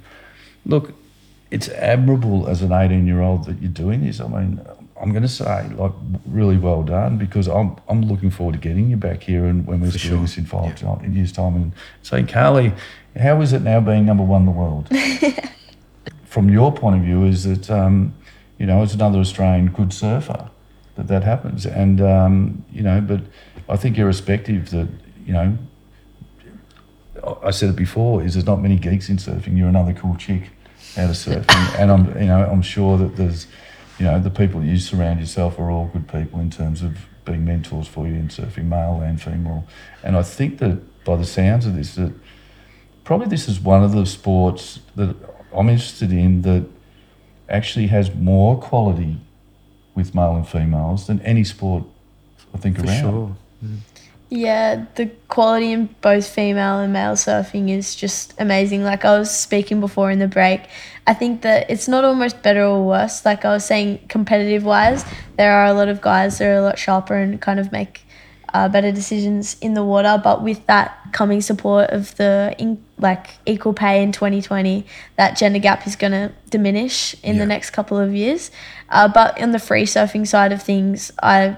look 0.63 0.93
it's 1.49 1.69
admirable 1.69 2.47
as 2.47 2.61
an 2.61 2.71
18 2.71 3.07
year 3.07 3.21
old 3.21 3.45
that 3.45 3.61
you're 3.61 3.71
doing 3.71 4.05
this. 4.05 4.19
I 4.19 4.27
mean, 4.27 4.61
I'm 5.01 5.11
going 5.11 5.23
to 5.23 5.27
say, 5.29 5.67
like, 5.75 5.91
really 6.25 6.57
well 6.57 6.83
done 6.83 7.17
because 7.17 7.47
I'm, 7.47 7.75
I'm 7.87 8.01
looking 8.03 8.29
forward 8.31 8.53
to 8.53 8.59
getting 8.59 8.89
you 8.89 8.97
back 8.97 9.23
here 9.23 9.45
and 9.45 9.65
when 9.67 9.79
we're 9.81 9.91
For 9.91 9.97
doing 9.99 10.09
sure. 10.11 10.21
this 10.21 10.37
in 10.37 10.45
five 10.45 10.75
ti- 10.75 11.05
in 11.05 11.13
years' 11.15 11.31
time 11.31 11.55
and 11.55 11.71
saying, 12.01 12.27
Carly, 12.27 12.73
how 13.19 13.41
is 13.41 13.53
it 13.53 13.61
now 13.61 13.79
being 13.79 14.05
number 14.05 14.23
one 14.23 14.41
in 14.41 14.45
the 14.47 14.51
world? 14.51 14.89
From 16.25 16.49
your 16.49 16.71
point 16.73 16.95
of 16.97 17.01
view, 17.03 17.25
is 17.25 17.43
that, 17.43 17.69
um, 17.69 18.13
you 18.57 18.65
know, 18.65 18.81
as 18.81 18.93
another 18.93 19.19
Australian 19.19 19.67
good 19.69 19.93
surfer, 19.93 20.49
that 20.95 21.07
that 21.07 21.23
happens. 21.23 21.65
And, 21.65 22.01
um, 22.01 22.65
you 22.71 22.81
know, 22.81 22.99
but 23.01 23.21
I 23.69 23.77
think 23.77 23.97
irrespective 23.97 24.69
that, 24.71 24.87
you 25.25 25.33
know, 25.33 25.57
I 27.43 27.51
said 27.51 27.69
it 27.69 27.75
before, 27.75 28.23
is 28.23 28.33
there's 28.33 28.45
not 28.45 28.61
many 28.61 28.77
geeks 28.77 29.09
in 29.09 29.17
surfing. 29.17 29.57
You're 29.57 29.69
another 29.69 29.93
cool 29.93 30.15
chick 30.15 30.49
out 30.97 31.09
of 31.09 31.15
surfing, 31.15 31.75
and 31.79 31.91
I'm 31.91 32.05
you 32.21 32.27
know 32.27 32.45
I'm 32.45 32.61
sure 32.61 32.97
that 32.99 33.15
there's 33.17 33.47
you 33.99 34.05
know 34.05 34.19
the 34.19 34.29
people 34.29 34.63
you 34.63 34.77
surround 34.77 35.19
yourself 35.19 35.59
are 35.59 35.69
all 35.71 35.87
good 35.87 36.07
people 36.07 36.39
in 36.39 36.49
terms 36.49 36.81
of 36.81 36.97
being 37.25 37.43
mentors 37.45 37.87
for 37.87 38.07
you 38.07 38.13
in 38.13 38.29
surfing, 38.29 38.65
male 38.65 39.01
and 39.01 39.21
female. 39.21 39.65
And 40.03 40.15
I 40.15 40.23
think 40.23 40.59
that 40.59 41.03
by 41.03 41.15
the 41.17 41.25
sounds 41.25 41.65
of 41.65 41.75
this, 41.75 41.95
that 41.95 42.13
probably 43.03 43.27
this 43.27 43.47
is 43.47 43.59
one 43.59 43.83
of 43.83 43.91
the 43.91 44.05
sports 44.05 44.79
that 44.95 45.15
I'm 45.53 45.69
interested 45.69 46.11
in 46.11 46.41
that 46.43 46.65
actually 47.49 47.87
has 47.87 48.13
more 48.13 48.57
quality 48.59 49.17
with 49.95 50.13
male 50.13 50.35
and 50.35 50.47
females 50.47 51.07
than 51.07 51.19
any 51.21 51.43
sport 51.43 51.83
I 52.53 52.57
think 52.57 52.77
For 52.77 52.85
around. 52.85 53.01
sure. 53.01 53.35
Mm. 53.63 53.77
Yeah, 54.29 54.85
the 54.95 55.05
quality 55.29 55.71
in 55.71 55.85
both 56.01 56.27
female 56.27 56.79
and 56.79 56.91
male 56.91 57.13
surfing 57.13 57.69
is 57.69 57.95
just 57.95 58.33
amazing. 58.39 58.83
Like 58.83 59.05
I 59.05 59.17
was 59.17 59.31
speaking 59.31 59.79
before 59.79 60.11
in 60.11 60.19
the 60.19 60.27
break, 60.27 60.63
I 61.05 61.13
think 61.13 61.43
that 61.43 61.69
it's 61.69 61.87
not 61.87 62.03
almost 62.03 62.43
better 62.43 62.63
or 62.65 62.85
worse. 62.85 63.23
Like 63.23 63.45
I 63.45 63.53
was 63.53 63.63
saying, 63.63 63.99
competitive 64.09 64.65
wise, 64.65 65.05
there 65.37 65.53
are 65.53 65.65
a 65.67 65.73
lot 65.73 65.87
of 65.87 66.01
guys 66.01 66.39
that 66.39 66.45
are 66.47 66.55
a 66.57 66.61
lot 66.61 66.77
sharper 66.77 67.15
and 67.15 67.39
kind 67.39 67.57
of 67.57 67.71
make 67.71 68.01
uh, 68.53 68.67
better 68.67 68.91
decisions 68.91 69.55
in 69.61 69.75
the 69.75 69.83
water. 69.83 70.19
But 70.21 70.43
with 70.43 70.65
that 70.65 70.97
coming 71.13 71.39
support 71.39 71.91
of 71.91 72.13
the 72.17 72.53
in, 72.57 72.83
like 72.97 73.29
equal 73.45 73.71
pay 73.73 74.03
in 74.03 74.11
2020, 74.11 74.85
that 75.15 75.37
gender 75.37 75.59
gap 75.59 75.87
is 75.87 75.95
going 75.95 76.11
to 76.11 76.33
diminish 76.49 77.15
in 77.23 77.35
Yeah. 77.35 77.39
the 77.43 77.45
next 77.45 77.69
couple 77.69 77.97
of 77.97 78.13
years. 78.13 78.51
Uh, 78.89 79.07
but 79.07 79.41
on 79.41 79.51
the 79.51 79.59
free 79.59 79.83
surfing 79.85 80.27
side 80.27 80.51
of 80.51 80.61
things, 80.61 81.13
I 81.23 81.55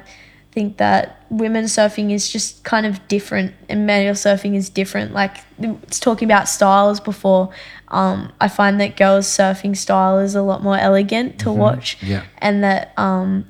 think 0.52 0.78
that 0.78 1.24
women's 1.30 1.72
surfing 1.76 2.12
is 2.12 2.32
just 2.32 2.64
kind 2.64 2.86
of 2.86 3.08
different 3.08 3.54
and 3.70 3.86
male 3.86 4.14
surfing 4.14 4.56
is 4.56 4.70
different. 4.70 5.14
Like 5.14 5.38
it's 5.60 6.00
talking 6.00 6.28
about 6.28 6.48
styles 6.48 7.00
before. 7.00 7.50
Um, 7.90 8.32
I 8.42 8.48
find 8.48 8.80
that 8.82 8.98
girls 8.98 9.28
surfing 9.28 9.76
style 9.78 10.20
is 10.20 10.36
a 10.36 10.42
lot 10.42 10.64
more 10.64 10.78
elegant 10.78 11.40
to 11.42 11.52
watch, 11.52 11.98
Yeah. 12.02 12.24
and 12.40 12.64
that 12.64 12.94
um, 12.98 13.46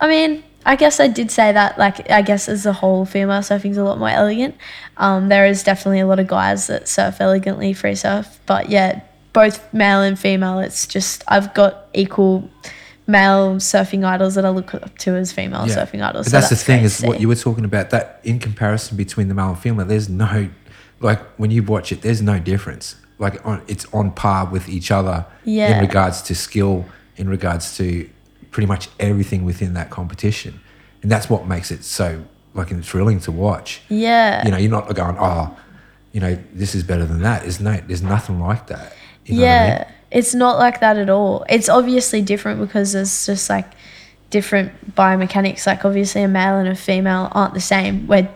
I 0.00 0.08
mean, 0.08 0.42
I 0.66 0.76
guess 0.76 1.00
I 1.00 1.08
did 1.08 1.30
say 1.30 1.52
that. 1.52 1.78
Like, 1.78 2.10
I 2.10 2.22
guess 2.22 2.48
as 2.48 2.66
a 2.66 2.72
whole, 2.72 3.04
female 3.04 3.40
surfing 3.40 3.70
is 3.70 3.76
a 3.78 3.84
lot 3.84 3.98
more 3.98 4.08
elegant. 4.10 4.54
Um, 4.96 5.28
there 5.28 5.46
is 5.46 5.62
definitely 5.62 6.00
a 6.00 6.06
lot 6.06 6.18
of 6.18 6.26
guys 6.26 6.66
that 6.66 6.88
surf 6.88 7.20
elegantly 7.20 7.72
free 7.72 7.94
surf, 7.94 8.38
but 8.46 8.68
yeah, 8.68 9.00
both 9.32 9.72
male 9.72 10.02
and 10.02 10.18
female. 10.18 10.58
It's 10.58 10.86
just 10.86 11.22
I've 11.28 11.54
got 11.54 11.86
equal 11.94 12.48
male 13.08 13.56
surfing 13.56 14.04
idols 14.04 14.34
that 14.36 14.44
I 14.44 14.50
look 14.50 14.74
up 14.74 14.96
to 14.98 15.16
as 15.16 15.32
female 15.32 15.66
Yeah. 15.66 15.74
surfing 15.76 16.02
idols. 16.06 16.26
But 16.26 16.30
so 16.30 16.36
that's, 16.38 16.50
the 16.50 16.56
thing 16.56 16.84
is 16.84 17.00
what 17.02 17.20
you 17.20 17.26
were 17.26 17.34
talking 17.34 17.64
about 17.64 17.90
that 17.90 18.20
in 18.22 18.38
comparison 18.38 18.96
between 18.96 19.26
the 19.28 19.34
male 19.34 19.48
and 19.48 19.58
female. 19.58 19.86
There's 19.86 20.08
no 20.08 20.50
like 21.00 21.20
when 21.38 21.50
you 21.50 21.62
watch 21.62 21.90
it, 21.90 22.02
there's 22.02 22.22
no 22.22 22.38
difference. 22.38 22.96
Like 23.18 23.44
on, 23.46 23.62
it's 23.66 23.86
on 23.92 24.12
par 24.12 24.46
with 24.46 24.68
each 24.68 24.90
other 24.90 25.26
Yeah. 25.44 25.74
in 25.76 25.80
regards 25.80 26.22
to 26.22 26.34
skill, 26.34 26.84
in 27.16 27.28
regards 27.28 27.76
to 27.78 28.08
pretty 28.50 28.66
much 28.66 28.88
everything 29.00 29.44
within 29.44 29.74
that 29.74 29.90
competition, 29.90 30.60
and 31.02 31.10
that's 31.10 31.28
what 31.30 31.46
makes 31.46 31.70
it 31.70 31.84
so 31.84 32.24
like 32.54 32.68
thrilling 32.82 33.20
to 33.20 33.32
watch. 33.32 33.80
Yeah. 33.88 34.44
You 34.44 34.50
know, 34.50 34.56
you're 34.56 34.70
not 34.70 34.92
going, 34.94 35.16
oh, 35.18 35.56
you 36.12 36.20
know, 36.20 36.38
this 36.52 36.74
is 36.74 36.82
better 36.82 37.06
than 37.06 37.22
that. 37.22 37.42
There's 37.42 37.60
no, 37.60 37.80
there's 37.86 38.02
nothing 38.02 38.40
like 38.40 38.66
that. 38.68 38.92
You 39.26 39.36
know 39.36 39.40
what 39.42 39.48
I 39.48 39.52
yeah, 39.54 39.78
mean? 39.78 39.97
It's 40.10 40.34
not 40.34 40.58
like 40.58 40.80
that 40.80 40.96
at 40.96 41.10
all. 41.10 41.44
It's 41.48 41.68
obviously 41.68 42.22
different 42.22 42.60
because 42.60 42.92
there's 42.92 43.26
just 43.26 43.50
like 43.50 43.66
different 44.30 44.94
biomechanics. 44.94 45.66
Like 45.66 45.84
obviously, 45.84 46.22
a 46.22 46.28
male 46.28 46.56
and 46.56 46.68
a 46.68 46.74
female 46.74 47.28
aren't 47.32 47.54
the 47.54 47.60
same. 47.60 48.06
We're 48.06 48.28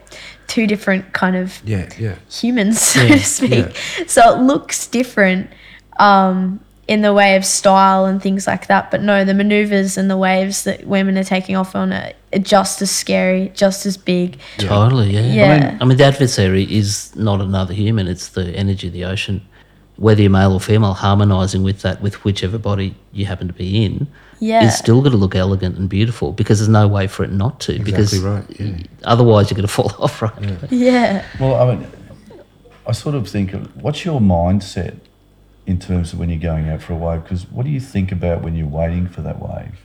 two 0.46 0.66
different 0.66 1.12
kind 1.12 1.36
of 1.36 1.60
Yeah, 1.64 1.88
yeah. 1.98 2.16
humans, 2.30 2.80
so 2.80 3.02
Yeah, 3.02 3.16
to 3.16 3.24
speak. 3.24 3.76
So 4.06 4.34
it 4.34 4.42
looks 4.42 4.86
different 4.86 5.50
um, 5.98 6.60
in 6.88 7.00
the 7.00 7.14
way 7.14 7.36
of 7.36 7.44
style 7.44 8.04
and 8.04 8.22
things 8.22 8.46
like 8.46 8.66
that. 8.66 8.90
But 8.90 9.02
no, 9.02 9.24
the 9.24 9.34
maneuvers 9.34 9.96
and 9.96 10.10
the 10.10 10.16
waves 10.16 10.64
that 10.64 10.86
women 10.86 11.16
are 11.16 11.24
taking 11.24 11.56
off 11.56 11.74
on 11.74 11.92
are 11.92 12.12
are 12.34 12.38
just 12.38 12.80
as 12.80 12.90
scary, 12.90 13.50
just 13.54 13.84
as 13.84 13.96
big. 13.96 14.38
Totally, 14.58 15.10
yeah. 15.10 15.20
Yeah. 15.20 15.78
I 15.80 15.84
mean, 15.84 15.98
the 15.98 16.04
adversary 16.04 16.64
is 16.64 17.14
not 17.14 17.40
another 17.40 17.74
human; 17.74 18.08
it's 18.08 18.28
the 18.28 18.50
energy 18.56 18.86
of 18.88 18.92
the 18.94 19.04
ocean. 19.04 19.46
Whether 19.96 20.22
you're 20.22 20.30
male 20.30 20.52
or 20.54 20.60
female, 20.60 20.94
harmonising 20.94 21.62
with 21.62 21.82
that, 21.82 22.00
with 22.00 22.24
whichever 22.24 22.58
body 22.58 22.94
you 23.12 23.26
happen 23.26 23.46
to 23.46 23.52
be 23.52 23.84
in, 23.84 24.06
Yeah. 24.40 24.64
is 24.64 24.76
still 24.76 25.00
going 25.00 25.12
to 25.12 25.18
look 25.18 25.34
elegant 25.34 25.76
and 25.78 25.88
beautiful 25.88 26.32
because 26.32 26.58
there's 26.58 26.68
no 26.68 26.88
way 26.88 27.06
for 27.06 27.24
it 27.24 27.30
not 27.32 27.60
to. 27.60 27.78
because 27.78 28.12
Exactly 28.12 28.64
right. 28.66 28.78
Yeah. 28.78 28.86
otherwise, 29.04 29.50
you're 29.50 29.56
going 29.56 29.66
to 29.68 29.72
fall 29.72 29.92
off, 29.98 30.22
right? 30.22 30.32
Yeah. 30.72 31.24
Well, 31.38 31.54
I 31.56 31.74
mean, 31.74 31.86
I 32.86 32.92
sort 32.92 33.14
of 33.14 33.28
think, 33.28 33.52
of, 33.52 33.76
what's 33.76 34.04
your 34.04 34.20
mindset 34.20 34.96
in 35.66 35.78
terms 35.78 36.12
of 36.12 36.18
when 36.18 36.30
you're 36.30 36.38
going 36.40 36.68
out 36.68 36.82
for 36.82 36.94
a 36.94 36.96
wave? 36.96 37.22
Because 37.22 37.48
what 37.50 37.64
do 37.66 37.70
you 37.70 37.78
think 37.80 38.10
about 38.10 38.42
when 38.42 38.56
you're 38.56 38.66
waiting 38.66 39.06
for 39.08 39.20
that 39.22 39.38
wave? 39.40 39.78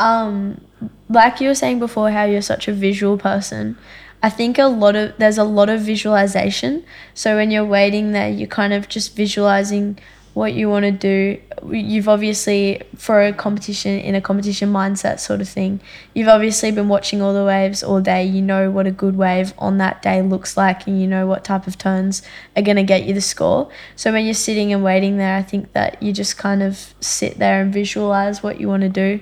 um 0.00 0.60
like 1.08 1.40
you 1.40 1.48
were 1.48 1.56
saying 1.56 1.80
before 1.80 2.10
how 2.12 2.22
you're 2.24 2.40
such 2.40 2.68
a 2.68 2.72
visual 2.72 3.18
person 3.18 3.76
i 4.22 4.30
think 4.30 4.58
a 4.58 4.66
lot 4.66 4.96
of 4.96 5.16
there's 5.18 5.38
a 5.38 5.44
lot 5.44 5.68
of 5.68 5.80
visualization. 5.80 6.84
So 7.14 7.36
when 7.36 7.50
you're 7.50 7.64
waiting 7.64 8.12
there 8.12 8.28
you're 8.28 8.48
kind 8.48 8.72
of 8.72 8.88
just 8.88 9.16
visualizing 9.16 9.98
what 10.34 10.52
you 10.54 10.68
want 10.68 10.84
to 10.84 10.92
do 10.92 11.40
you've 11.72 12.08
obviously 12.08 12.80
for 12.96 13.24
a 13.24 13.32
competition 13.32 13.98
in 13.98 14.14
a 14.14 14.20
competition 14.20 14.72
mindset 14.72 15.18
sort 15.18 15.40
of 15.40 15.48
thing 15.48 15.80
you've 16.14 16.28
obviously 16.28 16.70
been 16.70 16.86
watching 16.88 17.20
all 17.20 17.34
the 17.34 17.44
waves 17.44 17.82
all 17.82 18.00
day. 18.00 18.24
You 18.24 18.42
know 18.42 18.70
what 18.70 18.86
a 18.86 18.92
good 18.92 19.16
wave 19.16 19.52
on 19.58 19.78
that 19.78 20.00
day 20.02 20.22
looks 20.22 20.56
like 20.56 20.86
and 20.86 21.00
you 21.00 21.08
know 21.08 21.26
what 21.26 21.44
type 21.44 21.66
of 21.66 21.76
turns 21.76 22.22
are 22.56 22.62
going 22.62 22.76
to 22.76 22.84
get 22.84 23.04
you 23.04 23.14
the 23.14 23.20
score. 23.20 23.68
So 23.96 24.12
when 24.12 24.24
you're 24.24 24.34
sitting 24.34 24.72
and 24.72 24.84
waiting 24.84 25.16
there 25.16 25.36
i 25.36 25.42
think 25.42 25.72
that 25.72 26.00
you 26.02 26.12
just 26.12 26.36
kind 26.38 26.62
of 26.62 26.94
sit 27.00 27.38
there 27.38 27.60
and 27.60 27.72
visualize 27.72 28.42
what 28.42 28.60
you 28.60 28.68
want 28.68 28.82
to 28.82 28.88
do. 28.88 29.20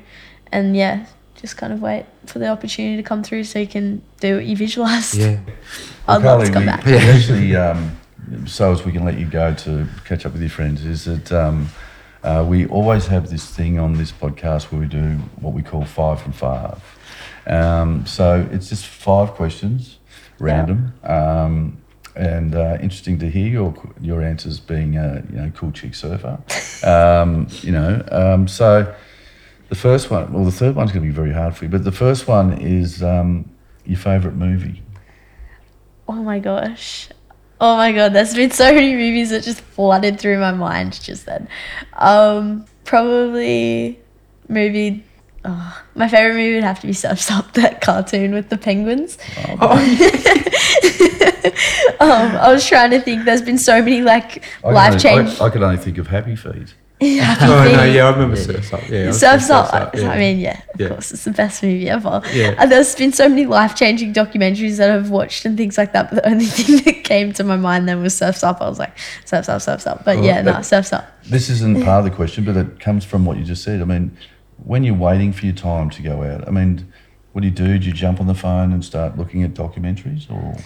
And 0.52 0.76
yeah, 0.76 1.06
just 1.40 1.56
kind 1.56 1.72
of 1.72 1.80
wait 1.80 2.06
for 2.26 2.38
the 2.38 2.48
opportunity 2.48 2.96
to 2.96 3.02
come 3.02 3.22
through 3.22 3.44
so 3.44 3.58
you 3.58 3.66
can 3.66 4.02
do 4.20 4.36
what 4.36 4.46
you 4.46 4.56
visualized. 4.56 5.14
Yeah. 5.16 5.40
I'd 6.08 6.22
love 6.22 6.44
to 6.44 6.52
come 6.52 6.62
we, 6.62 6.66
back. 6.66 6.84
we 6.84 6.96
actually, 6.96 7.56
um, 7.56 7.96
so 8.46 8.72
as 8.72 8.84
we 8.84 8.92
can 8.92 9.04
let 9.04 9.18
you 9.18 9.26
go 9.26 9.54
to 9.54 9.86
catch 10.04 10.24
up 10.24 10.32
with 10.32 10.40
your 10.40 10.50
friends, 10.50 10.84
is 10.84 11.04
that 11.04 11.32
um, 11.32 11.68
uh, 12.22 12.44
we 12.46 12.66
always 12.66 13.06
have 13.06 13.30
this 13.30 13.46
thing 13.46 13.78
on 13.78 13.94
this 13.94 14.12
podcast 14.12 14.72
where 14.72 14.80
we 14.80 14.86
do 14.86 15.16
what 15.40 15.52
we 15.52 15.62
call 15.62 15.84
five 15.84 16.20
from 16.20 16.32
five. 16.32 16.82
Um, 17.46 18.06
so 18.06 18.48
it's 18.50 18.68
just 18.68 18.86
five 18.86 19.32
questions, 19.32 19.98
random, 20.38 20.94
um, 21.04 21.78
and 22.16 22.54
uh, 22.54 22.78
interesting 22.80 23.18
to 23.20 23.30
hear 23.30 23.46
your 23.46 23.74
your 24.00 24.22
answers 24.22 24.58
being 24.58 24.96
a 24.96 25.22
you 25.30 25.36
know 25.36 25.52
cool 25.54 25.72
chick 25.72 25.94
surfer. 25.94 26.38
Um, 26.84 27.48
you 27.62 27.72
know, 27.72 28.04
um, 28.12 28.46
so 28.46 28.94
the 29.68 29.74
first 29.74 30.10
one, 30.10 30.32
well, 30.32 30.44
the 30.44 30.52
third 30.52 30.76
one's 30.76 30.92
going 30.92 31.04
to 31.04 31.08
be 31.08 31.14
very 31.14 31.32
hard 31.32 31.56
for 31.56 31.64
you, 31.64 31.70
but 31.70 31.84
the 31.84 31.92
first 31.92 32.28
one 32.28 32.52
is 32.60 33.02
um, 33.02 33.50
your 33.84 33.98
favourite 33.98 34.36
movie. 34.36 34.82
Oh 36.08 36.22
my 36.22 36.38
gosh. 36.38 37.08
Oh 37.60 37.76
my 37.76 37.90
god, 37.92 38.12
there's 38.12 38.34
been 38.34 38.50
so 38.50 38.72
many 38.72 38.94
movies 38.94 39.30
that 39.30 39.42
just 39.42 39.60
flooded 39.60 40.20
through 40.20 40.38
my 40.38 40.52
mind 40.52 41.00
just 41.00 41.26
then. 41.26 41.48
Um, 41.94 42.66
probably 42.84 43.98
movie. 44.48 45.04
Oh, 45.44 45.82
my 45.94 46.08
favorite 46.08 46.34
movie 46.34 46.54
would 46.56 46.64
have 46.64 46.80
to 46.80 46.86
be 46.86 46.92
Surf's 46.92 47.30
Up, 47.30 47.52
that 47.54 47.80
cartoon 47.80 48.34
with 48.34 48.50
the 48.50 48.58
penguins. 48.58 49.16
um, 49.38 49.58
I 52.00 52.52
was 52.52 52.66
trying 52.66 52.90
to 52.90 53.00
think. 53.00 53.24
There's 53.24 53.42
been 53.42 53.58
so 53.58 53.80
many 53.80 54.02
like 54.02 54.44
life 54.62 55.00
change. 55.00 55.40
I, 55.40 55.46
I 55.46 55.50
could 55.50 55.62
only 55.62 55.78
think 55.78 55.98
of 55.98 56.08
Happy 56.08 56.36
Feet. 56.36 56.74
Oh 57.02 57.70
no, 57.76 57.84
yeah, 57.84 58.06
I 58.06 58.10
remember 58.10 58.36
Surf's 58.36 58.72
Up. 58.72 58.88
Yeah, 58.88 59.10
Surf's 59.12 59.50
Up. 59.50 59.66
Surf's 59.66 59.74
Up, 59.74 59.94
yeah. 59.96 60.08
I 60.10 60.18
mean, 60.18 60.38
yeah, 60.38 60.62
of 60.74 60.80
Yeah. 60.80 60.88
course, 60.88 61.12
it's 61.12 61.24
the 61.24 61.30
best 61.30 61.62
movie 61.62 61.90
ever. 61.90 62.22
Yeah. 62.32 62.54
And 62.58 62.72
there's 62.72 62.94
been 62.94 63.12
so 63.12 63.28
many 63.28 63.44
life 63.44 63.74
changing 63.74 64.14
documentaries 64.14 64.78
that 64.78 64.90
I've 64.90 65.10
watched 65.10 65.44
and 65.44 65.58
things 65.58 65.76
like 65.76 65.92
that. 65.92 66.08
But 66.10 66.22
the 66.22 66.28
only 66.30 66.46
thing 66.56 66.78
that 66.84 67.04
came 67.04 67.32
to 67.34 67.44
my 67.44 67.56
mind 67.56 67.86
then 67.86 68.00
was 68.00 68.16
Surf's 68.16 68.42
Up. 68.42 68.62
I 68.62 68.68
was 68.68 68.78
like, 68.78 68.96
Surf's 69.26 69.48
Up, 69.50 69.60
Surf's 69.60 69.86
Up. 69.86 70.04
But 70.06 70.16
Oh, 70.18 70.22
yeah, 70.22 70.40
no, 70.40 70.52
but- 70.54 70.62
Surf's 70.64 70.92
Up. 70.94 71.06
This 71.24 71.50
isn't 71.50 71.84
part 71.84 72.04
of 72.04 72.10
the 72.10 72.16
question, 72.16 72.44
but 72.44 72.56
it 72.56 72.80
comes 72.80 73.04
from 73.04 73.26
what 73.26 73.36
you 73.36 73.44
just 73.44 73.62
said. 73.62 73.82
I 73.82 73.84
mean, 73.84 74.16
when 74.64 74.82
you're 74.82 74.94
waiting 74.94 75.32
for 75.34 75.44
your 75.44 75.54
time 75.54 75.90
to 75.90 76.02
go 76.02 76.22
out, 76.22 76.48
I 76.48 76.50
mean, 76.50 76.90
what 77.32 77.42
do 77.42 77.48
you 77.48 77.52
do? 77.54 77.78
Do 77.78 77.86
you 77.88 77.92
jump 77.92 78.20
on 78.20 78.26
the 78.26 78.34
phone 78.34 78.72
and 78.72 78.82
start 78.82 79.18
looking 79.18 79.42
at 79.42 79.52
documentaries, 79.52 80.30
or 80.30 80.56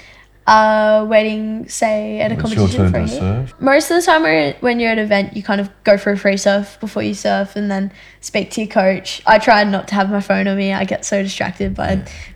Uh, 0.51 1.07
waiting, 1.09 1.68
say, 1.68 2.18
at 2.18 2.32
a 2.32 2.34
it's 2.34 2.42
competition 2.42 2.90
for 2.90 2.98
you. 2.98 3.46
Most 3.61 3.88
of 3.88 3.96
the 3.98 4.03
time, 4.03 4.22
when- 4.59 4.80
you're 4.80 4.90
at 4.90 4.98
an 4.98 5.05
event, 5.05 5.36
you 5.36 5.44
kind 5.44 5.61
of 5.61 5.70
go 5.84 5.96
for 5.96 6.11
a 6.11 6.16
free 6.16 6.36
surf 6.36 6.76
before 6.80 7.05
you 7.05 7.14
surf 7.14 7.55
and 7.55 7.70
then 7.70 7.92
speak 8.20 8.51
to 8.51 8.62
your 8.62 8.68
coach. 8.68 9.22
I 9.26 9.38
try 9.38 9.62
not 9.62 9.86
to 9.88 9.94
have 9.94 10.11
my 10.11 10.20
phone 10.20 10.48
on 10.48 10.57
me. 10.57 10.72
I 10.72 10.82
get 10.84 11.05
so 11.05 11.22
distracted 11.22 11.76
by 11.76 11.90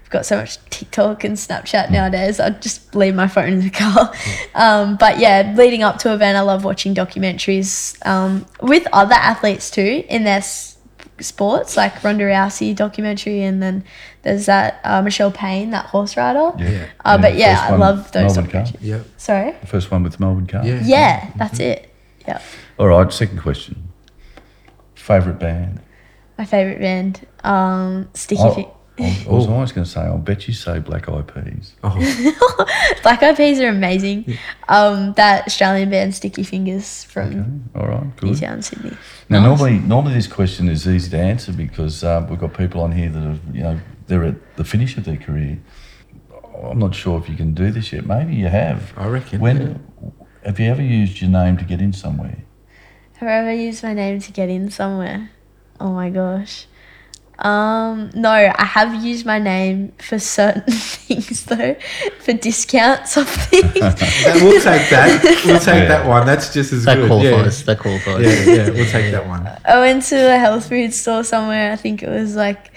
I've 0.04 0.10
got 0.10 0.26
so 0.26 0.36
much 0.36 0.58
TikTok 0.70 1.24
and 1.24 1.36
Snapchat 1.36 1.90
nowadays. 1.90 2.38
I 2.38 2.50
just 2.50 2.94
leave 2.94 3.16
my 3.16 3.26
phone 3.26 3.54
in 3.54 3.60
the 3.60 3.70
car. 3.70 4.12
Um, 4.54 4.94
but 4.96 5.18
yeah, 5.18 5.52
leading 5.56 5.82
up 5.82 5.98
to 5.98 6.10
an 6.10 6.14
event, 6.14 6.36
I 6.36 6.42
love 6.42 6.62
watching 6.64 6.94
documentaries 6.94 7.96
um, 8.06 8.46
with 8.62 8.86
other 8.92 9.16
athletes 9.16 9.72
too 9.72 10.04
in 10.08 10.22
their 10.22 10.42
sports, 11.20 11.76
like 11.76 12.04
Ronda 12.04 12.24
Rousey 12.24 12.76
documentary, 12.76 13.42
and 13.42 13.60
then 13.60 13.82
there's 14.24 14.46
that 14.46 14.80
uh, 14.84 15.00
Michelle 15.02 15.30
Payne, 15.30 15.70
that 15.70 15.86
horse 15.86 16.16
rider. 16.16 16.52
Yeah. 16.58 16.88
Uh, 17.04 17.18
but 17.18 17.36
yeah, 17.36 17.68
I 17.70 17.76
love 17.76 18.10
those 18.12 18.34
Melbourne 18.36 18.50
Cup. 18.50 18.66
documentaries. 18.66 18.76
Yeah. 18.80 19.00
Sorry. 19.16 19.52
The 19.60 19.66
first 19.66 19.90
one 19.90 20.02
with 20.02 20.18
Melbourne 20.18 20.46
Cup. 20.46 20.64
Yeah. 20.64 20.80
Yeah, 20.82 21.30
that's 21.36 21.60
it. 21.60 21.90
Yeah. 22.26 22.40
All 22.78 22.88
right. 22.88 23.12
Second 23.12 23.38
question. 23.40 23.88
Favorite 24.94 25.38
band? 25.38 25.80
My 26.38 26.44
favorite 26.44 26.80
band, 26.80 27.26
um, 27.44 28.08
Sticky 28.14 28.42
I, 28.42 28.54
Fi- 28.54 28.68
I, 28.98 29.24
I 29.28 29.32
was 29.32 29.46
always 29.46 29.70
going 29.72 29.84
to 29.84 29.90
say. 29.90 30.00
I'll 30.00 30.18
bet 30.18 30.48
you 30.48 30.54
say 30.54 30.78
Black 30.80 31.08
Eyed 31.08 31.26
Peas. 31.32 31.74
Oh, 31.84 31.94
Black 33.02 33.22
Eyed 33.22 33.36
Peas 33.36 33.60
are 33.60 33.68
amazing. 33.68 34.36
Um, 34.68 35.12
that 35.14 35.46
Australian 35.46 35.90
band, 35.90 36.14
Sticky 36.14 36.42
Fingers 36.42 37.04
from 37.04 37.28
Okay. 37.74 37.80
All 37.80 37.86
right. 37.88 38.16
Good. 38.16 38.38
Town, 38.40 38.62
Sydney. 38.62 38.96
Now, 39.28 39.40
Nice. 39.40 39.46
normally, 39.60 39.78
normally 39.80 40.14
this 40.14 40.26
question 40.26 40.68
is 40.68 40.88
easy 40.88 41.10
to 41.10 41.18
answer 41.18 41.52
because 41.52 42.02
um, 42.02 42.28
we've 42.28 42.38
got 42.40 42.54
people 42.54 42.80
on 42.80 42.92
here 42.92 43.10
that 43.10 43.22
are, 43.22 43.38
you 43.52 43.62
know, 43.62 43.80
they're 44.07 44.24
at 44.24 44.57
the 44.57 44.64
finish 44.64 44.96
of 44.96 45.05
their 45.05 45.16
career. 45.16 45.59
I'm 46.62 46.78
not 46.78 46.94
sure 46.94 47.18
if 47.18 47.28
you 47.28 47.36
can 47.36 47.55
do 47.55 47.70
this 47.70 47.92
yet. 47.92 48.07
Maybe 48.07 48.34
you 48.34 48.46
have. 48.48 48.92
I 48.96 49.09
reckon. 49.09 49.40
When 49.40 49.82
have 50.44 50.61
you 50.61 50.70
ever 50.70 50.82
used 50.82 51.20
your 51.20 51.30
name 51.30 51.57
to 51.59 51.64
get 51.64 51.80
in 51.80 51.92
somewhere? 51.92 52.38
Have 53.18 53.28
I 53.28 53.32
ever 53.32 53.52
used 53.52 53.82
my 53.82 53.94
name 53.94 54.20
to 54.20 54.32
get 54.32 54.48
in 54.48 54.70
somewhere? 54.70 55.30
Oh 55.80 55.92
my 55.92 56.11
gosh. 56.11 56.66
Um, 57.38 58.11
no, 58.14 58.30
I 58.30 58.64
have 58.64 59.02
used 59.05 59.26
my 59.26 59.40
name 59.40 59.92
for 59.98 60.20
certain 60.20 60.62
things 60.72 61.44
though, 61.46 61.74
for 62.20 62.32
discounts 62.32 63.16
of 63.16 63.28
things. 63.28 63.72
We'll 64.40 64.61
take 64.62 64.88
that. 64.90 65.42
We'll 65.44 65.59
take 65.59 65.74
Yeah. 65.82 65.88
that 65.88 66.07
one. 66.07 66.26
That's 66.26 66.52
just 66.55 66.72
as 66.72 66.84
That 66.84 66.96
good. 66.96 67.09
qualifies. 67.09 67.64
That 67.64 67.80
qualifies. 67.80 68.22
Yeah. 68.24 68.55
yeah, 68.55 68.64
yeah, 68.66 68.70
we'll 68.70 68.86
take 68.86 69.11
that 69.11 69.26
one. 69.26 69.48
I 69.64 69.80
went 69.80 70.05
to 70.05 70.34
a 70.34 70.38
health 70.38 70.68
food 70.68 70.94
store 70.94 71.24
somewhere. 71.24 71.72
I 71.72 71.76
think 71.76 72.05
it 72.05 72.09
was 72.09 72.36
like 72.36 72.70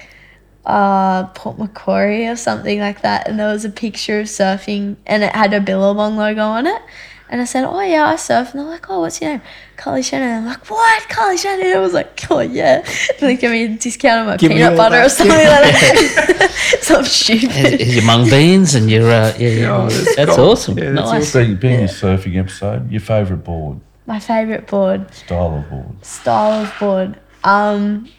uh, 0.68 1.28
Port 1.28 1.58
Macquarie 1.58 2.28
or 2.28 2.36
something 2.36 2.80
like 2.80 3.02
that. 3.02 3.28
And 3.28 3.40
there 3.40 3.48
was 3.52 3.66
a 3.66 3.70
picture 3.70 4.20
of 4.20 4.28
surfing 4.28 4.98
and 5.06 5.24
it 5.24 5.34
had 5.34 5.54
a 5.54 5.62
Billabong 5.62 6.18
logo 6.18 6.42
on 6.44 6.68
it. 6.68 6.82
And 7.30 7.42
I 7.42 7.46
said, 7.46 7.66
Oh, 7.66 7.82
yeah, 7.82 8.06
I 8.08 8.16
surf. 8.18 8.52
And 8.52 8.60
they're 8.60 8.68
like, 8.70 8.90
Oh, 8.90 9.02
what's 9.02 9.20
your 9.22 9.32
name? 9.32 9.42
Carly 9.78 10.02
Shanahan. 10.04 10.44
I'm 10.44 10.46
like, 10.46 10.70
What? 10.70 11.10
Carly 11.10 11.38
Shanahan? 11.38 11.76
I 11.78 11.80
was 11.80 11.94
like, 11.94 12.20
Oh, 12.30 12.40
yeah. 12.40 12.78
And 12.86 13.20
they 13.20 13.36
give 13.38 13.52
me 13.52 13.64
a 13.64 13.70
discount 13.78 14.20
on 14.22 14.26
my 14.28 14.38
Give 14.38 14.52
peanut 14.52 14.72
all 14.72 14.78
butter 14.78 15.02
or 15.02 15.10
something 15.10 15.36
like 15.36 15.64
that. 15.74 16.52
Something 16.82 17.04
Here's, 17.04 17.14
stupid. 17.14 17.80
here's 17.82 17.96
your 17.96 18.06
mung 18.06 18.30
beans 18.30 18.76
and 18.76 18.90
your 18.92 19.10
uh, 19.10 19.34
yeah, 19.38 19.50
yeah. 19.50 19.76
Oh, 19.78 19.90
that's 19.90 20.16
that's 20.18 20.36
cool. 20.36 20.50
awesome. 20.50 20.78
Yeah, 20.78 20.92
that's 20.92 21.12
nice. 21.12 21.34
Being, 21.34 21.56
being 21.56 21.80
a 21.82 21.88
surfing 21.88 22.38
episode, 22.38 22.92
your 22.92 23.00
favourite 23.02 23.44
board, 23.44 23.80
My 24.06 24.20
favourite 24.20 24.68
board. 24.68 25.14
style 25.14 25.56
of 25.58 25.70
board. 25.70 26.06
style 26.06 26.64
of 26.66 26.74
board. 26.80 27.20
Um, 27.46 28.10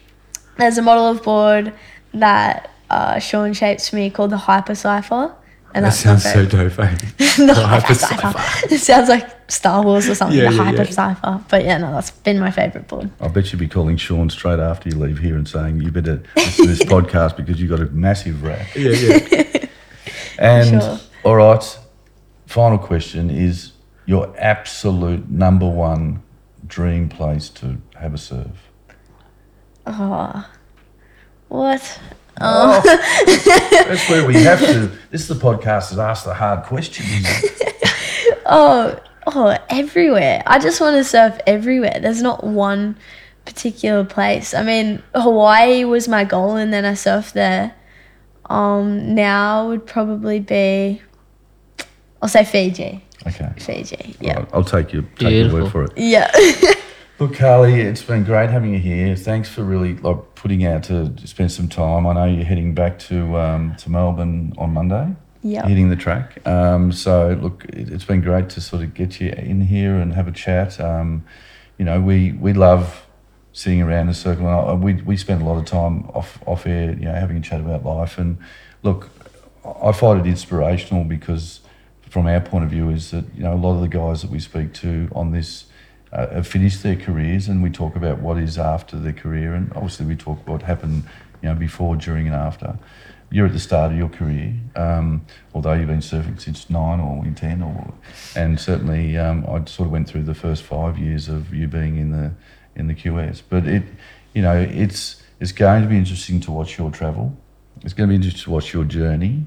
there's 0.57 0.77
a 0.79 0.81
model 0.81 1.07
of 1.09 1.21
board 1.23 1.73
that 2.13 2.71
uh, 2.89 3.19
Shaun 3.19 3.53
shapes 3.53 3.89
for 3.89 3.95
me 3.97 4.09
called 4.09 4.31
the 4.31 4.37
Hyper 4.37 4.75
Cipher. 4.75 5.35
And 5.73 5.85
That 5.85 5.91
sounds 5.93 6.23
so 6.23 6.47
favourite. 6.47 6.75
dope. 6.75 6.79
eh? 6.79 6.95
the 7.37 7.45
The 7.45 7.53
Hyper 7.53 7.93
Hyper 7.93 7.93
Cipher. 7.93 8.73
It 8.73 8.79
sounds 8.79 9.07
like 9.07 9.51
Star 9.51 9.83
Wars 9.83 10.09
or 10.09 10.15
something, 10.15 10.35
Yeah, 10.39 10.49
the 10.49 10.55
yeah, 10.55 10.63
Hyper 10.63 10.83
yeah. 10.83 10.89
Cipher. 10.89 11.43
But 11.47 11.63
yeah, 11.63 11.77
no, 11.77 11.91
that's 11.93 12.09
been 12.09 12.39
my 12.39 12.49
favourite 12.49 12.87
board. 12.87 13.11
I 13.21 13.27
bet 13.27 13.51
you'd 13.53 13.59
be 13.59 13.67
calling 13.67 13.95
Shaun 13.97 14.31
straight 14.31 14.59
after 14.59 14.89
you 14.89 14.95
leave 14.95 15.19
here 15.19 15.35
and 15.35 15.47
saying 15.47 15.81
you 15.81 15.91
better 15.91 16.23
listen 16.35 16.65
to 16.65 16.71
this 16.71 16.83
podcast 16.85 17.37
because 17.37 17.61
you've 17.61 17.69
got 17.69 17.81
a 17.81 17.85
massive 17.91 18.41
rack. 18.41 18.73
Yeah, 18.75 18.91
yeah. 18.91 19.65
And 20.39 20.81
Sure. 20.81 20.99
all 21.23 21.35
right, 21.35 21.79
final 22.47 22.77
question 22.79 23.29
is 23.29 23.73
your 24.07 24.33
absolute 24.39 25.29
number 25.29 25.67
one 25.69 26.23
dream 26.65 27.09
place 27.09 27.49
to 27.49 27.77
have 27.95 28.13
a 28.13 28.17
surf. 28.17 28.47
Oh, 29.85 30.47
What? 31.49 31.99
oh 32.41 32.81
That's 33.87 34.09
where 34.09 34.25
we 34.25 34.35
have 34.43 34.59
to. 34.59 34.91
This 35.11 35.21
is 35.21 35.27
the 35.27 35.35
podcast 35.35 35.93
that 35.93 35.99
asks 35.99 36.25
the 36.25 36.33
hard 36.33 36.63
questions. 36.65 37.27
Oh, 38.51 38.99
oh, 39.27 39.55
everywhere. 39.69 40.41
I 40.47 40.57
just 40.57 40.81
want 40.81 40.95
to 40.95 41.03
surf 41.03 41.39
everywhere. 41.45 41.99
There's 42.01 42.21
not 42.23 42.43
one 42.43 42.97
particular 43.45 44.03
place. 44.03 44.55
I 44.55 44.63
mean, 44.63 45.03
Hawaii 45.13 45.83
was 45.83 46.07
my 46.07 46.23
goal, 46.23 46.55
and 46.55 46.73
then 46.73 46.83
I 46.83 46.93
surfed 46.93 47.33
there. 47.33 47.75
Um, 48.45 49.13
now 49.13 49.67
would 49.67 49.85
probably 49.85 50.39
be, 50.39 50.99
I'll 52.23 52.29
say 52.29 52.43
Fiji. 52.43 53.03
Okay. 53.27 53.51
Fiji. 53.59 54.15
Yeah. 54.19 54.39
Right, 54.39 54.49
I'll 54.51 54.63
take 54.63 54.93
your 54.93 55.03
take 55.03 55.21
your 55.21 55.49
Beautiful. 55.49 55.61
word 55.61 55.71
for 55.71 55.83
it. 55.83 55.91
Yeah. 55.95 56.31
Look, 57.19 57.35
Carly, 57.35 57.81
it's 57.81 58.01
been 58.01 58.23
great 58.23 58.49
having 58.49 58.73
you 58.73 58.79
here. 58.79 59.13
Thanks 59.13 59.49
for 59.49 59.61
really 59.61 59.95
like 59.97 60.35
putting 60.35 60.65
out 60.65 60.83
to 60.83 61.13
spend 61.27 61.51
some 61.51 61.67
time. 61.67 62.07
I 62.07 62.13
know 62.13 62.23
you're 62.23 62.45
heading 62.45 62.73
back 62.73 62.97
to 62.99 63.37
um, 63.37 63.75
to 63.75 63.89
Melbourne 63.89 64.53
on 64.57 64.73
Monday. 64.73 65.15
Yeah. 65.43 65.67
Hitting 65.67 65.89
the 65.89 65.97
track. 65.97 66.45
Um, 66.47 66.93
so 66.93 67.37
look, 67.41 67.65
it, 67.65 67.89
it's 67.91 68.05
been 68.05 68.21
great 68.21 68.49
to 68.51 68.61
sort 68.61 68.83
of 68.83 68.93
get 68.93 69.19
you 69.19 69.31
in 69.31 69.59
here 69.61 69.95
and 69.95 70.13
have 70.13 70.29
a 70.29 70.31
chat. 70.31 70.79
Um, 70.79 71.25
you 71.77 71.83
know, 71.83 71.99
we 71.99 72.31
we 72.31 72.53
love 72.53 73.05
sitting 73.51 73.81
around 73.81 74.03
in 74.03 74.09
a 74.09 74.13
circle. 74.13 74.47
And 74.47 74.55
I- 74.55 74.73
we 74.73 74.93
we 75.01 75.17
spend 75.17 75.41
a 75.41 75.45
lot 75.45 75.57
of 75.57 75.65
time 75.65 76.05
off 76.13 76.39
off 76.47 76.65
air, 76.65 76.91
you 76.93 77.05
know, 77.05 77.13
having 77.13 77.35
a 77.35 77.41
chat 77.41 77.59
about 77.59 77.83
life. 77.85 78.17
And 78.17 78.37
look, 78.81 79.09
I 79.83 79.91
find 79.91 80.25
it 80.25 80.29
inspirational 80.29 81.03
because 81.03 81.59
from 82.09 82.27
our 82.27 82.39
point 82.39 82.63
of 82.63 82.69
view 82.69 82.89
is 82.89 83.11
that 83.11 83.25
you 83.35 83.43
know 83.43 83.53
a 83.53 83.59
lot 83.59 83.75
of 83.75 83.81
the 83.81 83.89
guys 83.89 84.21
that 84.21 84.31
we 84.31 84.39
speak 84.39 84.73
to 84.75 85.09
on 85.13 85.31
this 85.31 85.65
uh, 86.11 86.27
have 86.27 86.47
finished 86.47 86.83
their 86.83 86.95
careers 86.95 87.47
and 87.47 87.61
we 87.61 87.69
talk 87.69 87.95
about 87.95 88.19
what 88.19 88.37
is 88.37 88.57
after 88.57 88.97
their 88.97 89.13
career 89.13 89.53
and 89.53 89.71
obviously 89.73 90.05
we 90.05 90.15
talk 90.15 90.39
about 90.41 90.51
what 90.51 90.61
happened 90.63 91.03
you 91.41 91.49
know 91.49 91.55
before 91.55 91.95
during 91.95 92.27
and 92.27 92.35
after. 92.35 92.77
You're 93.31 93.45
at 93.45 93.53
the 93.53 93.59
start 93.59 93.91
of 93.91 93.97
your 93.97 94.09
career 94.09 94.53
um, 94.75 95.25
although 95.53 95.73
you've 95.73 95.87
been 95.87 95.99
surfing 95.99 96.41
since 96.41 96.69
nine 96.69 96.99
or 96.99 97.23
in 97.25 97.35
ten 97.35 97.61
or 97.61 97.93
and 98.35 98.59
certainly 98.59 99.17
um, 99.17 99.45
I 99.47 99.63
sort 99.65 99.87
of 99.87 99.91
went 99.91 100.09
through 100.09 100.23
the 100.23 100.33
first 100.33 100.63
five 100.63 100.97
years 100.97 101.29
of 101.29 101.53
you 101.53 101.67
being 101.67 101.97
in 101.97 102.11
the 102.11 102.31
in 102.75 102.87
the 102.87 102.95
QS 102.95 103.43
but 103.49 103.67
it 103.67 103.83
you 104.33 104.41
know 104.41 104.57
it's 104.57 105.21
it's 105.39 105.51
going 105.51 105.83
to 105.83 105.87
be 105.87 105.97
interesting 105.97 106.39
to 106.41 106.51
watch 106.51 106.77
your 106.77 106.91
travel. 106.91 107.35
It's 107.81 107.93
going 107.93 108.09
to 108.09 108.11
be 108.11 108.15
interesting 108.15 108.43
to 108.43 108.51
watch 108.51 108.73
your 108.73 108.83
journey. 108.83 109.45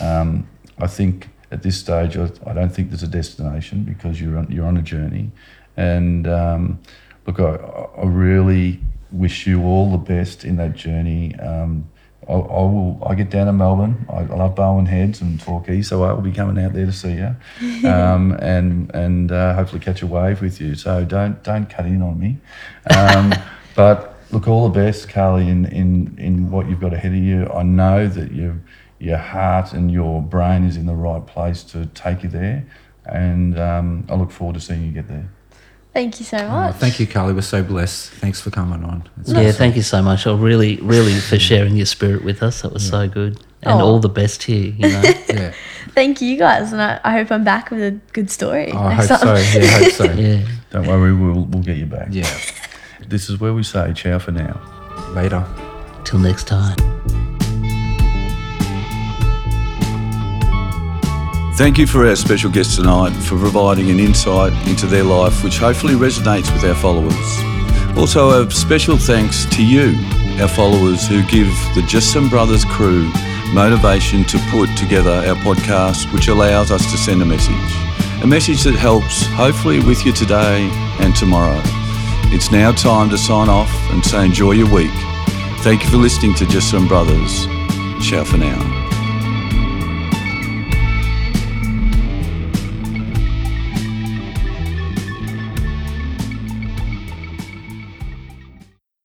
Um, 0.00 0.48
I 0.78 0.86
think 0.86 1.28
at 1.50 1.62
this 1.62 1.78
stage, 1.78 2.16
I, 2.16 2.30
I 2.46 2.54
don't 2.54 2.70
think 2.70 2.90
there's 2.90 3.02
a 3.02 3.08
destination 3.08 3.84
because 3.84 4.20
you're 4.20 4.38
on, 4.38 4.50
you're 4.50 4.66
on 4.66 4.76
a 4.76 4.82
journey. 4.82 5.30
And 5.76 6.26
um, 6.26 6.80
look, 7.26 7.40
I, 7.40 7.54
I 8.00 8.04
really 8.04 8.80
wish 9.12 9.46
you 9.46 9.62
all 9.64 9.90
the 9.90 9.98
best 9.98 10.44
in 10.44 10.56
that 10.56 10.74
journey. 10.74 11.34
Um, 11.36 11.88
I, 12.28 12.32
I 12.32 12.34
will. 12.34 13.00
I 13.06 13.14
get 13.14 13.30
down 13.30 13.46
to 13.46 13.52
Melbourne. 13.52 14.06
I, 14.08 14.18
I 14.18 14.36
love 14.36 14.54
Barwon 14.54 14.86
Heads 14.86 15.20
and 15.20 15.40
Torquay, 15.40 15.82
so 15.82 16.02
I 16.02 16.12
will 16.12 16.22
be 16.22 16.32
coming 16.32 16.62
out 16.62 16.72
there 16.72 16.86
to 16.86 16.92
see 16.92 17.12
you, 17.12 17.36
um, 17.88 18.32
and 18.40 18.90
and 18.94 19.30
uh, 19.30 19.54
hopefully 19.54 19.80
catch 19.80 20.02
a 20.02 20.06
wave 20.06 20.40
with 20.40 20.60
you. 20.60 20.74
So 20.74 21.04
don't 21.04 21.42
don't 21.44 21.68
cut 21.68 21.86
in 21.86 22.02
on 22.02 22.18
me. 22.18 22.38
Um, 22.90 23.32
but 23.76 24.16
look, 24.32 24.48
all 24.48 24.68
the 24.68 24.74
best, 24.74 25.08
Carly, 25.08 25.48
in, 25.48 25.66
in 25.66 26.16
in 26.18 26.50
what 26.50 26.68
you've 26.68 26.80
got 26.80 26.92
ahead 26.92 27.12
of 27.12 27.18
you. 27.18 27.48
I 27.48 27.62
know 27.62 28.08
that 28.08 28.32
you 28.32 28.60
your 28.98 29.18
heart 29.18 29.72
and 29.72 29.90
your 29.92 30.22
brain 30.22 30.64
is 30.64 30.76
in 30.76 30.86
the 30.86 30.94
right 30.94 31.24
place 31.24 31.62
to 31.64 31.86
take 31.86 32.22
you 32.24 32.28
there, 32.28 32.66
and 33.04 33.58
um, 33.58 34.06
I 34.08 34.14
look 34.14 34.32
forward 34.32 34.54
to 34.54 34.60
seeing 34.60 34.82
you 34.82 34.90
get 34.90 35.06
there. 35.06 35.30
Thank 35.96 36.20
you 36.20 36.26
so 36.26 36.36
Oh, 36.36 36.48
much. 36.50 36.74
thank 36.74 37.00
you, 37.00 37.06
Carly. 37.06 37.32
We're 37.32 37.40
so 37.40 37.62
blessed. 37.62 38.10
Thanks 38.10 38.38
for 38.38 38.50
coming 38.50 38.84
on. 38.84 39.08
It's 39.18 39.32
Yeah, 39.32 39.38
awesome. 39.44 39.52
thank 39.54 39.76
you 39.76 39.82
so 39.82 40.02
much. 40.02 40.26
I 40.26 40.34
really, 40.34 40.76
really 40.82 41.14
for 41.14 41.38
sharing 41.38 41.74
your 41.74 41.86
spirit 41.86 42.22
with 42.22 42.42
us. 42.42 42.60
That 42.60 42.74
was 42.74 42.86
so 42.86 43.08
good, 43.08 43.40
and 43.62 43.80
Oh. 43.80 43.84
all 43.86 43.98
the 43.98 44.10
best 44.10 44.42
here. 44.42 44.74
You 44.76 44.88
know. 44.90 45.02
Yeah. 45.30 45.52
Thank 45.94 46.20
you 46.20 46.36
guys, 46.36 46.72
and 46.74 46.82
I, 46.82 47.00
I 47.02 47.12
hope 47.12 47.32
I'm 47.32 47.44
back 47.44 47.70
with 47.70 47.80
a 47.82 47.92
good 48.12 48.30
story. 48.30 48.72
Oh, 48.72 48.78
I 48.78 48.96
next 48.96 49.08
hope 49.08 49.20
so. 49.20 49.26
time. 49.26 49.62
Yeah, 49.62 49.68
I 49.70 49.82
hope 49.84 49.92
so. 49.92 50.04
yeah. 50.12 50.40
Don't 50.70 50.86
worry, 50.86 51.14
we'll 51.14 51.44
we'll 51.46 51.62
get 51.62 51.78
you 51.78 51.86
back. 51.86 52.08
Yeah. 52.10 52.28
This 53.08 53.30
is 53.30 53.40
where 53.40 53.54
we 53.54 53.62
say 53.62 53.94
ciao 53.94 54.18
for 54.18 54.32
now. 54.32 54.60
Later. 55.14 55.46
Till 56.04 56.18
next 56.18 56.46
time. 56.46 56.95
Thank 61.56 61.78
you 61.78 61.86
for 61.86 62.06
our 62.06 62.16
special 62.16 62.50
guest 62.50 62.76
tonight 62.76 63.12
for 63.14 63.38
providing 63.38 63.90
an 63.90 63.98
insight 63.98 64.52
into 64.68 64.86
their 64.86 65.02
life 65.02 65.42
which 65.42 65.56
hopefully 65.56 65.94
resonates 65.94 66.52
with 66.52 66.62
our 66.64 66.74
followers. 66.74 67.16
Also, 67.96 68.44
a 68.44 68.50
special 68.50 68.98
thanks 68.98 69.46
to 69.46 69.64
you, 69.64 69.96
our 70.38 70.48
followers, 70.48 71.08
who 71.08 71.24
give 71.24 71.48
the 71.74 71.82
Just 71.88 72.12
Some 72.12 72.28
Brothers 72.28 72.66
crew 72.66 73.10
motivation 73.54 74.22
to 74.24 74.38
put 74.50 74.68
together 74.76 75.10
our 75.10 75.34
podcast, 75.36 76.12
which 76.12 76.28
allows 76.28 76.70
us 76.70 76.90
to 76.92 76.98
send 76.98 77.22
a 77.22 77.24
message. 77.24 78.22
A 78.22 78.26
message 78.26 78.62
that 78.64 78.74
helps, 78.74 79.24
hopefully, 79.28 79.80
with 79.80 80.04
you 80.04 80.12
today 80.12 80.68
and 81.00 81.16
tomorrow. 81.16 81.62
It's 82.34 82.52
now 82.52 82.72
time 82.72 83.08
to 83.08 83.16
sign 83.16 83.48
off 83.48 83.72
and 83.92 84.04
say 84.04 84.26
enjoy 84.26 84.52
your 84.52 84.70
week. 84.70 84.92
Thank 85.60 85.84
you 85.84 85.88
for 85.88 85.96
listening 85.96 86.34
to 86.34 86.46
Just 86.46 86.70
Some 86.70 86.86
Brothers. 86.86 87.46
Ciao 88.02 88.24
for 88.24 88.36
now. 88.36 88.85